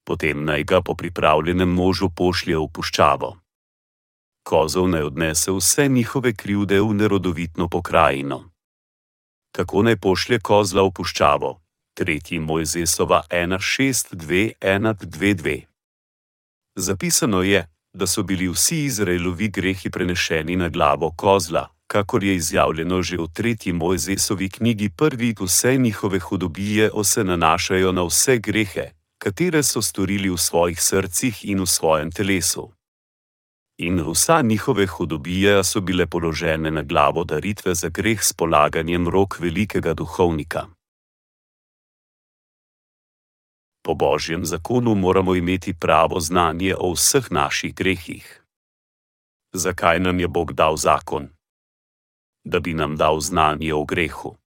Potem 0.06 0.44
naj 0.44 0.64
ga 0.64 0.82
po 0.82 0.94
pripravljenem 0.94 1.68
možu 1.68 2.10
pošlje 2.10 2.58
v 2.58 2.68
puščavo 2.74 3.36
kozov 4.46 4.86
naj 4.88 5.02
odnese 5.02 5.52
vse 5.52 5.88
njihove 5.88 6.34
krivde 6.34 6.80
v 6.80 6.94
nerodovitno 6.94 7.68
pokrajino. 7.68 8.50
Tako 9.50 9.82
naj 9.82 9.96
pošlje 9.96 10.38
kozla 10.38 10.82
v 10.86 10.90
puščavo, 10.94 11.60
tretji 11.98 12.38
Mojzesova 12.38 13.22
1.6.2.1.2.2. 13.30 15.62
Zapisano 16.76 17.42
je, 17.42 17.68
da 17.92 18.06
so 18.06 18.22
bili 18.22 18.48
vsi 18.48 18.84
Izraelovi 18.84 19.48
grehi 19.48 19.90
prenešeni 19.90 20.56
na 20.56 20.68
glavo 20.68 21.10
kozla, 21.16 21.68
kakor 21.86 22.24
je 22.24 22.34
izjavljeno 22.34 23.02
že 23.02 23.16
v 23.16 23.28
tretji 23.32 23.72
Mojzesovi 23.72 24.48
knjigi 24.48 24.90
prvi, 24.90 25.34
vse 25.40 25.76
njihove 25.76 26.18
hudobije 26.18 26.90
se 27.04 27.24
nanašajo 27.24 27.92
na 27.92 28.02
vse 28.02 28.38
grehe, 28.38 28.90
katere 29.18 29.62
so 29.62 29.82
storili 29.82 30.30
v 30.30 30.36
svojih 30.36 30.82
srcih 30.82 31.44
in 31.44 31.60
v 31.60 31.66
svojem 31.66 32.10
telesu 32.12 32.76
in 33.78 34.00
vsa 34.00 34.42
njihove 34.42 34.86
hudobije 34.86 35.64
so 35.64 35.80
bile 35.80 36.06
položene 36.06 36.70
na 36.70 36.82
glavo 36.82 37.24
daritve 37.24 37.74
za 37.74 37.88
greh 37.88 38.22
s 38.22 38.32
polaganjem 38.32 39.08
rok 39.08 39.40
velikega 39.40 39.94
duhovnika. 39.94 40.66
Po 43.84 43.94
božjem 43.94 44.44
zakonu 44.44 44.94
moramo 44.94 45.34
imeti 45.34 45.74
pravo 45.74 46.20
znanje 46.20 46.74
o 46.78 46.92
vseh 46.92 47.30
naših 47.30 47.74
grehih. 47.74 48.42
Zakaj 49.52 50.00
nam 50.00 50.20
je 50.20 50.28
Bog 50.28 50.52
dal 50.52 50.76
zakon? 50.76 51.35
Da 52.46 52.60
bi 52.60 52.74
nam 52.74 52.96
dal 52.96 53.20
znanje 53.20 53.74
o 53.74 53.84
grehu. 53.84 54.36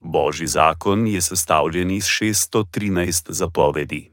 Božji 0.00 0.46
zakon 0.46 1.06
je 1.06 1.20
sestavljen 1.22 1.90
iz 1.90 2.04
613 2.04 3.32
zapovedi. 3.32 4.12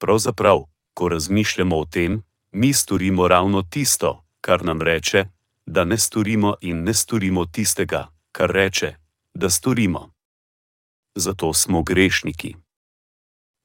Pravzaprav, 0.00 0.64
ko 0.94 1.08
razmišljamo 1.08 1.78
o 1.78 1.84
tem, 1.84 2.22
mi 2.52 2.72
storimo 2.72 3.28
ravno 3.28 3.62
tisto, 3.62 4.24
kar 4.40 4.64
nam 4.64 4.82
reče, 4.82 5.24
da 5.66 5.84
ne 5.84 5.98
storimo, 5.98 6.54
in 6.60 6.82
ne 6.82 6.94
storimo 6.94 7.46
tistega, 7.46 8.08
kar 8.32 8.50
reče, 8.50 8.94
da 9.34 9.50
storimo. 9.50 10.12
Zato 11.14 11.52
smo 11.54 11.82
grešniki. 11.82 12.56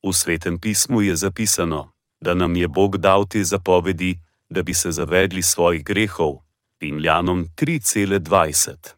V 0.07 0.13
svetem 0.13 0.59
pismu 0.59 1.01
je 1.01 1.15
zapisano, 1.15 1.91
da 2.21 2.33
nam 2.33 2.55
je 2.55 2.67
Bog 2.67 2.97
dal 2.97 3.27
te 3.27 3.43
zapovedi, 3.43 4.19
da 4.49 4.63
bi 4.63 4.73
se 4.73 4.91
zavedli 4.91 5.41
svojih 5.41 5.83
grehov, 5.83 6.44
Rimljanom 6.85 7.45
3:20. 7.55 8.93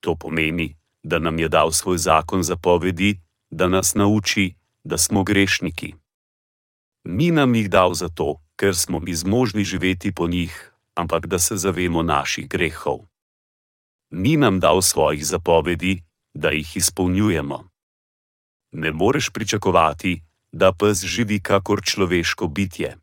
To 0.00 0.16
pomeni, 0.16 0.76
da 1.02 1.18
nam 1.18 1.38
je 1.38 1.48
dal 1.48 1.72
svoj 1.72 1.98
zakon 1.98 2.42
zapovedi, 2.42 3.20
da 3.50 3.68
nas 3.68 3.94
nauči, 3.94 4.54
da 4.84 4.98
smo 4.98 5.24
grešniki. 5.24 5.94
Ni 7.04 7.30
nam 7.30 7.54
jih 7.54 7.68
dal 7.70 7.94
zato, 7.94 8.40
ker 8.56 8.76
smo 8.76 9.00
mi 9.00 9.14
zmožni 9.14 9.64
živeti 9.64 10.14
po 10.14 10.28
njih, 10.28 10.72
ampak 10.94 11.26
da 11.26 11.38
se 11.38 11.56
zavemo 11.56 12.02
naših 12.02 12.48
grehov. 12.48 12.98
Ni 14.10 14.36
nam 14.36 14.60
dal 14.60 14.82
svojih 14.82 15.26
zapovedi, 15.26 16.02
da 16.34 16.48
jih 16.48 16.76
izpolnjujemo. 16.76 17.68
Ne 18.72 18.92
moreš 18.92 19.30
pričakovati, 19.30 20.22
da 20.52 20.72
pes 20.72 21.04
živi 21.04 21.40
kakor 21.42 21.84
človeško 21.84 22.48
bitje. 22.48 22.96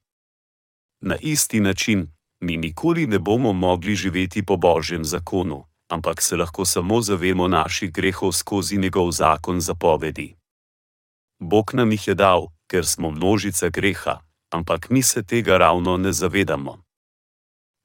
Na 1.02 1.16
isti 1.22 1.60
način 1.60 2.15
mi 2.42 2.58
nikoli 2.58 3.08
ne 3.08 3.20
bomo 3.20 3.54
mogli 3.54 3.96
živeti 3.96 4.46
po 4.46 4.58
božjem 4.58 5.06
zakonu, 5.06 5.64
ampak 5.90 6.22
se 6.22 6.36
lahko 6.36 6.66
samo 6.66 7.02
zavemo 7.02 7.48
naših 7.48 7.92
grehov 7.92 8.32
skozi 8.32 8.78
njegov 8.78 9.12
zakon 9.12 9.60
zapovedi. 9.60 10.36
Bog 11.40 11.74
nam 11.74 11.92
jih 11.92 12.08
je 12.08 12.16
dal, 12.16 12.48
ker 12.68 12.86
smo 12.86 13.12
množica 13.12 13.70
greha, 13.70 14.20
ampak 14.50 14.90
mi 14.90 15.02
se 15.02 15.24
tega 15.24 15.58
ravno 15.58 15.98
ne 15.98 16.12
zavedamo. 16.12 16.84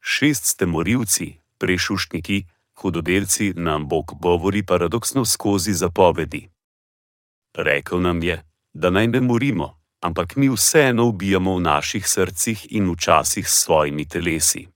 Šest 0.01 0.45
ste 0.45 0.67
morilci, 0.67 1.35
prešuštniki, 1.59 2.47
hudodelci, 2.75 3.53
nam 3.57 3.89
Bog 3.89 4.13
govori 4.21 4.67
paradoksno 4.67 5.25
skozi 5.25 5.73
zapovedi. 5.73 6.49
Rekl 7.55 8.01
nam 8.01 8.23
je, 8.23 8.45
da 8.73 8.91
naj 8.91 9.07
ne 9.07 9.21
morimo, 9.21 9.80
ampak 10.01 10.37
mi 10.37 10.49
vseeno 10.49 11.05
ubijamo 11.05 11.57
v 11.57 11.61
naših 11.61 12.09
srcih 12.09 12.73
in 12.73 12.91
včasih 12.91 13.49
s 13.49 13.65
svojimi 13.65 14.09
telesi. 14.09 14.69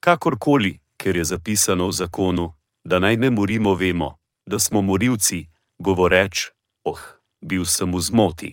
Kakorkoli, 0.00 0.78
ker 0.96 1.16
je 1.16 1.24
zapisano 1.24 1.86
v 1.86 1.92
zakonu, 1.92 2.54
da 2.84 2.98
naj 2.98 3.16
ne 3.16 3.30
morimo, 3.30 3.74
vemo, 3.74 4.18
da 4.46 4.58
smo 4.58 4.82
morilci, 4.82 5.46
govoreč: 5.78 6.50
Oh, 6.84 6.98
bil 7.40 7.64
sem 7.64 7.92
v 7.92 8.00
zmoti. 8.00 8.50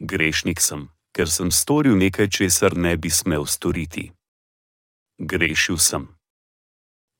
Grešnik 0.00 0.60
sem, 0.60 0.88
ker 1.12 1.28
sem 1.28 1.50
storil 1.52 1.96
nekaj, 1.96 2.28
česar 2.28 2.76
ne 2.76 2.96
bi 2.96 3.10
smel 3.10 3.44
storiti. 3.44 4.12
Grešil 5.20 5.76
sem. 5.76 6.08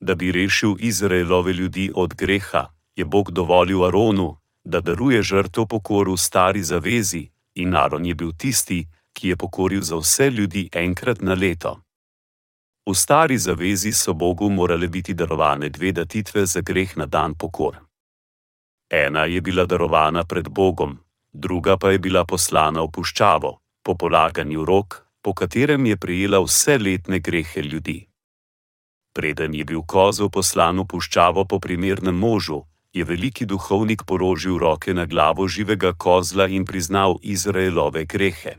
Da 0.01 0.15
bi 0.15 0.31
rešil 0.31 0.75
Izraelove 0.79 1.53
ljudi 1.53 1.91
od 1.95 2.13
greha, 2.17 2.73
je 2.95 3.05
Bog 3.05 3.31
dovolil 3.31 3.85
Aronu, 3.85 4.40
da 4.63 4.81
daruje 4.81 5.23
žrtev 5.23 5.65
pokoru 5.65 6.17
stari 6.17 6.63
zavezi, 6.63 7.29
in 7.55 7.75
Aron 7.75 8.05
je 8.05 8.15
bil 8.15 8.31
tisti, 8.37 8.87
ki 9.13 9.27
je 9.29 9.35
pokoril 9.35 9.81
za 9.81 9.95
vse 9.95 10.29
ljudi 10.29 10.69
enkrat 10.73 11.21
na 11.21 11.33
leto. 11.33 11.79
V 12.89 12.95
stari 12.95 13.37
zavezi 13.37 13.91
so 13.91 14.13
Bogu 14.13 14.49
morale 14.49 14.87
biti 14.87 15.13
darovane 15.13 15.69
dve 15.69 15.91
datitve 15.91 16.45
za 16.45 16.61
greh 16.61 16.97
na 16.97 17.05
dan 17.05 17.35
pokor. 17.35 17.77
Ena 18.89 19.25
je 19.25 19.41
bila 19.41 19.65
darovana 19.65 20.23
pred 20.23 20.49
Bogom, 20.49 20.97
druga 21.33 21.77
pa 21.77 21.91
je 21.91 21.99
bila 21.99 22.25
poslana 22.25 22.81
v 22.81 22.91
puščavo, 22.91 23.59
po 23.83 23.95
polaganju 23.95 24.65
rok, 24.65 25.07
po 25.21 25.33
katerem 25.33 25.85
je 25.85 25.97
prijela 25.97 26.39
vse 26.39 26.77
letne 26.77 27.19
grehe 27.19 27.61
ljudi. 27.61 28.07
Preden 29.13 29.53
je 29.53 29.65
bil 29.65 29.81
kozel 29.83 30.29
poslan 30.29 30.79
v 30.79 30.87
puščavo 30.87 31.45
po 31.45 31.59
primernem 31.59 32.15
možu, 32.15 32.65
je 32.93 33.03
veliki 33.03 33.45
duhovnik 33.45 34.03
porožil 34.03 34.57
roke 34.57 34.93
na 34.93 35.05
glavo 35.05 35.47
živega 35.47 35.93
kozla 35.93 36.47
in 36.47 36.65
priznal 36.65 37.17
Izraelove 37.21 38.05
grehe. 38.05 38.55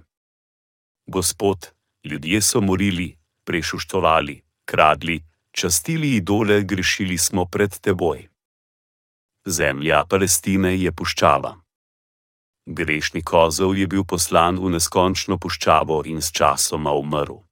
Gospod, 1.07 1.73
ljudje 2.05 2.43
so 2.43 2.61
morili, 2.61 3.19
prešuštovali, 3.45 4.43
kradli, 4.65 5.23
častili 5.51 6.17
idole, 6.17 6.63
grešili 6.63 7.19
smo 7.19 7.45
pred 7.45 7.79
teboj. 7.79 8.29
Zemlja 9.47 10.05
Palestine 10.09 10.77
je 10.79 10.93
puščava. 10.93 11.57
Grešni 12.67 13.23
kozel 13.23 13.75
je 13.75 13.87
bil 13.87 14.05
poslan 14.05 14.59
v 14.59 14.71
neskončno 14.71 15.39
puščavo 15.39 16.03
in 16.07 16.23
s 16.23 16.31
časoma 16.31 16.93
umrl. 16.95 17.43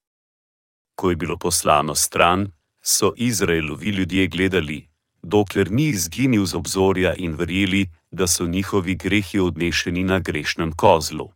Ko 0.94 1.10
je 1.10 1.16
bilo 1.16 1.36
poslano 1.36 1.94
stran, 1.94 2.46
so 2.82 3.12
Izraelovi 3.16 3.90
ljudje 3.90 4.26
gledali, 4.28 4.89
dokler 5.22 5.70
ni 5.70 5.88
izginil 5.88 6.46
z 6.46 6.54
obzorja 6.54 7.14
in 7.16 7.34
verjeli, 7.34 7.90
da 8.10 8.26
so 8.26 8.46
njihovi 8.46 8.94
grehi 8.94 9.40
odnešeni 9.40 10.04
na 10.04 10.18
grešnem 10.18 10.72
kozlu. 10.72 11.32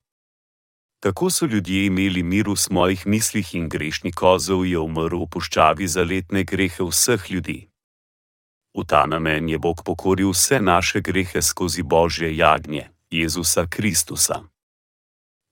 Tako 1.01 1.30
so 1.30 1.47
ljudje 1.47 1.87
imeli 1.87 2.22
mir 2.22 2.49
v 2.49 2.57
svojih 2.57 3.07
mislih 3.07 3.55
in 3.55 3.68
grešni 3.68 4.12
kozel 4.12 4.64
je 4.64 4.78
umrl 4.78 5.24
v 5.24 5.28
puščavi 5.28 5.89
za 5.89 6.05
letne 6.05 6.45
grehe 6.45 6.85
vseh 6.85 7.30
ljudi. 7.30 7.68
V 8.74 8.85
ta 8.85 9.07
namen 9.07 9.49
je 9.49 9.59
Bog 9.59 9.82
pokoril 9.85 10.30
vse 10.30 10.61
naše 10.61 11.01
grehe 11.01 11.43
skozi 11.43 11.82
Božje 11.82 12.37
jagnje, 12.37 12.91
Jezusa 13.11 13.66
Kristusa. 13.66 14.43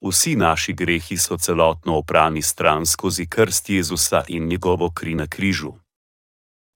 Vsi 0.00 0.36
naši 0.36 0.72
grehi 0.72 1.16
so 1.16 1.36
celotno 1.38 1.96
oprani 1.96 2.42
stran 2.42 2.86
skozi 2.86 3.26
krst 3.26 3.70
Jezusa 3.70 4.24
in 4.28 4.46
njegovo 4.46 4.90
kri 4.90 5.14
na 5.14 5.26
križu. 5.26 5.81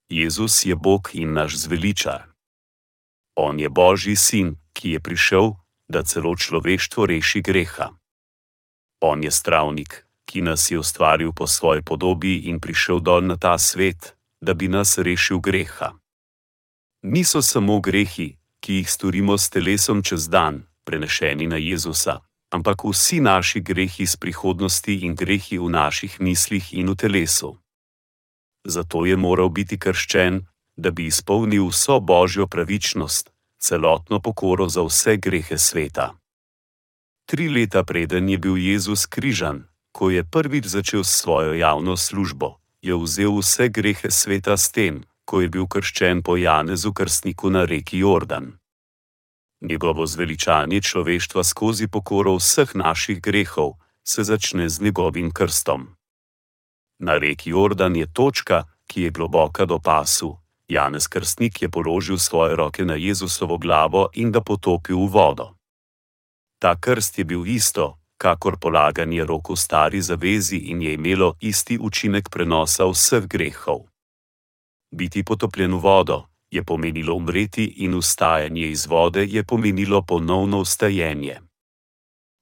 Jezus 0.09 0.64
je 0.64 0.76
Bog 0.76 1.11
in 1.12 1.32
naš 1.32 1.57
zveličar. 1.57 2.22
On 3.36 3.61
je 3.61 3.68
Božji 3.68 4.16
sin, 4.16 4.57
ki 4.72 4.90
je 4.90 5.00
prišel, 5.00 5.52
da 5.88 6.02
celo 6.02 6.36
človeštvo 6.36 7.07
reši 7.07 7.42
greha. 7.42 7.90
On 9.00 9.24
je 9.24 9.30
stravnik, 9.30 10.07
ki 10.24 10.40
nas 10.42 10.70
je 10.70 10.78
ustvaril 10.78 11.32
po 11.32 11.46
svoji 11.46 11.82
podobi 11.82 12.38
in 12.38 12.61
prišel 12.61 13.00
dol 13.00 13.26
na 13.26 13.36
ta 13.36 13.59
svet, 13.59 14.16
da 14.40 14.54
bi 14.54 14.68
nas 14.68 14.98
rešil 14.98 15.38
greha. 15.38 15.92
Niso 17.02 17.42
samo 17.42 17.80
grehi, 17.80 18.38
ki 18.61 18.72
jih 18.74 18.90
storimo 18.90 19.38
s 19.38 19.50
telesom 19.50 20.02
čez 20.02 20.28
dan, 20.28 20.66
prenešeni 20.84 21.46
na 21.46 21.57
Jezusa, 21.57 22.22
ampak 22.54 22.84
vsi 22.84 23.20
naši 23.20 23.61
grehi 23.61 24.02
iz 24.02 24.16
prihodnosti 24.16 24.94
in 25.02 25.14
grehi 25.14 25.59
v 25.59 25.70
naših 25.70 26.20
mislih 26.20 26.74
in 26.74 26.90
v 26.90 26.94
telesu 26.94 27.59
zato 28.66 29.06
je 29.06 29.16
moral 29.16 29.48
biti 29.48 29.78
krščen, 29.78 30.46
da 30.76 30.90
bi 30.90 31.06
izpolnil 31.06 31.68
vso 31.68 32.00
božjo 32.00 32.46
pravičnost, 32.46 33.30
celotno 33.58 34.20
pokoro 34.20 34.68
za 34.68 34.82
vse 34.82 35.16
grehe 35.16 35.58
sveta. 35.58 36.12
Tri 37.26 37.48
leta 37.48 37.84
preden 37.84 38.28
je 38.28 38.38
bil 38.38 38.56
Jezus 38.56 39.06
križan, 39.06 39.64
ko 39.92 40.10
je 40.10 40.24
prvič 40.24 40.66
začel 40.66 41.04
svojo 41.04 41.54
javno 41.54 41.96
službo, 41.96 42.60
je 42.82 42.94
vzel 42.94 43.38
vse 43.38 43.68
grehe 43.68 44.10
sveta 44.10 44.56
s 44.56 44.70
tem, 44.70 45.02
ko 45.24 45.40
je 45.40 45.48
bil 45.48 45.66
krščen 45.66 46.22
po 46.22 46.36
Janezu 46.36 46.92
krstniku 46.92 47.50
na 47.50 47.64
reki 47.64 47.98
Jordan. 47.98 48.52
Njegovo 49.60 50.06
zveličanje 50.06 50.82
človeštva 50.82 51.44
skozi 51.44 51.88
pokoro 51.88 52.36
vseh 52.36 52.74
naših 52.74 53.20
grehov 53.22 53.72
se 54.04 54.22
začne 54.22 54.68
z 54.68 54.80
njegovim 54.80 55.32
krstom. 55.32 55.95
Na 56.99 57.18
reki 57.18 57.51
Jordan 57.51 57.97
je 57.97 58.07
točka, 58.12 58.64
ki 58.86 59.03
je 59.03 59.11
globoka 59.11 59.64
do 59.64 59.78
pasu. 59.78 60.36
Janez 60.68 61.07
Krstnik 61.07 61.62
je 61.62 61.68
položil 61.68 62.18
svoje 62.18 62.57
roke 62.57 62.84
na 62.84 62.94
Jezusovo 62.94 63.59
glavo 63.59 64.09
in 64.14 64.32
ga 64.32 64.40
potopil 64.40 64.97
v 64.97 65.11
vodo. 65.11 65.55
Ta 66.59 66.74
krst 66.80 67.18
je 67.18 67.24
bil 67.24 67.47
isto, 67.47 67.99
kakor 68.18 68.57
polaganje 68.59 69.24
rok 69.24 69.51
v 69.51 69.57
stari 69.57 70.01
zavezi 70.01 70.57
in 70.57 70.82
je 70.82 70.94
imelo 70.94 71.36
isti 71.40 71.78
učinek 71.78 72.30
prenosa 72.30 72.88
vseh 72.88 73.28
grehov. 73.28 73.86
Biti 74.90 75.22
potopljen 75.22 75.76
v 75.76 75.80
vodo 75.80 76.26
je 76.51 76.64
pomenilo 76.64 77.14
umreti 77.14 77.64
in 77.84 77.94
ustajanje 77.94 78.70
iz 78.70 78.86
vode 78.86 79.26
je 79.26 79.44
pomenilo 79.44 80.03
ponovno 80.03 80.59
ustajenje. 80.59 81.40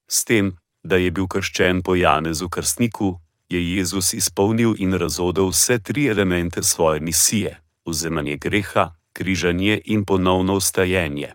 S 0.09 0.25
tem, 0.25 0.57
da 0.85 0.97
je 0.97 1.11
bil 1.11 1.27
krščen 1.27 1.83
po 1.83 1.95
Janezu 1.95 2.49
Krstniku, 2.49 3.19
je 3.49 3.77
Jezus 3.77 4.15
izpolnil 4.15 4.75
in 4.79 4.95
razodel 4.95 5.49
vse 5.49 5.79
tri 5.79 6.07
elemente 6.07 6.63
svoje 6.63 7.01
misije: 7.01 7.61
vzemanje 7.87 8.37
greha, 8.37 8.95
križanje 9.13 9.81
in 9.85 10.05
ponovno 10.05 10.55
ustajenje. 10.55 11.35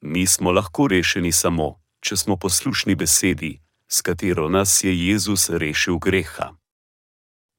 Mi 0.00 0.26
smo 0.26 0.52
lahko 0.52 0.88
rešeni 0.88 1.32
samo, 1.32 1.80
če 2.00 2.16
smo 2.16 2.36
poslušni 2.36 2.94
besedi, 2.94 3.60
s 3.88 4.00
katero 4.00 4.48
nas 4.48 4.84
je 4.84 5.06
Jezus 5.06 5.50
rešil 5.50 5.98
greha. 5.98 6.56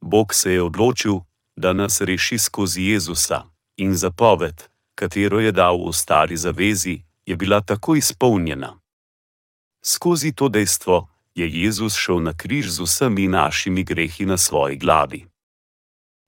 Bog 0.02 0.34
se 0.34 0.54
je 0.54 0.62
odločil, 0.62 1.20
da 1.56 1.74
nas 1.74 2.02
reši 2.02 2.38
skozi 2.38 2.84
Jezusa, 2.84 3.44
in 3.78 3.96
zapoved, 3.96 4.64
katero 4.96 5.40
je 5.40 5.52
dal 5.52 5.88
v 5.88 5.94
stari 5.94 6.38
zavezi, 6.38 7.02
je 7.26 7.36
bila 7.36 7.62
tako 7.62 7.96
izpolnjena. 7.96 8.80
Skozi 9.86 10.34
to 10.34 10.50
dejstvo, 10.50 11.08
je 11.36 11.50
Jezus 11.50 11.96
šel 11.96 12.20
na 12.20 12.34
križ 12.34 12.70
z 12.70 12.80
vsemi 12.80 13.28
našimi 13.28 13.84
grehi 13.84 14.26
na 14.26 14.38
svoji 14.38 14.78
glavi. 14.78 15.26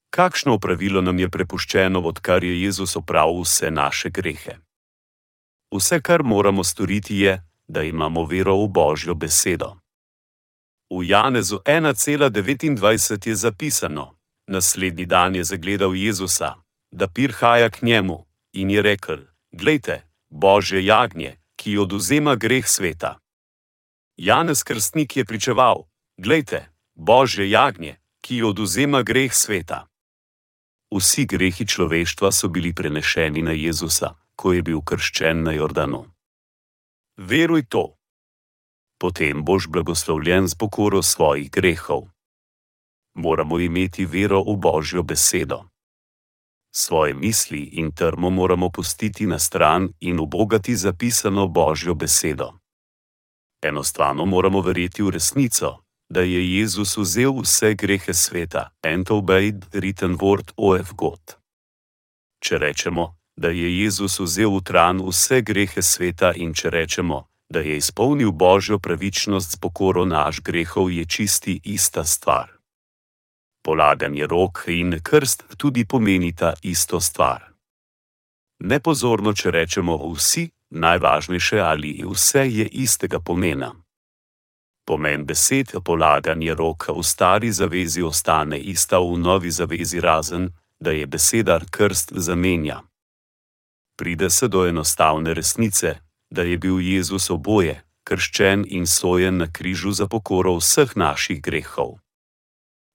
Kakšno 0.09 0.53
opravilo 0.53 1.01
nam 1.01 1.19
je 1.19 1.29
prepuščeno, 1.29 1.99
odkar 1.99 2.43
je 2.43 2.61
Jezus 2.61 2.95
opravil 2.95 3.41
vse 3.43 3.71
naše 3.71 4.09
grehe? 4.09 4.57
Vse, 5.75 6.01
kar 6.01 6.23
moramo 6.23 6.63
storiti, 6.63 7.19
je, 7.19 7.43
da 7.67 7.83
imamo 7.83 8.25
vero 8.25 8.55
v 8.63 8.67
Božjo 8.67 9.15
besedo. 9.15 9.75
V 10.89 11.03
Janezu 11.03 11.59
1,29 11.65 13.27
je 13.27 13.35
zapisano: 13.35 14.15
Naslednji 14.47 15.05
dan 15.05 15.35
je 15.35 15.43
zagledal 15.43 15.95
Jezusa, 15.95 16.55
da 16.91 17.07
pirhaja 17.07 17.69
k 17.69 17.81
njemu 17.81 18.25
in 18.53 18.69
je 18.69 18.81
rekel: 18.81 19.17
Glejte, 19.51 20.01
Božje 20.29 20.85
jagnje, 20.85 21.35
ki 21.55 21.77
oduzema 21.77 22.35
greh 22.35 22.67
sveta. 22.67 23.19
Janez 24.17 24.63
Krstnik 24.63 25.17
je 25.17 25.25
pričeval: 25.25 25.87
Glejte, 26.17 26.71
Božje 26.95 27.49
jagnje, 27.49 27.99
ki 28.21 28.43
oduzema 28.43 29.03
greh 29.03 29.33
sveta. 29.33 29.87
Vsi 30.91 31.25
grehi 31.25 31.67
človeštva 31.67 32.31
so 32.31 32.47
bili 32.47 32.73
prenešeni 32.73 33.41
na 33.41 33.51
Jezusa, 33.51 34.15
ko 34.35 34.53
je 34.53 34.61
bil 34.63 34.81
krščen 34.81 35.43
na 35.43 35.51
Jordanu. 35.51 36.05
Veruj 37.17 37.67
to. 37.67 37.97
Potem 38.97 39.43
boš 39.43 39.67
blagoslovljen 39.67 40.47
z 40.47 40.55
pokoro 40.55 41.03
svojih 41.03 41.51
grehov. 41.51 42.07
Moramo 43.15 43.59
imeti 43.59 44.05
vero 44.05 44.43
v 44.43 44.55
Božjo 44.55 45.03
besedo. 45.03 45.67
Svoje 46.71 47.13
misli 47.13 47.63
in 47.79 47.91
trmo 47.91 48.29
moramo 48.29 48.69
pustiti 48.69 49.27
na 49.27 49.39
stran 49.39 49.89
in 49.99 50.19
ubogati 50.19 50.75
zapisano 50.75 51.47
Božjo 51.47 51.95
besedo. 51.95 52.64
Enostavno 53.61 54.25
moramo 54.25 54.61
verjeti 54.61 55.03
v 55.03 55.09
resnico, 55.09 55.85
da 56.09 56.21
je 56.21 56.57
Jezus 56.57 56.97
vzel 56.97 57.33
vse 57.41 57.73
grehe 57.73 58.13
sveta, 58.13 58.69
and 58.83 59.09
obeyed 59.09 59.65
written 59.73 60.17
word 60.17 60.51
of 60.57 60.93
God. 60.93 61.37
Če 62.39 62.57
rečemo, 62.57 63.15
da 63.35 63.49
je 63.49 63.83
Jezus 63.83 64.19
vzel 64.19 64.51
v 64.57 64.61
tran 64.63 65.01
vse 65.01 65.41
grehe 65.41 65.81
sveta 65.81 66.33
in 66.35 66.53
če 66.53 66.69
rečemo, 66.69 67.27
da 67.49 67.59
je 67.59 67.77
izpolnil 67.77 68.31
božjo 68.31 68.79
pravičnost 68.79 69.51
z 69.51 69.57
pokoro 69.57 70.05
naš 70.05 70.41
grehov, 70.41 70.91
je 70.91 71.05
čisti 71.05 71.59
ista 71.63 72.03
stvar. 72.03 72.51
Polaganje 73.63 74.27
rok 74.27 74.63
in 74.67 74.99
krst 75.03 75.43
tudi 75.57 75.85
pomenita 75.85 76.53
isto 76.61 77.01
stvar. 77.01 77.49
Nepozorno, 78.59 79.33
če 79.33 79.51
rečemo 79.51 79.97
vsi, 80.13 80.49
najvažnejše 80.69 81.59
ali 81.59 82.03
vse 82.05 82.49
je 82.49 82.67
istega 82.67 83.19
pomena. 83.19 83.75
Pomen 84.85 85.25
besed 85.25 85.73
polaganje 85.85 86.53
roka 86.53 86.93
v 86.93 87.03
stari 87.03 87.51
zavezi 87.51 88.01
ostane 88.01 88.59
ista 88.59 88.99
v 88.99 89.17
novi 89.17 89.51
zavezi, 89.51 89.99
razen 89.99 90.49
da 90.79 90.91
je 90.91 91.07
beseda 91.07 91.59
krst 91.71 92.11
zamenja. 92.15 92.81
Pride 93.97 94.29
se 94.29 94.47
do 94.47 94.67
enostavne 94.67 95.33
resnice, 95.33 95.95
da 96.29 96.41
je 96.41 96.57
bil 96.57 96.79
Jezus 96.79 97.29
oboje, 97.29 97.83
krščen 98.03 98.65
in 98.67 98.87
sojen 98.87 99.37
na 99.37 99.47
križu 99.51 99.91
za 99.91 100.07
pokoro 100.07 100.55
vseh 100.57 100.95
naših 100.95 101.41
grehov. 101.41 101.97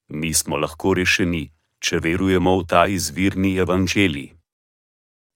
Mi 0.09 0.35
smo 0.35 0.57
lahko 0.57 0.95
rešeni, 0.95 1.51
če 1.79 1.99
verujemo 1.99 2.59
v 2.61 2.67
ta 2.67 2.87
izvirni 2.87 3.57
evangelij. 3.59 4.35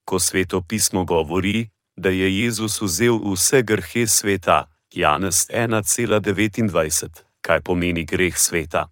Ko 0.05 0.19
sveto 0.19 0.61
pismo 0.61 1.05
govori, 1.05 1.71
da 1.97 2.09
je 2.09 2.41
Jezus 2.41 2.81
vzel 2.83 3.19
vse 3.33 3.63
grehe 3.63 4.07
sveta, 4.07 4.71
Janez 4.95 5.47
1,29, 5.51 7.23
kaj 7.41 7.61
pomeni 7.61 8.05
greh 8.05 8.39
sveta? 8.39 8.91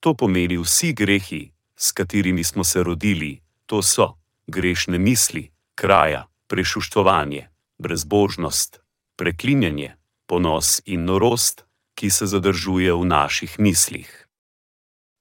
To 0.00 0.14
pomeni 0.14 0.58
vsi 0.58 0.92
grehi, 0.92 1.52
s 1.76 1.92
katerimi 1.92 2.44
smo 2.44 2.64
se 2.64 2.82
rodili, 2.82 3.40
to 3.66 3.82
so 3.82 4.14
grešne 4.46 4.98
misli, 4.98 5.50
kraja, 5.74 6.26
prešuštovanje, 6.46 7.48
brezbožnost, 7.78 8.80
preklinjanje, 9.16 9.96
ponos 10.26 10.80
in 10.84 11.04
norost, 11.04 11.64
ki 11.94 12.10
se 12.10 12.26
zadržuje 12.26 12.92
v 12.92 13.04
naših 13.04 13.58
mislih. 13.58 14.28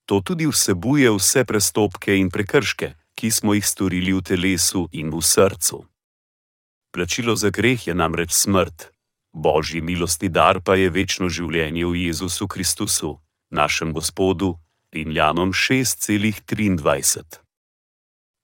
To 0.05 0.21
tudi 0.21 0.47
vsebuje 0.47 1.11
vse 1.11 1.45
prestopke 1.45 2.17
in 2.17 2.29
prekrške, 2.29 2.93
ki 3.15 3.31
smo 3.31 3.53
jih 3.53 3.65
storili 3.65 4.13
v 4.13 4.21
telesu 4.21 4.89
in 4.91 5.11
v 5.13 5.21
srcu. 5.21 5.90
Plačilo 6.91 7.35
za 7.35 7.49
greh 7.49 7.87
je 7.87 7.95
namreč 7.95 8.31
smrt, 8.33 8.91
božji 9.33 9.81
milosti 9.81 10.29
dar 10.29 10.61
pa 10.61 10.75
je 10.75 10.89
večno 10.89 11.29
življenje 11.29 11.85
v 11.85 11.95
Jezusu 12.07 12.47
Kristusu, 12.47 13.19
našem 13.49 13.93
Gospodu, 13.93 14.57
Rimljanom 14.91 15.53
6,23 15.53 17.41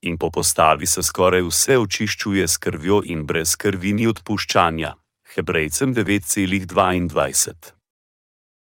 in 0.01 0.17
po 0.17 0.31
postavi 0.31 0.85
se 0.85 1.03
skoraj 1.03 1.41
vse 1.41 1.77
očiščuje 1.77 2.47
s 2.47 2.57
krvjo 2.57 3.01
in 3.05 3.25
brez 3.25 3.55
krvi 3.55 3.93
ni 3.93 4.07
odpuščanja. 4.07 4.95
Hebrejcem 5.35 5.93
9,22. 5.95 7.53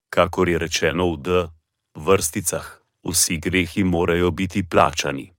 Kakor 0.10 0.50
je 0.50 0.58
rečeno 0.60 1.14
v 1.14 1.18
D. 1.24 1.48
vrsticah, 1.96 2.68
vsi 3.06 3.38
grehi 3.38 3.84
morajo 3.84 4.32
biti 4.32 4.64
plačani. 4.64 5.32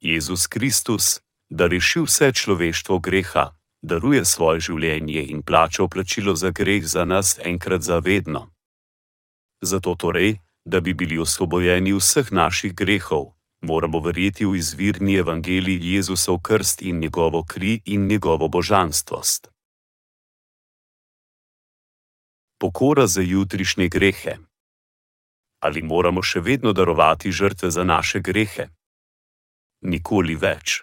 Jezus 0.00 0.46
Kristus, 0.46 1.20
da 1.54 1.66
reši 1.66 2.00
vse 2.02 2.32
človeštvo 2.32 2.98
greha, 2.98 3.44
daruje 3.82 4.24
svoje 4.24 4.60
življenje 4.66 5.22
in 5.30 5.42
plača 5.46 5.86
plačilo 5.86 6.34
za 6.34 6.50
greh 6.50 6.82
za 6.82 7.04
nas 7.04 7.38
enkrat 7.38 7.82
za 7.82 7.98
vedno. 7.98 8.50
Zato 9.62 9.94
torej, 9.94 10.40
da 10.64 10.80
bi 10.80 10.94
bili 10.94 11.18
osvobojeni 11.18 11.92
vseh 11.94 12.32
naših 12.32 12.74
grehov, 12.74 13.36
moramo 13.62 14.00
verjeti 14.00 14.44
v 14.44 14.56
izvirni 14.58 15.14
evangelij 15.22 15.78
Jezusov 15.94 16.40
krst 16.42 16.82
in 16.82 16.98
njegovo 16.98 17.44
kri 17.44 17.80
in 17.84 18.06
njegovo 18.06 18.48
božanstvost. 18.48 19.48
Pokora 22.58 23.06
za 23.06 23.22
jutrišnje 23.22 23.88
grehe. 23.88 24.34
Ali 25.60 25.82
moramo 25.82 26.22
še 26.22 26.40
vedno 26.40 26.72
darovati 26.72 27.32
žrtve 27.32 27.70
za 27.70 27.84
naše 27.84 28.20
grehe? 28.20 28.68
Nikoli 29.80 30.34
več. 30.34 30.82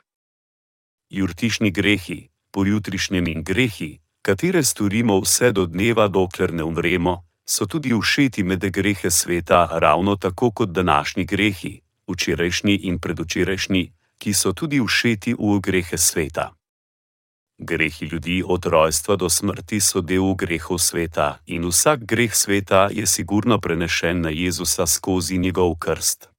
Jurtišni 1.11 1.71
grehi, 1.71 2.29
pojutrišnjem 2.51 3.27
in 3.27 3.43
grehi, 3.43 3.99
katere 4.21 4.63
storimo 4.63 5.19
vse 5.19 5.51
do 5.51 5.65
dneva, 5.65 6.07
dokler 6.07 6.53
ne 6.53 6.63
umremo, 6.63 7.25
so 7.43 7.65
tudi 7.65 7.91
všeti 7.91 8.43
med 8.43 8.63
grehe 8.71 9.11
sveta, 9.11 9.67
ravno 9.71 10.15
tako 10.15 10.51
kot 10.51 10.69
današnji 10.69 11.25
grehi, 11.25 11.81
včerajšnji 12.07 12.75
in 12.75 12.99
predvčerajšnji, 12.99 13.91
ki 14.17 14.33
so 14.33 14.53
tudi 14.53 14.79
všeti 14.79 15.35
v 15.35 15.59
grehe 15.59 15.97
sveta. 15.97 16.55
Grehi 17.57 18.05
ljudi 18.05 18.43
od 18.47 18.65
rojstva 18.65 19.15
do 19.15 19.29
smrti 19.29 19.79
so 19.79 20.01
del 20.01 20.33
grehov 20.35 20.79
sveta 20.79 21.39
in 21.45 21.67
vsak 21.67 22.05
greh 22.05 22.35
sveta 22.35 22.87
je 22.91 23.07
sigurno 23.07 23.59
prenešen 23.59 24.21
na 24.21 24.29
Jezusa 24.29 24.87
skozi 24.87 25.37
njegov 25.37 25.75
krst. 25.75 26.29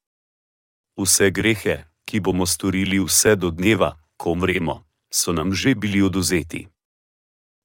Vse 0.97 1.31
grehe, 1.31 1.85
ki 2.05 2.21
bomo 2.21 2.47
storili 2.47 2.99
vse 3.05 3.37
do 3.37 3.51
dneva, 3.51 4.02
ko 4.23 4.31
umremo, 4.39 4.87
so 5.11 5.33
nam 5.33 5.51
že 5.51 5.75
bili 5.75 6.03
oduzeti. 6.03 6.69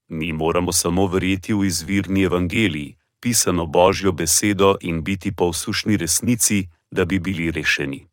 Mi 0.10 0.34
moramo 0.34 0.74
samo 0.74 1.05
verjeti 1.08 1.53
v 1.53 1.66
izvirni 1.70 2.24
evangeliji, 2.24 2.97
pisano 3.22 3.66
Božjo 3.66 4.12
besedo 4.12 4.76
in 4.82 5.03
biti 5.03 5.32
povsušni 5.36 5.97
resnici, 5.97 6.68
da 6.91 7.05
bi 7.05 7.20
bili 7.20 7.51
rešeni. 7.51 8.08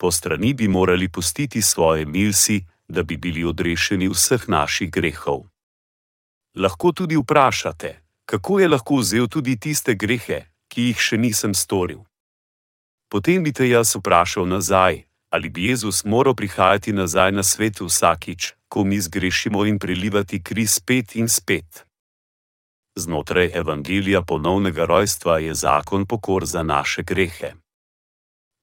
Po 0.00 0.10
strani 0.10 0.54
bi 0.54 0.68
morali 0.68 1.08
pustiti 1.08 1.62
svoje 1.62 2.06
milsi, 2.06 2.64
da 2.88 3.02
bi 3.02 3.16
bili 3.16 3.44
odrešeni 3.44 4.08
vseh 4.08 4.48
naših 4.48 4.90
grehov. 4.90 5.44
Lahko 6.56 6.92
tudi 6.92 7.16
vprašate, 7.16 8.02
kako 8.24 8.60
je 8.60 8.68
lahko 8.68 8.96
vzel 8.96 9.28
tudi 9.28 9.60
tiste 9.60 9.94
grehe, 9.94 10.44
ki 10.68 10.82
jih 10.82 10.98
še 10.98 11.16
nisem 11.18 11.54
storil. 11.54 12.04
Potem 13.08 13.44
bi 13.44 13.52
te 13.52 13.68
jaz 13.68 13.96
vprašal 13.96 14.48
nazaj, 14.48 15.04
ali 15.34 15.48
bi 15.50 15.66
Jezus 15.70 16.04
moral 16.04 16.34
prihajati 16.34 16.92
nazaj 16.92 17.32
na 17.32 17.42
svet 17.42 17.80
vsakič, 17.80 18.52
ko 18.68 18.84
mi 18.84 19.00
zgrešimo 19.00 19.64
in 19.66 19.78
prelivati 19.78 20.42
kri 20.42 20.66
spet 20.66 21.16
in 21.16 21.28
spet. 21.28 21.84
Znotraj 22.96 23.50
evangelija 23.54 24.22
ponovnega 24.22 24.84
rojstva 24.84 25.38
je 25.38 25.54
zakon 25.54 26.06
pokor 26.06 26.46
za 26.46 26.62
naše 26.62 27.02
grehe 27.02 27.54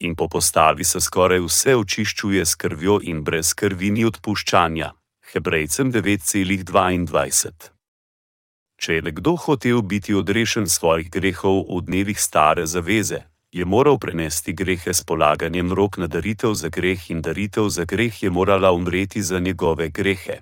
in 0.02 0.16
po 0.16 0.28
postavi 0.28 0.84
se 0.84 1.02
skoraj 1.02 1.40
vse 1.40 1.76
očiščuje 1.76 2.46
s 2.46 2.56
krvjo 2.56 3.00
in 3.04 3.24
brez 3.24 3.54
krvi 3.54 3.92
ni 3.92 4.06
odpuščanja. 4.06 4.92
Hebrejcem 5.32 5.92
9,22. 5.94 7.52
Če 8.82 8.94
je 8.98 9.02
nekdo 9.02 9.36
hotel 9.38 9.82
biti 9.82 10.14
odrešen 10.18 10.68
svojih 10.68 11.12
grehov 11.14 11.62
v 11.70 11.82
dnevih 11.86 12.20
stare 12.20 12.66
zaveze, 12.66 13.22
je 13.52 13.66
moral 13.66 13.98
prenesti 13.98 14.54
grehe 14.54 14.94
s 14.94 15.04
polaganjem 15.04 15.74
rok 15.74 15.98
na 15.98 16.08
daritev 16.08 16.54
za 16.54 16.70
greh 16.70 17.12
in 17.12 17.22
daritev 17.22 17.70
za 17.70 17.86
greh 17.86 18.24
je 18.24 18.30
morala 18.30 18.72
umreti 18.72 19.22
za 19.22 19.40
njegove 19.40 19.90
grehe. 19.90 20.42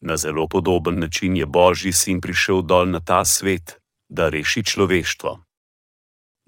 Na 0.00 0.16
zelo 0.16 0.48
podoben 0.48 0.98
način 0.98 1.36
je 1.36 1.46
Božji 1.46 1.92
sin 1.92 2.20
prišel 2.20 2.62
dol 2.62 2.90
na 2.90 3.00
ta 3.00 3.24
svet, 3.24 3.78
da 4.08 4.28
reši 4.28 4.64
človeštvo. 4.64 5.40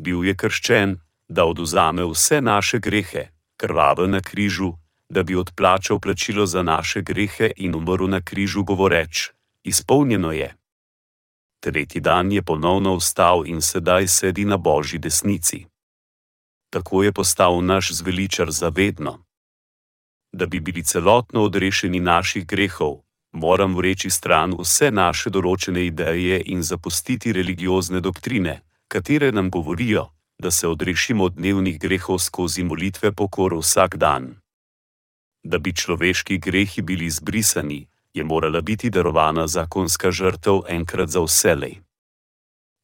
Bil 0.03 0.25
je 0.25 0.35
krščen, 0.37 0.99
da 1.29 1.45
oduzame 1.45 2.05
vse 2.05 2.41
naše 2.41 2.79
grehe, 2.79 3.29
krvave 3.57 4.09
na 4.09 4.21
križu, 4.21 4.73
da 5.09 5.23
bi 5.23 5.37
odplačal 5.37 6.01
plačilo 6.01 6.47
za 6.47 6.63
naše 6.63 7.03
grehe 7.03 7.51
in 7.57 7.75
umrl 7.75 8.09
na 8.09 8.21
križu, 8.21 8.65
govoreč: 8.65 9.31
Izpolnjeno 9.63 10.33
je. 10.33 10.55
Tretji 11.65 12.01
dan 12.01 12.33
je 12.33 12.43
ponovno 12.43 12.97
vstal 12.97 13.47
in 13.47 13.61
sedaj 13.62 14.09
sedi 14.09 14.45
na 14.45 14.57
božji 14.57 14.99
desnici. 14.99 15.65
Tako 16.71 17.03
je 17.03 17.12
postal 17.12 17.65
naš 17.65 17.93
zveličar 17.93 18.51
zavedno. 18.51 19.25
Da 20.33 20.47
bi 20.47 20.61
bili 20.61 20.85
celotno 20.85 21.43
odrešeni 21.43 22.01
naših 22.01 22.47
grehov, 22.47 23.01
moram 23.33 23.77
vreči 23.77 24.11
stran 24.11 24.53
vse 24.59 24.91
naše 24.91 25.31
določene 25.31 25.87
ideje 25.87 26.43
in 26.45 26.62
zapustiti 26.62 27.33
religiozne 27.33 28.01
doktrine, 28.01 28.61
katere 28.89 29.33
nam 29.33 29.51
govorijo, 29.51 30.11
da 30.39 30.51
se 30.51 30.69
odrešimo 30.69 31.25
od 31.25 31.41
dnevnih 31.41 31.81
grehov 31.81 32.19
skozi 32.19 32.65
molitve 32.65 33.12
pokor 33.12 33.57
vsak 33.57 33.97
dan. 33.97 34.37
Da 35.45 35.59
bi 35.59 35.73
človeški 35.73 36.39
grehi 36.39 36.83
bili 36.83 37.11
zbrisani, 37.11 37.87
je 38.15 38.25
morala 38.25 38.61
biti 38.61 38.91
darovana 38.91 39.47
zakonska 39.47 40.11
žrtev 40.11 40.61
enkrat 40.69 41.09
za 41.09 41.21
vselej. 41.21 41.81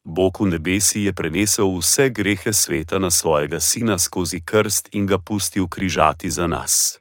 Bog 0.03 0.41
v 0.41 0.45
nebesi 0.45 1.03
je 1.05 1.13
prenesel 1.13 1.77
vse 1.77 2.09
grehe 2.09 2.53
sveta 2.53 2.99
na 2.99 3.11
svojega 3.11 3.59
sina 3.59 3.99
skozi 3.99 4.41
krst 4.45 4.89
in 4.91 5.05
ga 5.05 5.17
pustil 5.17 5.67
križati 5.67 6.29
za 6.29 6.47
nas. 6.47 6.99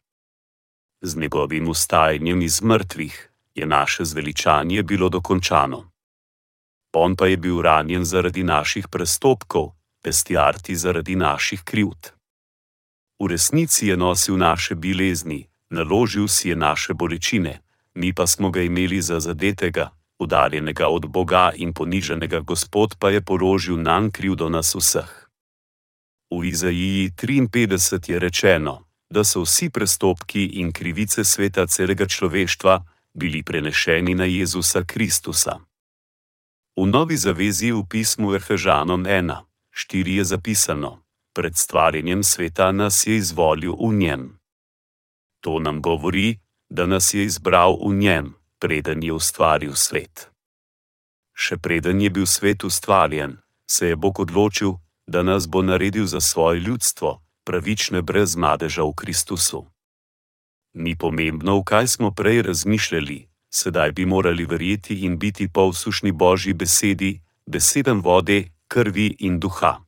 Z 1.02 1.16
njegovim 1.16 1.68
ustajanjem 1.68 2.42
iz 2.42 2.62
mrtvih 2.62 3.30
je 3.54 3.66
naše 3.66 4.04
zveličanje 4.04 4.82
bilo 4.82 5.08
dokončano. 5.08 5.90
on 6.92 7.16
pa 7.16 7.26
je 7.26 7.36
bil 7.36 7.62
ranjen 7.62 8.04
zaradi 8.04 8.42
naših 8.42 8.88
prestopkov, 8.88 9.72
pestiarti 10.02 10.76
zaradi 10.76 11.16
naših 11.16 11.62
krivd. 11.64 12.12
V 13.20 13.26
resnici 13.26 13.86
je 13.86 13.96
nosil 13.96 14.36
naše 14.36 14.74
bilezni, 14.74 15.48
naložil 15.70 16.28
si 16.28 16.48
je 16.48 16.56
naše 16.56 16.94
bolečine, 16.94 17.60
mi 18.00 18.12
pa 18.16 18.26
smo 18.26 18.50
ga 18.50 18.62
imeli 18.62 19.02
za 19.02 19.20
zadetega, 19.20 19.90
udarjenega 20.18 20.88
od 20.88 21.06
Boga 21.06 21.52
in 21.56 21.72
poniženega, 21.72 22.40
Gospod 22.40 22.96
pa 22.98 23.10
je 23.10 23.20
položil 23.20 23.76
nam 23.76 24.10
krivdo 24.10 24.48
nas 24.48 24.74
vseh. 24.74 25.12
V 26.30 26.46
Izaiji 26.46 27.10
53 27.10 28.10
je 28.12 28.18
rečeno, 28.18 28.74
da 29.10 29.24
so 29.24 29.42
vsi 29.42 29.70
prestopki 29.70 30.44
in 30.62 30.72
krivice 30.72 31.24
sveta 31.24 31.66
celega 31.66 32.06
človeštva 32.06 32.84
bili 33.14 33.42
prenešeni 33.42 34.14
na 34.14 34.24
Jezusa 34.24 34.84
Kristusa. 34.84 35.58
V 36.76 36.86
novi 36.86 37.16
zavezi 37.16 37.72
v 37.72 37.82
pismu 37.90 38.34
Efežanom 38.34 39.04
1, 39.04 39.36
4 39.74 40.16
je 40.16 40.24
zapisano: 40.24 41.02
Pred 41.34 41.56
stvarjenjem 41.56 42.22
sveta 42.22 42.72
nas 42.72 43.06
je 43.06 43.16
izvolil 43.16 43.74
v 43.74 43.92
njem. 43.94 44.38
To 45.40 45.58
nam 45.58 45.82
govori, 45.82 46.38
da 46.70 46.86
nas 46.86 47.14
je 47.14 47.24
izbral 47.24 47.78
v 47.86 47.94
njem, 47.94 48.34
preden 48.58 49.02
je 49.02 49.12
ustvaril 49.12 49.74
svet. 49.74 50.30
Še 51.34 51.56
preden 51.56 52.00
je 52.00 52.10
bil 52.10 52.26
svet 52.26 52.64
ustvarjen, 52.64 53.38
se 53.66 53.88
je 53.90 53.96
Bog 53.96 54.20
odločil, 54.20 54.76
da 55.06 55.22
nas 55.22 55.48
bo 55.48 55.62
naredil 55.62 56.06
za 56.06 56.20
svoje 56.20 56.60
ljudstvo, 56.60 57.18
pravične 57.44 58.02
brez 58.02 58.36
madeža 58.36 58.84
v 58.86 58.94
Kristusu. 58.94 59.66
Ni 60.74 60.94
pomembno, 60.94 61.58
v 61.58 61.64
kaj 61.66 61.86
smo 61.98 62.14
prej 62.14 62.42
razmišljali, 62.46 63.26
sedaj 63.50 63.92
bi 63.92 64.06
morali 64.06 64.46
verjeti 64.46 65.02
in 65.02 65.18
biti 65.18 65.48
povsušni 65.48 66.12
Božji 66.12 66.54
besedi, 66.54 67.18
besedam 67.46 68.00
vode, 68.00 68.54
krvi 68.68 69.16
in 69.18 69.40
duha. 69.40 69.82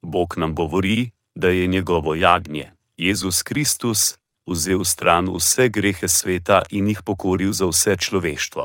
Bog 0.00 0.34
nam 0.36 0.54
govori, 0.54 1.10
da 1.34 1.48
je 1.48 1.66
njegovo 1.66 2.14
jagnje, 2.14 2.72
Jezus 2.96 3.42
Kristus, 3.42 4.16
vzel 4.46 4.84
stran 4.84 5.28
vse 5.28 5.68
grehe 5.68 6.08
sveta 6.08 6.62
in 6.70 6.88
jih 6.88 7.02
pokoril 7.02 7.52
za 7.52 7.66
vse 7.66 7.96
človeštvo. 7.96 8.64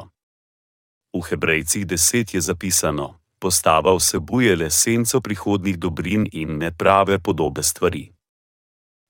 V 1.13 1.21
Hebrejcih 1.29 1.85
deset 1.85 2.33
je 2.33 2.41
zapisano: 2.41 3.19
Postava 3.39 3.95
vsebuje 3.95 4.55
le 4.55 4.69
senco 4.69 5.21
prihodnih 5.21 5.79
dobrin 5.79 6.27
in 6.31 6.57
neprave 6.57 7.19
podobe 7.19 7.63
stvari. 7.63 8.11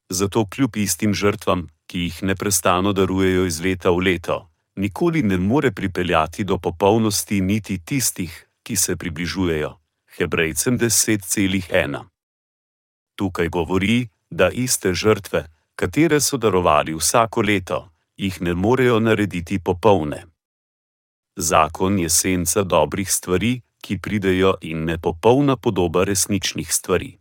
Zato 0.10 0.46
kljub 0.46 0.78
istim 0.78 1.14
žrtvam, 1.14 1.68
ki 1.88 2.00
jih 2.00 2.24
neprestano 2.24 2.94
darujejo 2.94 3.46
iz 3.46 3.60
leta 3.62 3.90
v 3.90 4.00
leto, 4.00 4.50
nikoli 4.76 5.24
ne 5.24 5.38
more 5.38 5.72
pripeljati 5.72 6.44
do 6.44 6.58
popolnosti 6.58 7.42
niti 7.42 7.80
tistih, 7.86 8.48
ki 8.64 8.76
se 8.76 8.96
približujejo. 8.96 9.78
Hebrejcem 10.18 10.80
10,1. 10.80 12.04
Tukaj 13.16 13.50
govori, 13.50 14.10
da 14.30 14.50
iste 14.50 14.94
žrtve, 14.94 15.48
katere 15.80 16.20
so 16.20 16.38
darovali 16.38 16.94
vsako 16.94 17.42
leto, 17.42 17.80
jih 18.18 18.42
ne 18.42 18.54
morejo 18.54 19.00
narediti 19.00 19.60
popolne. 19.60 20.26
Zakon 21.36 22.00
je 22.00 22.10
senca 22.10 22.64
dobrih 22.64 23.12
stvari, 23.12 23.62
ki 23.82 23.98
pridejo 23.98 24.58
in 24.62 24.84
ne 24.84 24.98
popolna 24.98 25.56
podoba 25.56 26.04
resničnih 26.04 26.74
stvari. 26.74 27.18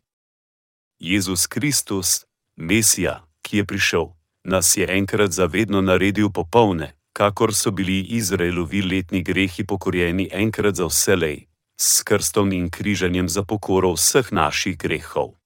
Jezus 0.98 1.46
Kristus, 1.46 2.24
Mesija, 2.56 3.22
ki 3.42 3.56
je 3.56 3.64
prišel, 3.64 4.06
nas 4.44 4.76
je 4.76 4.90
enkrat 4.90 5.30
zavedno 5.30 5.80
naredil 5.80 6.30
popolne, 6.34 6.92
kakor 7.12 7.54
so 7.54 7.70
bili 7.70 8.00
Izraelovi 8.00 8.82
letni 8.82 9.22
grehi 9.22 9.66
pokorjeni 9.66 10.28
enkrat 10.32 10.74
za 10.74 10.86
vselej, 10.90 11.46
s 11.80 12.02
krstom 12.02 12.52
in 12.52 12.70
križanjem 12.70 13.28
za 13.28 13.42
pokoro 13.42 13.94
vseh 13.94 14.32
naših 14.32 14.78
grehov. 14.78 15.37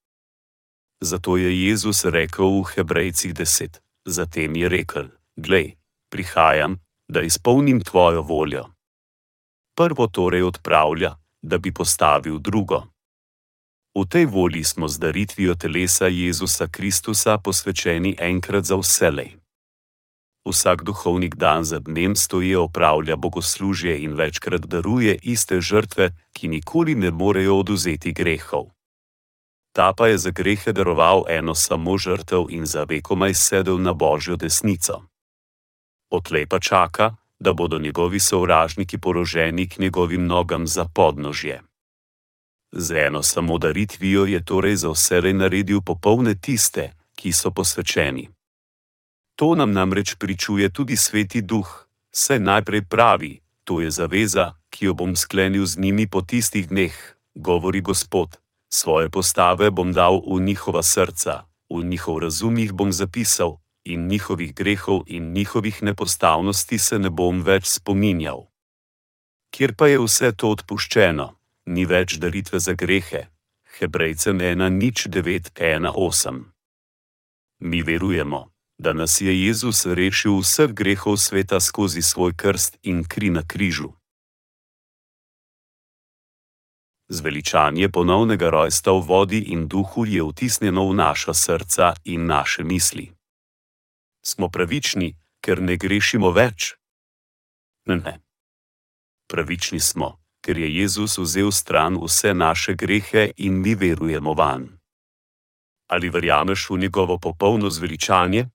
Zato 1.02 1.36
je 1.36 1.50
Jezus 1.50 2.04
rekel 2.04 2.62
v 2.62 2.78
Hebrejcih 2.78 3.34
10: 3.34 3.82
Zatem 4.06 4.54
je 4.56 4.68
rekel: 4.68 5.10
Glej, 5.36 5.74
prihajam, 6.06 6.78
da 7.10 7.26
izpolnim 7.26 7.80
tvojo 7.82 8.22
voljo. 8.22 8.70
Prvo 9.74 10.06
torej 10.06 10.42
odpravlja, 10.42 11.18
da 11.42 11.58
bi 11.58 11.74
postavil 11.74 12.38
drugo. 12.38 12.86
V 13.98 14.06
tej 14.06 14.26
volji 14.26 14.64
smo 14.64 14.88
z 14.88 14.98
daritvijo 14.98 15.54
telesa 15.54 16.06
Jezusa 16.06 16.66
Kristusa 16.70 17.38
posvečeni 17.38 18.16
enkrat 18.18 18.64
za 18.64 18.76
vselej. 18.78 19.42
Vsak 20.46 20.86
duhovnik 20.86 21.34
dan 21.34 21.64
za 21.64 21.78
dnem 21.78 22.14
stoji, 22.16 22.54
opravlja 22.54 23.16
bogoslužje 23.16 23.98
in 24.02 24.14
večkrat 24.14 24.66
daruje 24.66 25.18
iste 25.22 25.60
žrtve, 25.60 26.14
ki 26.32 26.48
nikoli 26.48 26.94
ne 26.94 27.10
morejo 27.10 27.58
oduzeti 27.58 28.12
grehov. 28.12 28.70
Ta 29.72 29.92
pa 29.96 30.06
je 30.08 30.18
za 30.18 30.30
grehe 30.30 30.72
daroval 30.72 31.24
eno 31.28 31.54
samo 31.54 31.98
žrtev 31.98 32.46
in 32.50 32.66
za 32.66 32.84
vekomaj 32.84 33.34
sedel 33.34 33.78
na 33.78 33.92
božjo 33.92 34.36
desnico. 34.36 35.02
Odlej 36.10 36.46
pa 36.46 36.60
čaka, 36.60 37.16
da 37.40 37.52
bodo 37.52 37.78
njegovi 37.78 38.20
sovražniki 38.20 38.98
poroženi 38.98 39.68
k 39.68 39.78
njegovim 39.78 40.26
nogam 40.26 40.66
za 40.66 40.84
podnožje. 40.94 41.62
Z 42.72 42.90
eno 43.06 43.22
samo 43.22 43.58
daritvijo 43.58 44.24
je 44.24 44.44
torej 44.44 44.76
za 44.76 44.90
vse 44.90 45.20
naredil 45.32 45.80
popolne 45.80 46.34
tiste, 46.34 46.92
ki 47.16 47.32
so 47.32 47.50
posvečeni. 47.50 48.28
To 49.36 49.54
nam 49.54 49.72
namreč 49.72 50.14
pričuje 50.14 50.68
tudi 50.68 50.96
sveti 50.96 51.42
duh, 51.42 51.86
saj 52.10 52.38
najprej 52.38 52.84
pravi: 52.84 53.40
To 53.64 53.80
je 53.80 53.90
zaveza, 53.90 54.54
ki 54.70 54.84
jo 54.84 54.94
bom 54.94 55.16
sklenil 55.16 55.66
z 55.66 55.78
njimi 55.78 56.06
po 56.06 56.22
tistih 56.22 56.68
dneh, 56.68 57.16
govori 57.34 57.80
Gospod. 57.80 58.41
Svoje 58.72 59.12
postave 59.12 59.68
bom 59.70 59.92
dal 59.92 60.24
v 60.24 60.40
njihova 60.40 60.80
srca, 60.82 61.44
v 61.68 61.84
njihov 61.84 62.18
razum 62.18 62.58
jih 62.58 62.72
bom 62.72 62.92
zapisal, 62.92 63.60
in 63.84 64.08
njihovih 64.08 64.54
grehov 64.54 65.02
in 65.06 65.32
njihovih 65.32 65.82
nepostavnosti 65.82 66.78
se 66.78 66.98
ne 66.98 67.10
bom 67.10 67.42
več 67.42 67.66
spominjal. 67.66 68.46
Kjer 69.52 69.74
pa 69.76 69.86
je 69.92 69.98
vse 70.00 70.32
to 70.32 70.48
odpuščeno, 70.56 71.36
ni 71.66 71.84
več 71.84 72.16
daritve 72.16 72.60
za 72.60 72.72
grehe. 72.72 73.26
Hebrejcem 73.78 74.40
1:9:1:8. 74.40 76.44
Mi 77.58 77.82
verujemo, 77.82 78.52
da 78.78 78.92
nas 78.92 79.20
je 79.20 79.46
Jezus 79.46 79.86
rešil 79.86 80.38
vseh 80.40 80.72
grehov 80.72 81.16
sveta 81.16 81.60
skozi 81.60 82.02
svoj 82.02 82.32
krst 82.36 82.78
in 82.82 83.04
kri 83.04 83.30
na 83.30 83.42
križu. 83.46 83.92
Zveličanje 87.12 87.92
ponovnega 87.92 88.48
rojstva 88.48 88.96
v 88.96 89.04
vodi 89.04 89.40
in 89.52 89.68
duhu 89.68 90.08
je 90.08 90.24
vtisnjeno 90.24 90.88
v 90.88 90.94
naša 90.96 91.34
srca 91.36 91.92
in 92.08 92.24
naše 92.26 92.64
misli. 92.64 93.12
Smo 94.24 94.48
pravični, 94.48 95.12
ker 95.44 95.60
ne 95.60 95.76
grešimo 95.76 96.32
več? 96.32 96.72
Ne, 97.84 97.96
ne. 98.00 98.14
Pravični 99.28 99.80
smo, 99.80 100.24
ker 100.40 100.56
je 100.56 100.72
Jezus 100.72 101.18
vzel 101.20 101.52
stran 101.52 102.00
vse 102.00 102.32
naše 102.32 102.72
grehe 102.80 103.28
in 103.36 103.60
mi 103.60 103.76
verujemo 103.76 104.32
van. 104.32 104.80
Ali 105.92 106.08
verjameš 106.08 106.70
v 106.70 106.78
njegovo 106.78 107.18
popolno 107.18 107.68
zveličanje? 107.70 108.48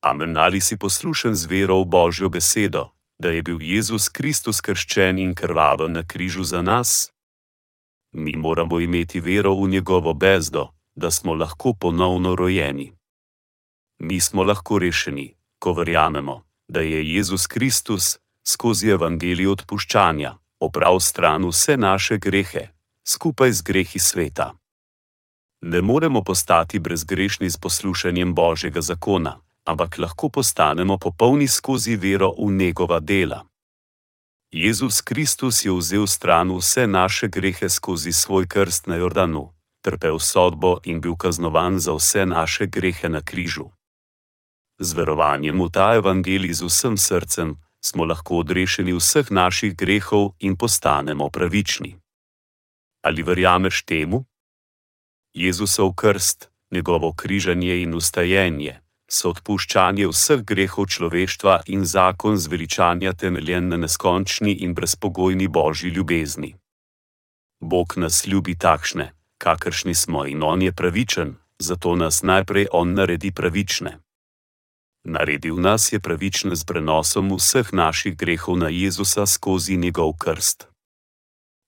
Amen 0.00 0.36
ali 0.36 0.64
si 0.64 0.80
poslušen 0.80 1.36
z 1.36 1.44
vero 1.44 1.76
v 1.84 1.84
Božjo 1.84 2.32
besedo, 2.32 2.96
da 3.20 3.28
je 3.28 3.42
bil 3.42 3.60
Jezus 3.60 4.08
Kristus 4.08 4.64
krščen 4.64 5.18
in 5.18 5.34
krvaven 5.36 5.92
na 5.92 6.08
križu 6.08 6.44
za 6.44 6.64
nas? 6.64 7.12
Mi 8.12 8.36
moramo 8.36 8.80
imeti 8.80 9.20
vero 9.20 9.54
v 9.54 9.68
njegovo 9.68 10.14
bezdo, 10.14 10.68
da 10.94 11.10
smo 11.10 11.34
lahko 11.34 11.74
ponovno 11.74 12.34
rojeni. 12.34 12.92
Mi 13.98 14.20
smo 14.20 14.42
lahko 14.42 14.78
rešeni, 14.78 15.34
ko 15.58 15.72
verjamemo, 15.72 16.42
da 16.68 16.80
je 16.80 17.14
Jezus 17.14 17.46
Kristus 17.46 18.18
skozi 18.46 18.88
evangelij 18.88 19.46
odpuščanja 19.46 20.36
oprav 20.60 21.00
stran 21.00 21.44
vse 21.48 21.76
naše 21.76 22.18
grehe, 22.18 22.68
skupaj 23.04 23.52
z 23.52 23.62
grehi 23.62 23.98
sveta. 23.98 24.54
Ne 25.60 25.82
moremo 25.82 26.24
postati 26.24 26.78
brezgrešni 26.78 27.50
s 27.50 27.56
poslušanjem 27.56 28.34
Božjega 28.34 28.80
zakona, 28.80 29.40
ampak 29.64 29.98
lahko 29.98 30.28
postanemo 30.28 30.98
popolni 30.98 31.48
skozi 31.48 31.96
vero 31.96 32.32
v 32.38 32.52
njegova 32.52 33.00
dela. 33.00 33.44
Jezus 34.50 35.00
Kristus 35.00 35.64
je 35.64 35.72
vzel 35.72 36.06
stran 36.06 36.50
vse 36.50 36.86
naše 36.86 37.28
grehe 37.28 37.68
skozi 37.68 38.12
svoj 38.12 38.46
krst 38.46 38.86
na 38.86 38.96
Jordanu, 38.96 39.54
trpel 39.82 40.18
sodbo 40.18 40.78
in 40.84 41.00
bil 41.00 41.14
kaznovan 41.16 41.78
za 41.78 41.94
vse 41.94 42.26
naše 42.26 42.66
grehe 42.66 43.08
na 43.08 43.22
križu. 43.22 43.70
Z 44.78 44.92
verovanjem 44.92 45.54
v 45.62 45.70
ta 45.70 45.94
evangelij 45.94 46.52
z 46.52 46.66
vsem 46.66 46.98
srcem 46.98 47.62
smo 47.78 48.04
lahko 48.04 48.42
odrešeni 48.42 48.92
vseh 48.92 49.30
naših 49.30 49.76
grehov 49.76 50.34
in 50.42 50.56
postanemo 50.56 51.30
pravični. 51.30 51.94
Ali 53.06 53.22
verjameš 53.22 53.86
temu? 53.86 54.26
Jezusov 55.32 55.94
krst, 55.94 56.50
njegovo 56.70 57.12
križanje 57.12 57.82
in 57.82 57.94
ustajenje, 57.94 58.82
so 59.12 59.32
odpuščanje 59.34 60.06
vseh 60.06 60.42
grehov 60.46 60.86
človeštva 60.94 61.54
in 61.74 61.84
zakon 61.84 62.36
zveličanja 62.38 63.12
temeljen 63.12 63.68
na 63.68 63.76
neskončni 63.76 64.52
in 64.64 64.74
brezpogojni 64.74 65.48
božji 65.48 65.90
ljubezni. 65.90 66.54
Bog 67.60 67.94
nas 67.96 68.26
ljubi 68.26 68.54
takšne, 68.58 69.12
kakršni 69.38 69.94
smo 69.94 70.26
in 70.26 70.42
On 70.42 70.62
je 70.62 70.72
pravičen, 70.72 71.34
zato 71.58 71.96
nas 71.96 72.22
najprej 72.22 72.66
On 72.72 72.94
naredi 72.94 73.32
pravične. 73.32 73.98
Naredil 75.04 75.56
nas 75.56 75.92
je 75.92 76.00
pravične 76.00 76.56
z 76.56 76.64
prenosom 76.64 77.32
vseh 77.36 77.72
naših 77.72 78.16
grehov 78.16 78.58
na 78.58 78.68
Jezusa 78.68 79.26
skozi 79.26 79.76
njegov 79.76 80.12
krst. 80.18 80.68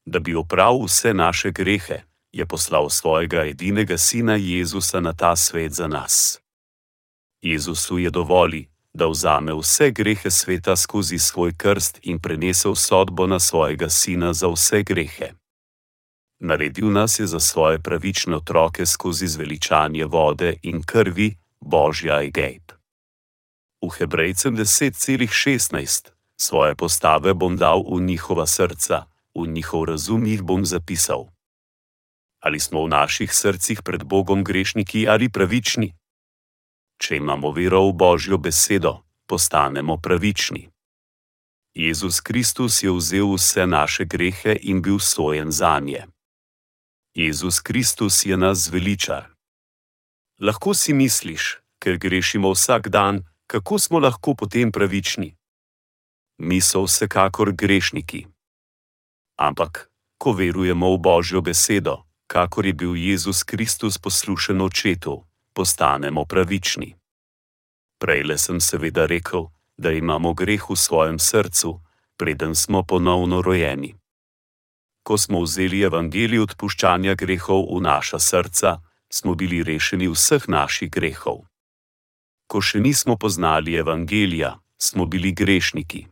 Da 0.06 0.18
bi 0.18 0.34
opravil 0.34 0.84
vse 0.84 1.14
naše 1.14 1.50
grehe, 1.50 2.02
je 2.32 2.46
poslal 2.46 2.90
svojega 2.90 3.44
edinega 3.44 3.98
sina 3.98 4.36
Jezusa 4.36 5.00
na 5.00 5.12
ta 5.12 5.36
svet 5.36 5.72
za 5.72 5.88
nas. 5.88 6.41
Jezusu 7.42 7.98
je 7.98 8.10
dovolj, 8.10 8.66
da 8.94 9.06
vzame 9.06 9.54
vse 9.54 9.90
grehe 9.90 10.30
sveta 10.30 10.76
skozi 10.76 11.18
svoj 11.18 11.52
krst 11.56 11.98
in 12.02 12.18
prenesel 12.18 12.74
sodbo 12.74 13.26
na 13.26 13.40
svojega 13.40 13.88
sina 13.88 14.32
za 14.32 14.48
vse 14.48 14.82
grehe. 14.82 15.32
Naredil 16.40 16.92
nas 16.92 17.18
je 17.18 17.26
za 17.26 17.40
svoje 17.40 17.78
pravične 17.78 18.36
otroke 18.36 18.86
skozi 18.86 19.26
zveličanje 19.26 20.04
vode 20.04 20.54
in 20.62 20.82
krvi 20.82 21.36
Božja 21.60 22.22
Egejt. 22.22 22.74
V 23.82 23.90
Hebrejcem 23.98 24.56
10,16 24.56 26.10
svoje 26.36 26.74
postave 26.74 27.34
bom 27.34 27.56
dal 27.56 27.82
v 27.82 28.00
njihova 28.00 28.46
srca, 28.46 29.06
v 29.34 29.46
njihov 29.46 29.84
razum 29.84 30.26
jih 30.26 30.42
bom 30.42 30.64
zapisal. 30.64 31.26
Ali 32.40 32.60
smo 32.60 32.84
v 32.84 32.88
naših 32.88 33.34
srcih 33.34 33.82
pred 33.82 34.04
Bogom 34.04 34.44
grešniki 34.44 35.08
ali 35.08 35.28
pravični? 35.28 35.94
Če 37.02 37.16
imamo 37.18 37.50
vero 37.50 37.82
v 37.90 37.98
Božjo 37.98 38.38
besedo, 38.38 39.02
postanemo 39.26 39.98
pravični. 39.98 40.70
Jezus 41.74 42.20
Kristus 42.20 42.82
je 42.82 42.92
vzel 42.94 43.34
vse 43.34 43.66
naše 43.66 44.04
grehe 44.04 44.54
in 44.62 44.82
bil 44.82 45.02
sojen 45.02 45.50
za 45.50 45.80
nje. 45.80 46.06
Jezus 47.14 47.58
Kristus 47.60 48.22
je 48.26 48.36
nas 48.36 48.70
zveličar. 48.70 49.34
Lahko 50.38 50.74
si 50.74 50.94
misliš, 50.94 51.58
ker 51.82 51.98
grešimo 51.98 52.54
vsak 52.54 52.88
dan, 52.88 53.26
kako 53.50 53.78
smo 53.78 53.98
lahko 53.98 54.34
potem 54.38 54.72
pravični? 54.72 55.34
Mi 56.38 56.60
so 56.60 56.86
vsekakor 56.86 57.50
grešniki. 57.52 58.26
Ampak, 59.42 59.90
ko 60.22 60.38
verujemo 60.38 60.94
v 60.94 60.98
Božjo 61.02 61.42
besedo, 61.42 62.06
kakor 62.30 62.66
je 62.66 62.72
bil 62.72 62.94
Jezus 62.94 63.42
Kristus 63.42 63.98
poslušen 63.98 64.60
očetu, 64.62 65.26
postanemo 65.54 66.24
pravični. 66.24 66.94
Prejle 67.98 68.38
sem 68.38 68.60
seveda 68.60 69.06
rekel, 69.06 69.46
da 69.76 69.92
imamo 69.92 70.34
greh 70.34 70.70
v 70.70 70.76
svojem 70.76 71.18
srcu, 71.18 71.80
preden 72.16 72.54
smo 72.54 72.82
ponovno 72.82 73.42
rojeni 73.42 74.02
ko 75.02 75.18
smo 75.18 75.42
vzeli 75.42 75.82
evangelij 75.82 76.42
odpuščanja 76.42 77.14
grehov 77.14 77.66
v 77.74 77.80
naša 77.82 78.18
srca, 78.18 78.78
smo 79.12 79.34
bili 79.34 79.62
rešeni 79.62 80.08
vseh 80.08 80.48
naših 80.48 80.90
grehov. 80.90 81.42
Ko 82.46 82.60
še 82.60 82.80
nismo 82.80 83.16
poznali 83.16 83.74
evangelija, 83.74 84.58
smo 84.78 85.06
bili 85.06 85.32
grešniki. 85.32 86.06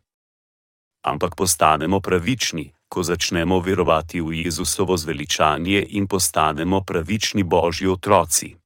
Ampak 1.07 1.37
postanemo 1.37 2.01
pravični, 2.01 2.73
ko 2.91 3.03
začnemo 3.03 3.61
verovati 3.61 4.21
v 4.21 4.45
Jezusovo 4.45 4.97
zveličanje 4.97 5.87
in 5.97 6.07
postanemo 6.07 6.83
pravični 6.85 7.43
Božji 7.43 7.89
otroci. 7.89 8.60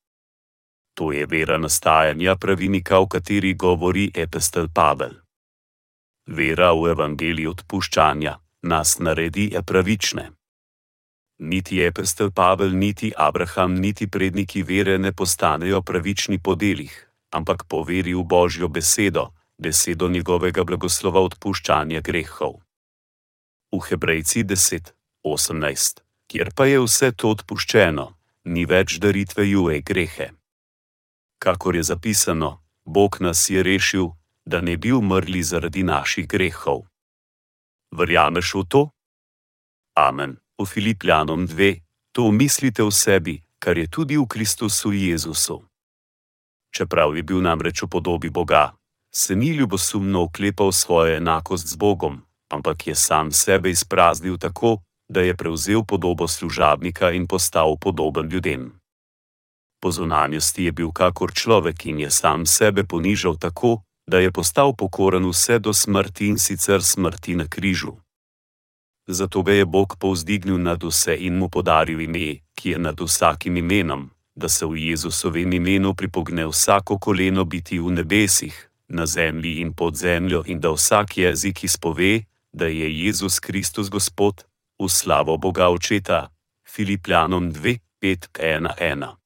To 0.94 1.12
je 1.12 1.26
vera 1.26 1.58
nastajanja 1.58 2.36
pravinika, 2.36 2.98
o 2.98 3.06
kateri 3.06 3.54
govori 3.54 4.10
Epestel 4.14 4.68
Pavel. 4.74 5.14
Vera 6.26 6.70
v 6.72 6.92
evangelij 6.94 7.48
odpuščanja, 7.50 8.38
nas 8.62 8.98
naredi 8.98 9.50
pravične. 9.66 10.30
Niti 11.38 11.80
Epestel 11.82 12.30
Pavel, 12.30 12.76
niti 12.78 13.10
Abraham, 13.16 13.74
niti 13.74 14.06
predniki 14.06 14.62
vere 14.62 14.98
ne 14.98 15.12
postanejo 15.12 15.82
pravični 15.82 16.38
po 16.38 16.54
delih, 16.54 16.94
ampak 17.30 17.66
po 17.68 17.82
veri 17.82 18.14
v 18.14 18.22
Božjo 18.22 18.68
besedo, 18.68 19.32
besedo 19.58 20.08
njegovega 20.08 20.64
blagoslova 20.64 21.20
odpuščanja 21.20 22.00
grehov. 22.00 22.62
V 23.72 23.80
Hebrejci 23.90 24.44
10:18, 24.44 26.00
kjer 26.30 26.54
pa 26.54 26.70
je 26.70 26.78
vse 26.86 27.12
to 27.12 27.34
odpuščeno, 27.34 28.06
ni 28.44 28.64
več 28.64 28.98
daritve 29.02 29.42
juje 29.50 29.82
grehe. 29.82 30.30
Kakor 31.38 31.76
je 31.76 31.82
zapisano, 31.82 32.64
Bog 32.84 33.16
nas 33.20 33.50
je 33.50 33.62
rešil, 33.62 34.08
da 34.44 34.60
ne 34.60 34.76
bi 34.76 34.92
umrli 34.92 35.42
zaradi 35.42 35.82
naših 35.82 36.28
grehov. 36.28 36.84
Verjameš 37.90 38.54
v 38.54 38.64
to? 38.68 38.82
Amen. 39.96 40.36
V 40.58 40.66
Filipljanom 40.66 41.46
2, 41.46 41.80
to 42.12 42.30
mislite 42.30 42.82
v 42.82 42.90
sebi, 42.90 43.34
kar 43.58 43.78
je 43.78 43.88
tudi 43.90 44.16
v 44.16 44.26
Kristusu 44.26 44.92
Jezusu. 44.92 45.64
Čeprav 46.74 47.16
je 47.16 47.22
bil 47.22 47.40
namreč 47.40 47.82
v 47.82 47.88
podobi 47.88 48.30
Boga, 48.30 48.74
se 49.14 49.36
ni 49.36 49.54
ljubosumno 49.54 50.22
oklepal 50.22 50.72
svoje 50.72 51.16
enakost 51.16 51.66
z 51.66 51.76
Bogom, 51.76 52.22
ampak 52.50 52.86
je 52.86 52.94
sam 52.94 53.32
sebe 53.32 53.70
izpraznil 53.70 54.38
tako, 54.38 54.82
da 55.08 55.20
je 55.20 55.36
prevzel 55.36 55.84
podobo 55.84 56.28
služabnika 56.28 57.10
in 57.10 57.26
postal 57.26 57.76
podoben 57.80 58.28
ljudem. 58.28 58.83
Po 59.84 59.90
zunanjosti 59.92 60.64
je 60.64 60.72
bil 60.72 60.88
kakor 60.96 61.32
človek 61.32 61.86
in 61.86 61.98
je 62.00 62.10
sam 62.10 62.46
sebe 62.46 62.84
ponižal 62.88 63.36
tako, 63.36 63.82
da 64.08 64.18
je 64.18 64.32
postal 64.32 64.72
pokoren 64.72 65.28
vse 65.28 65.58
do 65.58 65.72
smrti 65.76 66.26
in 66.26 66.38
sicer 66.38 66.82
smrti 66.82 67.34
na 67.36 67.44
križu. 67.44 67.92
Zato 69.06 69.42
ga 69.42 69.52
je 69.52 69.64
Bog 69.64 69.96
povzdignil 70.00 70.56
nad 70.56 70.84
vse 70.84 71.16
in 71.20 71.36
mu 71.36 71.48
podaril 71.48 72.00
ime, 72.00 72.40
ki 72.56 72.70
je 72.70 72.78
nad 72.78 73.00
vsakim 73.00 73.56
imenom, 73.56 74.08
da 74.34 74.48
se 74.48 74.66
v 74.66 74.88
Jezusovem 74.88 75.52
imenu 75.52 75.94
pripogne 75.94 76.46
vsako 76.46 76.98
koleno 76.98 77.44
biti 77.44 77.78
v 77.78 77.92
nebesih, 77.92 78.70
na 78.88 79.06
zemlji 79.06 79.60
in 79.60 79.72
pod 79.72 79.96
zemljo 79.96 80.42
in 80.46 80.60
da 80.60 80.70
vsak 80.72 81.18
jezik 81.18 81.64
izpove, 81.64 82.24
da 82.52 82.66
je 82.66 82.88
Jezus 83.04 83.36
Kristus 83.40 83.90
Gospod, 83.90 84.44
v 84.80 84.88
slavo 84.88 85.36
Boga 85.36 85.68
Očeta, 85.68 86.32
Filipljanom 86.64 87.52
2:5:1. 87.52 89.23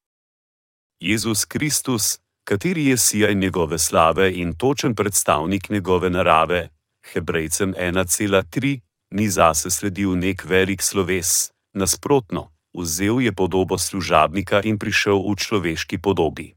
Jezus 0.99 1.45
Kristus, 1.45 2.19
kateri 2.43 2.85
je 2.85 2.97
sijaj 2.97 3.35
njegove 3.35 3.79
slave 3.79 4.33
in 4.33 4.53
točen 4.55 4.95
predstavnik 4.95 5.69
njegove 5.69 6.09
narave, 6.09 6.69
Hebrejcem 7.13 7.73
1,3, 7.73 8.79
ni 9.11 9.29
zase 9.29 9.71
sledil 9.71 10.17
nek 10.17 10.43
velik 10.45 10.81
sloves, 10.81 11.51
nasprotno, 11.73 12.51
vzel 12.73 13.21
je 13.21 13.31
podobo 13.31 13.77
služabnika 13.77 14.61
in 14.63 14.79
prišel 14.79 15.17
v 15.31 15.35
človeški 15.35 15.97
podobi. 15.97 16.53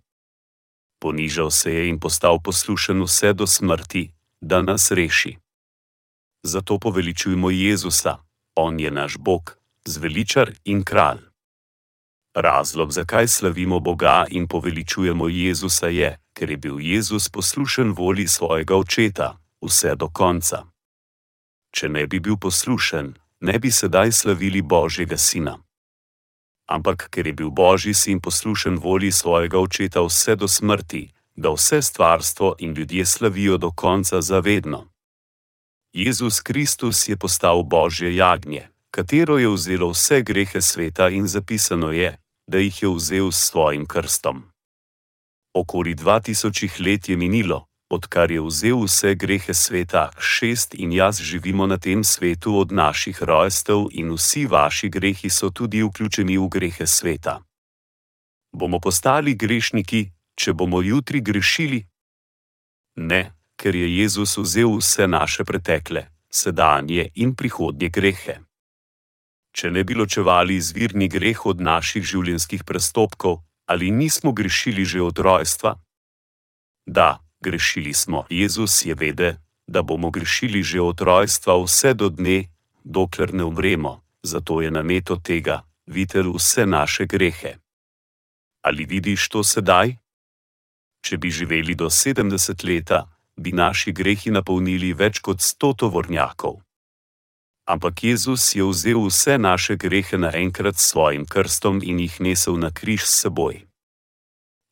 Ponižal 0.99 1.51
se 1.51 1.75
je 1.75 1.89
in 1.89 2.01
postal 2.01 2.41
poslušen 2.41 3.03
vse 3.03 3.33
do 3.33 3.47
smrti, 3.47 4.11
da 4.41 4.63
nas 4.63 4.91
reši. 4.91 5.37
Zato 6.43 6.79
poveličujmo 6.79 7.51
Jezusa, 7.51 8.19
On 8.55 8.81
je 8.81 8.91
naš 8.91 9.17
Bog, 9.19 9.59
zveličar 9.85 10.53
in 10.65 10.85
kralj. 10.85 11.32
Razlog, 12.35 12.93
zakaj 12.93 13.29
slavimo 13.29 13.81
Boga 13.81 14.25
in 14.31 14.49
poveličujemo 14.49 15.29
Jezusa, 15.29 15.87
je, 15.87 16.19
ker 16.33 16.51
je 16.51 16.57
bil 16.57 16.81
Jezus 16.81 17.29
poslušen 17.29 17.93
volji 17.93 18.29
svojega 18.29 18.77
očeta, 18.77 19.39
vse 19.61 19.95
do 19.95 20.09
konca. 20.09 20.65
Če 21.71 21.89
ne 21.89 22.07
bi 22.07 22.21
bil 22.21 22.37
poslušen, 22.37 23.15
ne 23.41 23.59
bi 23.59 23.71
sedaj 23.71 24.13
slavili 24.13 24.63
Božjega 24.63 25.17
Sina. 25.17 25.59
Ampak 26.67 27.09
ker 27.11 27.27
je 27.27 27.33
bil 27.33 27.51
Božji 27.51 27.95
sin 27.95 28.21
poslušen 28.21 28.79
volji 28.79 29.13
svojega 29.13 29.59
očeta 29.59 30.01
vse 30.01 30.37
do 30.37 30.49
smrti, 30.49 31.11
da 31.37 31.51
vse 31.53 31.83
stvarstvo 31.83 32.55
in 32.59 32.73
ljudje 32.73 33.07
slavijo 33.07 33.57
do 33.57 33.71
konca 33.71 34.21
zavedno. 34.21 34.89
Jezus 35.93 36.41
Kristus 36.41 37.09
je 37.09 37.17
postal 37.17 37.63
Božje 37.63 38.17
jagnje, 38.17 38.69
katero 38.91 39.39
je 39.39 39.49
vzelo 39.49 39.91
vse 39.91 40.23
grehe 40.23 40.61
sveta 40.61 41.09
in 41.09 41.27
zapisano 41.27 41.93
je, 41.93 42.22
da 42.47 42.59
jih 42.59 42.83
je 42.83 42.89
vzel 42.89 43.31
s 43.33 43.51
svojim 43.51 43.87
krstom. 43.87 44.43
Okoli 45.55 45.95
2000 45.95 46.81
let 46.87 47.09
je 47.09 47.17
minilo, 47.17 47.67
odkar 47.91 48.31
je 48.31 48.41
vzel 48.41 48.85
vse 48.85 49.15
grehe 49.15 49.55
sveta, 49.55 50.11
šest 50.19 50.75
in 50.75 50.93
jaz 50.93 51.21
živimo 51.21 51.67
na 51.67 51.79
tem 51.79 52.05
svetu 52.05 52.57
od 52.59 52.73
naših 52.73 53.23
rojstev 53.23 53.87
in 53.91 54.13
vsi 54.13 54.47
vaši 54.47 54.89
grehi 54.89 55.31
so 55.31 55.51
tudi 55.51 55.83
vključeni 55.83 56.39
v 56.39 56.49
grehe 56.49 56.87
sveta. 56.87 57.41
Bomo 58.53 58.81
postali 58.81 59.35
grešniki, 59.35 60.11
če 60.35 60.53
bomo 60.53 60.83
jutri 60.83 61.21
grešili? 61.21 61.87
Ne, 62.97 63.33
ker 63.57 63.75
je 63.75 63.97
Jezus 63.99 64.37
vzel 64.39 64.77
vse 64.77 65.09
naše 65.09 65.45
pretekle, 65.45 66.07
sedanje 66.31 67.09
in 67.15 67.35
prihodnje 67.35 67.89
grehe 67.89 68.41
če 69.53 69.71
ne 69.71 69.85
bi 69.85 69.95
ločevali 69.95 70.57
izvirni 70.57 71.09
greh 71.09 71.47
od 71.47 71.61
naših 71.61 72.05
življenjskih 72.05 72.65
prestopkov, 72.65 73.43
ali 73.67 73.91
nismo 73.91 74.33
grešili 74.33 74.85
že 74.85 75.03
od 75.03 75.19
rojstva? 75.19 75.77
Da, 76.87 77.21
grešili 77.41 77.95
smo. 77.95 78.27
Jezus 78.31 78.85
je 78.85 78.95
vedel, 78.95 79.39
da 79.67 79.83
bomo 79.83 80.11
grešili 80.11 80.63
že 80.63 80.81
od 80.81 81.01
rojstva 81.01 81.57
vse 81.63 81.95
do 81.95 82.09
dne, 82.09 82.49
dokler 82.85 83.35
ne 83.35 83.45
umremo, 83.45 84.03
zato 84.23 84.61
je 84.61 84.71
nameto 84.71 85.17
tega 85.17 85.63
videl 85.87 86.33
vse 86.33 86.67
naše 86.67 87.07
grehe. 87.07 87.59
Ali 88.63 88.85
vidiš 88.85 89.29
to 89.29 89.45
sedaj? 89.45 89.97
Če 91.03 91.19
bi 91.19 91.31
živeli 91.31 91.75
do 91.75 91.91
70 91.91 92.65
leta, 92.65 93.11
bi 93.37 93.53
naši 93.53 93.93
grehi 93.93 94.31
napolnili 94.31 94.93
več 94.95 95.19
kot 95.19 95.43
100 95.43 95.75
tovornjakov. 95.77 96.63
Ampak 97.65 98.03
Jezus 98.03 98.55
je 98.55 98.65
vzel 98.65 99.07
vse 99.07 99.39
naše 99.39 99.77
grehe 99.77 100.19
naenkrat 100.19 100.77
s 100.77 100.91
svojim 100.91 101.27
krstom 101.27 101.79
in 101.83 101.99
jih 102.03 102.21
nesel 102.21 102.59
na 102.59 102.71
križ 102.75 103.07
s 103.07 103.23
seboj. 103.23 103.63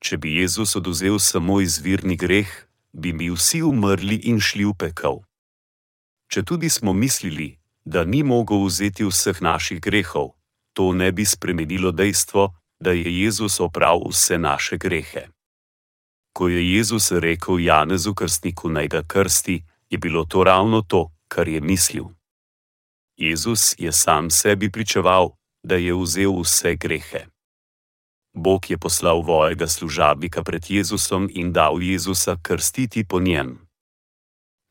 Če 0.02 0.16
bi 0.16 0.42
Jezus 0.42 0.74
oduzel 0.76 1.18
samo 1.18 1.60
izvirni 1.60 2.16
greh, 2.16 2.50
bi 2.92 3.12
mi 3.12 3.30
vsi 3.30 3.62
umrli 3.62 4.16
in 4.26 4.40
šli 4.40 4.66
v 4.66 4.74
pekel. 4.74 5.22
Če 6.26 6.42
tudi 6.42 6.70
smo 6.70 6.92
mislili, 6.92 7.58
da 7.84 8.04
ni 8.04 8.22
mogel 8.22 8.66
vzeti 8.66 9.06
vseh 9.06 9.38
naših 9.38 9.80
grehov, 9.80 10.34
to 10.74 10.92
ne 10.92 11.12
bi 11.12 11.24
spremenilo 11.24 11.92
dejstvo, 11.92 12.54
da 12.80 12.90
je 12.90 13.06
Jezus 13.22 13.60
opravil 13.60 14.10
vse 14.10 14.38
naše 14.38 14.78
grehe. 14.78 15.28
Ko 16.32 16.48
je 16.48 16.62
Jezus 16.74 17.10
rekel 17.12 17.60
Janezu 17.60 18.14
krstniku 18.14 18.70
naj 18.70 18.88
ga 18.88 19.02
krsti, 19.02 19.62
je 19.90 19.98
bilo 19.98 20.24
to 20.24 20.44
ravno 20.44 20.82
to, 20.82 21.10
kar 21.28 21.48
je 21.48 21.60
mislil. 21.60 22.10
Jezus 23.20 23.74
je 23.78 23.92
sam 23.92 24.30
sebi 24.30 24.72
pričeval, 24.72 25.30
da 25.62 25.74
je 25.74 25.94
vzel 25.94 26.40
vse 26.40 26.74
grehe. 26.76 27.26
Bog 28.32 28.70
je 28.70 28.78
poslal 28.78 29.20
vojega 29.22 29.66
služabnika 29.66 30.42
pred 30.42 30.70
Jezusom 30.70 31.28
in 31.30 31.52
dal 31.52 31.82
Jezusa 31.82 32.36
krstiti 32.42 33.04
po 33.04 33.20
njem. 33.20 33.58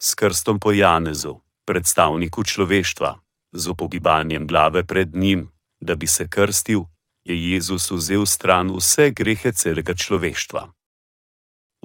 S 0.01 0.15
krstom 0.15 0.59
po 0.59 0.71
Janezu, 0.71 1.39
predstavniku 1.65 2.43
človeštva, 2.43 3.19
z 3.51 3.67
upogibanjem 3.67 4.47
glave 4.47 4.83
pred 4.83 5.15
njim, 5.15 5.51
da 5.79 5.95
bi 5.95 6.07
se 6.07 6.27
krstil, 6.27 6.81
je 7.23 7.51
Jezus 7.51 7.91
vzel 7.91 8.25
stran 8.25 8.71
vse 8.75 9.11
grehe 9.11 9.51
celega 9.51 9.93
človeštva. 9.93 10.71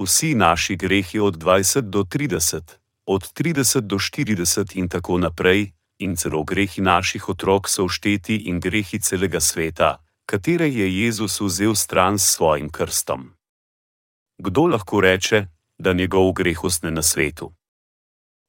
Vsi 0.01 0.35
naši 0.35 0.77
grehi 0.77 1.19
od 1.21 1.37
20 1.37 1.81
do 1.81 2.03
30, 2.03 2.63
od 3.07 3.23
30 3.33 3.81
do 3.81 3.97
40 3.99 4.77
in 4.79 4.89
tako 4.89 5.19
naprej, 5.19 5.73
in 5.99 6.17
celo 6.17 6.45
grehi 6.45 6.83
naših 6.83 7.29
otrok 7.29 7.69
so 7.69 7.87
všteti 7.87 8.37
in 8.37 8.61
grehi 8.61 8.99
celega 8.99 9.41
sveta, 9.41 10.05
katere 10.27 10.69
je 10.69 11.05
Jezus 11.05 11.41
vzel 11.41 11.75
stran 11.75 12.19
s 12.19 12.35
svojim 12.35 12.71
krstom. 12.71 13.33
Kdo 14.39 14.67
lahko 14.67 15.01
reče, 15.01 15.47
da 15.79 15.93
njegov 15.93 16.33
greh 16.33 16.65
ostane 16.65 16.91
na 16.91 17.03
svetu? 17.03 17.53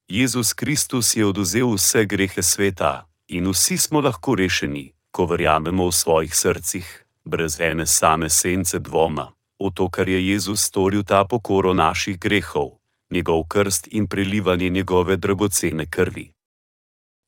Jezus 0.07 0.53
Kristus 0.53 1.15
je 1.15 1.25
oduzel 1.25 1.73
vse 1.73 2.05
grehe 2.05 2.41
sveta, 2.43 3.09
in 3.27 3.49
vsi 3.49 3.77
smo 3.77 4.01
lahko 4.01 4.35
rešeni, 4.35 4.93
ko 5.11 5.25
verjamemo 5.25 5.87
v 5.87 5.91
svojih 5.91 6.35
srcih, 6.35 7.05
brez 7.25 7.59
ene 7.59 7.85
same 7.85 8.29
sence 8.29 8.79
dvoma, 8.79 9.31
v 9.59 9.71
to, 9.73 9.89
kar 9.89 10.09
je 10.09 10.29
Jezus 10.29 10.61
storil 10.61 11.03
ta 11.03 11.25
pokoro 11.25 11.73
naših 11.73 12.19
grehov, 12.19 12.77
njegov 13.09 13.43
krst 13.47 13.87
in 13.91 14.07
prelivanje 14.07 14.69
njegove 14.69 15.17
dragocene 15.17 15.85
krvi. 15.89 16.34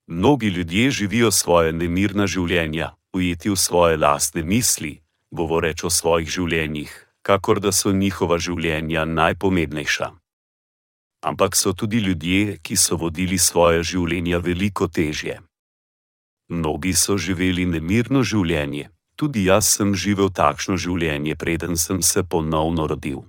Mnogi 0.07 0.47
ljudje 0.47 0.91
živijo 0.91 1.31
svoje 1.31 1.73
nemirna 1.73 2.27
življenja, 2.27 2.93
ujeti 3.13 3.49
v 3.49 3.55
svoje 3.59 3.97
lastne 3.97 4.43
misli, 4.43 5.01
govoreč 5.31 5.83
o 5.83 5.89
svojih 5.89 6.29
življenjih, 6.31 6.91
kakor 7.21 7.59
da 7.59 7.73
so 7.75 7.91
njihova 7.91 8.37
življenja 8.39 9.03
najpomembnejša. 9.05 10.07
Ampak 11.27 11.59
so 11.59 11.73
tudi 11.73 11.99
ljudje, 11.99 12.57
ki 12.63 12.75
so 12.79 12.95
vodili 12.95 13.37
svoje 13.37 13.83
življenja 13.83 14.39
veliko 14.39 14.87
težje. 14.87 15.41
Mnogi 16.49 16.93
so 16.93 17.17
živeli 17.17 17.65
nemirno 17.65 18.23
življenje, 18.23 18.87
tudi 19.19 19.43
jaz 19.51 19.67
sem 19.75 19.91
živel 19.91 20.31
takšno 20.31 20.77
življenje, 20.77 21.35
preden 21.35 21.75
sem 21.75 21.99
se 22.01 22.23
ponovno 22.23 22.87
rodil. 22.87 23.25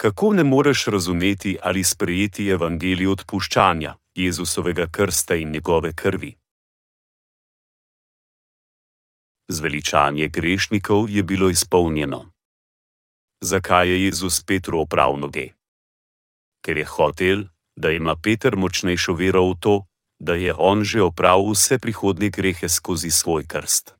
Kako 0.00 0.32
ne 0.32 0.44
moreš 0.44 0.86
razumeti 0.86 1.58
ali 1.62 1.84
sprejeti 1.84 2.48
evangelij 2.48 3.06
odpuščanja, 3.06 3.96
Jezusovega 4.14 4.86
krsta 4.92 5.36
in 5.36 5.50
njegove 5.50 5.92
krvi? 5.94 6.36
Zveličanje 9.48 10.28
grešnikov 10.28 11.10
je 11.10 11.22
bilo 11.22 11.50
izpolnjeno. 11.50 12.32
Zakaj 13.40 13.88
je 13.88 14.04
Jezus 14.04 14.44
Petru 14.44 14.80
opravil 14.80 15.20
noge? 15.20 15.46
Ker 16.64 16.76
je 16.76 16.84
hotel, 16.84 17.44
da 17.76 17.90
ima 17.90 18.16
Peter 18.16 18.56
močnejšo 18.56 19.12
vero 19.12 19.44
v 19.50 19.54
to, 19.60 19.76
da 20.18 20.34
je 20.34 20.54
on 20.58 20.84
že 20.84 21.02
opravil 21.02 21.52
vse 21.52 21.78
prihodnje 21.78 22.30
grehe 22.30 22.68
skozi 22.68 23.10
svoj 23.10 23.44
krst. 23.46 23.94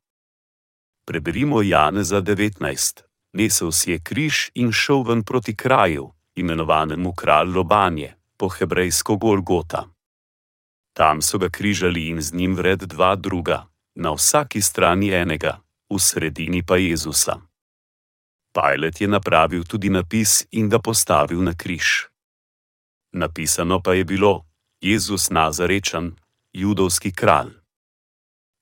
Preberimo 1.05 1.63
Janeza 1.63 2.23
19. 2.23 3.10
Nesel 3.33 3.73
si 3.73 3.91
je 3.91 3.99
križ 3.99 4.51
in 4.55 4.73
šel 4.73 5.03
ven 5.03 5.23
proti 5.23 5.57
kraju, 5.57 6.11
imenovanemu 6.35 7.13
kralj 7.15 7.49
Lobanje, 7.55 8.15
po 8.37 8.49
hebrejsko 8.49 9.17
Golgota. 9.17 9.87
Tam 10.93 11.23
so 11.23 11.39
ga 11.39 11.49
križali 11.49 12.09
in 12.09 12.21
z 12.21 12.35
njim 12.35 12.57
vred 12.57 12.79
dva 12.79 13.15
druga, 13.17 13.67
na 13.95 14.13
vsaki 14.13 14.63
strani 14.63 15.11
enega, 15.11 15.61
v 15.91 15.99
sredini 15.99 16.63
pa 16.63 16.77
Jezusa. 16.77 17.41
Pajlet 18.53 19.01
je 19.01 19.09
napravil 19.09 19.65
tudi 19.65 19.91
napis 19.91 20.47
in 20.51 20.69
ga 20.69 20.79
postavil 20.79 21.43
na 21.43 21.55
križ. 21.55 22.11
Napisano 23.13 23.81
pa 23.83 23.95
je 23.95 24.05
bilo: 24.05 24.47
Jezus 24.81 25.31
Nazarečan, 25.31 26.17
judovski 26.53 27.13
kralj. 27.13 27.53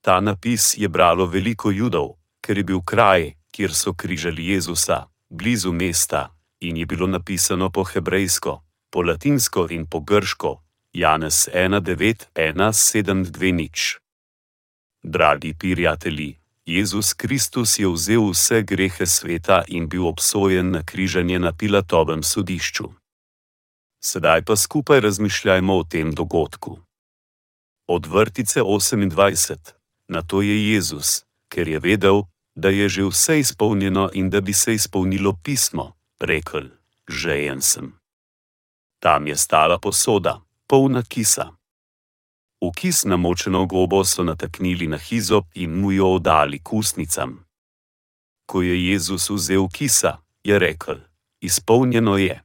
Ta 0.00 0.20
napis 0.20 0.76
je 0.76 0.88
bralo 0.88 1.26
veliko 1.26 1.70
judov, 1.70 2.18
ker 2.40 2.58
je 2.58 2.64
bil 2.64 2.80
kraj, 2.80 3.37
kjer 3.58 3.74
so 3.74 3.90
križali 3.92 4.46
Jezusa, 4.46 5.06
blizu 5.28 5.72
mesta, 5.72 6.34
in 6.60 6.76
je 6.76 6.86
bilo 6.86 7.06
napisano 7.06 7.70
po 7.70 7.84
hebrejsko, 7.84 8.64
po 8.90 9.02
latinsko 9.02 9.66
in 9.70 9.86
po 9.86 10.00
grško, 10.00 10.62
Janez 10.92 11.48
1:9:1:7:2. 11.54 13.98
Dragi 15.02 15.54
prijatelji, 15.58 16.38
Jezus 16.66 17.14
Kristus 17.14 17.78
je 17.78 17.88
vzel 17.88 18.30
vse 18.30 18.62
grehe 18.62 19.06
sveta 19.06 19.64
in 19.68 19.88
bil 19.88 20.06
obsojen 20.06 20.70
na 20.70 20.82
križanje 20.82 21.38
na 21.38 21.52
Pilatovem 21.52 22.22
sodišču. 22.22 22.88
Sedaj 24.00 24.44
pa 24.44 24.56
skupaj 24.56 25.00
razmišljajmo 25.00 25.78
o 25.78 25.84
tem 25.84 26.14
dogodku. 26.14 26.78
Od 27.86 28.06
vrtice 28.06 28.60
28, 28.60 29.56
na 30.08 30.22
to 30.22 30.42
je 30.42 30.72
Jezus, 30.72 31.24
ker 31.48 31.68
je 31.68 31.78
vedel, 31.78 32.22
da 32.58 32.68
je 32.68 32.88
že 32.88 33.04
vse 33.04 33.38
izpolnjeno 33.38 34.10
in 34.12 34.30
da 34.30 34.40
bi 34.40 34.52
se 34.52 34.74
izpolnilo 34.74 35.32
pismo, 35.44 35.96
rekel: 36.20 36.68
Žejen 37.08 37.62
sem. 37.62 37.92
Tam 38.98 39.26
je 39.26 39.36
stala 39.36 39.78
posoda, 39.78 40.40
polna 40.66 41.02
kisa. 41.02 41.52
V 42.60 42.72
kis 42.74 43.04
namočeno 43.04 43.66
gobo 43.66 44.04
so 44.04 44.24
nataknili 44.24 44.86
na 44.86 44.96
hizop 44.96 45.46
in 45.54 45.80
mu 45.80 45.92
jo 45.92 46.14
oddali 46.14 46.58
kusnicam. 46.58 47.44
Ko 48.46 48.62
je 48.62 48.90
Jezus 48.90 49.30
vzel 49.30 49.68
kisa, 49.68 50.16
je 50.44 50.58
rekel: 50.58 50.96
Izpolnjeno 51.40 52.16
je 52.16 52.42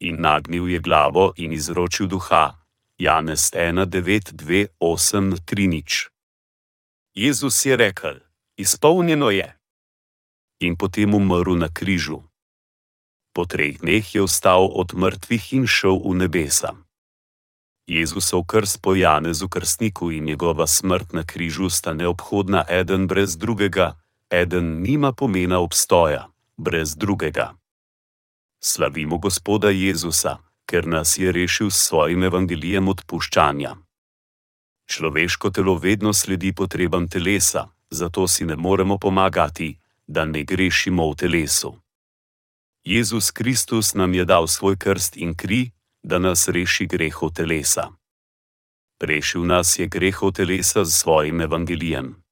in 0.00 0.20
nagnil 0.20 0.68
je 0.68 0.78
glavo 0.78 1.32
in 1.36 1.52
izročil 1.52 2.06
duha. 2.06 2.56
Janez 2.98 3.50
1:9:2:8:3. 3.52 6.08
Jezus 7.14 7.66
je 7.66 7.76
rekel: 7.76 8.29
Izpolnjeno 8.60 9.30
je. 9.30 9.56
In 10.60 10.76
potem 10.76 11.14
umrl 11.14 11.56
na 11.56 11.68
križu. 11.72 12.18
Po 13.32 13.46
treh 13.48 13.80
dneh 13.80 14.04
je 14.14 14.20
vstal 14.20 14.68
od 14.68 14.92
mrtvih 14.92 15.44
in 15.56 15.64
šel 15.64 15.96
v 16.04 16.12
nebesa. 16.20 16.76
Jezusov 17.88 18.44
krst 18.44 18.84
po 18.84 18.92
Janezu 18.92 19.48
krstniku 19.48 20.12
in 20.12 20.28
njegova 20.28 20.66
smrt 20.66 21.16
na 21.16 21.24
križu 21.24 21.70
sta 21.72 21.96
neobhodna 21.96 22.64
eden 22.68 23.08
brez 23.08 23.40
drugega, 23.40 23.96
eden 24.28 24.84
nima 24.84 25.12
pomena 25.12 25.64
obstoja, 25.64 26.28
brez 26.56 26.92
drugega. 26.96 27.56
Slavimo 28.60 29.18
Gospoda 29.18 29.70
Jezusa, 29.72 30.36
ker 30.68 30.84
nas 30.86 31.18
je 31.18 31.32
rešil 31.32 31.70
s 31.70 31.88
svojim 31.88 32.28
evangelijem 32.28 32.88
odpuščanja. 32.88 33.76
Človeško 34.84 35.50
telo 35.50 35.80
vedno 35.80 36.12
sledi 36.12 36.52
potrebam 36.52 37.08
telesa, 37.08 37.70
zato 37.90 38.28
si 38.28 38.44
ne 38.44 38.56
moremo 38.56 38.98
pomagati, 38.98 39.78
da 40.06 40.24
ne 40.24 40.42
grešimo 40.44 41.10
v 41.10 41.14
telesu. 41.14 41.74
Jezus 42.84 43.30
Kristus 43.30 43.94
nam 43.94 44.14
je 44.14 44.24
dal 44.24 44.46
svoj 44.46 44.76
krst 44.76 45.16
in 45.16 45.34
kri, 45.34 45.70
da 46.02 46.18
nas 46.18 46.48
reši 46.48 46.86
grehov 46.86 47.30
telesa. 47.30 47.90
Rešil 49.00 49.44
nas 49.46 49.78
je 49.78 49.86
grehov 49.86 50.32
telesa 50.32 50.84
z 50.84 50.92
svojim 50.92 51.40
evangelijem. 51.40 52.22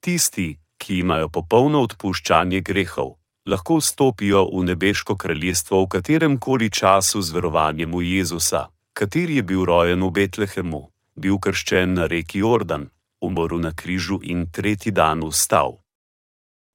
Tisti, 0.00 0.58
ki 0.78 0.98
imajo 0.98 1.28
popolno 1.28 1.80
odpuščanje 1.82 2.60
grehov, 2.60 3.16
lahko 3.46 3.78
vstopijo 3.80 4.44
v 4.52 4.64
nebeško 4.64 5.16
kraljestvo 5.16 5.82
v 5.84 5.88
katerem 5.88 6.38
koli 6.38 6.70
času 6.70 7.22
z 7.22 7.32
verovanjem 7.32 7.92
v 7.96 8.02
Jezusa, 8.02 8.68
kateri 8.92 9.36
je 9.36 9.42
bil 9.42 9.64
rojen 9.64 10.02
v 10.04 10.10
Betlehemu, 10.10 10.82
bil 11.16 11.38
krščen 11.38 11.94
na 11.94 12.06
reki 12.06 12.44
Jordan, 12.44 12.90
umrl 13.20 13.60
na 13.60 13.72
križu 13.72 14.20
in 14.22 14.50
tretji 14.50 14.92
dan 14.92 15.24
vstal. 15.24 15.78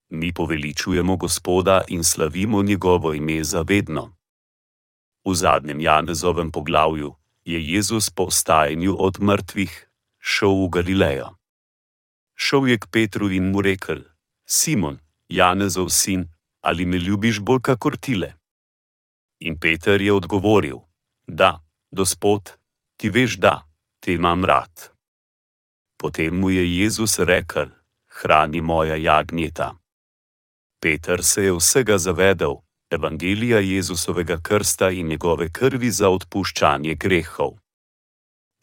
Mi 0.10 0.34
poveličujemo 0.34 1.18
Gospoda 1.18 1.82
in 1.88 2.04
slavimo 2.04 2.64
njegovo 2.64 3.14
ime 3.14 3.44
za 3.44 3.62
vedno. 3.62 4.16
V 5.26 5.34
zadnjem 5.36 5.82
Janezovem 5.82 6.52
poglavju 6.52 7.16
je 7.46 7.74
Jezus 7.74 8.10
po 8.10 8.26
vstajanju 8.26 8.96
od 9.00 9.20
mrtvih 9.20 9.90
šel 10.20 10.66
v 10.66 10.70
Galilejo. 10.70 11.30
Šel 12.36 12.68
je 12.68 12.78
k 12.78 12.88
Petru 12.92 13.30
in 13.32 13.52
mu 13.52 13.62
rekel: 13.62 14.02
Simon, 14.46 15.00
Janezov 15.30 15.90
sin, 15.90 16.26
ali 16.62 16.86
me 16.86 16.98
ljubiš 16.98 17.40
bolj 17.40 17.62
kakor 17.62 17.98
tile? 17.98 18.34
In 19.40 19.60
Peter 19.60 20.02
je 20.02 20.14
odgovoril: 20.14 20.78
Da, 21.28 21.64
gospod, 21.92 22.52
ti 22.98 23.10
veš, 23.10 23.38
da 23.38 23.68
te 24.00 24.14
imam 24.14 24.46
rad. 24.46 24.90
Potem 26.02 26.34
mu 26.34 26.50
je 26.50 26.66
Jezus 26.80 27.20
rekel: 27.20 27.70
Hrani 28.10 28.62
moja 28.62 28.96
jagnjeta. 28.96 29.78
Peter 30.82 31.24
se 31.24 31.44
je 31.44 31.54
vsega 31.54 31.98
zavedel, 31.98 32.56
evangelija 32.90 33.60
Jezusovega 33.60 34.38
krsta 34.42 34.90
in 34.90 35.08
njegove 35.08 35.52
krvi 35.52 35.92
za 35.92 36.10
odpuščanje 36.10 36.96
grehov. 36.96 37.52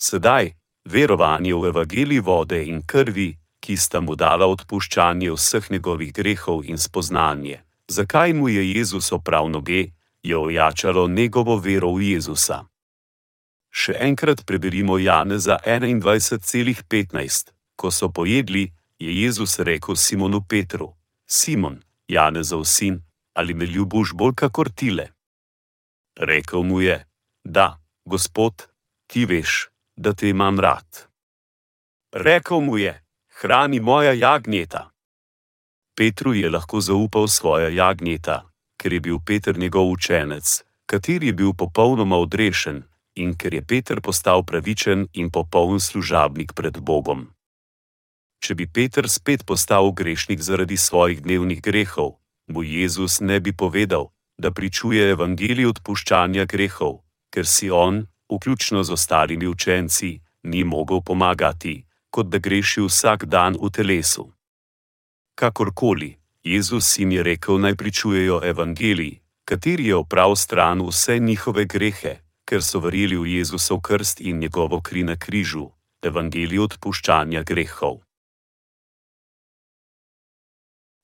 Sedaj, 0.02 0.50
verovanje 0.84 1.54
v 1.54 1.70
evangeliji 1.70 2.20
vode 2.20 2.58
in 2.66 2.82
krvi, 2.86 3.36
ki 3.60 3.76
sta 3.76 4.00
mu 4.00 4.16
dala 4.16 4.46
odpuščanje 4.46 5.30
vseh 5.30 5.70
njegovih 5.70 6.12
grehov 6.12 6.64
in 6.64 6.78
spoznanje, 6.78 7.60
zakaj 7.88 8.32
mu 8.32 8.48
je 8.48 8.72
Jezus 8.72 9.12
oprav 9.12 9.48
noge, 9.50 9.92
je 10.22 10.36
ojačalo 10.36 11.08
njegovo 11.08 11.56
vero 11.56 11.92
v 11.94 12.02
Jezusa. 12.02 12.64
Še 13.78 13.94
enkrat 14.02 14.42
preberimo 14.42 14.96
Janeza 14.98 15.56
21,15. 15.62 17.52
Ko 17.78 17.90
so 17.94 18.08
pojedli, 18.10 18.64
je 18.98 19.12
Jezus 19.22 19.58
rekel 19.62 19.94
Simonu 19.94 20.40
Petru: 20.42 20.96
Simon, 21.26 21.78
Janezov 22.10 22.64
sin, 22.66 22.98
ali 23.38 23.54
me 23.54 23.66
ljubiš 23.66 24.16
bolj 24.18 24.34
kakor 24.34 24.72
tile? 24.74 25.06
Rekel 26.18 26.66
mu 26.66 26.80
je: 26.80 26.98
Da, 27.44 27.78
gospod, 28.04 28.66
ti 29.06 29.24
veš, 29.30 29.70
da 29.96 30.12
te 30.12 30.28
imam 30.34 30.58
rad. 30.58 31.06
Rekel 32.12 32.60
mu 32.60 32.78
je: 32.82 32.98
Hrani 33.38 33.80
moja 33.80 34.12
jagnjeta. 34.12 34.90
Petru 35.94 36.34
je 36.34 36.50
lahko 36.50 36.80
zaupal 36.80 37.28
svoja 37.30 37.70
jagnjeta, 37.70 38.42
ker 38.74 38.92
je 38.92 39.00
bil 39.00 39.18
Peter 39.26 39.58
njegov 39.58 39.90
učenec, 39.90 40.62
kateri 40.86 41.30
je 41.30 41.32
bil 41.32 41.52
popolnoma 41.54 42.18
odrešen, 42.18 42.82
in 43.18 43.34
ker 43.34 43.54
je 43.54 43.62
Peter 43.62 44.00
postal 44.00 44.44
pravičen 44.46 45.08
in 45.12 45.30
popoln 45.30 45.80
služabnik 45.80 46.54
pred 46.54 46.78
Bogom. 46.78 47.26
Če 48.38 48.54
bi 48.54 48.66
Peter 48.70 49.08
spet 49.10 49.42
postal 49.42 49.90
grešnik 49.92 50.40
zaradi 50.40 50.76
svojih 50.76 51.22
dnevnih 51.22 51.60
grehov, 51.62 52.22
mu 52.46 52.62
Jezus 52.62 53.18
ne 53.20 53.40
bi 53.40 53.52
povedal, 53.52 54.14
da 54.38 54.54
pričuje 54.54 55.10
evangelij 55.10 55.66
odpuščanja 55.66 56.46
grehov, 56.46 57.02
ker 57.34 57.46
si 57.46 57.70
on, 57.70 58.06
vključno 58.30 58.82
z 58.86 58.94
ostalimi 58.94 59.46
učenci, 59.46 60.20
ni 60.42 60.64
mogel 60.64 61.02
pomagati, 61.02 61.82
kot 62.10 62.30
da 62.30 62.38
greši 62.38 62.86
vsak 62.86 63.26
dan 63.26 63.58
v 63.58 63.70
telesu. 63.70 64.30
Kakorkoli, 65.34 66.16
Jezus 66.42 66.98
jim 66.98 67.10
je 67.12 67.22
rekel 67.22 67.58
naj 67.58 67.74
pričujejo 67.74 68.40
evangelij, 68.44 69.18
kateri 69.44 69.90
je 69.90 69.96
oprav 69.96 70.36
stran 70.36 70.82
vse 70.86 71.18
njihove 71.18 71.64
grehe, 71.64 72.27
ker 72.48 72.64
so 72.64 72.80
verjeli 72.80 73.20
v 73.20 73.36
Jezusov 73.36 73.82
krst 73.84 74.24
in 74.24 74.40
njegovo 74.40 74.80
kri 74.80 75.04
na 75.04 75.16
križu, 75.20 75.68
evangelij 76.00 76.64
odpuščanja 76.64 77.44
grehov. 77.44 78.00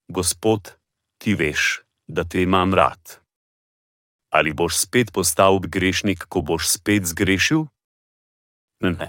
Gospod, 0.08 0.72
ti 1.20 1.34
veš, 1.36 1.84
da 2.08 2.24
te 2.24 2.40
imam 2.42 2.72
rad. 2.74 3.20
Ali 4.32 4.56
boš 4.56 4.80
spet 4.84 5.12
postal 5.12 5.60
grešnik, 5.60 6.24
ko 6.32 6.40
boš 6.40 6.68
spet 6.76 7.04
zgrešil? 7.12 7.68
Ne, 8.80 8.90
ne. 8.90 9.08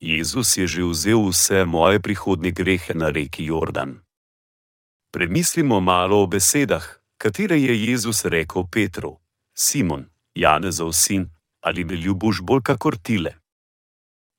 Jezus 0.00 0.56
je 0.56 0.66
že 0.66 0.82
vzel 0.88 1.20
vse 1.28 1.64
moje 1.68 2.00
prihodnje 2.00 2.50
grehe 2.50 2.96
na 2.96 3.12
reki 3.12 3.44
Jordan. 3.52 4.00
Premislimo 5.12 5.80
malo 5.80 6.24
o 6.24 6.26
besedah, 6.26 6.84
katere 7.20 7.60
je 7.60 7.74
Jezus 7.76 8.24
rekel 8.24 8.64
Petru: 8.72 9.20
Simon, 9.52 10.08
Janezov 10.40 10.92
sin, 10.92 11.28
ali 11.60 11.84
me 11.84 11.96
ljubiš 11.96 12.40
bolj 12.42 12.62
kakor 12.62 12.96
tile? 12.96 13.32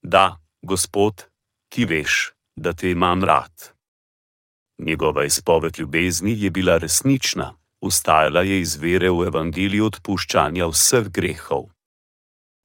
Da, 0.02 0.41
gospod, 0.61 1.26
ti 1.69 1.86
veš, 1.86 2.32
da 2.56 2.73
te 2.73 2.91
imam 2.91 3.23
rad. 3.23 3.72
Njegova 4.78 5.26
izpoved 5.26 5.80
ljubezni 5.80 6.41
je 6.44 6.49
bila 6.49 6.78
resnična, 6.78 7.53
ustajala 7.82 8.41
je 8.41 8.61
iz 8.61 8.76
vere 8.76 9.10
v 9.10 9.28
evangelij 9.30 9.82
odpuščanja 9.82 10.68
vseh 10.73 11.11
grehov. 11.18 11.69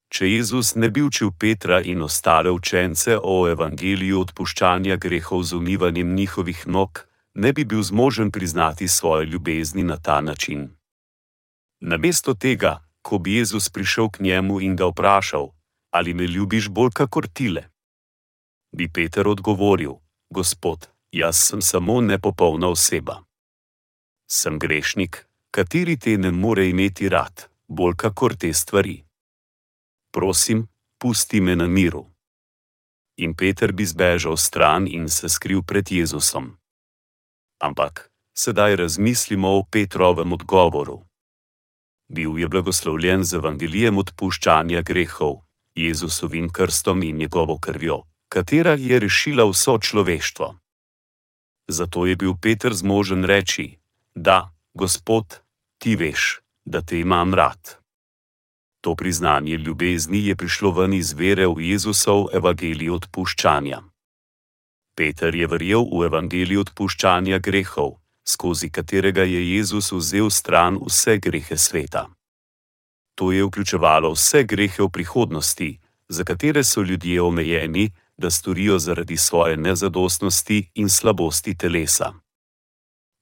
Če 0.08 0.30
Jezus 0.30 0.74
ne 0.74 0.88
bi 0.90 1.02
učil 1.02 1.30
Petra 1.40 1.82
in 1.82 2.02
ostale 2.02 2.50
učence 2.50 3.18
o 3.22 3.48
evangeliju 3.50 4.20
odpuščanja 4.20 4.96
grehov 4.96 5.42
z 5.42 5.60
umivanjem 5.60 6.14
njihovih 6.14 6.66
nog, 6.66 7.04
ne 7.34 7.52
bi 7.52 7.64
bil 7.64 7.82
zmožen 7.82 8.30
priznati 8.30 8.88
svoje 8.88 9.26
ljubezni 9.26 9.82
na 9.82 9.96
ta 9.96 10.20
način. 10.20 10.70
Namesto 11.80 12.34
tega, 12.34 12.85
ko 13.06 13.18
bi 13.22 13.38
Jezus 13.38 13.70
prišel 13.70 14.10
k 14.10 14.20
njemu 14.20 14.60
in 14.60 14.74
ga 14.76 14.90
vprašal: 14.90 15.54
Ali 15.90 16.14
me 16.14 16.26
ljubiš 16.26 16.68
bolj 16.68 16.90
kakor 16.90 17.28
tile? 17.28 17.70
Bi 18.76 18.90
Peter 18.92 19.28
odgovoril: 19.28 19.94
Gospod, 20.30 20.90
jaz 21.12 21.36
sem 21.36 21.62
samo 21.62 22.00
nepopolna 22.00 22.68
oseba. 22.68 23.22
Sem 24.26 24.58
grešnik, 24.58 25.28
kateri 25.54 25.96
te 25.96 26.18
ne 26.18 26.30
more 26.30 26.68
imeti 26.68 27.08
rad, 27.08 27.46
bolj 27.68 27.94
kakor 27.96 28.34
te 28.36 28.52
stvari. 28.52 29.04
Prosim, 30.10 30.66
pusti 30.98 31.40
me 31.40 31.56
na 31.56 31.66
miru. 31.66 32.06
In 33.16 33.34
Peter 33.34 33.72
bi 33.72 33.86
zbežal 33.86 34.36
stran 34.36 34.86
in 34.90 35.08
se 35.08 35.28
skril 35.28 35.62
pred 35.62 35.92
Jezusom. 35.92 36.56
Ampak, 37.62 38.10
sedaj 38.34 38.76
razmislimo 38.76 39.48
o 39.48 39.62
Petrovem 39.70 40.32
odgovoru 40.32 41.05
bil 42.08 42.38
je 42.38 42.48
blagoslovljen 42.48 43.24
z 43.24 43.36
evangelijem 43.40 43.98
odpuščanja 43.98 44.82
grehov, 44.82 45.42
Jezusovim 45.74 46.48
krstom 46.48 47.02
in 47.02 47.16
njegovo 47.16 47.58
krvjo, 47.58 48.02
katera 48.28 48.74
je 48.80 48.98
rešila 49.00 49.44
vso 49.50 49.78
človeštvo. 49.78 50.54
Zato 51.68 52.06
je 52.06 52.16
bil 52.16 52.34
Peter 52.42 52.74
zmožen 52.74 53.24
reči: 53.24 53.78
Da, 54.14 54.52
Gospod, 54.74 55.40
ti 55.78 55.96
veš, 55.96 56.40
da 56.64 56.82
te 56.82 57.00
imam 57.00 57.34
rad. 57.34 57.76
To 58.80 58.94
priznanje 58.94 59.56
ljubezni 59.56 60.26
je 60.26 60.36
prišlo 60.36 60.70
ven 60.70 60.92
iz 60.92 61.12
vere 61.12 61.46
v 61.46 61.60
Jezusov 61.60 62.28
evangelij 62.32 62.90
odpuščanja. 62.90 63.82
Peter 64.96 65.34
je 65.34 65.46
verjel 65.46 65.84
v 65.92 66.06
evangelij 66.06 66.60
odpuščanja 66.60 67.38
grehov, 67.38 67.96
skozi 68.28 68.70
katerega 68.70 69.22
je 69.22 69.56
Jezus 69.56 69.92
vzel 69.92 70.30
stran 70.30 70.78
vse 70.86 71.18
grehe 71.18 71.56
sveta. 71.56 72.08
To 73.14 73.32
je 73.32 73.44
vključevalo 73.44 74.12
vse 74.12 74.44
grehe 74.44 74.82
v 74.82 74.88
prihodnosti, 74.88 75.78
za 76.08 76.24
katere 76.24 76.64
so 76.64 76.82
ljudje 76.82 77.22
omejeni, 77.22 77.90
da 78.16 78.30
storijo 78.30 78.78
zaradi 78.78 79.16
svoje 79.16 79.56
nezadostnosti 79.56 80.70
in 80.74 80.88
slabosti 80.88 81.54
telesa. 81.54 82.12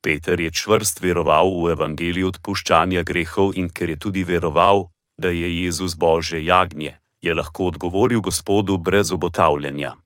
Peter 0.02 0.40
je 0.40 0.50
čvrst 0.50 1.00
veroval 1.00 1.48
v 1.64 1.72
evangelij 1.72 2.24
odpuščanja 2.24 3.02
grehov 3.02 3.56
in 3.56 3.70
ker 3.70 3.90
je 3.90 3.96
tudi 3.96 4.24
veroval, 4.24 4.90
da 5.16 5.28
je 5.28 5.64
Jezus 5.64 5.96
Božje 5.96 6.44
jagnje, 6.44 6.98
je 7.20 7.34
lahko 7.34 7.66
odgovoril 7.72 8.20
Gospodu 8.20 8.76
brez 8.78 9.12
obotavljanja. 9.12 10.03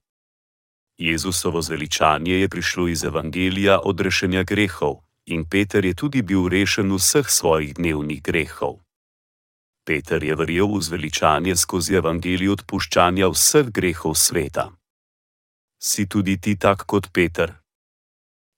Jezusovo 0.98 1.62
zveličanje 1.62 2.32
je 2.32 2.48
prišlo 2.48 2.88
iz 2.88 3.04
evangelija 3.04 3.80
odrešenja 3.84 4.42
grehov, 4.42 4.94
in 5.26 5.44
Peter 5.44 5.84
je 5.84 5.94
tudi 5.94 6.22
bil 6.22 6.48
rešen 6.48 6.90
vseh 6.94 7.26
svojih 7.30 7.74
dnevnih 7.74 8.22
grehov. 8.22 8.80
Peter 9.86 10.24
je 10.24 10.34
verjel 10.34 10.66
v 10.66 10.82
zveličanje 10.82 11.56
skozi 11.56 11.94
evangelij 11.94 12.50
odpuščanja 12.50 13.28
vseh 13.30 13.70
grehov 13.70 14.14
sveta. 14.14 14.72
Si 15.78 16.08
tudi 16.08 16.34
ti 16.40 16.56
tak 16.58 16.82
kot 16.86 17.12
Peter? 17.12 17.54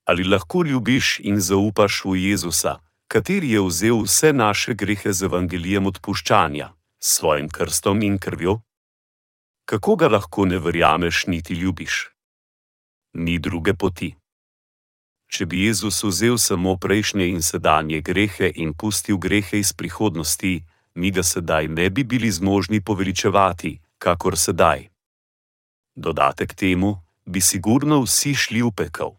Ali 0.08 0.24
lahko 0.24 0.62
ljubiš 0.64 1.20
in 1.20 1.40
zaupaš 1.40 2.04
v 2.04 2.16
Jezusa, 2.16 2.80
kateri 3.08 3.50
je 3.50 3.60
vzel 3.60 4.00
vse 4.02 4.32
naše 4.32 4.74
grehe 4.74 5.12
z 5.12 5.28
evangelijem 5.28 5.86
odpuščanja, 5.86 6.72
s 6.98 7.16
svojim 7.20 7.48
krstom 7.48 8.02
in 8.02 8.18
krvjo? 8.18 8.62
Kako 9.68 9.96
ga 9.96 10.08
lahko 10.08 10.46
ne 10.46 10.58
verjameš 10.58 11.26
niti 11.26 11.54
ljubiš? 11.54 12.10
Ni 13.14 13.38
druge 13.38 13.74
poti. 13.74 14.14
Če 15.30 15.46
bi 15.46 15.64
Jezus 15.66 16.02
vzel 16.02 16.38
samo 16.38 16.76
prejšnje 16.76 17.28
in 17.30 17.42
sedanje 17.42 18.00
grehe 18.02 18.50
in 18.54 18.74
pustil 18.74 19.18
grehe 19.18 19.58
iz 19.58 19.72
prihodnosti, 19.72 20.64
mi 20.94 21.10
ga 21.10 21.22
sedaj 21.22 21.68
ne 21.68 21.90
bi 21.90 22.04
bili 22.04 22.30
zmožni 22.30 22.80
poveličevati, 22.82 23.78
kakor 23.98 24.38
sedaj. 24.38 24.88
Dodatek 25.94 26.54
temu, 26.54 26.98
bi 27.26 27.40
sigurno 27.40 28.02
vsi 28.02 28.34
šli 28.34 28.62
v 28.62 28.70
pekel. 28.74 29.14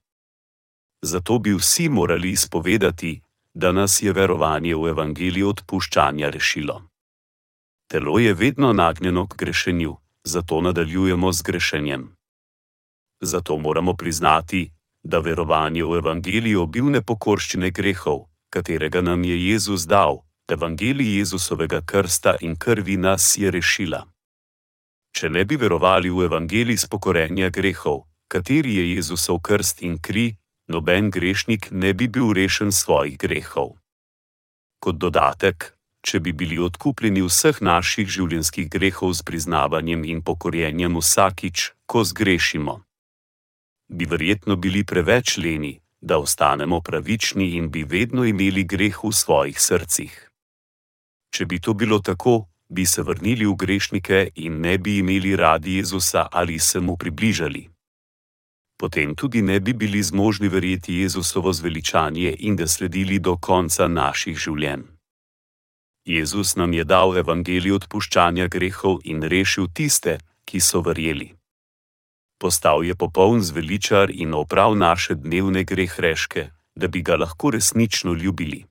Zato 1.02 1.40
bi 1.40 1.54
vsi 1.56 1.90
morali 1.90 2.32
izpovedati, 2.32 3.22
da 3.54 3.72
nas 3.72 4.02
je 4.02 4.14
verovanje 4.14 4.76
v 4.76 4.92
evangeliju 4.92 5.50
odpuščanja 5.50 6.30
rešilo. 6.30 6.82
Telo 7.88 8.20
je 8.20 8.34
vedno 8.34 8.74
nagnjeno 8.74 9.28
k 9.28 9.38
grešenju, 9.38 9.96
zato 10.24 10.62
nadaljujemo 10.62 11.32
z 11.32 11.42
grešenjem. 11.42 12.16
Zato 13.22 13.58
moramo 13.58 13.94
priznati, 13.94 14.72
da 15.04 15.20
verovanje 15.20 15.84
v 15.84 15.98
evangeliju 15.98 16.66
bil 16.66 16.90
nepokorščine 16.90 17.72
grehov, 17.72 18.26
katerega 18.50 19.02
nam 19.02 19.24
je 19.24 19.38
Jezus 19.50 19.86
dal, 19.86 20.24
evangelij 20.52 21.18
Jezusovega 21.18 21.82
krsta 21.86 22.36
in 22.42 22.56
krvi 22.56 22.98
nas 22.98 23.38
je 23.38 23.52
rešila. 23.52 24.06
Če 25.12 25.30
ne 25.30 25.46
bi 25.46 25.56
verovali 25.56 26.10
v 26.10 26.26
evangelij 26.26 26.78
spokorenja 26.78 27.50
grehov, 27.50 28.06
kateri 28.28 28.76
je 28.76 28.96
Jezusov 28.96 29.42
krst 29.42 29.82
in 29.82 30.00
kri, 30.00 30.36
noben 30.68 31.12
grešnik 31.12 31.72
ne 31.72 31.94
bi 31.94 32.08
bil 32.08 32.34
rešen 32.34 32.72
svojih 32.72 33.18
grehov. 33.18 33.76
Kot 34.80 34.98
dodatek, 34.98 35.76
če 36.02 36.20
bi 36.20 36.34
bili 36.34 36.58
odkupljeni 36.58 37.22
vseh 37.22 37.62
naših 37.62 38.08
življenjskih 38.10 38.70
grehov 38.70 39.14
s 39.14 39.22
priznavanjem 39.22 40.06
in 40.10 40.24
pokorjenjem 40.26 40.98
vsakič, 40.98 41.72
ko 41.86 42.02
zgrešimo, 42.08 42.82
bi 43.92 44.06
verjetno 44.06 44.56
bili 44.56 44.84
preveč 44.84 45.38
leni, 45.38 45.80
da 46.02 46.18
ostanemo 46.18 46.82
pravični 46.82 47.52
in 47.58 47.70
bi 47.72 47.84
vedno 47.84 48.24
imeli 48.26 48.64
greh 48.64 49.04
v 49.04 49.12
svojih 49.12 49.60
srcih. 49.60 50.14
Če 51.36 51.46
bi 51.46 51.60
to 51.60 51.74
bilo 51.74 52.00
tako, 52.00 52.48
bi 52.70 52.86
se 52.86 53.04
vrnili 53.04 53.46
v 53.46 53.56
grešnike 53.56 54.30
in 54.36 54.62
ne 54.62 54.78
bi 54.78 54.98
imeli 54.98 55.36
radi 55.36 55.76
Jezusa 55.76 56.28
ali 56.32 56.60
se 56.60 56.80
mu 56.80 56.98
približali 56.98 57.72
potem 58.82 59.14
tudi 59.14 59.42
ne 59.42 59.60
bi 59.60 59.74
bili 59.74 60.02
zmožni 60.04 60.48
verjeti 60.50 60.94
Jezusovo 60.94 61.54
zveličanje 61.54 62.36
in 62.40 62.56
ga 62.56 62.68
sledili 62.68 63.20
do 63.20 63.38
konca 63.38 63.88
naših 63.88 64.38
življenj. 64.38 64.84
Jezus 66.06 66.56
nam 66.56 66.74
je 66.74 66.84
dal 66.84 67.14
evangelij 67.22 67.76
odpuščanja 67.78 68.48
grehov 68.48 69.06
in 69.06 69.22
rešil 69.22 69.68
tiste, 69.70 70.18
ki 70.50 70.60
so 70.60 70.82
verjeli. 70.82 71.30
Postal 72.42 72.84
je 72.84 72.96
popoln 72.96 73.42
zveličar 73.42 74.10
in 74.10 74.34
oprav 74.34 74.76
naše 74.76 75.16
dnevne 75.16 75.64
grehreške, 75.64 76.48
da 76.76 76.88
bi 76.88 77.02
ga 77.02 77.16
lahko 77.16 77.52
resnično 77.52 78.14
ljubili. 78.14 78.66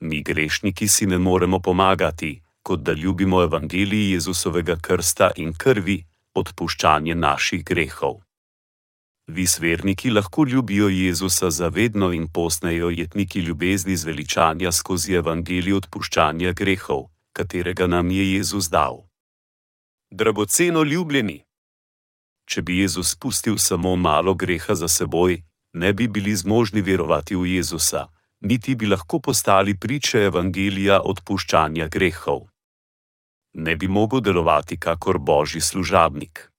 Mi 0.00 0.22
grešniki 0.22 0.88
si 0.88 1.06
ne 1.06 1.18
moremo 1.18 1.58
pomagati, 1.58 2.42
kot 2.62 2.80
da 2.80 2.92
ljubimo 2.92 3.42
evangelij 3.42 4.12
Jezusovega 4.12 4.76
krsta 4.82 5.30
in 5.36 5.52
krvi, 5.52 6.04
odpuščanje 6.34 7.14
naših 7.14 7.64
grehov. 7.64 8.20
Vi 9.26 9.46
sverniki 9.46 10.10
lahko 10.10 10.44
ljubijo 10.44 10.88
Jezusa 10.88 11.50
zavedno 11.50 12.12
in 12.12 12.28
posnejo 12.28 12.90
jetniki 12.90 13.40
ljubezni 13.40 13.96
zveličanja 13.96 14.72
skozi 14.72 15.14
evangelij 15.14 15.72
odpuščanja 15.72 16.52
grehov, 16.52 17.04
katerega 17.32 17.86
nam 17.86 18.10
je 18.10 18.32
Jezus 18.32 18.70
dal. 18.70 19.06
Dragoceno 20.10 20.82
ljubljeni! 20.82 21.49
Če 22.50 22.62
bi 22.66 22.80
Jezus 22.82 23.12
spustil 23.14 23.58
samo 23.58 23.94
malo 23.96 24.34
greha 24.34 24.74
za 24.74 24.88
seboj, 24.88 25.38
ne 25.72 25.92
bi 25.92 26.08
bili 26.08 26.34
zmožni 26.36 26.82
verovati 26.82 27.36
v 27.36 27.46
Jezusa, 27.46 28.08
niti 28.40 28.74
bi 28.74 28.86
lahko 28.90 29.20
postali 29.22 29.76
priče 29.78 30.24
evangelija 30.30 31.00
odpuščanja 31.12 31.86
grehov. 31.88 32.48
Ne 33.54 33.76
bi 33.76 33.88
mogel 33.88 34.20
delovati 34.20 34.78
kakor 34.78 35.18
božji 35.18 35.60
služabnik. 35.60 36.50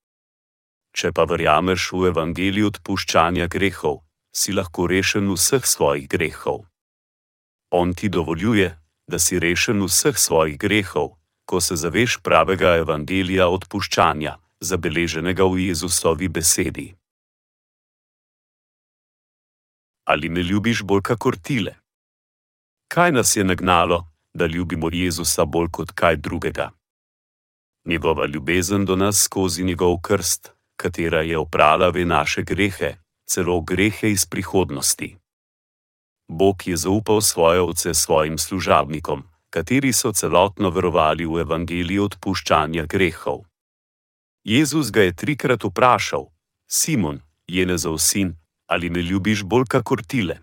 Če 0.96 1.12
pa 1.12 1.24
verjameš 1.28 1.92
v 1.92 2.12
evangelij 2.12 2.68
odpuščanja 2.72 3.48
grehov, 3.48 4.04
si 4.32 4.56
lahko 4.56 4.88
rešen 4.88 5.28
vseh 5.32 5.66
svojih 5.68 6.08
grehov. 6.08 6.64
On 7.72 7.94
ti 7.94 8.10
dovoljuje, 8.10 8.70
da 9.08 9.20
si 9.20 9.40
rešen 9.40 9.84
vseh 9.84 10.16
svojih 10.18 10.58
grehov, 10.60 11.16
ko 11.46 11.60
se 11.60 11.76
zaveš 11.76 12.20
pravega 12.24 12.76
evangelija 12.80 13.48
odpuščanja, 13.48 14.38
zabeleženega 14.62 15.44
v 15.44 15.68
Jezusovi 15.68 16.28
besedi. 16.30 16.94
Ali 20.06 20.30
me 20.30 20.44
ljubiš 20.44 20.84
bolj 20.84 21.02
kot 21.02 21.42
tile? 21.42 21.76
Kaj 22.88 23.12
nas 23.12 23.36
je 23.36 23.44
nagnalo, 23.44 24.08
da 24.34 24.46
ljubimo 24.46 24.90
Jezusa 24.94 25.46
bolj 25.46 25.70
kot 25.72 25.92
kaj 25.92 26.16
drugega? 26.16 26.72
Njegova 27.86 28.26
ljubezen 28.26 28.86
do 28.86 28.96
nas 28.96 29.24
skozi 29.24 29.64
njegov 29.64 29.98
krst, 30.02 30.52
katera 30.76 31.22
je 31.22 31.38
oprala 31.38 31.90
ve 31.90 32.06
naše 32.06 32.44
grehe, 32.44 32.96
celo 33.26 33.62
grehe 33.62 34.12
iz 34.12 34.26
prihodnosti. 34.26 35.18
Bog 36.28 36.68
je 36.68 36.78
zaupal 36.78 37.22
svoje 37.22 37.62
oce 37.62 37.94
svojim 37.94 38.38
služabnikom, 38.38 39.24
kateri 39.50 39.94
so 39.94 40.12
celotno 40.12 40.70
verovali 40.70 41.26
v 41.26 41.42
evangelij 41.42 42.00
odpuščanja 42.00 42.86
grehov. 42.86 43.51
Jezus 44.44 44.92
ga 44.92 45.02
je 45.02 45.16
trikrat 45.16 45.64
vprašal: 45.64 46.26
Simon, 46.68 47.22
je 47.48 47.66
ne 47.66 47.78
za 47.78 47.92
vsin, 47.92 48.36
ali 48.68 48.90
me 48.90 49.02
ljubiš 49.02 49.44
bolj 49.44 49.66
kakor 49.70 50.04
tile? 50.04 50.42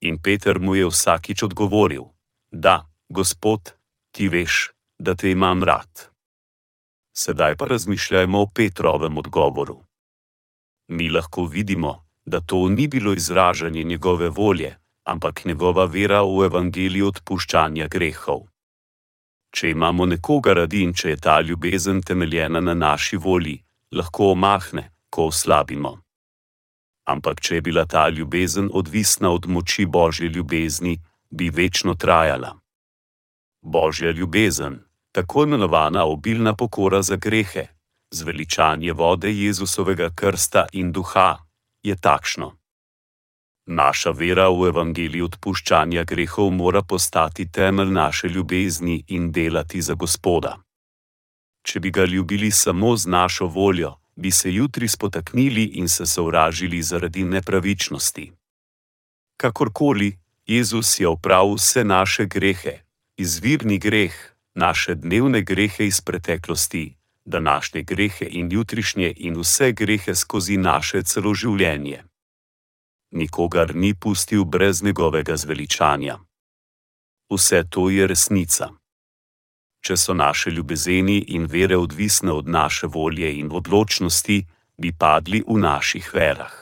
In 0.00 0.22
Peter 0.22 0.58
mu 0.60 0.74
je 0.74 0.86
vsakič 0.86 1.42
odgovoril: 1.42 2.04
Da, 2.50 2.88
gospod, 3.08 3.72
ti 4.10 4.28
veš, 4.28 4.72
da 4.98 5.14
te 5.14 5.30
imam 5.30 5.64
rad. 5.64 6.10
Sedaj 7.16 7.56
pa 7.56 7.66
razmišljajmo 7.66 8.40
o 8.40 8.46
Petrovem 8.54 9.18
odgovoru. 9.18 9.82
Mi 10.88 11.08
lahko 11.10 11.44
vidimo, 11.44 12.06
da 12.24 12.40
to 12.40 12.68
ni 12.68 12.88
bilo 12.88 13.12
izražanje 13.12 13.82
njegove 13.82 14.28
volje, 14.28 14.76
ampak 15.04 15.44
njegova 15.44 15.84
vera 15.84 16.22
v 16.22 16.44
evangelij 16.44 17.02
odpuščanja 17.02 17.88
grehov. 17.88 18.46
Če 19.50 19.70
imamo 19.70 20.06
nekoga 20.06 20.54
radi 20.54 20.82
in 20.82 20.92
če 20.92 21.14
je 21.14 21.16
ta 21.16 21.40
ljubezen 21.40 22.02
temeljena 22.02 22.60
na 22.60 22.74
naši 22.74 23.16
volji, 23.16 23.56
lahko 23.92 24.32
omahne, 24.32 24.90
ko 25.10 25.28
oslabimo. 25.32 25.98
Ampak 27.06 27.40
če 27.40 27.54
je 27.54 27.62
bila 27.62 27.86
ta 27.86 28.08
ljubezen 28.08 28.70
odvisna 28.72 29.30
od 29.30 29.46
moči 29.46 29.86
Božje 29.86 30.28
ljubezni, 30.28 30.98
bi 31.30 31.50
večno 31.50 31.94
trajala. 31.94 32.56
Božja 33.62 34.10
ljubezen, 34.10 34.80
tako 35.12 35.42
imenovana 35.42 36.04
obilna 36.04 36.54
pokora 36.54 37.02
za 37.02 37.16
grehe, 37.16 37.66
zveličanje 38.10 38.92
vode 38.92 39.30
Jezusovega 39.32 40.10
krsta 40.14 40.66
in 40.72 40.92
duha, 40.92 41.36
je 41.82 41.96
takšno. 41.96 42.52
Naša 43.66 44.10
vera 44.10 44.46
v 44.48 44.68
evangelij 44.70 45.22
odpuščanja 45.26 46.04
grehov 46.06 46.52
mora 46.54 46.82
postati 46.82 47.48
temelj 47.50 47.90
naše 47.90 48.28
ljubezni 48.28 49.04
in 49.08 49.32
delati 49.32 49.82
za 49.82 49.94
Gospoda. 49.94 50.52
Če 51.66 51.80
bi 51.80 51.90
ga 51.90 52.04
ljubili 52.04 52.50
samo 52.50 52.96
z 52.96 53.06
našo 53.06 53.46
voljo, 53.46 53.96
bi 54.16 54.30
se 54.30 54.52
jutri 54.54 54.88
spotaknili 54.88 55.64
in 55.64 55.88
se 55.88 56.06
sovražili 56.06 56.82
zaradi 56.82 57.24
nepravičnosti. 57.24 58.32
Kakorkoli, 59.36 60.18
Jezus 60.46 61.00
je 61.00 61.08
opravil 61.08 61.54
vse 61.54 61.84
naše 61.84 62.26
grehe, 62.26 62.78
izvirni 63.16 63.78
greh, 63.78 64.14
naše 64.54 64.94
dnevne 64.94 65.42
grehe 65.42 65.86
iz 65.86 66.00
preteklosti, 66.00 66.94
današnje 67.24 67.82
grehe 67.82 68.26
in 68.30 68.52
jutrišnje 68.52 69.12
in 69.16 69.40
vse 69.40 69.72
grehe 69.72 70.14
skozi 70.14 70.56
naše 70.56 71.02
celo 71.02 71.34
življenje. 71.34 72.04
Nikogar 73.10 73.74
ni 73.74 73.94
pustil 73.94 74.44
brez 74.44 74.82
njegovega 74.82 75.36
zveličanja. 75.36 76.18
Vse 77.30 77.64
to 77.70 77.90
je 77.90 78.06
resnica. 78.06 78.68
Če 79.80 79.96
so 79.96 80.14
naše 80.14 80.50
ljubezeni 80.50 81.18
in 81.28 81.46
vere 81.46 81.76
odvisne 81.76 82.32
od 82.32 82.48
naše 82.48 82.86
volje 82.86 83.38
in 83.38 83.50
odločnosti, 83.52 84.46
bi 84.78 84.92
padli 84.92 85.42
v 85.46 85.58
naših 85.58 86.10
verah. 86.14 86.54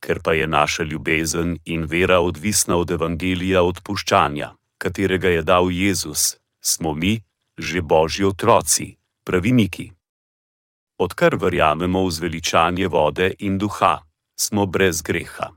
Ker 0.00 0.20
pa 0.22 0.32
je 0.32 0.46
naša 0.46 0.82
ljubezen 0.82 1.58
in 1.64 1.84
vera 1.84 2.20
odvisna 2.20 2.76
od 2.76 2.90
evangelija 2.90 3.62
odpuščanja, 3.62 4.54
katerega 4.78 5.28
je 5.28 5.42
dal 5.42 5.70
Jezus, 5.70 6.36
smo 6.60 6.92
mi, 6.94 7.20
že 7.58 7.82
božji 7.82 8.24
otroci, 8.24 8.96
praviniki. 9.24 9.90
Odkar 10.98 11.36
verjamemo 11.36 12.04
v 12.06 12.10
zveličanje 12.10 12.88
vode 12.88 13.32
in 13.38 13.58
duha, 13.58 13.98
smo 14.36 14.66
brez 14.66 15.02
greha. 15.02 15.50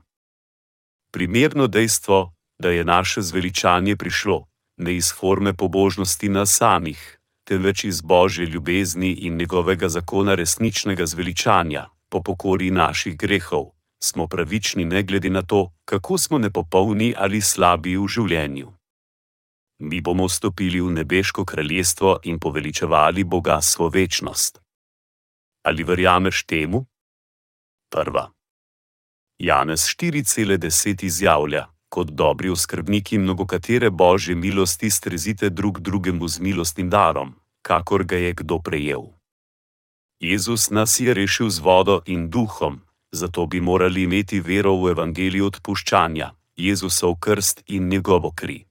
Primerno 1.12 1.66
dejstvo, 1.66 2.34
da 2.58 2.70
je 2.70 2.84
naše 2.84 3.22
zveličanje 3.22 3.96
prišlo 3.96 4.48
ne 4.78 4.96
iz 4.96 5.12
forme 5.12 5.54
pobožnosti 5.54 6.28
na 6.28 6.46
samih, 6.46 7.18
temveč 7.44 7.84
iz 7.84 8.00
božje 8.00 8.46
ljubezni 8.46 9.12
in 9.12 9.36
njegovega 9.36 9.88
zakona 9.88 10.34
resničnega 10.34 11.06
zveličanja, 11.06 11.86
po 12.08 12.22
pokori 12.22 12.70
naših 12.70 13.16
grehov, 13.16 13.64
smo 14.02 14.26
pravični 14.26 14.84
ne 14.84 15.02
glede 15.02 15.30
na 15.30 15.42
to, 15.42 15.72
kako 15.84 16.18
smo 16.18 16.38
nepopolni 16.38 17.14
ali 17.16 17.40
slabi 17.40 17.96
v 17.96 18.06
življenju. 18.08 18.72
Mi 19.78 20.00
bomo 20.00 20.26
vstopili 20.26 20.80
v 20.80 20.90
nebeško 20.90 21.44
kraljestvo 21.44 22.18
in 22.22 22.38
poveličevali 22.38 23.24
bogatstvo 23.24 23.88
večnost. 23.88 24.60
Ali 25.62 25.84
verjameš 25.84 26.44
temu? 26.46 26.86
Prva. 27.90 28.37
Janez 29.38 29.80
4,10 29.80 31.04
izjavlja: 31.04 31.66
Kot 31.88 32.08
dobri 32.10 32.50
oskrbniki 32.50 33.18
mnogokatere 33.18 33.90
božje 33.90 34.34
milosti 34.34 34.90
strezite 34.90 35.50
drug 35.50 35.80
drugemu 35.80 36.28
z 36.28 36.40
milostnim 36.40 36.90
darom, 36.90 37.34
kakor 37.62 38.04
ga 38.04 38.16
je 38.16 38.32
kdo 38.32 38.58
prejel. 38.58 39.02
Jezus 40.20 40.70
nas 40.70 41.00
je 41.00 41.14
rešil 41.14 41.50
z 41.50 41.58
vodo 41.58 42.00
in 42.06 42.30
duhom, 42.30 42.80
zato 43.12 43.46
bi 43.46 43.60
morali 43.60 44.02
imeti 44.02 44.40
vero 44.40 44.74
v 44.76 44.90
evangelij 44.90 45.42
odpuščanja, 45.42 46.34
Jezusov 46.56 47.14
krst 47.20 47.62
in 47.66 47.88
njegovo 47.88 48.32
kri. 48.34 48.64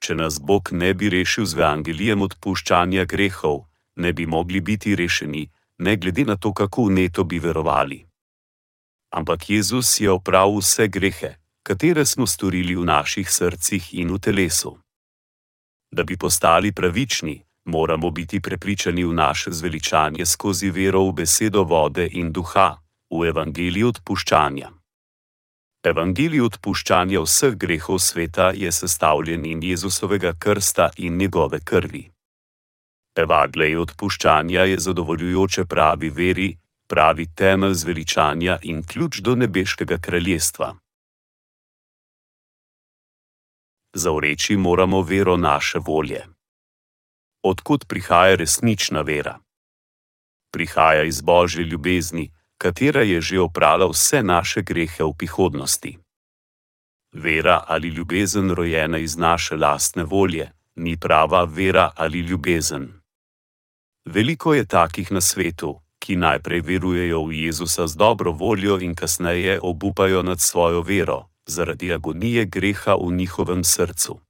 Če 0.00 0.14
nas 0.14 0.40
Bog 0.40 0.72
ne 0.72 0.94
bi 0.94 1.10
rešil 1.10 1.44
z 1.44 1.58
evangelijem 1.58 2.22
odpuščanja 2.22 3.04
grehov, 3.04 3.66
ne 3.96 4.12
bi 4.12 4.26
mogli 4.26 4.60
biti 4.60 4.96
rešeni, 4.96 5.50
ne 5.78 5.96
glede 5.96 6.24
na 6.24 6.36
to, 6.36 6.52
kako 6.52 6.88
neto 6.88 7.24
bi 7.24 7.38
verovali. 7.38 8.07
Ampak 9.10 9.50
Jezus 9.50 10.00
je 10.00 10.10
opravil 10.10 10.60
vse 10.60 10.88
grehe, 10.88 11.36
katere 11.62 12.04
smo 12.06 12.26
storili 12.26 12.76
v 12.76 12.84
naših 12.84 13.30
srcih 13.30 13.94
in 13.94 14.12
v 14.12 14.18
telesu. 14.18 14.78
Da 15.90 16.04
bi 16.04 16.16
postali 16.16 16.72
pravični, 16.72 17.42
moramo 17.64 18.10
biti 18.10 18.40
prepričani 18.40 19.04
v 19.04 19.12
naše 19.12 19.50
zveličanje 19.50 20.26
skozi 20.26 20.70
vero 20.70 21.04
v 21.08 21.12
besedo 21.12 21.64
vode 21.64 22.08
in 22.12 22.32
duha, 22.32 22.76
v 23.10 23.28
evangeliji 23.32 23.84
odpuščanja. 23.84 24.68
Evangelij 25.84 26.40
odpuščanja 26.42 27.20
vseh 27.22 27.54
grehov 27.56 28.00
sveta 28.02 28.50
je 28.50 28.72
sestavljen 28.72 29.44
in 29.46 29.62
Jezusovega 29.62 30.32
krsta 30.38 30.90
in 30.96 31.16
njegove 31.16 31.60
krvi. 31.64 32.10
Evangelij 33.16 33.76
odpuščanja 33.76 34.64
je 34.64 34.78
zadovoljujoče 34.78 35.64
pravi 35.64 36.10
veri, 36.10 36.48
pravi 36.88 37.26
temelj 37.34 37.74
zveličanja 37.74 38.58
in 38.62 38.82
ključ 38.82 39.20
do 39.20 39.34
nebeškega 39.34 39.98
kraljestva. 39.98 40.76
Zaureči 43.94 44.56
moramo 44.56 45.02
vero 45.02 45.36
naše 45.36 45.78
volje. 45.78 46.26
Odkud 47.42 47.84
prihaja 47.88 48.34
resnična 48.36 49.00
vera? 49.00 49.38
Prihaja 50.52 51.04
iz 51.04 51.20
božje 51.20 51.64
ljubezni, 51.64 52.32
katera 52.58 53.02
je 53.02 53.20
že 53.20 53.40
oprala 53.40 53.86
vse 53.86 54.22
naše 54.22 54.62
grehe 54.62 55.04
v 55.04 55.12
prihodnosti. 55.18 55.98
Vera 57.12 57.64
ali 57.66 57.88
ljubezen 57.88 58.50
rojena 58.50 58.98
iz 58.98 59.16
naše 59.16 59.56
lastne 59.56 60.04
volje, 60.04 60.52
ni 60.76 60.96
prava 60.96 61.44
vera 61.44 61.90
ali 61.96 62.18
ljubezen. 62.20 63.00
Veliko 64.04 64.54
je 64.54 64.64
takih 64.64 65.12
na 65.12 65.20
svetu, 65.20 65.80
ki 65.98 66.16
najprej 66.16 66.60
verujejo 66.60 67.24
v 67.26 67.32
Jezusa 67.32 67.86
z 67.86 67.96
dobro 67.96 68.32
voljo 68.32 68.78
in 68.80 68.94
kasneje 68.94 69.60
obupajo 69.62 70.22
nad 70.22 70.40
svojo 70.40 70.82
vero, 70.82 71.28
zaradi 71.46 71.92
agonije 71.92 72.44
greha 72.44 72.94
v 72.94 73.12
njihovem 73.12 73.64
srcu. 73.64 74.20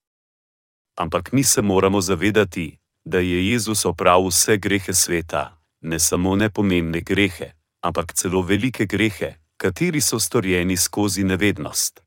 Ampak 0.99 1.33
mi 1.33 1.45
se 1.45 1.63
moramo 1.63 2.01
zavedati, 2.01 2.79
da 3.05 3.19
je 3.19 3.51
Jezus 3.51 3.85
opravil 3.85 4.29
vse 4.29 4.57
grehe 4.57 4.95
sveta, 4.95 5.59
ne 5.81 5.99
samo 5.99 6.37
nepomembne 6.37 7.01
grehe, 7.01 7.53
ampak 7.83 8.13
celo 8.13 8.43
velike 8.43 8.87
grehe, 8.87 9.35
kateri 9.57 10.01
so 10.01 10.19
storjeni 10.21 10.77
skozi 10.77 11.25
nevednost. 11.25 12.03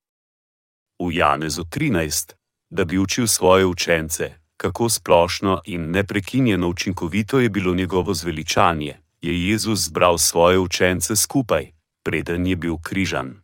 V 0.99 1.11
Janezu 1.11 1.63
13, 1.63 2.33
da 2.69 2.85
bi 2.85 2.97
učil 2.97 3.27
svoje 3.27 3.65
učence, 3.65 4.33
kako 4.57 4.89
splošno 4.89 5.61
in 5.65 5.91
neprekinjeno 5.91 6.67
učinkovito 6.67 7.39
je 7.39 7.49
bilo 7.49 7.73
njegovo 7.73 8.13
zveličanje, 8.13 9.00
je 9.21 9.49
Jezus 9.49 9.79
zbral 9.79 10.17
svoje 10.17 10.59
učence 10.59 11.15
skupaj, 11.15 11.71
preden 12.03 12.47
je 12.47 12.55
bil 12.55 12.77
križan. 12.77 13.41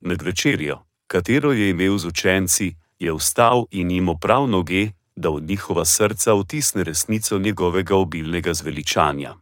Med 0.00 0.22
večerjo, 0.22 0.84
katero 1.06 1.52
je 1.52 1.70
imel 1.70 1.98
z 1.98 2.06
učenci, 2.06 2.74
je 2.98 3.12
vstal 3.12 3.66
in 3.70 3.90
jim 3.90 4.08
oprav 4.08 4.48
noge, 4.48 4.92
da 5.16 5.28
v 5.28 5.40
njihova 5.40 5.84
srca 5.84 6.34
vtisne 6.34 6.84
resnico 6.84 7.38
njegovega 7.38 7.96
obilnega 7.96 8.54
zveličanja. 8.54 9.36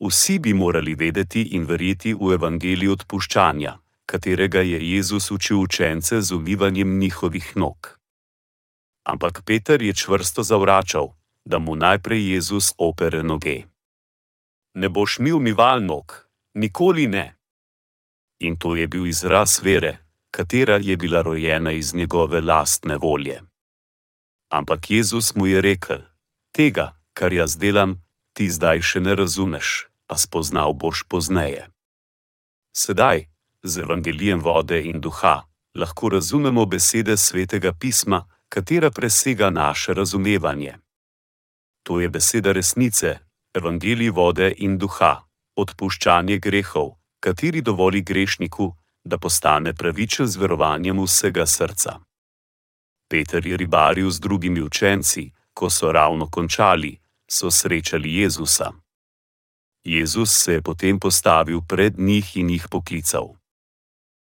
Vsi 0.00 0.38
bi 0.38 0.54
morali 0.54 0.94
vedeti 0.94 1.42
in 1.42 1.64
verjeti 1.64 2.14
v 2.14 2.32
evangelij 2.34 2.88
odpuščanja, 2.88 3.78
katerega 4.06 4.60
je 4.60 4.78
Jezus 4.92 5.30
učil 5.30 5.60
učence 5.60 6.20
z 6.22 6.32
umivanjem 6.32 6.98
njihovih 6.98 7.56
nog. 7.56 7.98
Ampak 9.04 9.42
Peter 9.44 9.82
je 9.82 9.94
čvrsto 9.94 10.42
zavračal, 10.42 11.12
da 11.44 11.58
mu 11.58 11.76
najprej 11.76 12.30
Jezus 12.32 12.72
opere 12.78 13.22
noge. 13.22 13.69
Ne 14.74 14.88
boš 14.88 15.18
mi 15.18 15.32
umival 15.32 15.82
nog, 15.84 16.26
nikoli 16.54 17.06
ne. 17.06 17.36
In 18.40 18.56
to 18.56 18.76
je 18.76 18.86
bil 18.86 19.06
izraz 19.06 19.60
vere, 19.62 19.98
katera 20.30 20.76
je 20.76 20.96
bila 20.96 21.22
rojena 21.22 21.72
iz 21.72 21.94
njegove 21.94 22.40
lastne 22.40 22.96
volje. 22.96 23.42
Ampak 24.52 24.90
Jezus 24.90 25.34
mu 25.34 25.46
je 25.46 25.60
rekel: 25.60 25.98
Tega, 26.52 26.96
kar 27.14 27.32
jaz 27.32 27.56
delam, 27.56 28.02
ti 28.32 28.50
zdaj 28.50 28.80
še 28.80 29.00
ne 29.00 29.14
razumeš 29.14 29.90
a 30.10 30.18
spoznal 30.18 30.74
boš 30.74 31.06
pozneje. 31.06 31.70
Sedaj, 32.74 33.30
z 33.62 33.72
evangelijem 33.86 34.42
vode 34.42 34.82
in 34.82 35.00
duha, 35.00 35.46
lahko 35.74 36.08
razumemo 36.08 36.66
besede 36.66 37.16
svetega 37.16 37.72
pisma, 37.72 38.26
katera 38.48 38.90
presega 38.90 39.50
naše 39.50 39.94
razumevanje. 39.94 40.78
To 41.82 42.00
je 42.00 42.08
beseda 42.08 42.52
resnice, 42.52 43.18
evangelij 43.52 44.10
vode 44.10 44.48
in 44.64 44.78
duha, 44.78 45.14
odpuščanje 45.58 46.38
grehov, 46.38 46.94
kateri 47.20 47.62
dovoli 47.62 48.02
grešniku, 48.02 48.70
da 49.04 49.18
postane 49.18 49.72
pravičen 49.74 50.26
z 50.26 50.36
verovanjem 50.36 51.00
vsega 51.02 51.46
srca. 51.46 51.98
Peter 53.10 53.46
je 53.46 53.56
ribaril 53.56 54.10
z 54.10 54.20
drugimi 54.20 54.62
učenci, 54.62 55.32
ko 55.54 55.70
so 55.70 55.92
ravno 55.92 56.28
končali, 56.30 56.94
so 57.26 57.50
srečali 57.50 58.14
Jezusa. 58.22 58.70
Jezus 59.84 60.30
se 60.30 60.52
je 60.52 60.62
potem 60.62 61.00
postavil 61.00 61.60
pred 61.68 61.98
njih 61.98 62.36
in 62.36 62.50
jih 62.50 62.68
poklical. 62.70 63.34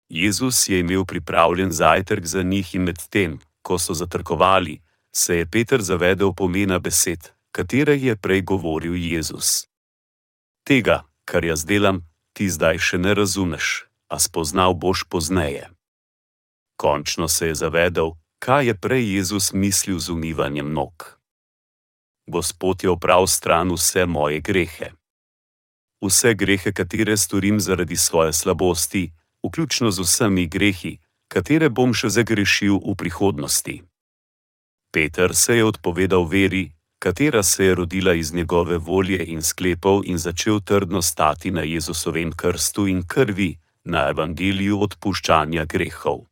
Jezus 0.09 0.69
je 0.69 0.81
imel 0.81 1.05
pripravljen 1.05 1.73
zajtrk 1.73 2.25
za 2.27 2.43
njih 2.43 2.75
in 2.75 2.83
medtem, 2.83 3.39
ko 3.63 3.79
so 3.79 3.95
zatrkovali, 3.95 4.83
se 5.13 5.37
je 5.37 5.47
Peter 5.47 5.83
zavedel 5.83 6.33
pomena 6.35 6.79
besed, 6.79 7.33
katere 7.55 7.95
je 7.95 8.17
prej 8.19 8.43
govoril 8.43 8.99
Jezus. 8.99 9.71
Tega, 10.67 11.07
kar 11.25 11.47
jaz 11.47 11.63
delam, 11.63 12.03
ti 12.35 12.51
zdaj 12.51 12.83
še 12.83 12.99
ne 12.99 13.15
razumeš, 13.15 13.87
a 14.11 14.19
spoznal 14.19 14.75
boš 14.75 15.07
pozneje. 15.07 15.71
Končno 16.75 17.31
se 17.31 17.53
je 17.53 17.55
zavedel, 17.55 18.19
kaj 18.43 18.67
je 18.67 18.75
prej 18.75 19.05
Jezus 19.15 19.53
mislil 19.55 20.03
z 20.03 20.11
umivanjem 20.11 20.73
nog. 20.73 21.15
Gospod 22.27 22.83
je 22.83 22.91
opravil 22.91 23.31
stran 23.31 23.71
vse 23.71 24.07
moje 24.11 24.43
grehe 24.43 24.91
vse 26.05 26.35
grehe, 26.35 26.73
katere 26.73 27.17
storim 27.17 27.61
zaradi 27.61 27.97
svoje 27.97 28.33
slabosti, 28.33 29.13
vključno 29.47 29.91
z 29.91 30.01
vsemi 30.01 30.47
grehi, 30.47 30.99
katere 31.29 31.69
bom 31.69 31.95
še 31.95 32.09
zagrešil 32.09 32.79
v 32.79 32.95
prihodnosti. 32.97 33.83
Peter 34.93 35.35
se 35.35 35.57
je 35.57 35.65
odpovedal 35.65 36.29
veri, 36.29 36.71
katera 37.05 37.43
se 37.43 37.65
je 37.65 37.75
rodila 37.75 38.15
iz 38.15 38.33
njegove 38.35 38.79
volje 38.79 39.25
in 39.27 39.43
sklepov, 39.43 40.01
in 40.05 40.19
začel 40.19 40.61
trdno 40.61 41.03
stati 41.03 41.51
na 41.51 41.61
Jezusovem 41.61 42.33
krstu 42.33 42.87
in 42.89 43.03
krvi, 43.07 43.59
na 43.85 44.09
evangeliju 44.09 44.81
odpuščanja 44.81 45.65
grehov. 45.65 46.25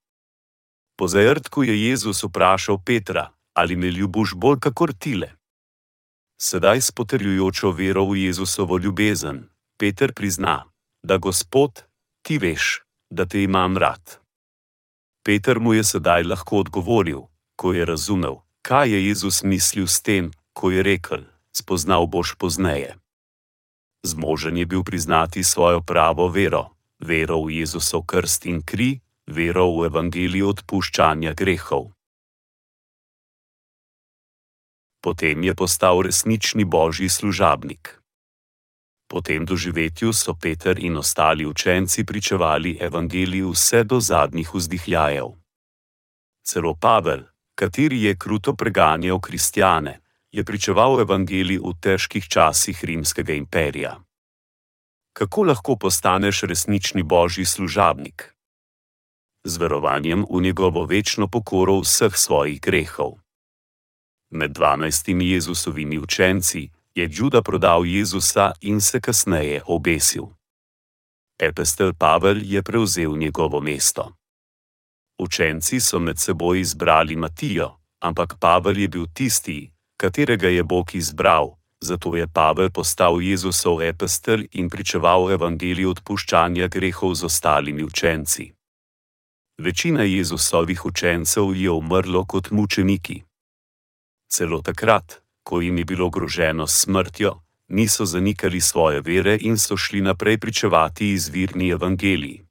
Po 0.97 1.09
zajrtku 1.09 1.65
je 1.65 1.77
Jezus 1.89 2.25
vprašal 2.25 2.79
Petra: 2.87 3.31
Ali 3.55 3.77
me 3.77 3.91
ljubiš 3.91 4.35
bolj 4.35 4.59
kakor 4.61 4.93
tile? 4.93 5.31
Sedaj 6.41 6.81
s 6.81 6.91
potrjujočo 6.91 7.71
vero 7.71 8.05
v 8.05 8.17
Jezusovo 8.17 8.79
ljubezen, 8.79 9.45
Peter 9.79 10.13
prizna, 10.13 10.65
da 11.03 11.17
Gospod, 11.17 11.83
ti 12.23 12.39
veš, 12.39 12.81
da 13.11 13.27
te 13.27 13.43
imam 13.43 13.77
rad. 13.77 14.21
Peter 15.25 15.61
mu 15.61 15.75
je 15.75 15.85
sedaj 15.85 16.23
lahko 16.23 16.65
odgovoril, 16.65 17.21
ko 17.57 17.73
je 17.73 17.85
razumel, 17.85 18.41
kaj 18.63 18.91
je 18.91 19.09
Jezus 19.09 19.43
mislil 19.43 19.87
s 19.87 20.01
tem, 20.03 20.33
ko 20.53 20.71
je 20.71 20.83
rekel: 20.83 21.25
Spoznal 21.53 22.07
boš 22.07 22.35
pozneje. 22.41 22.97
Zmožen 24.03 24.57
je 24.57 24.67
bil 24.67 24.83
priznati 24.83 25.45
svojo 25.45 25.81
pravo 25.81 26.29
vero, 26.29 26.75
vero 26.99 27.45
v 27.45 27.61
Jezusov 27.61 28.03
krst 28.03 28.47
in 28.47 28.63
kri, 28.63 29.01
vero 29.27 29.69
v 29.77 29.87
evangelij 29.87 30.43
odpuščanja 30.43 31.35
grehov. 31.35 31.93
Potem 35.03 35.43
je 35.43 35.55
postal 35.55 36.03
resnični 36.03 36.65
božji 36.65 37.09
služabnik. 37.09 37.99
Po 39.11 39.21
tem 39.21 39.45
doživetju 39.45 40.13
so 40.13 40.35
Peter 40.35 40.79
in 40.79 40.97
ostali 40.97 41.47
učenci 41.47 42.05
pričevali 42.05 42.79
evangeliju 42.81 43.51
vse 43.51 43.85
do 43.85 44.01
zadnjih 44.01 44.55
vzdihljajev. 44.55 45.29
Celo 46.43 46.75
Pavel, 46.75 47.23
kateri 47.55 48.03
je 48.03 48.17
kruto 48.17 48.55
preganjal 48.57 49.21
kristjane, 49.21 50.01
je 50.33 50.45
pričeval 50.45 51.01
evangelij 51.01 51.61
v 51.61 51.73
težkih 51.81 52.29
časih 52.29 52.85
rimskega 52.85 53.33
imperija. 53.33 54.01
Kako 55.13 55.43
lahko 55.43 55.77
postaneš 55.77 56.43
resnični 56.43 57.03
božji 57.03 57.45
služabnik? 57.45 58.35
Z 59.45 59.57
verovanjem 59.59 60.25
v 60.31 60.41
njegovo 60.41 60.85
večno 60.85 61.29
pokoro 61.29 61.81
vseh 61.81 62.17
svojih 62.17 62.61
grehov. 62.61 63.19
Med 64.31 64.51
dvanajstimi 64.51 65.31
Jezusovimi 65.31 65.99
učenci 65.99 66.71
je 66.95 67.09
Juda 67.11 67.43
prodal 67.43 67.87
Jezusa 67.87 68.53
in 68.61 68.81
se 68.81 69.01
kasneje 69.01 69.63
obesil. 69.67 70.27
Epestel 71.39 71.93
Pavel 71.95 72.43
je 72.43 72.63
prevzel 72.63 73.17
njegovo 73.17 73.61
mesto. 73.61 74.13
Učenci 75.19 75.81
so 75.81 75.99
med 75.99 76.19
seboj 76.19 76.61
izbrali 76.61 77.17
Matijo, 77.17 77.77
ampak 78.01 78.39
Pavel 78.41 78.79
je 78.79 78.89
bil 78.89 79.07
tisti, 79.15 79.72
katerega 80.03 80.49
je 80.49 80.63
Bog 80.63 80.95
izbral, 80.95 81.55
zato 81.81 82.17
je 82.17 82.27
Pavel 82.27 82.71
postal 82.71 83.23
Jezusov 83.23 83.83
epestel 83.83 84.41
in 84.53 84.71
pričeval 84.71 85.31
evangelij 85.31 85.87
odpuščanja 85.95 86.67
grehov 86.69 87.15
z 87.15 87.31
ostalimi 87.31 87.85
učenci. 87.85 88.53
Večina 89.59 90.03
Jezusovih 90.03 90.85
učencev 90.91 91.55
je 91.55 91.71
umrlo 91.71 92.25
kot 92.25 92.51
mučeniki. 92.51 93.23
Celo 94.33 94.59
takrat, 94.63 95.23
ko 95.47 95.61
jim 95.61 95.79
je 95.79 95.85
bilo 95.85 96.11
groženo 96.11 96.67
s 96.67 96.83
smrtjo, 96.83 97.33
niso 97.69 98.05
zanikali 98.05 98.61
svoje 98.61 99.01
vere 99.01 99.39
in 99.41 99.59
so 99.59 99.77
šli 99.77 100.01
naprej 100.01 100.39
pričevati 100.39 101.13
izvirni 101.13 101.69
evangeliji. 101.71 102.43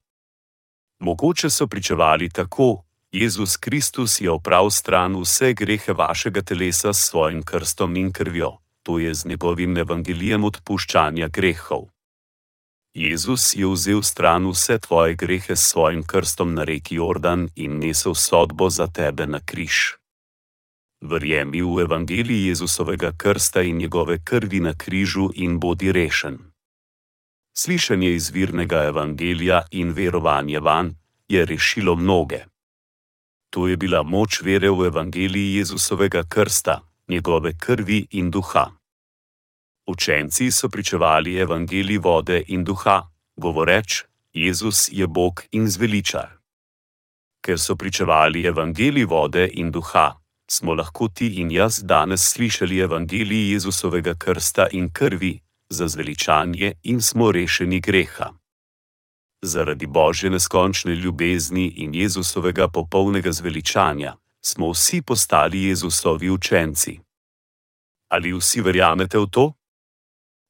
Mogoče 1.00 1.50
so 1.50 1.68
pričevali 1.68 2.30
tako: 2.30 2.84
Jezus 3.12 3.58
Kristus 3.58 4.22
je 4.22 4.32
oprav 4.32 4.70
stran 4.70 5.16
vse 5.20 5.54
grehe 5.54 5.94
vašega 5.94 6.42
telesa 6.42 6.94
s 6.94 7.10
svojim 7.10 7.44
krstom 7.44 7.96
in 7.96 8.12
krvjo, 8.12 8.58
to 8.84 9.00
je 9.00 9.14
z 9.14 9.26
njegovim 9.26 9.78
evangelijem 9.78 10.44
odpuščanja 10.44 11.28
grehov. 11.28 11.90
Jezus 12.94 13.56
je 13.56 13.68
vzel 13.68 14.02
stran 14.02 14.48
vse 14.48 14.80
tvoje 14.80 15.16
grehe 15.16 15.56
s 15.56 15.64
svojim 15.72 16.04
krstom 16.04 16.54
na 16.54 16.64
reki 16.64 16.96
Jordan 16.96 17.50
in 17.56 17.80
nesel 17.80 18.16
sodbo 18.16 18.70
za 18.70 18.88
tebe 18.88 19.28
na 19.28 19.40
križ. 19.40 19.96
Verjemi 21.02 21.62
v 21.62 21.82
evangeliji 21.82 22.48
Jezusovega 22.48 23.12
krsta 23.18 23.62
in 23.62 23.78
njegove 23.78 24.20
krvi 24.24 24.60
na 24.60 24.74
križu 24.74 25.30
in 25.34 25.60
bodi 25.60 25.92
rešen. 25.92 26.38
Slišanje 27.58 28.12
izvirnega 28.12 28.84
evangelija 28.84 29.62
in 29.72 29.92
verovanje 29.92 30.60
van 30.60 30.96
je 31.28 31.46
rešilo 31.46 31.96
mnoge. 31.96 32.51
To 33.52 33.68
je 33.68 33.78
bila 33.78 34.04
moč 34.04 34.42
vere 34.42 34.70
v 34.70 34.86
evangeliji 34.88 35.56
Jezusovega 35.56 36.24
krsta, 36.24 36.80
njegove 37.08 37.54
krvi 37.60 38.08
in 38.12 38.32
duha. 38.32 38.72
Učenci 39.88 40.52
so 40.52 40.70
pričevali 40.70 41.36
evangeliji 41.36 41.98
vode 41.98 42.44
in 42.48 42.64
duha, 42.64 43.12
govoreč: 43.36 44.04
Jezus 44.34 44.90
je 44.92 45.08
Bog 45.08 45.44
in 45.52 45.68
zveličar. 45.68 46.30
Ker 47.44 47.60
so 47.60 47.76
pričevali 47.76 48.46
evangeliji 48.46 49.06
vode 49.06 49.50
in 49.54 49.72
duha, 49.72 50.16
smo 50.52 50.74
lahko 50.74 51.08
ti 51.08 51.28
in 51.42 51.52
jaz 51.52 51.84
danes 51.84 52.22
slišali 52.34 52.80
evangeliji 52.80 53.52
Jezusovega 53.52 54.14
krsta 54.16 54.68
in 54.72 54.90
krvi 54.90 55.40
za 55.70 55.88
zveličanje 55.88 56.74
in 56.84 57.02
smo 57.02 57.32
rešeni 57.32 57.80
greha. 57.80 58.41
Zaradi 59.44 59.88
Božje 59.88 60.30
neskončne 60.30 60.96
ljubezni 60.96 61.68
in 61.76 61.96
Jezusovega 61.96 62.68
popolnega 62.68 63.32
zveličanja 63.32 64.16
smo 64.42 64.72
vsi 64.72 65.02
postali 65.02 65.64
Jezusovi 65.64 66.30
učenci. 66.30 67.00
Ali 68.10 68.34
vsi 68.34 68.62
verjamete 68.62 69.18
v 69.18 69.26
to? 69.32 69.54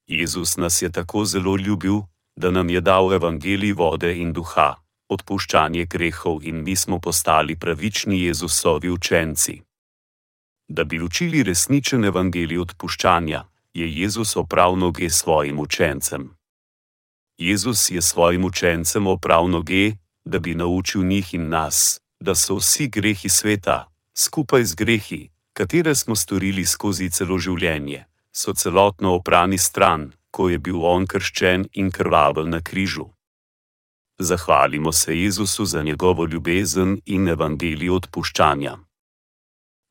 Jezus 0.07 0.57
nas 0.57 0.81
je 0.81 0.91
tako 0.91 1.25
zelo 1.25 1.55
ljubil, 1.55 2.01
da 2.35 2.51
nam 2.51 2.69
je 2.69 2.81
dal 2.81 3.13
evangelij 3.13 3.73
vode 3.73 4.17
in 4.17 4.33
duha, 4.33 4.75
odpuščanje 5.09 5.85
grehov 5.85 6.43
in 6.43 6.63
mi 6.63 6.75
smo 6.75 6.99
postali 6.99 7.55
pravični 7.55 8.21
Jezusovi 8.21 8.89
učenci. 8.89 9.61
Da 10.67 10.83
bi 10.83 11.01
učili 11.01 11.43
resničen 11.43 12.05
evangelij 12.05 12.57
odpuščanja, 12.57 13.45
je 13.73 13.87
Jezus 14.01 14.35
oprav 14.35 14.77
noge 14.77 15.09
svojim 15.09 15.59
učencem. 15.59 16.40
Jezus 17.41 17.89
je 17.89 18.01
svojim 18.01 18.45
učencem 18.45 19.07
oprav 19.07 19.47
noge, 19.47 19.91
da 20.25 20.39
bi 20.39 20.55
naučil 20.55 21.03
njih 21.03 21.33
in 21.33 21.49
nas, 21.49 21.99
da 22.19 22.35
so 22.35 22.55
vsi 22.55 22.87
grehi 22.87 23.29
sveta, 23.29 23.89
skupaj 24.17 24.63
z 24.63 24.75
grehi, 24.75 25.29
katere 25.53 25.95
smo 25.95 26.15
storili 26.15 26.65
skozi 26.65 27.09
celo 27.09 27.37
življenje, 27.37 28.05
so 28.31 28.53
celotno 28.53 29.15
oprani 29.15 29.57
stran, 29.57 30.11
ko 30.31 30.49
je 30.49 30.59
bil 30.59 30.85
on 30.85 31.07
krščen 31.07 31.65
in 31.73 31.89
krvavel 31.91 32.45
na 32.45 32.61
križu. 32.61 33.09
Zahvalimo 34.19 34.91
se 34.91 35.17
Jezusu 35.17 35.65
za 35.65 35.81
njegovo 35.81 36.25
ljubezen 36.25 37.01
in 37.05 37.27
evangelij 37.27 37.89
odpuščanja. 37.89 38.77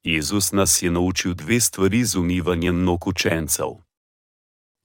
Jezus 0.05 0.53
nas 0.53 0.83
je 0.83 0.91
naučil 0.91 1.35
dve 1.35 1.61
stvari 1.61 2.05
z 2.05 2.17
umivanjem 2.17 2.85
nog 2.85 3.07
učencev. 3.07 3.83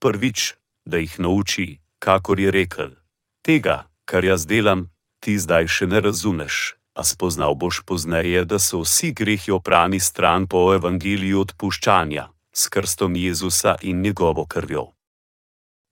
Prvič, 0.01 0.53
da 0.85 0.97
jih 0.97 1.19
nauči, 1.19 1.84
kakor 2.05 2.39
je 2.39 2.51
rekel: 2.51 2.89
Tega, 3.41 3.89
kar 4.05 4.25
jaz 4.25 4.45
delam, 4.45 4.89
ti 5.23 5.39
zdaj 5.41 5.65
še 5.75 5.85
ne 5.89 5.99
razumeš, 6.05 6.77
a 6.93 7.01
spoznal 7.01 7.57
boš 7.57 7.81
pozneje, 7.81 8.45
da 8.45 8.59
so 8.61 8.83
vsi 8.85 9.09
grehi 9.19 9.49
oprani 9.57 9.99
stran 9.99 10.45
po 10.45 10.69
evangeliju 10.77 11.41
odpuščanja, 11.45 12.27
s 12.53 12.69
krstom 12.69 13.17
Jezusa 13.17 13.73
in 13.81 14.05
njegovo 14.05 14.45
krvjo. 14.45 14.85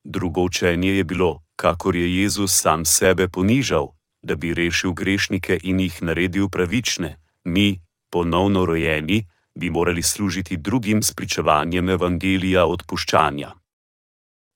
Drugo 0.06 0.46
učenje 0.50 0.92
je 1.00 1.04
bilo, 1.04 1.32
kakor 1.56 1.96
je 1.96 2.06
Jezus 2.22 2.54
sam 2.62 2.86
sebe 2.86 3.28
ponižal, 3.28 3.90
da 4.22 4.36
bi 4.36 4.54
rešil 4.54 4.94
grešnike 4.94 5.58
in 5.64 5.80
jih 5.80 5.98
naredil 6.04 6.50
pravične, 6.50 7.18
mi, 7.44 7.82
ponovno 8.14 8.66
rojeni, 8.66 9.26
bi 9.56 9.70
morali 9.70 10.04
služiti 10.04 10.58
drugim 10.58 11.04
s 11.04 11.14
pričevanjem 11.14 11.90
evangelija 11.90 12.66
odpuščanja. 12.66 13.54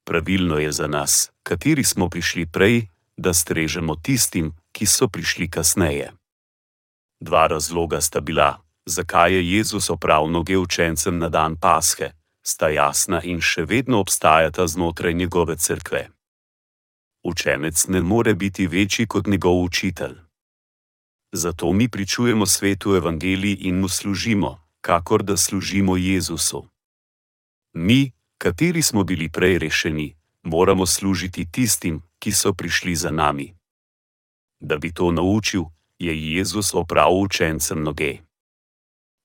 Pravilno 0.07 0.57
je 0.57 0.71
za 0.71 0.87
nas, 0.87 1.31
kateri 1.43 1.83
smo 1.83 2.09
prišli 2.09 2.45
prej, 2.45 2.87
da 3.17 3.33
strežemo 3.33 3.95
tistim, 3.95 4.53
ki 4.71 4.85
so 4.85 5.07
prišli 5.07 5.49
kasneje. 5.51 6.11
Dva 7.19 7.47
razloga 7.47 8.01
sta 8.01 8.21
bila, 8.21 8.63
zakaj 8.85 9.33
je 9.33 9.51
Jezus 9.51 9.89
opravil 9.89 10.31
noge 10.31 10.57
učencem 10.57 11.17
na 11.19 11.29
dan 11.29 11.57
Pashe, 11.59 12.11
sta 12.41 12.69
jasna 12.69 13.19
in 13.23 13.41
še 13.41 13.65
vedno 13.67 13.99
obstajata 13.99 14.67
znotraj 14.67 15.13
njegove 15.13 15.57
cerkve. 15.57 16.07
Učenec 17.23 17.87
ne 17.87 18.01
more 18.01 18.33
biti 18.35 18.67
večji 18.67 19.07
kot 19.07 19.27
njegov 19.27 19.63
učitelj. 19.63 20.15
Zato 21.31 21.73
mi 21.73 21.89
pričujemo 21.89 22.45
svetu 22.45 22.95
evangelij 22.95 23.57
in 23.59 23.79
mu 23.79 23.87
služimo, 23.87 24.59
kakor 24.81 25.23
da 25.23 25.37
služimo 25.37 25.97
Jezusu. 25.97 26.67
Mi, 27.73 28.11
kateri 28.37 28.81
smo 28.81 29.03
bili 29.03 29.29
prej 29.29 29.57
rešeni, 29.59 30.15
moramo 30.43 30.85
služiti 30.85 31.51
tistim, 31.51 32.01
ki 32.19 32.31
so 32.31 32.53
prišli 32.53 32.95
za 32.95 33.11
nami. 33.11 33.53
Da 34.59 34.77
bi 34.77 34.93
to 34.93 35.11
naučil, 35.11 35.63
je 35.99 36.33
Jezus 36.33 36.73
opravil 36.73 37.21
učencem 37.21 37.83
noge. 37.83 38.17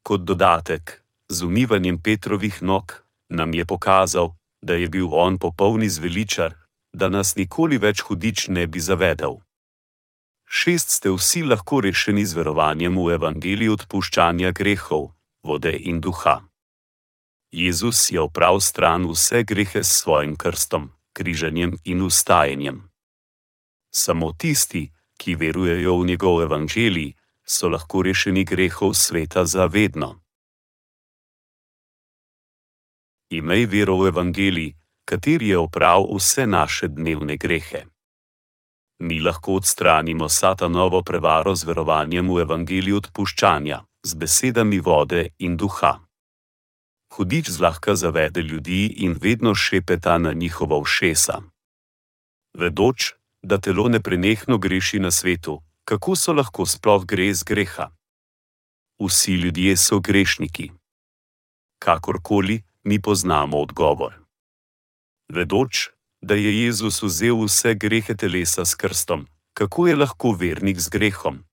Kot 0.02 0.20
dodatek, 0.20 1.04
z 1.28 1.44
umivanjem 1.44 2.02
Petrovih 2.02 2.62
nog, 2.62 3.04
nam 3.28 3.54
je 3.54 3.64
pokazal, 3.64 4.34
da 4.62 4.74
je 4.74 4.88
bil 4.88 5.08
on 5.12 5.38
popolni 5.38 5.88
zveličar, 5.88 6.54
da 6.92 7.08
nas 7.08 7.36
nikoli 7.36 7.78
več 7.78 8.00
hudič 8.00 8.48
ne 8.48 8.66
bi 8.66 8.80
zavedel 8.80 9.40
šest 10.52 10.90
ste 10.90 11.10
vsi 11.10 11.42
lahko 11.42 11.80
rešeni 11.80 12.24
z 12.28 12.36
verovanjem 12.36 12.96
v 13.00 13.16
evangelij 13.16 13.72
odpuščanja 13.72 14.52
grehov, 14.52 15.08
vode 15.48 15.72
in 15.72 16.00
duha. 16.04 16.42
Jezus 17.52 18.10
je 18.10 18.20
oprav 18.20 18.60
stran 18.60 19.04
vse 19.10 19.42
grehe 19.42 19.84
s 19.84 20.00
svojim 20.00 20.36
krstom, 20.36 20.90
križanjem 21.12 21.76
in 21.84 22.02
ustajanjem. 22.02 22.88
Samo 23.94 24.32
tisti, 24.32 24.92
ki 25.16 25.34
verujejo 25.34 25.98
v 25.98 26.06
njegov 26.06 26.42
evangelij, 26.42 27.12
so 27.44 27.68
lahko 27.68 28.02
rešeni 28.02 28.44
grehov 28.44 28.94
sveta 28.94 29.44
za 29.44 29.66
vedno. 29.66 30.22
Imej 33.30 33.66
vero 33.66 33.96
v 33.96 34.08
evangelij, 34.08 34.74
kateri 35.04 35.48
je 35.48 35.58
oprav 35.58 36.08
vse 36.16 36.46
naše 36.46 36.88
dnevne 36.88 37.36
grehe 37.36 37.92
mi 39.02 39.20
lahko 39.20 39.54
odstranimo 39.54 40.28
satanovo 40.28 41.02
prevaro 41.02 41.54
z 41.54 41.64
verovanjem 41.64 42.28
v 42.30 42.40
evangeliju 42.46 43.00
odpuščanja, 43.02 43.78
z 44.06 44.14
besedami 44.14 44.78
vode 44.78 45.28
in 45.38 45.56
duha. 45.56 45.98
Hudič 47.12 47.50
zlahka 47.50 47.94
zavede 47.94 48.40
ljudi 48.40 48.86
in 49.04 49.16
vedno 49.20 49.54
šepeta 49.54 50.18
na 50.18 50.32
njihovo 50.32 50.82
všesa. 50.84 51.42
Vedoč, 52.54 53.12
da 53.42 53.58
telo 53.58 53.88
neprenehno 53.88 54.58
greši 54.58 54.98
na 54.98 55.10
svetu, 55.10 55.60
kako 55.84 56.16
so 56.16 56.32
lahko 56.32 56.66
sploh 56.66 57.04
grez 57.04 57.42
greha? 57.44 57.90
Vsi 59.00 59.32
ljudje 59.32 59.76
so 59.76 60.00
grešniki. 60.00 60.70
Kakorkoli, 61.78 62.62
mi 62.84 63.02
poznamo 63.02 63.60
odgovor. 63.60 64.14
Vedoč, 65.28 65.90
da 66.22 66.34
je 66.34 66.64
Jezus 66.64 67.02
vzel 67.02 67.44
vse 67.44 67.74
grehe 67.74 68.16
telesa 68.16 68.64
s 68.64 68.74
krstom, 68.74 69.26
kako 69.52 69.86
je 69.86 69.96
lahko 69.96 70.32
vernik 70.32 70.80
z 70.80 70.88
grehom? 70.88 71.44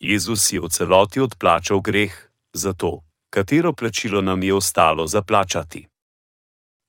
Jezus 0.00 0.52
je 0.52 0.60
v 0.60 0.68
celoti 0.68 1.20
odplačal 1.20 1.80
greh, 1.80 2.16
zato, 2.52 3.03
katero 3.34 3.72
plačilo 3.72 4.20
nam 4.20 4.42
je 4.42 4.54
ostalo 4.54 5.06
za 5.06 5.22
plačati. 5.22 5.86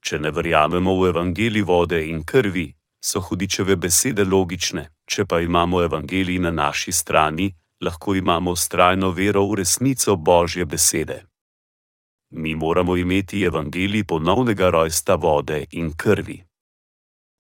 Če 0.05 0.19
ne 0.19 0.31
verjamemo 0.31 0.93
v 0.99 1.07
evangelij 1.09 1.63
vode 1.65 2.01
in 2.07 2.21
krvi, 2.23 2.67
so 3.05 3.21
hudičeve 3.21 3.75
besede 3.75 4.23
logične, 4.33 4.83
če 5.09 5.25
pa 5.25 5.39
imamo 5.41 5.81
evangelij 5.81 6.37
na 6.45 6.51
naši 6.51 6.91
strani, 6.91 7.49
lahko 7.81 8.15
imamo 8.15 8.55
strajno 8.55 9.09
vero 9.09 9.45
v 9.49 9.59
resnico 9.63 10.15
Božje 10.15 10.65
besede. 10.65 11.17
Mi 12.29 12.55
moramo 12.55 12.95
imeti 12.95 13.43
evangelij 13.49 14.05
ponovnega 14.05 14.69
rojstva 14.69 15.15
vode 15.15 15.65
in 15.71 15.93
krvi. 15.97 16.39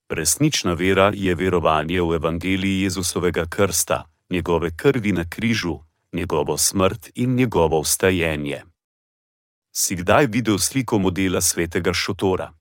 Resnična 0.09 0.73
vera 0.73 1.11
je 1.13 1.35
verovanje 1.35 2.01
v 2.01 2.15
evangelij 2.21 2.81
Jezusovega 2.83 3.45
krsta, 3.45 4.05
njegove 4.29 4.71
krvi 4.75 5.11
na 5.11 5.29
križu, 5.29 5.79
njegovo 6.13 6.57
smrt 6.57 7.11
in 7.15 7.35
njegovo 7.35 7.81
vstajenje. 7.81 8.74
Si 9.77 9.95
kdaj 9.95 10.27
videl 10.31 10.57
sliko 10.57 10.99
modela 10.99 11.41
svetega 11.41 11.93
šotora? 11.93 12.53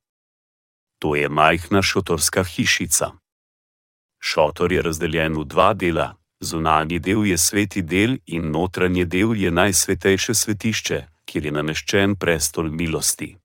To 0.99 1.15
je 1.17 1.29
majhna 1.29 1.83
šotorska 1.83 2.45
hišica. 2.45 3.11
Šotor 4.19 4.73
je 4.73 4.83
razdeljen 4.83 5.37
v 5.39 5.45
dva 5.45 5.75
dela, 5.75 6.17
zunanji 6.41 6.99
del 6.99 7.27
je 7.27 7.39
sveti 7.39 7.83
del 7.83 8.17
in 8.27 8.51
notranji 8.51 9.05
del 9.05 9.37
je 9.37 9.51
najsvetejše 9.51 10.35
svetišče, 10.35 10.99
kjer 11.25 11.47
je 11.47 11.53
nameščen 11.53 12.17
prestol 12.17 12.71
milosti. 12.71 13.37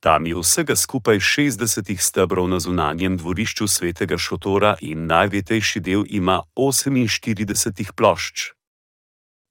Tam 0.00 0.26
je 0.26 0.36
vsega 0.36 0.76
skupaj 0.76 1.18
60 1.18 1.96
stebrov 1.98 2.48
na 2.48 2.60
zunanjem 2.60 3.16
dvorišču 3.16 3.66
svetega 3.68 4.18
šotora 4.18 4.76
in 4.80 5.06
najvetejši 5.06 5.80
del 5.80 6.04
ima 6.08 6.42
48 6.54 7.92
plošč. 7.96 8.57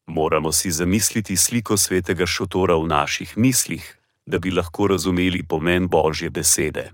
Moramo 0.07 0.51
si 0.51 0.71
zamisliti 0.71 1.37
sliko 1.37 1.77
svetega 1.77 2.25
šotora 2.25 2.75
v 2.75 2.87
naših 2.87 3.37
mislih, 3.37 3.97
da 4.25 4.39
bi 4.39 4.51
lahko 4.51 4.87
razumeli 4.87 5.43
pomen 5.43 5.87
Božje 5.87 6.29
besede. 6.29 6.91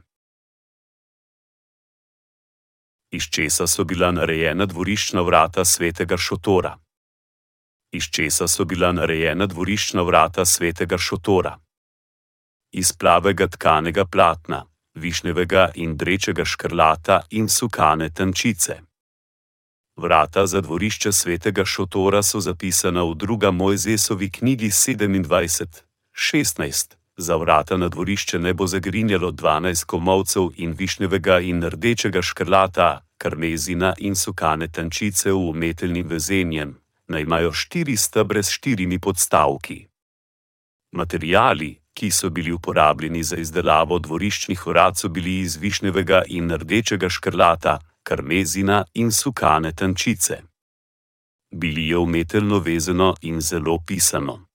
Iz 3.11 3.23
česa 3.23 3.67
so 3.67 3.83
bila 3.83 4.11
narejena 4.11 4.65
dvoriščna 4.65 5.21
vrata 5.21 5.65
svetega 5.65 6.17
šotora? 6.17 6.77
Iz 7.91 8.03
česa 8.03 8.47
so 8.47 8.65
bila 8.65 8.91
narejena 8.91 9.45
dvoriščna 9.45 10.01
vrata 10.01 10.45
svetega 10.45 10.97
šotora? 10.97 11.59
iz 12.73 12.93
plavega 12.93 13.47
tkanega 13.47 14.05
platna, 14.05 14.65
višnjevega 14.95 15.69
in 15.75 15.97
drečega 15.97 16.45
škrlata 16.45 17.21
in 17.29 17.49
sukane 17.49 18.09
tančice. 18.09 18.79
Vrata 19.95 20.47
za 20.47 20.61
dvorišče 20.61 21.11
svetega 21.11 21.65
šotora 21.65 22.23
so 22.23 22.39
zapisana 22.39 23.03
v 23.03 23.15
druga 23.15 23.51
Mojzesovi 23.51 24.29
knjigi 24.29 24.69
27:16. 24.69 26.95
Za 27.17 27.35
vrata 27.35 27.77
na 27.77 27.89
dvorišče 27.89 28.39
ne 28.39 28.53
bo 28.53 28.67
zagrinjalo 28.67 29.31
12 29.31 29.85
komovcev 29.85 30.49
in 30.55 30.71
višnjevega 30.71 31.39
in 31.39 31.63
rdečega 31.63 32.21
škrlata, 32.21 32.99
karmezina 33.17 33.93
in 33.97 34.15
sukane 34.15 34.67
tančice 34.67 35.31
v 35.31 35.49
umetelnim 35.49 36.07
vezenjem, 36.07 36.77
naj 37.07 37.21
imajo 37.21 37.51
štiri 37.51 37.97
stebre 37.97 38.43
s 38.43 38.49
štirimi 38.49 38.99
podstavki. 38.99 39.87
Materiali, 40.91 41.79
ki 41.93 42.11
so 42.11 42.29
bili 42.29 42.51
uporabljeni 42.51 43.23
za 43.23 43.37
izdelavo 43.37 43.99
dvoriščnih 43.99 44.67
vrat, 44.67 44.97
so 44.97 45.09
bili 45.09 45.39
iz 45.39 45.55
višnjevega 45.55 46.23
in 46.27 46.51
rdečega 46.51 47.09
škrlata, 47.09 47.79
karmezina 48.03 48.85
in 48.93 49.11
sukane 49.11 49.71
tančice. 49.71 50.41
Bili 51.55 51.87
je 51.87 51.97
umetelno 51.97 52.59
vezano 52.59 53.15
in 53.21 53.41
zelo 53.41 53.79
pisano. 53.87 54.45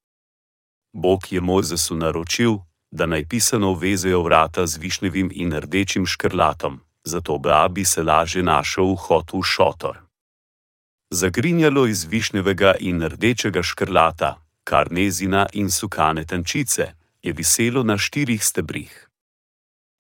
Bog 0.93 1.33
je 1.33 1.41
Mojzesu 1.41 1.97
naročil, 1.97 2.59
da 2.91 3.07
naj 3.07 3.25
pisano 3.29 3.75
vezejo 3.75 4.23
vrata 4.23 4.67
z 4.67 4.77
višnjevim 4.77 5.31
in 5.35 5.53
rdečim 5.53 6.07
škrlatom, 6.07 6.81
zato 7.05 7.41
bi 7.71 7.85
se 7.85 8.03
laže 8.03 8.43
našel 8.43 8.93
vhod 8.93 9.31
v 9.33 9.43
šotor. 9.43 9.99
Zagrinjalo 11.11 11.87
iz 11.87 12.05
višnjevega 12.05 12.75
in 12.81 13.03
rdečega 13.03 13.63
škrlata, 13.63 14.37
karmezina 14.65 15.47
in 15.53 15.71
sukane 15.71 16.25
tančice, 16.25 16.93
je 17.23 17.33
viselo 17.33 17.83
na 17.83 17.99
štirih 17.99 18.45
stebrih. 18.45 19.08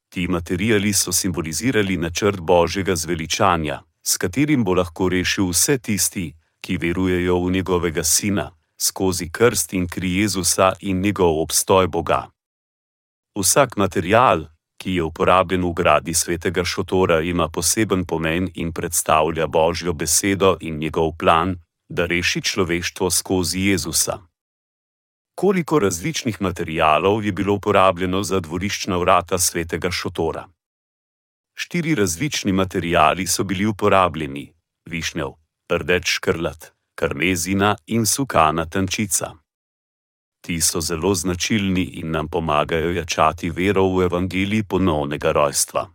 Ti 0.08 0.28
materiali 0.28 0.92
so 0.92 1.12
simbolizirali 1.12 1.96
načrt 1.96 2.40
Božjega 2.40 2.96
zveličanja, 2.96 3.82
s 4.02 4.16
katerim 4.16 4.64
bo 4.64 4.74
lahko 4.74 5.08
rešil 5.08 5.50
vse 5.50 5.78
tisti, 5.78 6.32
ki 6.60 6.76
verujejo 6.76 7.38
v 7.44 7.50
njegovega 7.50 8.04
sina, 8.04 8.50
skozi 8.80 9.30
krst 9.30 9.72
in 9.72 9.86
kri 9.86 10.14
Jezusa 10.16 10.72
in 10.80 11.00
njegov 11.00 11.40
obstoj 11.42 11.86
Boga. 11.86 12.30
Vsak 13.38 13.76
material, 13.76 14.46
ki 14.80 14.94
je 14.94 15.02
uporabljen 15.02 15.64
v 15.64 15.72
gradi 15.72 16.14
svetega 16.14 16.64
šotora, 16.64 17.20
ima 17.20 17.48
poseben 17.48 18.04
pomen 18.04 18.48
in 18.54 18.72
predstavlja 18.72 19.46
Božjo 19.46 19.92
besedo 19.92 20.56
in 20.60 20.78
njegov 20.78 21.12
plan, 21.18 21.56
da 21.88 22.06
reši 22.06 22.42
človeštvo 22.42 23.10
skozi 23.10 23.60
Jezusa 23.60 24.27
koliko 25.40 25.78
različnih 25.78 26.42
materijalov 26.42 27.24
je 27.24 27.32
bilo 27.32 27.54
uporabljeno 27.54 28.22
za 28.22 28.40
dvoriščna 28.40 28.96
vrata 28.96 29.38
svetega 29.38 29.90
šotora. 29.90 30.48
Štiri 31.54 31.94
različni 31.94 32.52
materijali 32.52 33.26
so 33.26 33.44
bili 33.44 33.66
uporabljeni: 33.66 34.52
višnjev, 34.90 35.30
rdeč 35.72 36.08
škrlat, 36.08 36.72
karmezina 36.94 37.76
in 37.86 38.06
sukana 38.06 38.66
tančica. 38.66 39.30
Ti 40.40 40.60
so 40.60 40.80
zelo 40.80 41.14
značilni 41.14 41.82
in 41.82 42.10
nam 42.10 42.28
pomagajo 42.28 42.90
jačati 42.90 43.50
vero 43.50 43.88
v 43.88 44.02
evangeliji 44.02 44.62
ponovnega 44.62 45.32
rojstva. 45.32 45.88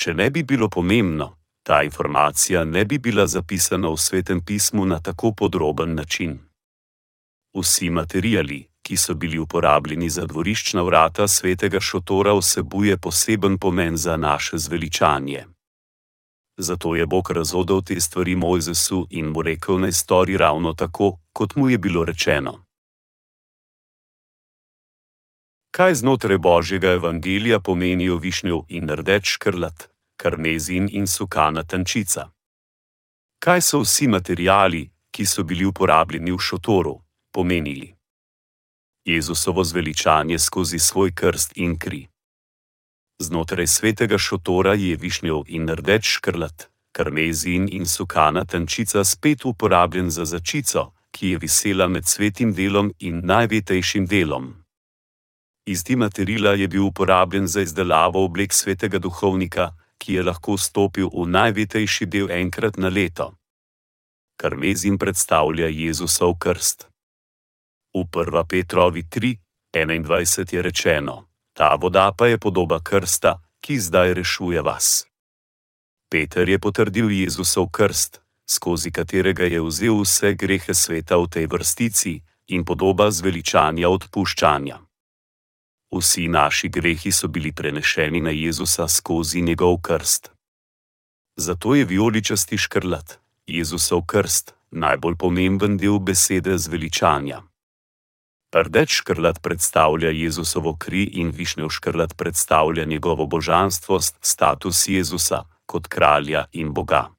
Če 0.00 0.14
ne 0.14 0.30
bi 0.30 0.42
bilo 0.42 0.68
pomembno, 0.68 1.34
ta 1.62 1.82
informacija 1.82 2.64
ne 2.64 2.84
bi 2.84 2.98
bila 2.98 3.26
zapisana 3.26 3.88
v 3.88 3.96
svetem 3.96 4.44
pismu 4.44 4.86
na 4.86 5.00
tako 5.00 5.32
podroben 5.32 5.94
način. 5.94 6.47
Vsi 7.54 7.90
materiali, 7.90 8.68
ki 8.82 8.96
so 8.96 9.14
bili 9.14 9.38
uporabljeni 9.38 10.08
za 10.10 10.26
dvoriščna 10.26 10.82
vrata 10.82 11.28
svetega 11.28 11.80
šotora, 11.80 12.32
vsebuje 12.32 12.96
poseben 12.96 13.58
pomen 13.58 13.96
za 13.96 14.16
naše 14.16 14.58
zveličanje. 14.58 15.46
Zato 16.58 16.94
je 16.96 17.06
Bog 17.06 17.30
razodel 17.30 17.82
te 17.82 18.00
stvari 18.00 18.36
Mojzesu 18.36 19.06
in 19.10 19.26
mu 19.26 19.42
rekel, 19.42 19.78
naj 19.80 19.92
stori 19.92 20.36
ravno 20.36 20.72
tako, 20.72 21.18
kot 21.32 21.56
mu 21.56 21.70
je 21.70 21.78
bilo 21.78 22.04
rečeno. 22.04 22.64
Kaj 25.70 25.94
znotraj 25.94 26.38
Božjega 26.38 26.88
evangelija 26.88 27.60
pomenijo 27.60 28.16
višnjev 28.16 28.58
in 28.68 28.90
rdeč 28.90 29.36
krlat, 29.36 29.88
karmezin 30.16 30.88
in 30.92 31.06
sukana 31.06 31.62
tančica? 31.62 32.30
Kaj 33.38 33.60
so 33.60 33.80
vsi 33.80 34.08
materiali, 34.08 34.90
ki 35.10 35.26
so 35.26 35.42
bili 35.42 35.64
uporabljeni 35.64 36.32
v 36.32 36.38
šotoru? 36.38 37.07
Pomenili. 37.38 37.94
Jezusovo 39.04 39.64
zveličanje 39.64 40.38
skozi 40.38 40.78
svoj 40.78 41.12
krst 41.14 41.52
in 41.56 41.78
kri. 41.78 42.08
Znotraj 43.22 43.66
svetega 43.66 44.18
šotora 44.18 44.74
je 44.74 44.96
višnjev 44.96 45.44
in 45.46 45.68
rdeč 45.68 46.08
škrlat, 46.16 46.66
karmezin 46.92 47.68
in 47.70 47.86
sukana 47.86 48.44
tančica 48.44 49.04
spet 49.04 49.44
uporabljen 49.44 50.10
za 50.10 50.24
začico, 50.24 50.92
ki 51.10 51.28
je 51.28 51.38
visela 51.38 51.88
med 51.88 52.06
svetim 52.06 52.52
delom 52.54 52.92
in 52.98 53.20
najvetejšim 53.24 54.06
delom. 54.06 54.64
Iz 55.66 55.84
tega 55.84 55.98
materiala 55.98 56.58
je 56.58 56.68
bil 56.68 56.86
uporabljen 56.86 57.46
za 57.46 57.60
izdelavo 57.60 58.24
oblek 58.24 58.52
svetega 58.52 58.98
duhovnika, 58.98 59.70
ki 59.98 60.14
je 60.14 60.22
lahko 60.22 60.58
stopil 60.58 61.08
v 61.14 61.30
najvetejši 61.38 62.06
del 62.06 62.30
enkrat 62.30 62.76
na 62.76 62.88
leto. 62.88 63.34
Karmezin 64.36 64.98
predstavlja 64.98 65.66
Jezusov 65.66 66.38
krst. 66.38 66.88
V 67.98 68.06
1. 68.06 68.44
Petrovi 68.48 69.02
3, 69.02 69.36
21 69.72 70.54
je 70.54 70.62
rečeno: 70.62 71.28
Ta 71.52 71.74
voda 71.74 72.12
pa 72.12 72.26
je 72.26 72.38
podoba 72.38 72.80
krsta, 72.80 73.42
ki 73.60 73.78
zdaj 73.80 74.14
rešuje 74.14 74.62
vas. 74.62 75.06
Peter 76.10 76.48
je 76.48 76.58
potrdil 76.58 77.10
Jezusov 77.10 77.68
krst, 77.68 78.20
skozi 78.46 78.90
katerega 78.90 79.44
je 79.44 79.60
vzel 79.60 80.00
vse 80.00 80.32
grehe 80.34 80.74
sveta 80.74 81.18
v 81.18 81.26
tej 81.26 81.46
vrstici 81.46 82.22
in 82.48 82.64
podoba 82.64 83.10
zveličanja 83.10 83.88
odpuščanja. 83.88 84.78
Vsi 85.92 86.28
naši 86.28 86.68
grehi 86.68 87.12
so 87.12 87.28
bili 87.28 87.52
prenešeni 87.52 88.20
na 88.20 88.30
Jezusa 88.30 88.88
skozi 88.88 89.42
njegov 89.42 89.80
krst. 89.80 90.30
Zato 91.36 91.74
je 91.74 91.84
vijoličasti 91.84 92.58
škrlat, 92.58 93.18
Jezusov 93.46 94.06
krst, 94.06 94.54
najbolj 94.70 95.16
pomemben 95.16 95.76
del 95.76 95.98
besede 95.98 96.58
zveličanja. 96.58 97.47
Rdeč 98.56 98.90
škrlat 98.90 99.42
predstavlja 99.42 100.10
Jezusovo 100.10 100.76
kri 100.76 101.02
in 101.04 101.30
višnjev 101.30 101.68
škrlat 101.68 102.16
predstavlja 102.16 102.84
njegovo 102.84 103.26
božanstvo, 103.26 104.00
status 104.00 104.88
Jezusa 104.88 105.44
kot 105.66 105.86
kralja 105.86 106.44
in 106.52 106.72
Boga. 106.72 107.10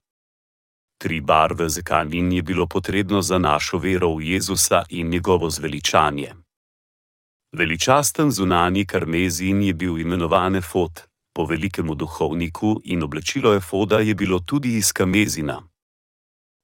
Tri 0.98 1.22
barve 1.22 1.70
zekanin 1.70 2.32
je 2.32 2.42
bilo 2.42 2.68
potrebno 2.68 3.22
za 3.22 3.38
našo 3.38 3.78
vero 3.78 4.16
v 4.16 4.22
Jezusa 4.22 4.84
in 4.90 5.10
njegovo 5.10 5.50
zveličanje. 5.50 6.34
Veličasten 7.52 8.32
zunani 8.32 8.86
karmezin 8.86 9.62
je 9.62 9.74
bil 9.74 10.00
imenovan 10.00 10.56
efod, 10.56 11.02
po 11.34 11.46
velikemu 11.46 11.96
duhovniku 11.96 12.82
in 12.84 13.04
oblačilo 13.04 13.54
efoda 13.56 14.00
je 14.00 14.16
bilo 14.16 14.40
tudi 14.40 14.76
iz 14.78 14.92
kamezina. 14.94 15.62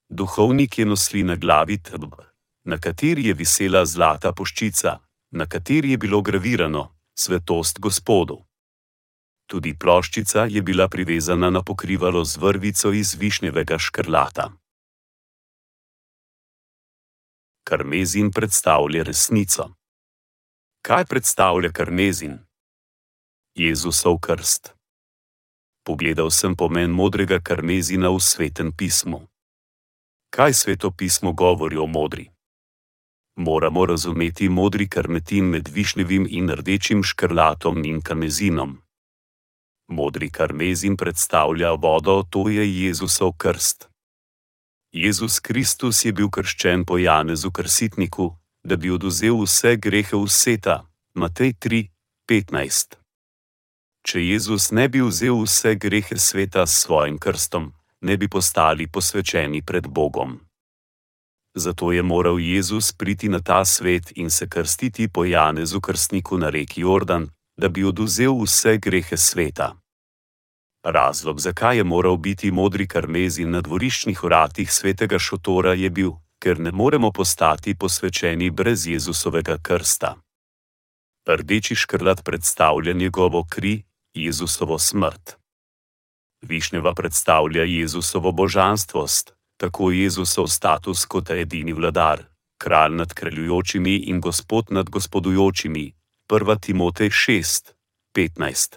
Duhovnik 0.08 0.78
je 0.78 0.86
nosil 0.86 1.26
na 1.26 1.36
glavi 1.36 1.82
tb, 1.82 2.04
na 2.66 2.78
kateri 2.78 3.28
je 3.28 3.34
visela 3.34 3.84
zlata 3.86 4.32
poščica, 4.32 4.98
na 5.30 5.46
kateri 5.46 5.90
je 5.90 5.98
bilo 5.98 6.22
gravirano: 6.22 6.92
Svetost 7.18 7.78
Gospodu. 7.78 8.42
Tudi 9.46 9.76
ploščica 9.78 10.46
je 10.50 10.62
bila 10.62 10.88
privezana 10.88 11.50
na 11.50 11.62
pokrivalo 11.62 12.24
z 12.24 12.36
vrvico 12.36 12.92
iz 12.92 13.14
višnjevega 13.14 13.78
škrlata. 13.78 14.50
Karmezin 17.64 18.30
predstavlja 18.30 19.02
resnico. 19.02 19.70
Kaj 20.82 21.04
predstavlja 21.06 21.70
karmezin? 21.72 22.38
Jezusov 23.54 24.18
krst. 24.18 24.74
Pogledal 25.86 26.30
sem 26.30 26.56
pomen 26.56 26.90
modrega 26.90 27.38
karmezina 27.40 28.10
v 28.10 28.20
svetem 28.20 28.72
pismu. 28.72 29.26
Kaj 30.30 30.54
sveto 30.54 30.90
pismo 30.90 31.32
govori 31.32 31.78
o 31.78 31.86
modri? 31.86 32.35
Moramo 33.36 33.86
razumeti 33.86 34.48
modri 34.48 34.88
karmetin 34.88 35.44
med 35.44 35.68
višnjevim 35.68 36.26
in 36.30 36.50
rdečim 36.50 37.02
škrlatom 37.02 37.84
in 37.84 38.00
karmezinom. 38.00 38.78
Modri 39.88 40.30
karmezin 40.30 40.96
predstavlja 40.96 41.72
vodo, 41.72 42.22
to 42.30 42.48
je 42.48 42.64
Jezusov 42.84 43.32
krst. 43.36 43.88
Jezus 44.92 45.40
Kristus 45.40 46.04
je 46.04 46.12
bil 46.12 46.30
krščen 46.30 46.84
po 46.84 46.98
Janezu 46.98 47.50
Krsitniku, 47.50 48.32
da 48.64 48.76
bi 48.76 48.90
oduzel 48.90 49.36
vse 49.42 49.76
grehe 49.76 50.16
vseta, 50.16 50.86
Matej 51.14 51.52
3, 51.60 51.84
15. 52.28 52.96
Če 54.02 54.20
Jezus 54.24 54.70
ne 54.70 54.88
bi 54.88 55.04
vzel 55.04 55.36
vse 55.44 55.74
grehe 55.74 56.16
sveta 56.16 56.66
s 56.66 56.80
svojim 56.86 57.18
krstom, 57.18 57.72
ne 58.00 58.16
bi 58.16 58.28
postali 58.28 58.88
posvečeni 58.88 59.62
pred 59.62 59.86
Bogom. 59.88 60.45
Zato 61.56 61.92
je 61.92 62.02
moral 62.02 62.40
Jezus 62.40 62.92
priti 62.92 63.28
na 63.28 63.40
ta 63.40 63.64
svet 63.64 64.12
in 64.14 64.30
se 64.30 64.48
krstiti 64.48 65.08
po 65.08 65.24
Janezu 65.24 65.80
Krstniku 65.80 66.38
na 66.38 66.50
reki 66.50 66.80
Jordan, 66.80 67.28
da 67.56 67.68
bi 67.68 67.84
oduzel 67.84 68.36
vse 68.42 68.76
grehe 68.76 69.16
sveta. 69.16 69.76
Razlog, 70.84 71.40
zakaj 71.40 71.76
je 71.76 71.84
moral 71.84 72.16
biti 72.16 72.50
modri 72.50 72.86
karmezi 72.86 73.44
na 73.44 73.60
dvoriščnih 73.60 74.22
vratih 74.22 74.72
svetega 74.72 75.18
šotora, 75.18 75.72
je 75.74 75.90
bil, 75.90 76.12
ker 76.38 76.60
ne 76.60 76.72
moremo 76.72 77.10
postati 77.12 77.74
posvečeni 77.74 78.50
brez 78.50 78.86
Jezusovega 78.86 79.56
krsta. 79.62 80.14
Rdeči 81.28 81.74
škrlat 81.74 82.24
predstavlja 82.24 82.92
njegovo 82.92 83.46
kri, 83.50 83.82
Jezusovo 84.14 84.78
smrt. 84.78 85.36
Višnjeva 86.42 86.94
predstavlja 86.94 87.62
Jezusovo 87.62 88.32
božanstvost, 88.32 89.35
tako 89.56 89.90
Jezusov 89.90 90.46
status 90.48 91.04
kot 91.04 91.30
edini 91.30 91.72
vladar, 91.72 92.22
kralj 92.58 92.94
nad 92.94 93.14
kraljujočimi 93.14 93.96
in 93.96 94.20
gospod 94.20 94.64
nad 94.70 94.90
gospodujočimi. 94.90 95.92
1. 96.28 96.60
Timotej 96.60 97.10
6, 97.10 97.72
15. 98.16 98.76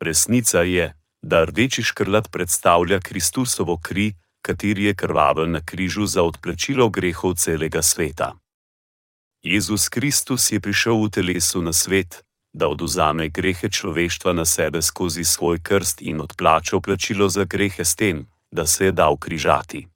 Resnica 0.00 0.62
je, 0.62 0.94
da 1.22 1.44
rdeči 1.44 1.82
škrlat 1.82 2.30
predstavlja 2.30 3.00
Kristusovo 3.00 3.78
kri, 3.82 4.12
kateri 4.42 4.84
je 4.84 4.94
krvavel 4.94 5.50
na 5.50 5.60
križu 5.64 6.06
za 6.06 6.22
odplačilo 6.22 6.88
grehov 6.88 7.34
celega 7.34 7.82
sveta. 7.82 8.34
Jezus 9.42 9.88
Kristus 9.88 10.52
je 10.52 10.60
prišel 10.60 11.04
v 11.04 11.10
telesu 11.10 11.62
na 11.62 11.72
svet, 11.72 12.24
da 12.52 12.68
oduzame 12.68 13.28
grehe 13.28 13.68
človeštva 13.68 14.32
na 14.32 14.44
sebe 14.44 14.82
skozi 14.82 15.24
svoj 15.24 15.58
krst 15.62 16.02
in 16.02 16.20
odplačal 16.20 16.80
plačilo 16.80 17.28
za 17.28 17.44
grehe 17.44 17.84
s 17.84 17.94
tem, 17.96 18.26
da 18.54 18.66
se 18.66 18.84
je 18.84 18.92
dal 18.92 19.16
križati. 19.16 19.86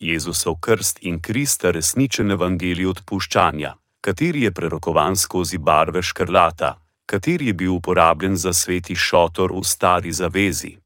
Jezusov 0.00 0.54
krst 0.60 0.98
in 1.02 1.20
Krista 1.20 1.70
resničen 1.70 2.30
evangelij 2.30 2.86
odpuščanja, 2.88 3.74
kateri 4.00 4.46
je 4.46 4.52
prerokovan 4.52 5.16
skozi 5.16 5.58
barve 5.58 6.02
škrlata, 6.02 6.70
kateri 7.06 7.50
je 7.50 7.54
bil 7.54 7.74
uporabljen 7.74 8.36
za 8.36 8.52
sveti 8.52 8.96
šotor 8.96 9.52
v 9.52 9.64
stari 9.64 10.12
zavezi. 10.12 10.78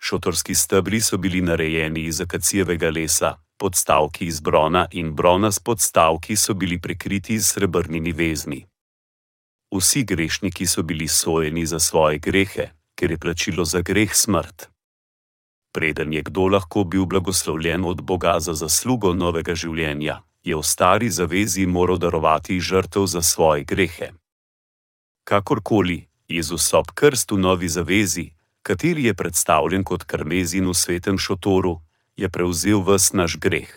Šotorski 0.00 0.54
stebri 0.54 1.00
so 1.00 1.18
bili 1.18 1.40
narejeni 1.40 2.06
iz 2.08 2.20
akacijevega 2.20 2.90
lesa, 2.90 3.34
podstavki 3.58 4.26
iz 4.26 4.40
brona 4.40 4.86
in 4.92 5.12
brona 5.14 5.52
s 5.52 5.58
podstavki 5.58 6.36
so 6.36 6.54
bili 6.54 6.78
prekriti 6.80 7.38
z 7.38 7.52
srebrnimi 7.52 8.12
vezmi. 8.12 8.64
Vsi 9.74 10.04
grešniki 10.04 10.66
so 10.66 10.82
bili 10.82 11.08
sojeni 11.08 11.66
za 11.66 11.78
svoje 11.78 12.18
grehe, 12.18 12.70
ker 12.94 13.10
je 13.10 13.18
plačilo 13.18 13.64
za 13.64 13.80
greh 13.80 14.14
smrt. 14.14 14.75
Preden 15.76 16.12
je 16.12 16.22
kdo 16.22 16.46
lahko 16.48 16.84
bil 16.84 17.04
blagoslovljen 17.04 17.84
od 17.84 18.00
Boga 18.00 18.38
za 18.40 18.54
zaslugo 18.56 19.12
novega 19.12 19.52
življenja, 19.52 20.22
je 20.40 20.56
v 20.56 20.62
stari 20.64 21.10
zavezi 21.12 21.66
moral 21.68 21.98
darovati 22.00 22.56
žrtev 22.60 23.04
za 23.04 23.20
svoje 23.22 23.64
grehe. 23.68 24.08
Kakorkoli, 25.28 26.06
Jezus 26.28 26.72
ob 26.72 26.94
krstu 26.96 27.36
novi 27.36 27.68
zavezi, 27.68 28.30
kateri 28.62 29.04
je 29.04 29.14
predstavljen 29.14 29.84
kot 29.84 30.08
karmezin 30.08 30.64
v 30.64 30.72
svetem 30.72 31.18
šotoru, 31.20 31.74
je 32.16 32.32
prevzel 32.32 32.80
vse 32.80 33.16
naš 33.16 33.36
greh. 33.36 33.68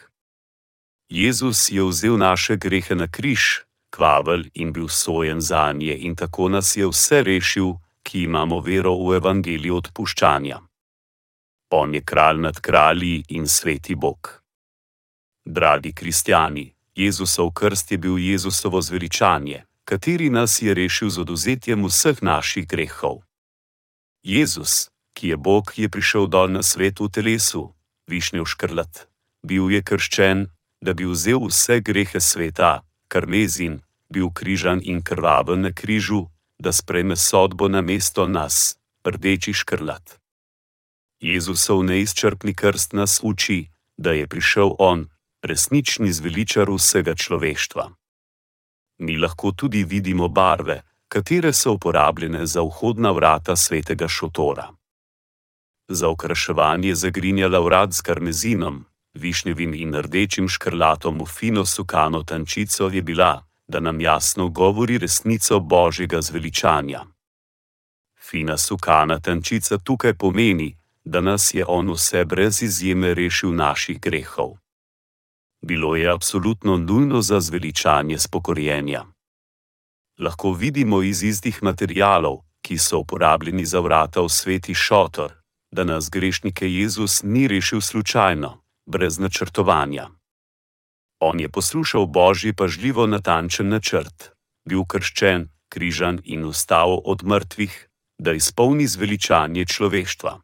Jezus 1.12 1.68
je 1.68 1.84
vzel 1.84 2.16
naše 2.16 2.56
grehe 2.56 2.96
na 2.96 3.12
križ, 3.12 3.68
kvavel 3.92 4.48
in 4.54 4.72
bil 4.72 4.88
sojen 4.88 5.44
za 5.44 5.68
nje, 5.76 6.00
in 6.00 6.16
tako 6.16 6.48
nas 6.48 6.78
je 6.80 6.88
vse 6.88 7.24
rešil, 7.28 7.76
ki 8.08 8.24
imamo 8.24 8.64
vero 8.64 8.96
v 8.96 9.20
evangelij 9.20 9.76
odpuščanja. 9.84 10.69
On 11.70 11.96
je 11.96 12.02
kralj 12.02 12.40
nad 12.42 12.60
kralji 12.60 13.24
in 13.30 13.48
sveti 13.48 13.96
Bog. 13.96 14.42
Dragi 15.46 15.94
kristijani, 15.94 16.74
Jezusov 16.96 17.52
krst 17.52 17.92
je 17.92 17.98
bil 17.98 18.18
Jezusovo 18.18 18.82
zveličanje, 18.82 19.64
kateri 19.86 20.30
nas 20.30 20.62
je 20.62 20.74
rešil 20.74 21.10
z 21.10 21.20
oduzetjem 21.20 21.86
vseh 21.86 22.24
naših 22.24 22.68
grehov. 22.68 23.22
Jezus, 24.24 24.90
ki 25.14 25.28
je 25.28 25.38
Bog, 25.38 25.74
je 25.76 25.90
prišel 25.90 26.28
dol 26.28 26.52
na 26.52 26.64
svet 26.64 27.00
v 27.00 27.10
telesu, 27.10 27.74
višnjev 28.08 28.46
škrlat, 28.46 29.08
bil 29.44 29.72
je 29.72 29.82
krščen, 29.82 30.48
da 30.82 30.94
bi 30.94 31.06
vzel 31.06 31.40
vse 31.48 31.80
grehe 31.80 32.20
sveta, 32.20 32.82
karmezin, 33.08 33.82
bil 34.10 34.30
križan 34.34 34.82
in 34.84 35.02
krvaven 35.02 35.62
na 35.62 35.72
križu, 35.72 36.26
da 36.60 36.72
sprejme 36.72 37.16
sodbo 37.16 37.68
na 37.68 37.82
mesto 37.82 38.28
nas, 38.28 38.78
rdeči 39.06 39.54
škrlat. 39.54 40.19
Jezusov 41.20 41.84
neizčrpni 41.84 42.54
krst 42.56 42.94
nas 42.94 43.20
uči, 43.24 43.68
da 43.98 44.12
je 44.12 44.28
prišel 44.28 44.76
On, 44.80 45.08
resnični 45.42 46.12
zveličar 46.12 46.72
vsega 46.72 47.16
človeštva. 47.16 47.90
Mi 49.00 49.18
lahko 49.18 49.52
tudi 49.52 49.84
vidimo 49.84 50.28
barve, 50.28 50.82
katere 51.08 51.54
so 51.54 51.74
uporabljene 51.74 52.46
za 52.46 52.62
vhodna 52.62 53.12
vrata 53.12 53.56
svetega 53.56 54.08
šotora. 54.08 54.72
Za 55.88 56.10
okraševanje 56.10 56.96
zagrinjala 56.96 57.60
vrat 57.60 57.94
s 57.94 58.02
karmezinom, 58.02 58.86
višnjevim 59.14 59.74
in 59.74 59.96
rdečim 59.96 60.48
škrlatom 60.48 61.22
v 61.22 61.26
fino 61.26 61.66
sukano 61.66 62.24
tančico 62.24 62.90
je 62.94 63.02
bila, 63.02 63.44
da 63.68 63.80
nam 63.80 64.02
jasno 64.02 64.50
govori 64.50 64.98
resnico 64.98 65.60
božjega 65.60 66.22
zveličanja. 66.22 67.06
Fina 68.20 68.58
sukana 68.58 69.20
tančica 69.20 69.78
tukaj 69.78 70.14
pomeni, 70.14 70.79
da 71.10 71.22
nas 71.22 71.54
je 71.54 71.66
on 71.68 71.90
vse 71.92 72.26
brez 72.26 72.62
izjeme 72.62 73.14
rešil 73.14 73.56
naših 73.56 74.00
grehov. 74.00 74.58
Bilo 75.62 75.96
je 75.96 76.12
absolutno 76.12 76.78
nujno 76.78 77.22
za 77.22 77.40
zveličanje 77.40 78.18
spokorjenja. 78.20 79.06
Lahko 80.20 80.52
vidimo 80.52 81.02
iz 81.02 81.24
istih 81.24 81.64
materijalov, 81.64 82.38
ki 82.62 82.78
so 82.78 83.00
uporabljeni 83.00 83.66
za 83.66 83.80
vrata 83.80 84.22
v 84.22 84.30
sveti 84.30 84.74
šotor, 84.74 85.34
da 85.72 85.84
nas 85.84 86.10
grešnike 86.10 86.70
Jezus 86.74 87.24
ni 87.24 87.48
rešil 87.48 87.82
slučajno, 87.82 88.62
brez 88.86 89.20
načrtovanja. 89.20 90.10
On 91.20 91.40
je 91.40 91.50
poslušal 91.50 92.06
božji 92.06 92.54
pažljivo 92.54 93.08
natančen 93.08 93.70
načrt, 93.70 94.32
bil 94.70 94.86
krščen, 94.86 95.50
križan 95.70 96.22
in 96.24 96.46
ustal 96.46 97.02
od 97.06 97.24
mrtvih, 97.24 97.90
da 98.20 98.32
izpolni 98.34 98.88
zveličanje 98.88 99.66
človeštva. 99.66 100.40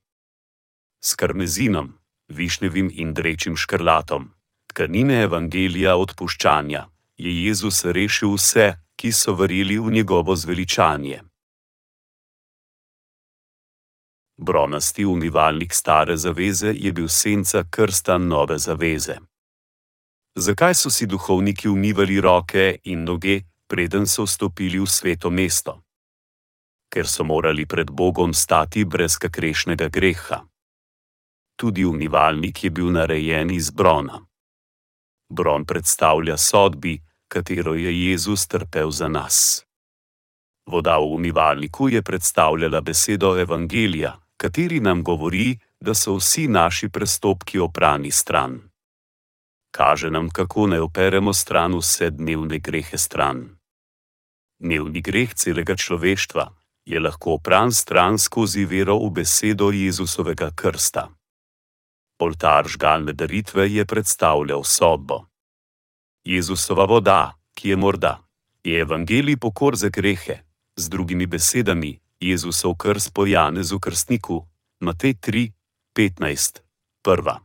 S 1.05 1.15
karmezinom, 1.15 1.93
višnjevim 2.27 2.89
in 2.93 3.13
drečim 3.13 3.55
škrlatom, 3.57 4.31
tkanine 4.67 5.21
evangelija 5.21 5.95
odpuščanja, 6.01 6.87
je 7.17 7.33
Jezus 7.45 7.83
rešil 7.85 8.33
vse, 8.33 8.65
ki 8.95 9.11
so 9.11 9.35
verjeli 9.37 9.77
v 9.79 9.91
njegovo 9.91 10.35
zveličanje. 10.35 11.19
Bronasti 14.37 15.05
umivalnik 15.05 15.73
stare 15.73 16.17
zaveze 16.17 16.73
je 16.73 16.91
bil 16.91 17.07
senca 17.07 17.63
krsta 17.69 18.17
nove 18.17 18.57
zaveze. 18.57 19.15
Zakaj 20.35 20.73
so 20.75 20.89
si 20.89 21.05
duhovniki 21.05 21.69
umivali 21.69 22.17
roke 22.21 22.79
in 22.83 23.03
noge, 23.03 23.41
preden 23.67 24.07
so 24.07 24.25
vstopili 24.25 24.79
v 24.79 24.89
sveto 24.89 25.29
mesto? 25.29 25.77
Ker 26.89 27.07
so 27.07 27.23
morali 27.23 27.65
pred 27.65 27.91
Bogom 27.91 28.33
stati 28.33 28.85
brez 28.85 29.17
kakrešnega 29.17 29.87
greha. 29.87 30.41
Tudi 31.55 31.85
umivalnik 31.85 32.63
je 32.63 32.69
bil 32.69 32.91
narejen 32.91 33.51
iz 33.51 33.71
brona. 33.71 34.25
Bron 35.29 35.65
predstavlja 35.65 36.37
sodbi, 36.37 37.01
katero 37.27 37.73
je 37.73 38.09
Jezus 38.09 38.47
trpel 38.47 38.91
za 38.91 39.07
nas. 39.07 39.65
Voda 40.65 40.97
v 40.97 41.13
umivalniku 41.13 41.89
je 41.89 42.01
predstavljala 42.01 42.81
besedo 42.81 43.37
Evangelija, 43.39 44.19
kateri 44.37 44.79
nam 44.79 45.03
govori, 45.03 45.57
da 45.79 45.93
so 45.93 46.15
vsi 46.15 46.47
naši 46.47 46.89
prestopki 46.89 47.59
oprani 47.59 48.11
stran. 48.11 48.61
Kaže 49.71 50.09
nam, 50.09 50.29
kako 50.29 50.67
naj 50.67 50.79
operemo 50.79 51.33
stran 51.33 51.75
vse 51.77 52.09
dnevne 52.09 52.59
grehe 52.59 52.97
stran. 52.97 53.57
Dnevni 54.59 55.01
greh 55.01 55.33
celega 55.33 55.75
človeštva 55.75 56.45
je 56.85 56.99
lahko 56.99 57.33
opran 57.33 57.71
stran 57.71 58.17
skozi 58.19 58.65
vero 58.65 58.97
v 58.97 59.09
besedo 59.09 59.71
Jezusovega 59.71 60.51
krsta. 60.55 61.09
Oltar 62.19 62.67
žgalne 62.67 63.13
daritve 63.13 63.67
je 63.71 63.85
predstavljal 63.85 64.63
sodbo. 64.63 65.25
Jezusova 66.23 66.85
voda, 66.85 67.35
ki 67.53 67.69
je 67.69 67.75
morda, 67.75 68.23
je 68.63 68.79
evangelij 68.81 69.37
pokor 69.37 69.75
za 69.75 69.89
grehe, 69.89 70.39
z 70.75 70.89
drugimi 70.89 71.27
besedami, 71.27 71.99
Jezusov 72.19 72.75
krst 72.75 73.13
po 73.13 73.25
Janezu 73.25 73.79
krstniku, 73.79 74.47
Matej 74.79 75.13
3, 75.13 75.51
15, 75.95 76.61
1. 77.03 77.39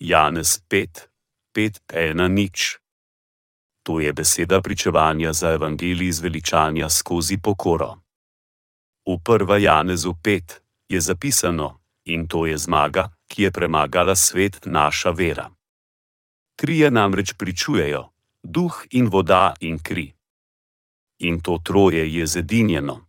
Janez 0.00 0.60
5, 0.68 1.08
5, 1.54 1.80
1, 1.88 2.28
nič. 2.28 2.78
To 3.82 4.00
je 4.00 4.12
beseda 4.12 4.60
pričevanja 4.60 5.32
za 5.32 5.50
evangelij 5.50 6.12
zveličanja 6.12 6.88
skozi 6.88 7.38
pokoro. 7.38 8.00
V 9.06 9.18
1. 9.18 9.58
Janezu 9.58 10.14
5 10.22 10.60
je 10.88 11.00
zapisano, 11.00 11.81
in 12.04 12.26
to 12.26 12.46
je 12.46 12.58
zmaga, 12.58 13.08
ki 13.28 13.42
je 13.42 13.50
premagala 13.50 14.14
svet 14.14 14.60
naša 14.64 15.10
vera. 15.10 15.50
Trije 16.56 16.90
namreč 16.90 17.32
pričujejo: 17.38 18.08
duh 18.42 18.84
in 18.90 19.08
voda 19.08 19.54
in 19.60 19.78
kri. 19.78 20.12
In 21.18 21.40
to 21.40 21.58
troje 21.64 22.14
je 22.14 22.26
zedinjeno. 22.26 23.06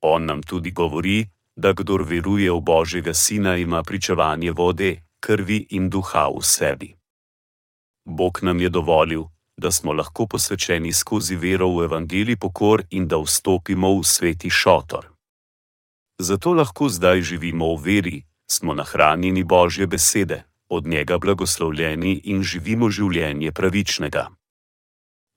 On 0.00 0.24
nam 0.24 0.42
tudi 0.42 0.70
govori, 0.70 1.26
da 1.56 1.72
kdor 1.72 2.02
veruje 2.02 2.50
v 2.50 2.60
Božjega 2.60 3.14
Sina, 3.14 3.56
ima 3.56 3.82
pričevanje 3.82 4.50
vode, 4.50 5.02
krvi 5.20 5.66
in 5.70 5.90
duha 5.90 6.28
v 6.28 6.42
sebi. 6.42 6.96
Bog 8.04 8.38
nam 8.42 8.60
je 8.60 8.68
dovolil, 8.68 9.24
da 9.56 9.70
smo 9.70 9.92
lahko 9.92 10.26
posvečeni 10.26 10.92
skozi 10.92 11.36
vero 11.36 11.68
v 11.68 11.84
evangelij 11.84 12.36
pokor 12.36 12.82
in 12.90 13.08
da 13.08 13.16
vstopimo 13.16 13.98
v 13.98 14.04
sveti 14.04 14.50
šotor. 14.50 15.13
Zato 16.18 16.52
lahko 16.52 16.88
zdaj 16.88 17.22
živimo 17.22 17.74
v 17.74 17.82
veri, 17.82 18.22
smo 18.46 18.74
nahranjeni 18.74 19.44
Božje 19.44 19.86
besede, 19.86 20.44
od 20.68 20.86
njega 20.86 21.18
blagoslovljeni 21.18 22.20
in 22.24 22.42
živimo 22.42 22.90
življenje 22.90 23.52
pravičnega. 23.52 24.28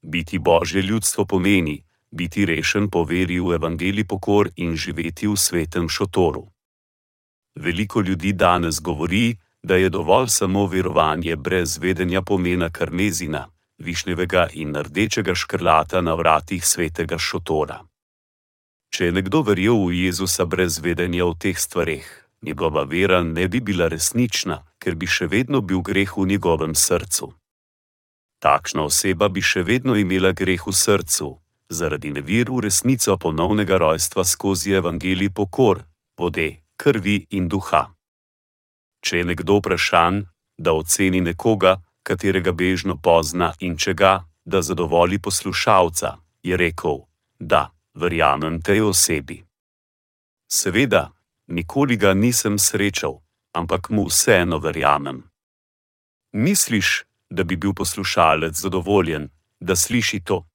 Biti 0.02 0.38
Božje 0.38 0.82
ljudstvo 0.82 1.24
pomeni, 1.24 1.84
biti 2.10 2.46
rešen 2.46 2.90
po 2.90 3.04
veri 3.04 3.40
v 3.40 3.58
evangelij 3.58 4.06
pokor 4.06 4.50
in 4.56 4.76
živeti 4.76 5.26
v 5.26 5.36
svetem 5.36 5.88
šotoru. 5.88 6.46
Veliko 7.54 8.00
ljudi 8.00 8.32
danes 8.32 8.80
govori, 8.80 9.36
da 9.62 9.76
je 9.76 9.88
dovolj 9.88 10.28
samo 10.28 10.66
verovanje 10.66 11.36
brez 11.36 11.78
vedenja 11.78 12.22
pomena 12.22 12.70
karmezina, 12.70 13.48
višnjevega 13.78 14.48
in 14.52 14.74
rdečega 14.76 15.34
škrlata 15.34 16.00
na 16.00 16.14
vratih 16.14 16.66
svetega 16.66 17.18
šotora. 17.18 17.82
Če 18.90 19.08
je 19.08 19.12
nekdo 19.12 19.42
verjel 19.44 19.78
v 19.86 20.06
Jezusa 20.06 20.44
brez 20.44 20.78
vedenja 20.80 21.26
o 21.26 21.34
teh 21.34 21.58
stvareh, 21.58 22.06
njegova 22.42 22.84
vera 22.84 23.22
ne 23.22 23.48
bi 23.48 23.60
bila 23.60 23.88
resnična, 23.88 24.62
ker 24.78 24.94
bi 24.94 25.06
še 25.06 25.28
vedno 25.28 25.60
bil 25.60 25.82
greh 25.82 26.16
v 26.16 26.26
njegovem 26.26 26.74
srcu. 26.74 27.32
Takšna 28.38 28.86
oseba 28.86 29.28
bi 29.28 29.42
še 29.42 29.62
vedno 29.66 29.96
imela 29.98 30.32
greh 30.32 30.62
v 30.66 30.72
srcu, 30.72 31.36
zaradi 31.68 32.10
nevir 32.14 32.50
v 32.50 32.64
resnico 32.68 33.16
ponovnega 33.18 33.76
rojstva 33.78 34.24
skozi 34.24 34.78
evangelij 34.78 35.34
pokor, 35.34 35.84
vode, 36.18 36.62
krvi 36.76 37.26
in 37.30 37.48
duha. 37.48 37.90
Če 39.02 39.18
je 39.18 39.24
nekdo 39.24 39.58
vprašan, 39.58 40.24
da 40.58 40.72
oceni 40.72 41.20
nekoga, 41.20 41.78
katerega 42.02 42.52
bežno 42.52 42.96
pozna 42.96 43.52
in 43.60 43.76
če 43.76 43.94
ga, 43.94 44.14
da 44.44 44.62
zadovolji 44.62 45.18
poslušalca, 45.18 46.16
je 46.42 46.56
rekel: 46.56 47.04
Da, 47.38 47.70
verjamem 47.98 48.62
tej 48.62 48.82
osebi. 48.86 49.42
Seveda, 50.48 51.10
nikoli 51.46 51.96
ga 51.96 52.14
nisem 52.14 52.58
srečal, 52.58 53.20
ampak 53.52 53.90
mu 53.90 54.06
vseeno 54.06 54.58
verjamem. 54.58 55.26
Misliš, 56.32 57.04
da 57.30 57.44
bi 57.44 57.56
bil 57.56 57.74
poslušalec 57.74 58.54
zadovoljen, 58.54 59.28
da 59.60 59.76
sliši 59.76 60.20
to? 60.24 60.46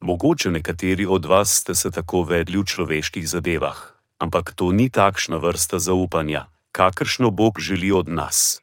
Mogoče 0.00 0.50
nekateri 0.50 1.06
od 1.06 1.24
vas 1.24 1.50
ste 1.60 1.74
se 1.74 1.90
tako 1.90 2.22
vedli 2.22 2.58
v 2.58 2.64
človeških 2.64 3.28
zadevah, 3.28 3.78
ampak 4.18 4.54
to 4.54 4.72
ni 4.72 4.90
takšna 4.90 5.36
vrsta 5.36 5.78
zaupanja, 5.78 6.46
kakršno 6.72 7.30
Bog 7.30 7.60
želi 7.60 7.92
od 7.92 8.08
nas. 8.08 8.62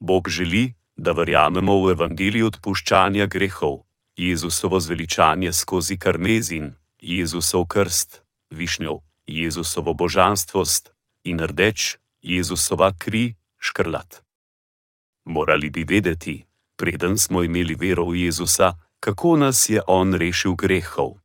Bog 0.00 0.28
želi, 0.28 0.74
da 0.96 1.12
verjamemo 1.12 1.80
v 1.84 1.96
evangelij 1.96 2.42
odpuščanja 2.42 3.26
grehov, 3.26 3.85
Jezusovo 4.16 4.80
zveličanje 4.80 5.52
skozi 5.52 5.98
karmezin, 5.98 6.74
Jezusov 7.00 7.66
krst, 7.66 8.22
višnjev, 8.50 8.98
Jezusovo 9.26 9.94
božanstvost 9.94 10.90
in 11.24 11.38
rdeč, 11.38 11.96
Jezusova 12.22 12.92
kri, 12.98 13.34
škrlat. 13.58 14.22
Morali 15.24 15.70
bi 15.70 15.84
vedeti, 15.84 16.44
preden 16.76 17.18
smo 17.18 17.42
imeli 17.42 17.74
vero 17.74 18.04
v 18.04 18.24
Jezusa, 18.24 18.72
kako 19.00 19.36
nas 19.36 19.68
je 19.68 19.82
On 19.86 20.14
rešil 20.14 20.54
grehov. 20.54 21.18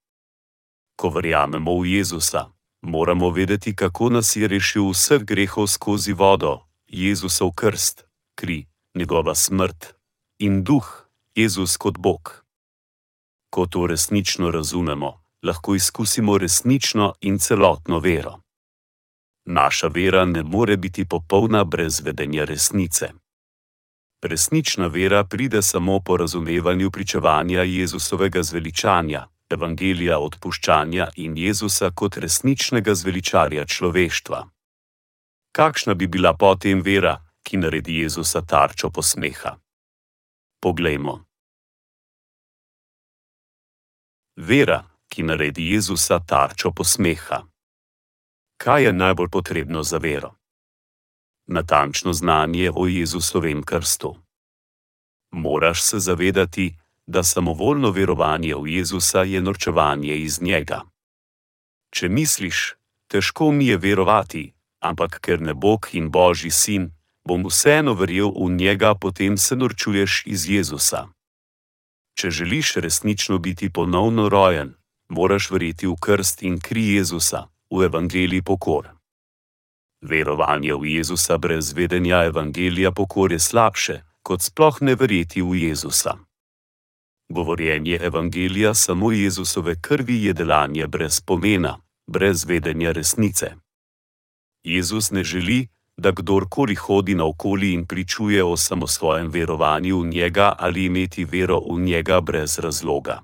Ko 0.95 1.09
verjamemo 1.09 1.79
v 1.79 1.85
Jezusa, 1.85 2.45
moramo 2.81 3.29
vedeti, 3.29 3.75
kako 3.75 4.09
nas 4.09 4.35
je 4.35 4.47
rešil 4.47 4.89
vseh 4.91 5.23
grehov 5.23 5.67
skozi 5.67 6.13
vodo, 6.13 6.67
Jezusov 6.87 7.51
krst, 7.55 8.05
kri, 8.35 8.67
njegova 8.95 9.35
smrt 9.35 9.95
in 10.39 10.63
duh, 10.63 11.07
Jezus 11.35 11.77
kot 11.77 11.97
Bog. 11.97 12.40
Ko 13.51 13.65
to 13.65 13.87
resnično 13.87 14.51
razumemo, 14.51 15.21
lahko 15.43 15.75
izkusimo 15.75 16.37
resnično 16.37 17.13
in 17.21 17.39
celotno 17.39 17.99
vero. 17.99 18.39
Naša 19.45 19.87
vera 19.87 20.25
ne 20.25 20.43
more 20.43 20.77
biti 20.77 21.05
popolna 21.05 21.63
brez 21.63 22.01
vedenja 22.05 22.45
resnice. 22.45 23.09
Resnična 24.23 24.87
vera 24.87 25.23
pride 25.23 25.61
samo 25.61 25.99
po 25.99 26.17
razumevanju 26.17 26.91
pričevanja 26.91 27.63
Jezusovega 27.63 28.43
zveličanja, 28.43 29.27
evangelija 29.49 30.19
odpuščanja 30.19 31.07
in 31.15 31.37
Jezusa 31.37 31.91
kot 31.91 32.17
resničnega 32.17 32.95
zveličarja 32.95 33.65
človeštva. 33.65 34.45
Kakšna 35.51 35.93
bi 35.93 36.07
bila 36.07 36.33
potem 36.33 36.81
vera, 36.81 37.17
ki 37.43 37.57
naredi 37.57 37.97
Jezusa 38.03 38.41
tarčo 38.41 38.89
posmeha? 38.89 39.57
Poglejmo. 40.61 41.30
Vera, 44.35 44.83
ki 45.09 45.23
naredi 45.23 45.71
Jezusa 45.73 46.19
tarčo 46.19 46.71
posmeha. 46.71 47.43
Kaj 48.57 48.83
je 48.83 48.93
najbolj 48.93 49.29
potrebno 49.29 49.83
za 49.83 49.97
vero? 49.97 50.41
natančno 51.51 52.13
znanje 52.13 52.71
o 52.75 52.87
Jezusovem 52.87 53.63
krstu. 53.63 54.15
Moraš 55.31 55.83
se 55.83 55.99
zavedati, 55.99 56.75
da 57.05 57.23
samovoljno 57.23 57.91
verovanje 57.91 58.55
v 58.55 58.67
Jezusa 58.67 59.23
je 59.23 59.41
norčevanje 59.41 60.15
iz 60.15 60.41
njega. 60.41 60.81
Če 61.89 62.09
misliš, 62.09 62.75
težko 63.07 63.51
mi 63.51 63.67
je 63.67 63.77
verovati, 63.77 64.53
ampak 64.79 65.19
ker 65.19 65.41
ne 65.41 65.53
Bog 65.53 65.87
in 65.91 66.09
Božji 66.11 66.51
sin, 66.51 66.91
bom 67.27 67.45
vseeno 67.45 67.93
verjel 67.93 68.31
v 68.31 68.51
njega, 68.51 68.95
potem 68.95 69.37
se 69.37 69.55
norčuješ 69.55 70.23
iz 70.25 70.49
Jezusa. 70.49 71.07
Če 72.21 72.29
želiš 72.29 72.75
resnično 72.75 73.37
biti 73.37 73.69
ponovno 73.73 74.29
rojen, 74.29 74.73
moraš 75.09 75.47
verjeti 75.51 75.87
v 75.87 75.95
krst 76.01 76.43
in 76.45 76.59
kri 76.59 76.83
Jezusa, 76.93 77.47
v 77.73 77.87
evangeliji 77.87 78.43
pokor. 78.45 78.91
Verovanje 80.05 80.75
v 80.75 80.85
Jezusa 80.85 81.37
brez 81.37 81.73
vedenja 81.73 82.19
evangelija 82.29 82.91
pokor 82.91 83.31
je 83.31 83.39
slabše, 83.39 83.95
kot 84.21 84.41
sploh 84.41 84.77
ne 84.81 84.95
verjeti 84.95 85.41
v 85.41 85.63
Jezusa. 85.63 86.13
Govorjenje 87.29 87.97
evangelija 87.97 88.73
samo 88.73 89.11
Jezusove 89.11 89.75
krvi 89.81 90.23
je 90.23 90.33
delanje 90.33 90.87
brez 90.87 91.21
pomena, 91.25 91.79
brez 92.07 92.45
vedenja 92.45 92.91
resnice. 92.91 93.55
Jezus 94.63 95.11
ne 95.11 95.23
želi, 95.23 95.67
da 96.01 96.11
kdorkoli 96.11 96.75
hodi 96.75 97.15
naokoli 97.15 97.73
in 97.73 97.85
pričuje 97.85 98.43
o 98.43 98.57
samosvojem 98.57 99.27
verovanju 99.27 99.99
v 100.01 100.07
njega 100.07 100.55
ali 100.59 100.85
imeti 100.85 101.25
vero 101.25 101.59
v 101.59 101.79
njega 101.79 102.21
brez 102.21 102.59
razloga. 102.59 103.21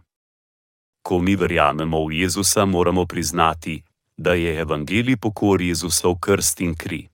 Ko 1.02 1.20
mi 1.20 1.36
verjamemo 1.36 2.06
v 2.06 2.14
Jezusa, 2.14 2.66
moramo 2.66 3.06
priznati, 3.06 3.84
da 4.18 4.34
je 4.34 4.60
evangelij 4.60 5.18
pokor 5.18 5.62
Jezusov 5.62 6.20
krst 6.20 6.62
in 6.62 6.76
kri. 6.76 7.08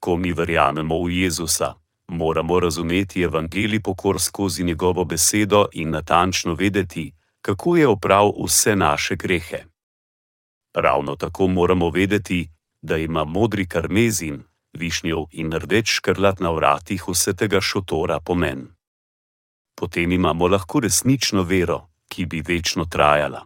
Ko 0.00 0.16
mi 0.16 0.32
verjamemo 0.32 1.02
v 1.04 1.10
Jezusa, 1.10 1.74
moramo 2.08 2.60
razumeti 2.60 3.22
evangelij 3.22 3.80
pokor 3.80 4.20
skozi 4.20 4.64
njegovo 4.64 5.04
besedo 5.04 5.66
in 5.72 5.90
natančno 5.90 6.54
vedeti, 6.54 7.12
kako 7.40 7.76
je 7.76 7.88
oprav 7.88 8.32
vse 8.44 8.76
naše 8.76 9.16
grehe. 9.16 9.64
Ravno 10.74 11.16
tako 11.16 11.46
moramo 11.48 11.90
vedeti, 11.90 12.48
da 12.82 12.96
ima 12.96 13.24
modri 13.24 13.68
karmezin, 13.68 14.42
višnjev 14.74 15.26
in 15.30 15.52
rdeč 15.52 15.98
škrlat 15.98 16.40
na 16.40 16.50
vratih 16.50 17.08
vsega 17.08 17.60
šotora 17.60 18.20
pomen. 18.20 18.68
Potem 19.74 20.12
imamo 20.12 20.48
lahko 20.48 20.80
resnično 20.80 21.42
vero, 21.42 21.88
ki 22.08 22.26
bi 22.26 22.42
večno 22.46 22.84
trajala. 22.84 23.44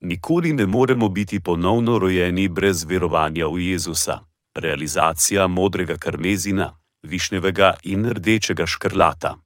Nikoli 0.00 0.52
ne 0.52 0.66
moremo 0.66 1.08
biti 1.08 1.40
ponovno 1.40 1.98
rojeni 1.98 2.48
brez 2.48 2.84
verovanja 2.84 3.46
v 3.46 3.60
Jezusa. 3.60 4.20
Realizacija 4.54 5.46
modrega 5.46 5.96
karmezina, 5.96 6.78
višnjevega 7.02 7.74
in 7.82 8.06
rdečega 8.10 8.66
škrlata. 8.66 9.36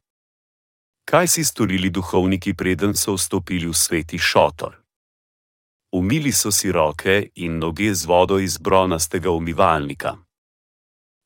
Kaj 1.05 1.29
si 1.29 1.45
storili 1.45 1.91
duhovniki, 1.91 2.55
preden 2.55 2.95
so 2.95 3.15
vstopili 3.15 3.67
v 3.67 3.75
sveti 3.75 4.19
šotor? 4.19 4.80
Umili 5.93 6.33
so 6.33 6.53
si 6.53 6.73
roke 6.73 7.31
in 7.35 7.59
noge 7.59 7.95
z 7.95 8.07
vodo 8.07 8.39
iz 8.39 8.59
bronastega 8.59 9.31
umivalnika. 9.31 10.17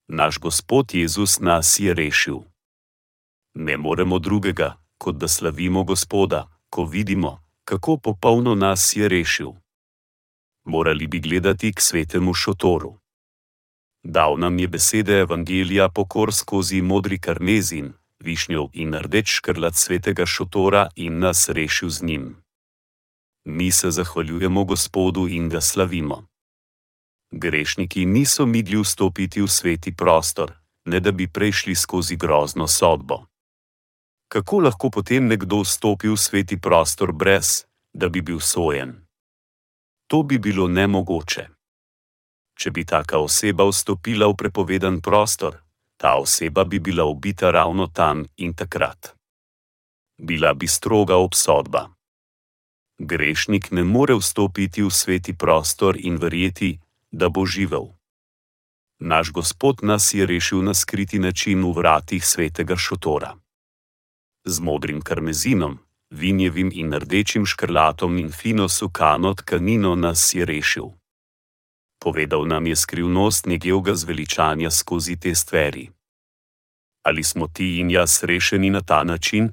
Naš 0.08 0.38
Gospod 0.38 0.94
Jezus 0.94 1.40
nas 1.40 1.78
je 1.78 1.94
rešil. 1.94 2.38
Ne 3.54 3.76
moremo 3.76 4.18
drugega, 4.18 4.76
kot 4.98 5.16
da 5.16 5.28
slavimo 5.28 5.84
Gospoda, 5.84 6.48
ko 6.70 6.84
vidimo, 6.84 7.42
kako 7.64 7.96
popolno 7.96 8.54
nas 8.54 8.96
je 8.96 9.08
rešil. 9.08 9.52
Morali 10.64 11.06
bi 11.06 11.20
gledati 11.20 11.72
k 11.72 11.80
svetemu 11.80 12.34
šotoru. 12.34 12.98
Dal 14.02 14.38
nam 14.38 14.58
je 14.58 14.68
besede 14.68 15.18
Evangelija 15.18 15.88
pokor 15.88 16.34
skozi 16.34 16.82
modri 16.82 17.18
karmezin, 17.18 17.92
višnjev 18.18 18.64
in 18.72 18.94
rdeč 18.94 19.28
škrlat 19.28 19.74
svetega 19.74 20.26
šotora 20.26 20.88
in 20.96 21.18
nas 21.18 21.48
rešil 21.48 21.88
z 21.88 22.02
njim 22.02 22.43
mi 23.44 23.70
se 23.72 23.90
zahvaljujemo 23.90 24.64
Gospodu 24.64 25.28
in 25.28 25.48
ga 25.48 25.60
slavimo. 25.60 26.26
Grešniki 27.30 28.06
niso 28.06 28.46
mogli 28.46 28.76
vstopiti 28.82 29.42
v 29.42 29.48
sveti 29.48 29.96
prostor, 29.96 30.52
ne 30.84 31.00
da 31.00 31.12
bi 31.12 31.28
prešli 31.28 31.74
skozi 31.74 32.16
grozno 32.16 32.66
sodbo. 32.66 33.26
Kako 34.28 34.58
lahko 34.58 34.90
potem 34.90 35.26
nekdo 35.26 35.60
vstopi 35.60 36.08
v 36.08 36.16
sveti 36.16 36.60
prostor 36.60 37.12
brez, 37.12 37.64
da 37.92 38.08
bi 38.08 38.22
bil 38.22 38.40
sojen? 38.40 39.06
To 40.06 40.22
bi 40.22 40.38
bilo 40.38 40.68
nemogoče. 40.68 41.48
Če 42.58 42.70
bi 42.70 42.84
taka 42.84 43.18
oseba 43.18 43.64
vstopila 43.66 44.26
v 44.26 44.36
prepovedan 44.36 45.00
prostor, 45.00 45.58
ta 45.96 46.16
oseba 46.16 46.64
bi 46.64 46.78
bila 46.78 47.04
ubita 47.04 47.50
ravno 47.50 47.86
tam 47.86 48.24
in 48.36 48.54
takrat. 48.54 49.14
Bila 50.18 50.54
bi 50.54 50.66
stroga 50.66 51.16
obsodba. 51.16 51.93
Grešnik 52.98 53.70
ne 53.70 53.84
more 53.84 54.14
vstopiti 54.14 54.82
v 54.82 54.90
sveti 54.90 55.34
prostor 55.34 55.96
in 55.98 56.16
verjeti, 56.16 56.78
da 57.10 57.28
bo 57.28 57.46
živel. 57.46 57.90
Naš 58.98 59.32
Gospod 59.32 59.82
nas 59.82 60.14
je 60.14 60.26
rešil 60.26 60.62
na 60.62 60.74
skriti 60.74 61.18
način 61.18 61.64
v 61.64 61.72
vratih 61.72 62.26
svetega 62.26 62.76
šotora. 62.76 63.34
Z 64.44 64.60
modrim 64.60 65.00
karmezinom, 65.00 65.78
vinjevim 66.10 66.70
in 66.74 66.92
rdečim 66.92 67.46
škrlatom 67.46 68.18
in 68.18 68.30
fino 68.32 68.68
sukano 68.68 69.34
tkanino 69.34 69.94
nas 69.94 70.34
je 70.34 70.44
rešil. 70.44 70.84
Povedal 71.98 72.46
nam 72.46 72.66
je 72.66 72.76
skrivnost 72.76 73.46
njegovega 73.46 73.94
zveličanja 73.94 74.70
skozi 74.70 75.16
te 75.16 75.34
stvari. 75.34 75.90
Ali 77.02 77.24
smo 77.24 77.48
ti 77.48 77.78
in 77.78 77.90
jaz 77.90 78.22
rešeni 78.22 78.70
na 78.70 78.80
ta 78.80 79.04
način? 79.04 79.52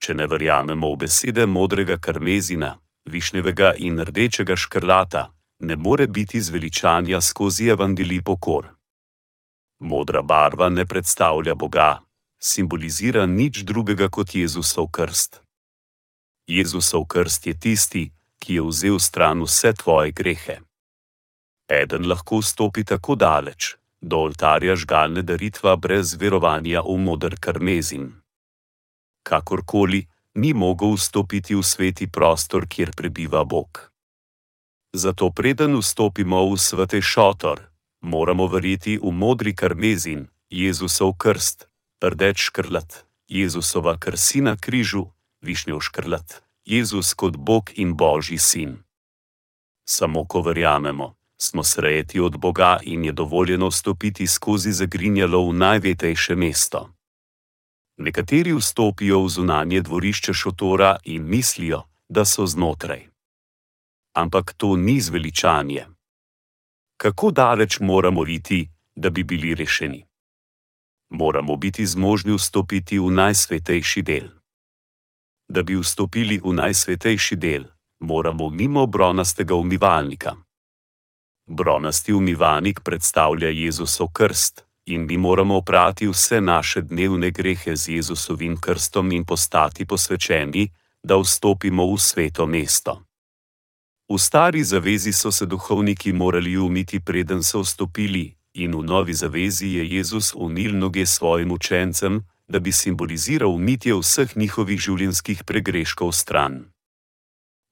Če 0.00 0.16
ne 0.16 0.26
verjamemo 0.26 0.94
v 0.94 1.04
besede 1.04 1.46
modrega 1.46 1.98
karmezina, 2.00 2.74
višnjevega 3.12 3.74
in 3.86 4.00
rdečega 4.00 4.56
škrlata, 4.56 5.28
ne 5.60 5.76
more 5.76 6.06
biti 6.06 6.40
zveličanja 6.40 7.20
skozi 7.20 7.68
evangelij 7.74 8.22
pokor. 8.24 8.70
Modra 9.80 10.22
barva 10.22 10.68
ne 10.68 10.86
predstavlja 10.86 11.54
Boga, 11.54 12.00
simbolizira 12.40 13.26
nič 13.26 13.64
drugega 13.64 14.08
kot 14.08 14.34
Jezusov 14.34 14.88
krst. 14.92 15.40
Jezusov 16.48 17.04
krst 17.04 17.46
je 17.46 17.54
tisti, 17.54 18.04
ki 18.40 18.54
je 18.54 18.62
vzel 18.64 18.98
stran 18.98 19.44
vse 19.44 19.72
tvoje 19.72 20.12
grehe. 20.12 20.60
Eden 21.68 22.08
lahko 22.08 22.40
stopi 22.42 22.84
tako 22.84 23.14
daleč, 23.14 23.76
do 24.00 24.24
oltarja 24.26 24.76
žgalne 24.76 25.22
daritva 25.22 25.76
brez 25.76 26.16
verovanja 26.16 26.80
v 26.82 26.96
modr 26.96 27.36
karmezin 27.40 28.19
kakorkoli, 29.22 30.06
ni 30.34 30.52
mogel 30.54 30.94
vstopiti 30.96 31.54
v 31.54 31.62
sveti 31.62 32.06
prostor, 32.06 32.66
kjer 32.68 32.90
prebiva 32.96 33.44
Bog. 33.44 33.90
Zato, 34.92 35.30
preden 35.30 35.78
vstopimo 35.78 36.50
v 36.50 36.58
svete 36.58 37.02
šotor, 37.02 37.60
moramo 38.00 38.46
verjeti 38.46 38.98
v 38.98 39.10
modri 39.12 39.54
karmezin, 39.54 40.26
Jezusov 40.50 41.14
krst, 41.14 41.68
rdeč 42.02 42.50
škrlat, 42.50 43.06
Jezusova 43.28 43.94
krsina 43.98 44.56
križu, 44.56 45.06
višnjev 45.40 45.80
škrlat, 45.80 46.42
Jezus 46.64 47.14
kot 47.14 47.36
Bog 47.36 47.70
in 47.74 47.94
Božji 47.96 48.38
sin. 48.38 48.82
Samo 49.86 50.24
ko 50.24 50.42
verjamemo, 50.42 51.14
smo 51.38 51.62
srejeti 51.62 52.20
od 52.20 52.36
Boga 52.36 52.78
in 52.82 53.04
je 53.04 53.12
dovoljeno 53.12 53.68
vstopiti 53.68 54.26
skozi 54.26 54.72
zagrinjalo 54.72 55.48
v 55.48 55.52
najvetejše 55.52 56.34
mesto. 56.34 56.90
Nekateri 58.00 58.52
vstopijo 58.56 59.24
v 59.24 59.28
zunanje 59.28 59.80
dvorišče 59.80 60.32
šotora 60.32 60.96
in 61.04 61.28
mislijo, 61.28 61.82
da 62.08 62.24
so 62.24 62.46
znotraj. 62.46 63.06
Ampak 64.16 64.54
to 64.56 64.76
ni 64.76 65.00
zveličanje. 65.00 65.86
Kako 66.96 67.30
daleč 67.30 67.80
moramo 67.80 68.26
iti, 68.26 68.68
da 68.96 69.10
bi 69.10 69.24
bili 69.24 69.54
rešeni? 69.54 70.06
Moramo 71.10 71.56
biti 71.56 71.86
zmožni 71.86 72.32
vstopiti 72.32 72.98
v 72.98 73.10
najsvetejši 73.10 74.02
del. 74.02 74.28
Da 75.48 75.62
bi 75.62 75.76
vstopili 75.76 76.40
v 76.44 76.52
najsvetejši 76.52 77.36
del, 77.36 77.64
moramo 77.98 78.48
mimo 78.48 78.86
bronastega 78.86 79.54
umivalnika. 79.54 80.36
Bronasti 81.46 82.12
umivalnik 82.12 82.80
predstavlja 82.84 83.48
Jezusov 83.48 84.08
krst, 84.12 84.69
in 84.94 85.06
mi 85.08 85.16
moramo 85.16 85.56
oprati 85.56 86.06
vse 86.06 86.40
naše 86.40 86.82
dnevne 86.82 87.30
grehe 87.30 87.76
z 87.76 87.88
Jezusovim 87.88 88.56
krstom 88.60 89.12
in 89.12 89.24
postati 89.24 89.86
posvečeni, 89.86 90.68
da 91.02 91.16
vstopimo 91.16 91.86
v 91.86 91.98
sveto 91.98 92.46
mesto. 92.46 93.02
V 94.10 94.18
stari 94.18 94.64
zavezi 94.64 95.12
so 95.12 95.30
se 95.32 95.46
duhovniki 95.46 96.12
morali 96.12 96.56
umiti, 96.56 97.00
preden 97.00 97.42
so 97.42 97.62
vstopili, 97.62 98.34
in 98.54 98.74
v 98.74 98.82
novi 98.82 99.14
zavezi 99.14 99.68
je 99.78 99.86
Jezus 99.96 100.34
unil 100.34 100.78
noge 100.78 101.06
svojim 101.06 101.52
učencem, 101.52 102.26
da 102.48 102.58
bi 102.58 102.72
simboliziral 102.72 103.54
umitje 103.54 103.94
vseh 103.94 104.36
njihovih 104.36 104.80
življenjskih 104.80 105.44
pregreškov 105.44 106.12
stran. 106.12 106.64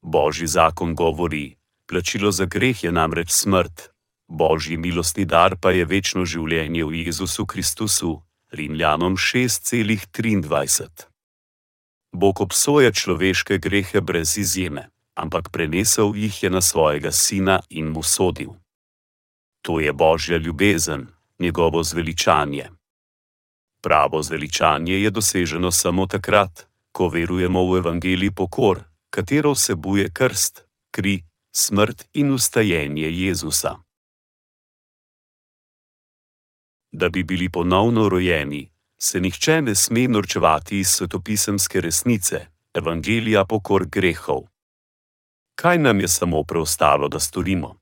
Božji 0.03 0.47
zakon 0.47 0.95
govori: 0.95 1.57
plačilo 1.87 2.31
za 2.31 2.47
greh 2.47 2.85
je 2.85 2.93
namreč 2.93 3.31
smrt, 3.31 3.91
Božji 4.29 4.77
milostni 4.77 5.25
dar 5.25 5.57
pa 5.57 5.73
je 5.73 5.85
večno 5.85 6.25
življenje 6.25 6.85
v 6.85 7.05
Jezusu 7.07 7.47
Kristusu, 7.47 8.21
Rimljanom 8.53 9.17
6,23. 9.17 10.89
Bog 12.13 12.41
obsoja 12.41 12.93
človeške 12.93 13.59
grehe 13.59 14.01
brez 14.01 14.37
izjeme, 14.37 14.89
ampak 15.17 15.49
prenesel 15.53 16.13
jih 16.17 16.43
je 16.43 16.51
na 16.51 16.61
svojega 16.61 17.13
sina 17.13 17.61
in 17.69 17.89
mu 17.89 18.03
sodil. 18.03 18.53
To 19.63 19.81
je 19.81 19.93
Božja 19.93 20.37
ljubezen, 20.37 21.09
njegovo 21.39 21.83
zveličanje. 21.83 22.71
Pravo 23.81 24.23
zveličanje 24.23 25.01
je 25.03 25.11
doseženo 25.11 25.71
samo 25.71 26.07
takrat, 26.07 26.69
ko 26.93 27.09
verujemo 27.09 27.65
v 27.65 27.79
evangelij 27.79 28.31
pokor, 28.31 28.85
katero 29.11 29.53
vsebuje 29.53 30.11
krst, 30.13 30.65
kri, 30.91 31.25
smrt 31.53 32.09
in 32.13 32.33
ustajenje 32.33 33.09
Jezusa. 33.11 33.88
Da 36.93 37.09
bi 37.09 37.23
bili 37.23 37.49
ponovno 37.49 38.09
rojeni, 38.09 38.71
se 38.99 39.21
nihče 39.21 39.63
ne 39.63 39.75
sme 39.75 40.09
norčevati 40.09 40.79
iz 40.79 40.89
svetopisemske 40.89 41.81
resnice, 41.81 42.47
evangelija 42.75 43.45
pokor 43.45 43.87
grehov. 43.87 44.43
Kaj 45.55 45.79
nam 45.79 46.01
je 46.01 46.09
samo 46.09 46.43
preostalo, 46.45 47.09
da 47.09 47.21
storimo? 47.21 47.77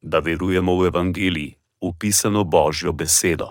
Da 0.00 0.18
verujemo 0.18 0.76
v 0.76 0.86
evangeliji, 0.86 1.54
upisano 1.80 2.44
Božjo 2.44 2.92
besedo. 2.92 3.48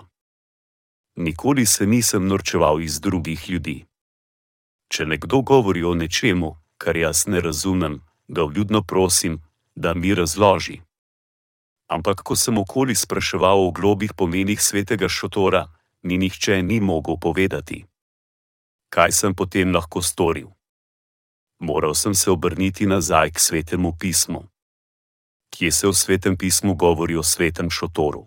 Nikoli 1.16 1.66
se 1.66 1.86
nisem 1.86 2.26
norčeval 2.26 2.80
iz 2.80 3.00
drugih 3.00 3.50
ljudi. 3.50 3.84
Če 4.88 5.06
nekdo 5.06 5.40
govori 5.40 5.84
o 5.84 5.94
nečemu, 5.94 6.56
kar 6.78 6.96
jaz 6.96 7.26
ne 7.26 7.40
razumem, 7.40 8.00
ga 8.28 8.44
vljudno 8.44 8.82
prosim, 8.82 9.40
da 9.74 9.94
mi 9.94 10.14
razloži. 10.14 10.80
Ampak 11.92 12.24
ko 12.24 12.32
sem 12.32 12.56
okoli 12.56 12.96
spraševal 12.96 13.68
o 13.68 13.68
globih 13.68 14.16
pomenih 14.16 14.56
svetega 14.56 15.12
šotora, 15.12 15.68
mi 16.08 16.16
nihče 16.16 16.62
ni 16.64 16.80
mogel 16.80 17.20
povedati. 17.20 17.84
Kaj 18.88 19.12
sem 19.12 19.36
potem 19.36 19.68
lahko 19.68 20.00
storil? 20.00 20.48
Moral 21.60 21.94
sem 21.94 22.14
se 22.16 22.30
obrniti 22.30 22.88
nazaj 22.88 23.36
k 23.36 23.38
svetemu 23.38 23.92
pismu. 24.00 24.48
Kje 25.52 25.70
se 25.72 25.86
v 25.86 25.92
svetem 25.92 26.36
pismu 26.36 26.74
govori 26.74 27.16
o 27.16 27.22
svetem 27.22 27.68
šotoru? 27.70 28.24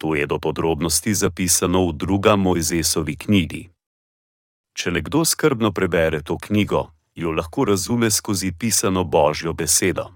To 0.00 0.14
je 0.16 0.26
do 0.26 0.40
podrobnosti 0.40 1.14
zapisano 1.14 1.88
v 1.88 1.92
druga 1.92 2.36
Mojzesovi 2.36 3.16
knjigi. 3.16 3.68
Če 4.72 4.90
nekdo 4.96 5.24
skrbno 5.24 5.72
prebere 5.72 6.24
to 6.24 6.40
knjigo, 6.40 6.88
jo 7.14 7.32
lahko 7.32 7.64
razume 7.64 8.10
skozi 8.10 8.52
pisano 8.52 9.04
Božjo 9.04 9.52
besedo. 9.52 10.12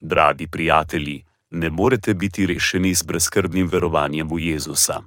Dragi 0.00 0.48
prijatelji, 0.48 1.25
ne 1.50 1.70
morete 1.70 2.14
biti 2.14 2.46
rešeni 2.46 2.94
z 2.94 3.02
brezkrbnim 3.02 3.68
verovanjem 3.68 4.28
v 4.28 4.38
Jezusa. 4.38 5.02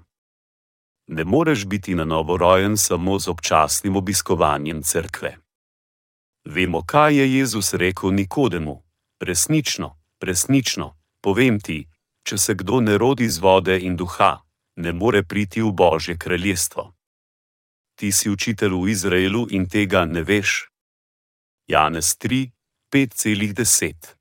Ne 1.08 1.24
moreš 1.24 1.66
biti 1.66 1.96
na 1.96 2.06
novo 2.06 2.38
rojen 2.38 2.78
samo 2.78 3.20
z 3.20 3.28
občasnim 3.28 3.96
obiskovanjem 3.96 4.84
cerkve. 4.84 5.38
Vemo, 6.46 6.86
kaj 6.86 7.16
je 7.16 7.38
Jezus 7.38 7.74
rekel 7.74 8.12
Nikodemu: 8.12 8.84
resnično, 9.20 10.00
resnično, 10.22 10.98
povem 11.22 11.60
ti, 11.60 11.88
če 12.24 12.38
se 12.38 12.54
kdo 12.54 12.80
ne 12.82 12.98
rodi 12.98 13.26
iz 13.26 13.38
vode 13.38 13.80
in 13.80 13.96
duha, 13.96 14.42
ne 14.76 14.94
more 14.94 15.24
priti 15.24 15.62
v 15.62 15.72
Božje 15.72 16.18
kraljestvo. 16.18 16.94
Ti 17.96 18.12
si 18.12 18.30
učitelj 18.30 18.74
v 18.74 18.90
Izraelu 18.90 19.48
in 19.52 19.68
tega 19.68 20.06
ne 20.06 20.24
veš. 20.24 20.70
Janez 21.68 22.16
3, 22.18 22.52
5,10 22.94 24.16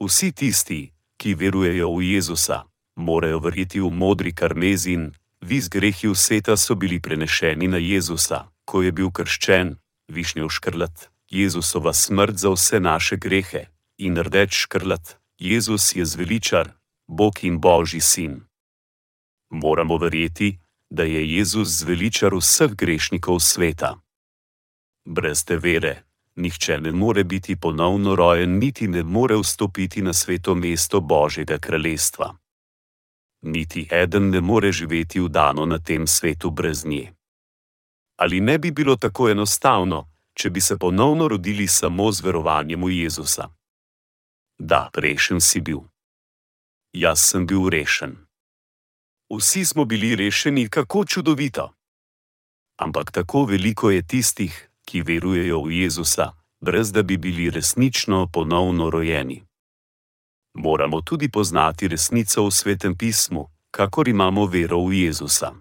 Vsi 0.00 0.32
tisti, 0.32 0.93
ki 1.24 1.32
verujejo 1.34 1.88
v 1.96 2.20
Jezusa, 2.20 2.68
morajo 3.00 3.40
verjeti 3.40 3.80
v 3.80 3.88
modri 3.88 4.36
karmezin, 4.36 5.16
vis 5.40 5.72
grehi 5.72 6.12
vseta 6.12 6.52
so 6.52 6.76
bili 6.76 7.00
prenešeni 7.00 7.64
na 7.64 7.80
Jezusa, 7.80 8.52
ko 8.68 8.84
je 8.84 8.92
bil 8.92 9.08
krščen, 9.08 9.80
višnjev 10.12 10.52
škrlat, 10.52 11.08
Jezusova 11.32 11.96
smrt 11.96 12.36
za 12.36 12.52
vse 12.52 12.76
naše 12.76 13.16
grehe. 13.16 13.72
In 14.04 14.20
rdeč 14.20 14.68
škrlat, 14.68 15.16
Jezus 15.40 15.96
je 15.96 16.04
zveličar, 16.04 16.76
Bog 17.08 17.40
in 17.40 17.56
Božji 17.56 18.04
sin. 18.04 18.44
Moramo 19.48 19.96
verjeti, 19.96 20.60
da 20.90 21.08
je 21.08 21.24
Jezus 21.24 21.68
zveličar 21.80 22.36
vseh 22.36 22.76
grešnikov 22.76 23.40
sveta. 23.40 23.96
Brez 25.08 25.44
te 25.44 25.56
vere, 25.56 26.03
nihče 26.36 26.80
ne 26.80 26.92
more 26.92 27.24
biti 27.24 27.56
ponovno 27.56 28.14
rojen, 28.14 28.58
niti 28.58 28.88
ne 28.88 29.02
more 29.02 29.36
vstopiti 29.36 30.02
na 30.02 30.12
sveto 30.12 30.54
mesto 30.54 31.00
Božjega 31.00 31.58
kraljestva. 31.58 32.34
Niti 33.42 33.88
eden 33.90 34.30
ne 34.30 34.40
more 34.40 34.72
živeti 34.72 35.20
v 35.20 35.28
dano 35.28 35.66
na 35.66 35.78
tem 35.78 36.06
svetu 36.06 36.50
brez 36.50 36.84
nje. 36.84 37.12
Ali 38.16 38.40
ne 38.40 38.58
bi 38.58 38.70
bilo 38.70 38.96
tako 38.96 39.28
enostavno, 39.28 40.10
če 40.34 40.50
bi 40.50 40.60
se 40.60 40.78
ponovno 40.78 41.28
rodili 41.28 41.66
samo 41.66 42.12
z 42.12 42.20
verovanjem 42.20 42.84
v 42.84 42.90
Jezusa? 42.90 43.48
Da, 44.58 44.90
rešen 44.94 45.40
si 45.40 45.60
bil. 45.60 45.80
Jaz 46.92 47.20
sem 47.20 47.46
bil 47.46 47.68
rešen. 47.68 48.16
Vsi 49.30 49.64
smo 49.64 49.84
bili 49.84 50.16
rešeni, 50.16 50.68
kako 50.68 51.04
čudovito. 51.04 51.74
Ampak 52.76 53.10
tako 53.12 53.44
veliko 53.44 53.90
je 53.90 54.06
tistih, 54.06 54.70
ki 54.84 55.02
verujejo 55.02 55.62
v 55.62 55.70
Jezusa, 55.82 56.32
brez 56.60 56.92
da 56.92 57.02
bi 57.02 57.16
bili 57.16 57.50
resnično 57.50 58.28
ponovno 58.32 58.90
rojeni. 58.90 59.42
Moramo 60.54 61.00
tudi 61.00 61.30
poznati 61.30 61.88
resnico 61.88 62.46
v 62.46 62.50
svetem 62.50 62.94
pismu, 62.96 63.48
kakor 63.70 64.08
imamo 64.08 64.46
vero 64.46 64.78
v 64.86 64.92
Jezusa. 65.04 65.52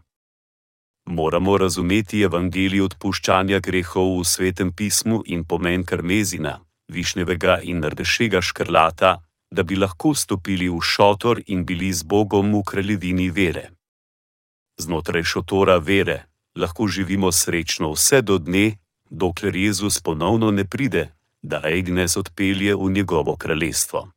Moramo 1.05 1.57
razumeti 1.57 2.21
evangelij 2.21 2.81
odpuščanja 2.81 3.59
grehov 3.59 4.19
v 4.19 4.23
svetem 4.23 4.71
pismu 4.71 5.23
in 5.25 5.43
pomen 5.43 5.83
karmezina, 5.83 6.59
višnjevega 6.87 7.59
in 7.63 7.83
rdešega 7.83 8.41
škrlata, 8.41 9.17
da 9.51 9.63
bi 9.63 9.75
lahko 9.75 10.13
stopili 10.15 10.69
v 10.69 10.79
šotor 10.81 11.41
in 11.47 11.65
bili 11.65 11.91
z 11.93 12.03
Bogom 12.03 12.53
v 12.55 12.63
kraljevini 12.63 13.29
vere. 13.29 13.69
Znotraj 14.77 15.23
šotora 15.23 15.77
vere 15.77 16.23
lahko 16.55 16.87
živimo 16.87 17.31
srečno 17.31 17.91
vse 17.91 18.21
do 18.21 18.37
dne, 18.37 18.77
dokler 19.13 19.55
Jezus 19.55 20.01
ponovno 20.01 20.51
ne 20.51 20.65
pride, 20.65 21.13
da 21.41 21.61
Agnes 21.63 22.17
odpelje 22.17 22.75
v 22.75 22.91
njegovo 22.91 23.35
kraljestvo. 23.35 24.11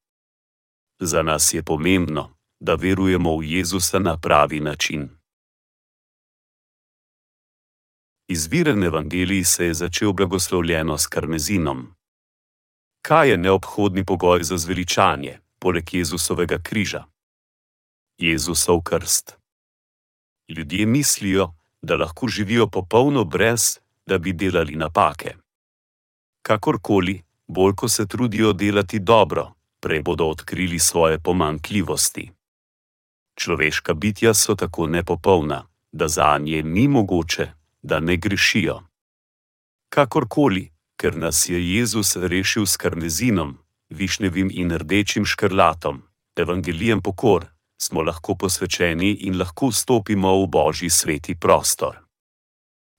Za 1.01 1.23
nas 1.23 1.55
je 1.55 1.63
pomembno, 1.63 2.31
da 2.61 2.75
verujemo 2.75 3.37
v 3.39 3.45
Jezusa 3.45 3.99
na 3.99 4.17
pravi 4.19 4.61
način. 4.61 5.09
Izviren 8.29 8.85
evangelij 8.85 9.45
se 9.45 9.65
je 9.67 9.75
začel 9.75 10.13
blagoslovljeno 10.13 10.99
s 10.99 11.07
karmezinom. 11.07 11.95
Kaj 13.03 13.31
je 13.31 13.37
neobhodni 13.37 14.05
pogoj 14.05 14.43
za 14.43 14.59
zveličanje, 14.59 15.39
poleg 15.59 15.95
Jezusovega 15.95 16.59
križa? 16.63 17.05
Jezusov 18.19 18.83
krst. 18.83 19.37
Ljudje 20.49 20.87
mislijo, 20.87 21.55
da 21.83 21.97
lahko 21.97 22.29
živijo 22.29 22.67
popolno 22.67 23.25
brez 23.25 23.79
da 24.07 24.19
bi 24.19 24.33
delali 24.33 24.77
napake. 24.77 25.35
Kakorkoli, 26.43 27.23
bolj 27.47 27.75
ko 27.75 27.89
se 27.89 28.07
trudijo 28.07 28.53
delati 28.53 28.99
dobro, 28.99 29.53
prej 29.81 30.03
bodo 30.03 30.25
odkrili 30.25 30.79
svoje 30.79 31.19
pomankljivosti. 31.19 32.31
Človeška 33.35 33.95
bitja 33.95 34.35
so 34.35 34.55
tako 34.55 34.87
nepopolna, 34.87 35.67
da 35.93 36.09
za 36.09 36.39
nje 36.39 36.63
ni 36.63 36.89
mogoče, 36.89 37.53
da 37.83 38.01
ne 38.01 38.17
grešijo. 38.17 38.83
Kakorkoli, 39.89 40.73
ker 40.97 41.17
nas 41.17 41.49
je 41.49 41.75
Jezus 41.77 42.17
rešil 42.17 42.67
s 42.67 42.77
karnezinom, 42.77 43.59
višnjevim 43.89 44.51
in 44.53 44.71
rdečim 44.71 45.25
škrlatom, 45.25 46.03
evangelijem 46.37 47.03
pokor, 47.03 47.47
smo 47.79 48.03
lahko 48.03 48.35
posvečeni 48.35 49.11
in 49.13 49.39
lahko 49.39 49.73
stopimo 49.73 50.43
v 50.43 50.47
božji 50.47 50.91
sveti 50.91 51.35
prostor. 51.35 52.06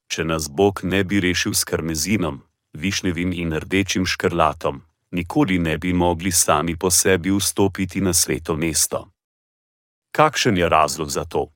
Če 0.07 0.23
nas 0.23 0.47
Bog 0.49 0.81
ne 0.83 1.03
bi 1.03 1.19
rešil 1.19 1.53
s 1.53 1.63
karmezinom, 1.67 2.41
višnjevim 2.73 3.33
in 3.33 3.53
rdečim 3.53 4.05
škrlatom, 4.05 4.81
nikoli 5.11 5.59
ne 5.59 5.77
bi 5.77 5.93
mogli 5.93 6.31
sami 6.31 6.75
po 6.75 6.91
sebi 6.91 7.31
vstopiti 7.31 8.01
na 8.01 8.13
sveto 8.13 8.55
mesto. 8.55 9.11
Kakšen 10.11 10.57
je 10.57 10.69
razlog 10.69 11.09
za 11.09 11.25
to? 11.25 11.51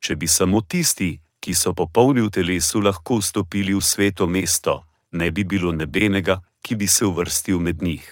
Če 0.00 0.16
bi 0.16 0.26
samo 0.26 0.60
tisti, 0.60 1.20
ki 1.40 1.54
so 1.54 1.74
popolni 1.74 2.22
v 2.22 2.30
telesu, 2.30 2.80
lahko 2.80 3.20
vstopili 3.20 3.74
v 3.74 3.82
sveto 3.82 4.26
mesto, 4.26 4.82
ne 5.12 5.30
bi 5.30 5.44
bilo 5.44 5.72
nebenega, 5.72 6.40
ki 6.62 6.76
bi 6.76 6.86
se 6.86 7.06
uvrstil 7.06 7.58
med 7.58 7.82
njih. 7.82 8.06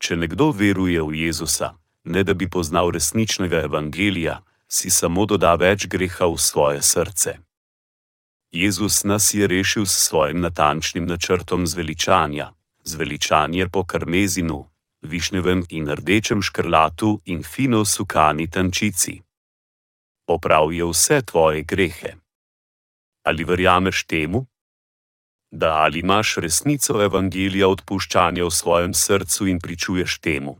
Če 0.00 0.16
nekdo 0.16 0.52
veruje 0.52 1.02
v 1.02 1.26
Jezusa, 1.26 1.74
ne 2.04 2.24
da 2.24 2.34
bi 2.34 2.48
poznal 2.48 2.92
resničnega 2.92 3.64
evangelija, 3.68 4.40
si 4.68 4.90
samo 4.90 5.26
doda 5.26 5.54
več 5.60 5.88
greha 5.88 6.28
v 6.28 6.38
svoje 6.38 6.82
srce. 6.82 7.36
Jezus 8.50 9.04
nas 9.04 9.34
je 9.34 9.46
rešil 9.46 9.86
s 9.86 10.08
svojim 10.08 10.40
natančnim 10.40 11.06
načrtom 11.06 11.66
zveličanja, 11.66 12.52
zveličanje 12.84 13.68
po 13.68 13.84
karmezinu, 13.84 14.66
višnjevem 15.02 15.64
in 15.68 15.88
rdečem 15.88 16.42
škrlatu 16.42 17.20
in 17.24 17.42
fino 17.42 17.84
sukani 17.84 18.50
tančici. 18.50 19.22
Poprav 20.26 20.72
je 20.72 20.84
vse 20.84 21.22
tvoje 21.22 21.62
grehe. 21.62 22.14
Ali 23.24 23.44
verjameš 23.44 24.04
temu? 24.04 24.46
Da 25.50 25.74
ali 25.74 25.98
imaš 25.98 26.36
resnico 26.36 27.02
evangelija 27.02 27.68
odpuščanja 27.68 28.44
v 28.44 28.50
svojem 28.50 28.94
srcu 28.94 29.46
in 29.46 29.58
pričuješ 29.60 30.18
temu? 30.18 30.58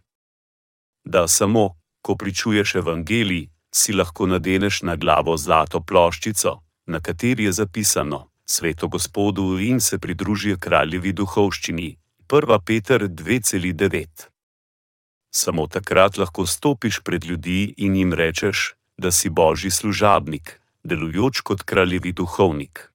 Da 1.04 1.28
samo, 1.28 1.76
ko 2.02 2.16
pričuješ 2.16 2.74
evangelij, 2.74 3.48
si 3.74 3.92
lahko 3.92 4.26
nadeneš 4.26 4.82
na 4.82 4.96
glavo 4.96 5.36
zlato 5.36 5.80
ploščico, 5.80 6.69
na 6.90 7.00
kateri 7.00 7.44
je 7.44 7.52
zapisano: 7.52 8.28
Sveto 8.44 8.88
Gospodu 8.88 9.58
in 9.58 9.80
se 9.80 9.98
pridružijo 9.98 10.56
kraljevi 10.58 11.12
duhovščini, 11.12 11.96
1. 12.28 12.58
Peter 12.66 13.02
2,9. 13.08 14.26
Samo 15.30 15.66
takrat 15.66 16.18
lahko 16.18 16.46
stopiš 16.46 17.00
pred 17.04 17.24
ljudi 17.24 17.74
in 17.76 17.96
jim 17.96 18.12
rečeš, 18.12 18.74
da 18.98 19.10
si 19.10 19.30
božji 19.30 19.70
služabnik, 19.70 20.60
delujoč 20.84 21.40
kot 21.40 21.62
kraljevi 21.62 22.12
duhovnik. 22.12 22.90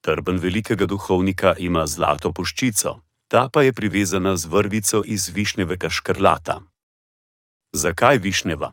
Trben 0.00 0.38
velikega 0.38 0.86
duhovnika 0.86 1.54
ima 1.58 1.86
zlato 1.86 2.32
poščico, 2.32 3.00
ta 3.28 3.48
pa 3.52 3.62
je 3.62 3.72
privezana 3.72 4.36
z 4.36 4.46
vrvico 4.46 5.02
iz 5.06 5.28
višnjevega 5.34 5.90
škrlata. 5.90 6.60
Zakaj 7.72 8.18
višnjeva? 8.18 8.72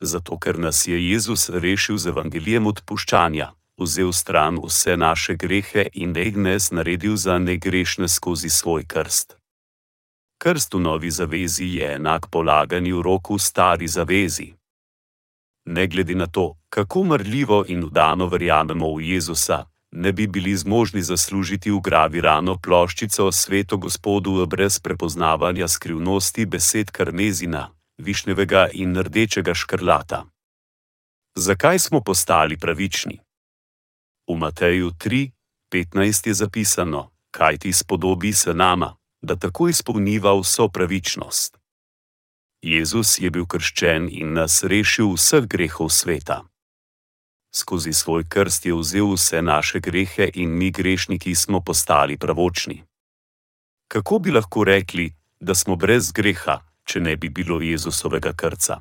Zato, 0.00 0.38
ker 0.38 0.58
nas 0.58 0.86
je 0.88 1.10
Jezus 1.10 1.48
rešil 1.48 1.98
z 1.98 2.08
evangelijem 2.08 2.66
odpuščanja, 2.66 3.52
vzel 3.80 4.12
stran 4.12 4.56
vse 4.64 4.96
naše 4.96 5.36
grehe 5.36 5.88
in 5.92 6.12
negnes 6.12 6.70
naredil 6.70 7.16
za 7.16 7.38
negrešne 7.38 8.08
skozi 8.08 8.50
svoj 8.50 8.84
krst. 8.84 9.36
Krst 10.40 10.74
v 10.74 10.80
novi 10.80 11.10
zavezi 11.10 11.64
je 11.76 11.94
enak 11.94 12.30
polaganju 12.30 13.02
roku 13.02 13.38
stari 13.38 13.88
zavezi. 13.88 14.54
Ne 15.64 15.86
glede 15.86 16.14
na 16.14 16.26
to, 16.26 16.56
kako 16.68 17.04
mrljivo 17.04 17.64
in 17.68 17.84
vdano 17.84 18.26
verjamemo 18.26 18.94
v 18.96 19.00
Jezusa, 19.00 19.64
ne 19.92 20.12
bi 20.12 20.26
bili 20.26 20.56
zmožni 20.56 21.02
zaslužiti 21.02 21.70
v 21.70 21.80
gravi 21.80 22.20
rano 22.20 22.56
ploščico 22.56 23.32
sveto 23.32 23.76
gospodu 23.76 24.46
brez 24.46 24.78
prepoznavanja 24.78 25.68
skrivnosti 25.68 26.46
besed 26.46 26.90
karmezina, 26.90 27.68
višnjevega 28.00 28.68
in 28.72 28.96
rdečega 28.96 29.54
škrlata. 29.54 30.24
Zakaj 31.34 31.78
smo 31.78 32.00
postali 32.00 32.58
pravični? 32.58 33.20
V 34.28 34.36
Mateju 34.36 34.90
3:15 34.90 36.26
je 36.26 36.34
zapisano: 36.34 37.10
Kaj 37.30 37.58
ti 37.58 37.72
spodobi 37.72 38.32
se 38.32 38.54
nama, 38.54 38.96
da 39.22 39.36
tako 39.36 39.68
izpolniva 39.68 40.40
vso 40.40 40.68
pravičnost. 40.68 41.58
Jezus 42.62 43.18
je 43.18 43.30
bil 43.30 43.46
krščen 43.46 44.08
in 44.12 44.32
nas 44.32 44.62
rešil 44.64 45.14
vseh 45.14 45.44
grehov 45.48 45.88
sveta. 45.88 46.44
Skozi 47.54 47.92
svoj 47.92 48.24
krst 48.28 48.66
je 48.66 48.74
vzel 48.74 49.12
vse 49.14 49.42
naše 49.42 49.80
grehe 49.80 50.30
in 50.34 50.50
mi 50.58 50.70
grešniki 50.70 51.34
smo 51.34 51.60
postali 51.60 52.18
pravočni. 52.18 52.84
Kako 53.88 54.18
bi 54.18 54.30
lahko 54.30 54.64
rekli, 54.64 55.12
da 55.40 55.54
smo 55.54 55.76
brez 55.76 56.12
greha, 56.12 56.60
če 56.90 57.00
ne 57.00 57.14
bi 57.16 57.28
bilo 57.30 57.60
Jezusovega 57.62 58.32
krca? 58.34 58.80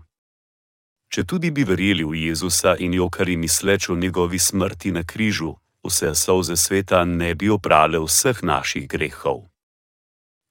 Če 1.13 1.25
tudi 1.29 1.51
bi 1.53 1.65
verjeli 1.65 2.05
v 2.05 2.25
Jezusa 2.25 2.73
in 2.81 2.95
jokari 2.97 3.35
misleč 3.37 3.89
o 3.89 3.95
njegovi 3.95 4.39
smrti 4.41 4.91
na 4.97 5.03
križu, 5.05 5.53
vse 5.85 6.15
solze 6.17 6.57
sveta 6.57 7.03
ne 7.05 7.35
bi 7.35 7.49
oprale 7.53 8.01
vseh 8.01 8.41
naših 8.41 8.87
grehov. 8.89 9.45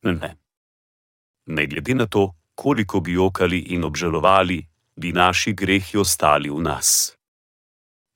Ne. 0.06 0.30
Ne 1.46 1.66
glede 1.66 1.94
na 1.94 2.06
to, 2.06 2.34
koliko 2.54 3.00
bi 3.00 3.18
jokali 3.18 3.58
in 3.74 3.84
obžalovali, 3.84 4.58
bi 4.96 5.12
naši 5.12 5.52
grehi 5.52 5.98
ostali 5.98 6.50
v 6.50 6.62
nas. 6.62 7.14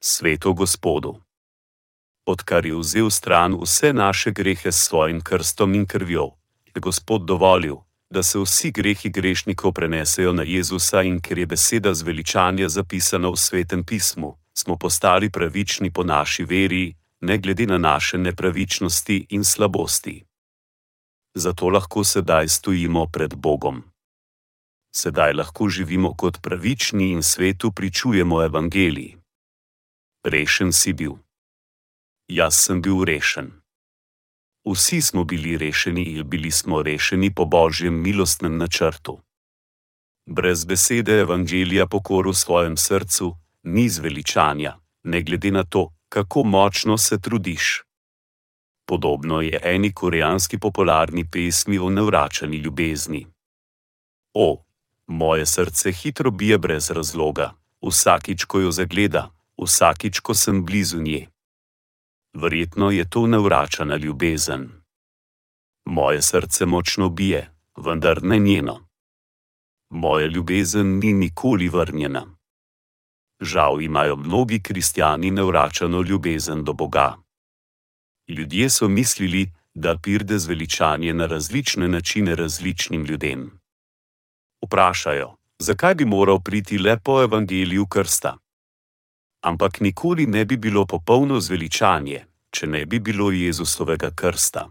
Sveto 0.03 0.55
Gospodu. 0.55 1.15
Odkar 2.27 2.67
je 2.67 2.75
vzel 2.79 3.11
stran 3.11 3.55
vse 3.59 3.93
naše 3.93 4.31
grehe 4.31 4.73
s 4.73 4.87
svojim 4.87 5.21
krstom 5.21 5.75
in 5.75 5.87
krvjo, 5.87 6.31
je 6.75 6.81
Gospod 6.81 7.27
dovolil, 7.27 7.83
da 8.13 8.23
se 8.23 8.39
vsi 8.39 8.71
grehi 8.71 9.09
grešnikov 9.09 9.73
prenesejo 9.73 10.33
na 10.33 10.43
Jezusa 10.43 11.03
in 11.03 11.21
ker 11.21 11.39
je 11.39 11.47
beseda 11.47 11.95
zveličanja 11.95 12.69
zapisana 12.69 13.29
v 13.29 13.37
svetem 13.37 13.85
pismu, 13.85 14.37
smo 14.53 14.77
postali 14.77 15.31
pravični 15.31 15.91
po 15.91 16.05
naši 16.05 16.45
veri, 16.45 16.95
ne 17.21 17.39
glede 17.39 17.67
na 17.67 17.79
naše 17.79 18.19
nepravičnosti 18.19 19.27
in 19.31 19.45
slabosti. 19.45 20.25
Zato 21.35 21.69
lahko 21.69 22.05
sedaj 22.05 22.49
stojimo 22.49 23.07
pred 23.07 23.35
Bogom. 23.35 23.83
Sedaj 24.95 25.33
lahko 25.33 25.69
živimo 25.69 26.15
kot 26.17 26.43
pravični 26.43 27.11
in 27.13 27.23
svetu 27.23 27.73
pričujemo 27.73 28.43
evangeliji. 28.45 29.17
Rešen 30.25 30.73
si 30.73 30.93
bil. 30.93 31.13
Jaz 32.29 32.55
sem 32.55 32.83
bil 32.83 33.05
rešen. 33.05 33.62
Vsi 34.73 35.01
smo 35.01 35.25
bili 35.25 35.59
rešeni 35.59 36.03
in 36.03 36.29
bili 36.29 36.51
smo 36.51 36.83
rešeni 36.83 37.35
po 37.35 37.45
božjem 37.45 38.03
milostnem 38.03 38.57
načrtu. 38.57 39.21
Brez 40.27 40.65
besede 40.65 41.19
evangelija 41.21 41.87
pokor 41.87 42.29
v 42.29 42.35
svojem 42.35 42.77
srcu, 42.77 43.37
ni 43.63 43.89
zveličanja, 43.89 44.77
ne 45.03 45.23
glede 45.23 45.51
na 45.51 45.65
to, 45.65 45.93
kako 46.09 46.45
močno 46.45 46.99
se 46.99 47.21
trudiš. 47.21 47.83
Podobno 48.87 49.41
je 49.41 49.61
eni 49.63 49.93
koreanski 49.93 50.59
popularni 50.59 51.31
pesmi 51.31 51.79
o 51.79 51.91
nevračani 51.91 52.57
ljubezni. 52.57 53.27
O, 54.35 54.65
moje 55.07 55.47
srce 55.47 55.93
hitro 55.93 56.31
bije 56.31 56.59
brez 56.59 56.91
razloga, 56.91 57.53
vsakič, 57.83 58.45
ko 58.45 58.61
jo 58.61 58.71
zagleda, 58.71 59.31
vsakič, 59.63 60.21
ko 60.21 60.35
sem 60.35 60.65
blizu 60.65 61.03
nje 61.03 61.32
verjetno 62.35 62.91
je 62.91 63.11
to 63.11 63.27
nevračana 63.27 63.97
ljubezen. 63.97 64.71
Moje 65.85 66.23
srce 66.23 66.67
močno 66.67 67.09
bije, 67.09 67.55
vendar 67.77 68.23
ne 68.23 68.39
njeno. 68.39 68.89
Moja 69.91 70.27
ljubezen 70.27 70.99
ni 70.99 71.13
nikoli 71.13 71.69
vrnjena. 71.69 72.27
Žal 73.41 73.83
imajo 73.83 74.17
mnogi 74.17 74.63
kristijani 74.63 75.31
nevračano 75.31 76.01
ljubezen 76.03 76.65
do 76.65 76.73
Boga. 76.73 77.17
Ljudje 78.29 78.71
so 78.71 78.89
mislili, 78.89 79.53
da 79.75 79.99
pride 79.99 80.39
zveličanje 80.39 81.15
na 81.15 81.27
različne 81.27 81.89
načine 81.89 82.35
različnim 82.35 83.05
ljudem. 83.05 83.51
Vprašajo, 84.65 85.37
zakaj 85.59 85.95
bi 85.95 86.05
moral 86.05 86.41
priti 86.41 86.79
le 86.79 86.99
po 87.05 87.23
evangeliju 87.23 87.87
krsta? 87.87 88.37
Ampak 89.43 89.81
nikoli 89.81 90.27
ne 90.27 90.45
bi 90.45 90.57
bilo 90.57 90.87
popolno 90.87 91.41
zveličanje, 91.41 92.25
če 92.51 92.67
ne 92.67 92.87
bi 92.87 93.01
bilo 93.01 93.31
Jezusovega 93.31 94.11
krsta. 94.15 94.69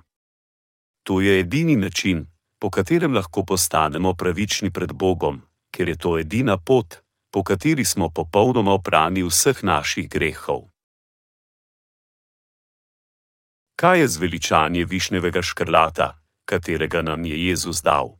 To 1.03 1.22
je 1.22 1.39
edini 1.39 1.76
način, 1.76 2.26
po 2.60 2.69
katerem 2.69 3.14
lahko 3.14 3.43
postanemo 3.45 4.14
pravični 4.14 4.72
pred 4.72 4.93
Bogom, 4.93 5.41
ker 5.72 5.89
je 5.89 5.98
to 5.98 6.18
edina 6.19 6.57
pot, 6.57 7.02
po 7.31 7.43
kateri 7.43 7.85
smo 7.85 8.10
popolnoma 8.10 8.73
oprani 8.73 9.23
vseh 9.23 9.64
naših 9.64 10.10
grehov. 10.10 10.68
Kaj 13.76 13.99
je 13.99 14.07
zveličanje 14.07 14.85
višnjevega 14.85 15.41
škrlata, 15.41 16.22
katerega 16.45 17.02
nam 17.02 17.26
je 17.26 17.48
Jezus 17.48 17.81
dal? 17.81 18.18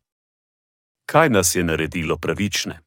Kaj 1.06 1.30
nas 1.30 1.56
je 1.56 1.64
naredilo 1.64 2.18
pravične? 2.18 2.80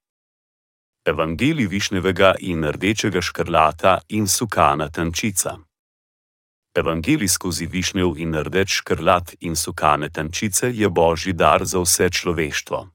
Evangelij 1.07 1.67
višnjevega 1.69 2.35
in 2.41 2.65
rdečega 2.65 3.21
škrlata 3.21 3.99
in 4.09 4.29
sukana 4.29 4.89
tančica. 4.89 5.59
Evangelij 6.75 7.29
skozi 7.29 7.67
višnjev 7.67 8.17
in 8.17 8.33
rdeč 8.35 8.81
škrlat 8.81 9.35
in 9.41 9.57
sukane 9.57 10.09
tančice 10.09 10.73
je 10.73 10.89
božji 10.89 11.33
dar 11.33 11.65
za 11.65 11.83
vse 11.85 12.09
človeštvo. 12.11 12.89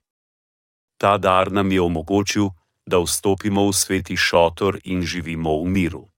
Ta 0.98 1.18
dar 1.18 1.52
nam 1.52 1.72
je 1.72 1.82
omogočil, 1.82 2.50
da 2.86 2.98
vstopimo 2.98 3.70
v 3.70 3.74
sveti 3.74 4.18
šotor 4.18 4.80
in 4.84 5.06
živimo 5.06 5.62
v 5.62 5.70
miru. 5.70 6.10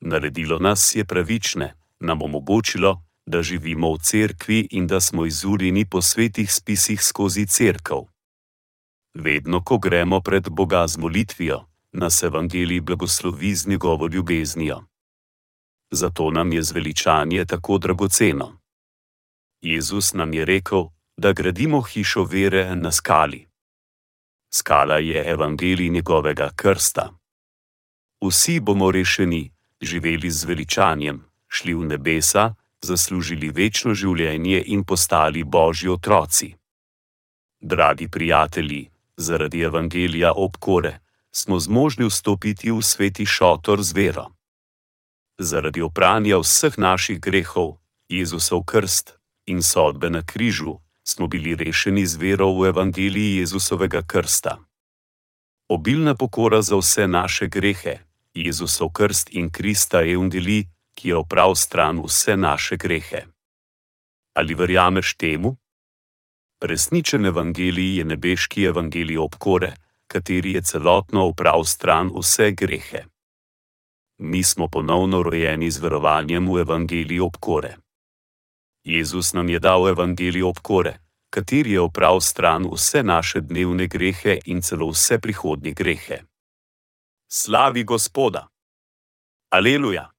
Naredilo 0.00 0.58
nas 0.58 0.94
je 0.94 1.04
pravične, 1.04 1.74
nam 2.00 2.22
omogočilo, 2.22 3.02
da 3.26 3.42
živimo 3.42 3.92
v 3.92 3.98
cerkvi 4.00 4.68
in 4.70 4.86
da 4.86 5.00
smo 5.00 5.26
izurjeni 5.26 5.84
po 5.84 6.02
svetih 6.02 6.52
spisih 6.52 7.02
skozi 7.02 7.46
cerkev 7.46 8.15
vedno, 9.20 9.62
ko 9.64 9.78
gremo 9.78 10.20
pred 10.20 10.48
Boga 10.50 10.86
z 10.86 10.98
molitvijo, 10.98 11.64
nas 11.92 12.22
evangelij 12.22 12.80
blagoslovi 12.80 13.54
z 13.54 13.66
njegovo 13.68 14.06
ljubeznijo. 14.06 14.84
Zato 15.90 16.30
nam 16.30 16.52
je 16.52 16.62
zveličanje 16.62 17.44
tako 17.44 17.78
dragoceno. 17.78 18.58
Jezus 19.60 20.14
nam 20.14 20.34
je 20.34 20.44
rekel, 20.44 20.88
da 21.16 21.32
gradimo 21.32 21.80
hišo 21.80 22.24
vere 22.24 22.76
na 22.76 22.92
skali. 22.92 23.48
Skala 24.54 24.98
je 24.98 25.30
evangelij 25.30 25.88
njegovega 25.88 26.50
krsta. 26.56 27.12
Vsi 28.20 28.60
bomo 28.60 28.90
rešeni, 28.90 29.52
živeli 29.80 30.30
z 30.30 30.44
veličanjem, 30.44 31.24
šli 31.48 31.74
v 31.74 31.84
nebesa, 31.84 32.54
zaslužili 32.82 33.50
večno 33.50 33.94
življenje 33.94 34.62
in 34.66 34.84
postali 34.84 35.44
božji 35.44 35.88
otroci. 35.88 36.54
Dragi 37.60 38.08
prijatelji, 38.08 38.90
zaradi 39.16 39.60
evangelija 39.60 40.32
obkore, 40.36 40.98
smo 41.32 41.60
zmožni 41.60 42.06
vstopiti 42.06 42.70
v 42.70 42.82
sveti 42.82 43.26
šotor 43.26 43.82
z 43.82 43.92
vero. 43.92 44.26
Zaradi 45.38 45.82
opranja 45.82 46.38
vseh 46.38 46.78
naših 46.78 47.20
grehov, 47.20 47.76
Jezusov 48.08 48.64
krst 48.64 49.18
in 49.46 49.62
sodbe 49.62 50.10
na 50.10 50.22
križu, 50.22 50.80
smo 51.04 51.26
bili 51.26 51.54
rešeni 51.54 52.06
z 52.06 52.16
vero 52.16 52.52
v 52.52 52.68
evangeliji 52.68 53.36
Jezusovega 53.36 54.02
krsta. 54.02 54.58
Obilna 55.68 56.14
pokora 56.14 56.62
za 56.62 56.76
vse 56.76 57.08
naše 57.08 57.46
grehe, 57.46 57.98
Jezusov 58.34 58.92
krst 58.92 59.34
in 59.34 59.50
Krista 59.50 60.00
je 60.00 60.18
undeli, 60.18 60.68
ki 60.94 61.08
je 61.08 61.16
oprav 61.16 61.54
stran 61.54 62.00
vse 62.04 62.36
naše 62.36 62.76
grehe. 62.76 63.26
Ali 64.34 64.54
verjameš 64.54 65.14
temu? 65.16 65.56
Resničen 66.60 67.24
evangelij 67.24 67.94
je 67.94 68.04
nebeški 68.04 68.64
evangelij 68.66 69.16
obkore, 69.16 69.74
kateri 70.06 70.52
je 70.52 70.62
celotno 70.62 71.26
uprav 71.28 71.64
stran 71.64 72.08
vse 72.14 72.54
grehe. 72.56 73.04
Mi 74.18 74.42
smo 74.42 74.68
ponovno 74.68 75.22
rojeni 75.22 75.70
z 75.70 75.78
verovanjem 75.78 76.48
v 76.52 76.58
evangelij 76.60 77.20
obkore. 77.20 77.76
Jezus 78.82 79.32
nam 79.32 79.48
je 79.48 79.58
dal 79.58 79.88
evangelij 79.88 80.42
obkore, 80.42 81.00
kateri 81.28 81.70
je 81.70 81.80
oprav 81.80 82.20
stran 82.20 82.64
vse 82.72 83.02
naše 83.02 83.40
dnevne 83.40 83.86
grehe 83.86 84.40
in 84.44 84.62
celo 84.62 84.88
vse 84.90 85.18
prihodnje 85.18 85.72
grehe. 85.74 86.24
Slavi 87.28 87.84
Gospoda! 87.84 88.48
Aleluja! 89.48 90.10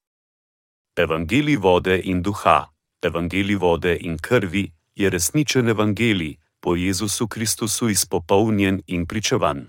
Evangelij 0.94 1.58
vode 1.58 2.02
in 2.02 2.22
duha, 2.22 2.74
evangelij 3.00 3.58
vode 3.58 3.98
in 3.98 4.18
krvi 4.20 4.77
je 4.98 5.10
resničen 5.10 5.69
evangelij, 5.69 6.36
po 6.60 6.76
Jezusu 6.76 7.28
Kristusu 7.28 7.90
izpopolnjen 7.90 8.82
in 8.88 9.06
pričevan. 9.06 9.68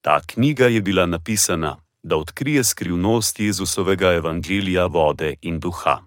Ta 0.00 0.20
knjiga 0.20 0.66
je 0.66 0.80
bila 0.80 1.06
napisana, 1.06 1.76
da 2.02 2.16
odkrije 2.16 2.64
skrivnost 2.64 3.40
Jezusovega 3.40 4.12
evangelija 4.12 4.86
vode 4.86 5.34
in 5.42 5.60
duha. 5.60 5.98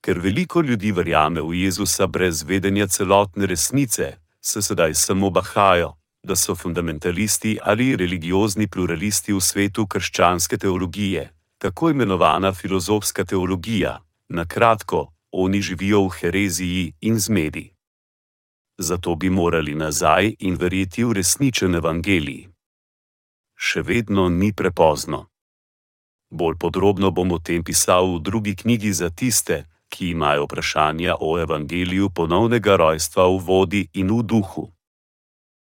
Ker 0.00 0.18
veliko 0.18 0.60
ljudi 0.60 0.92
verjame 0.92 1.40
v 1.40 1.54
Jezusa 1.54 2.06
brez 2.06 2.42
vedenja 2.42 2.86
celotne 2.86 3.46
resnice, 3.46 4.12
se 4.40 4.62
sedaj 4.62 4.94
samo 4.94 5.30
bahajo, 5.30 5.96
da 6.22 6.36
so 6.36 6.54
fundamentalisti 6.54 7.58
ali 7.62 7.96
religiozni 7.96 8.68
pluralisti 8.68 9.32
v 9.32 9.40
svetu 9.40 9.86
krščanske 9.86 10.56
teologije, 10.58 11.30
tako 11.58 11.90
imenovana 11.90 12.52
filozofska 12.52 13.24
teologija, 13.24 13.98
na 14.28 14.44
kratko, 14.44 15.15
oni 15.44 15.60
živijo 15.60 16.06
v 16.08 16.16
hereziji 16.20 16.92
in 17.00 17.18
zmedi. 17.20 17.66
Zato 18.78 19.14
bi 19.14 19.30
morali 19.30 19.74
nazaj 19.74 20.34
in 20.38 20.56
verjeti 20.56 21.04
v 21.04 21.12
resničen 21.20 21.74
evangelij. 21.74 22.48
Še 23.56 23.82
vedno 23.82 24.28
ni 24.28 24.52
prepozno. 24.52 25.26
Bolj 26.30 26.58
podrobno 26.60 27.10
bom 27.10 27.32
o 27.32 27.38
tem 27.38 27.64
pisal 27.64 28.16
v 28.16 28.20
drugi 28.20 28.54
knjigi 28.56 28.92
za 28.92 29.08
tiste, 29.10 29.64
ki 29.88 30.10
imajo 30.10 30.44
vprašanja 30.44 31.16
o 31.20 31.38
evangeliju 31.40 32.10
ponovnega 32.10 32.76
rojstva 32.76 33.28
v 33.28 33.38
vodi 33.48 33.82
in 33.94 34.12
v 34.12 34.22
duhu. 34.22 34.75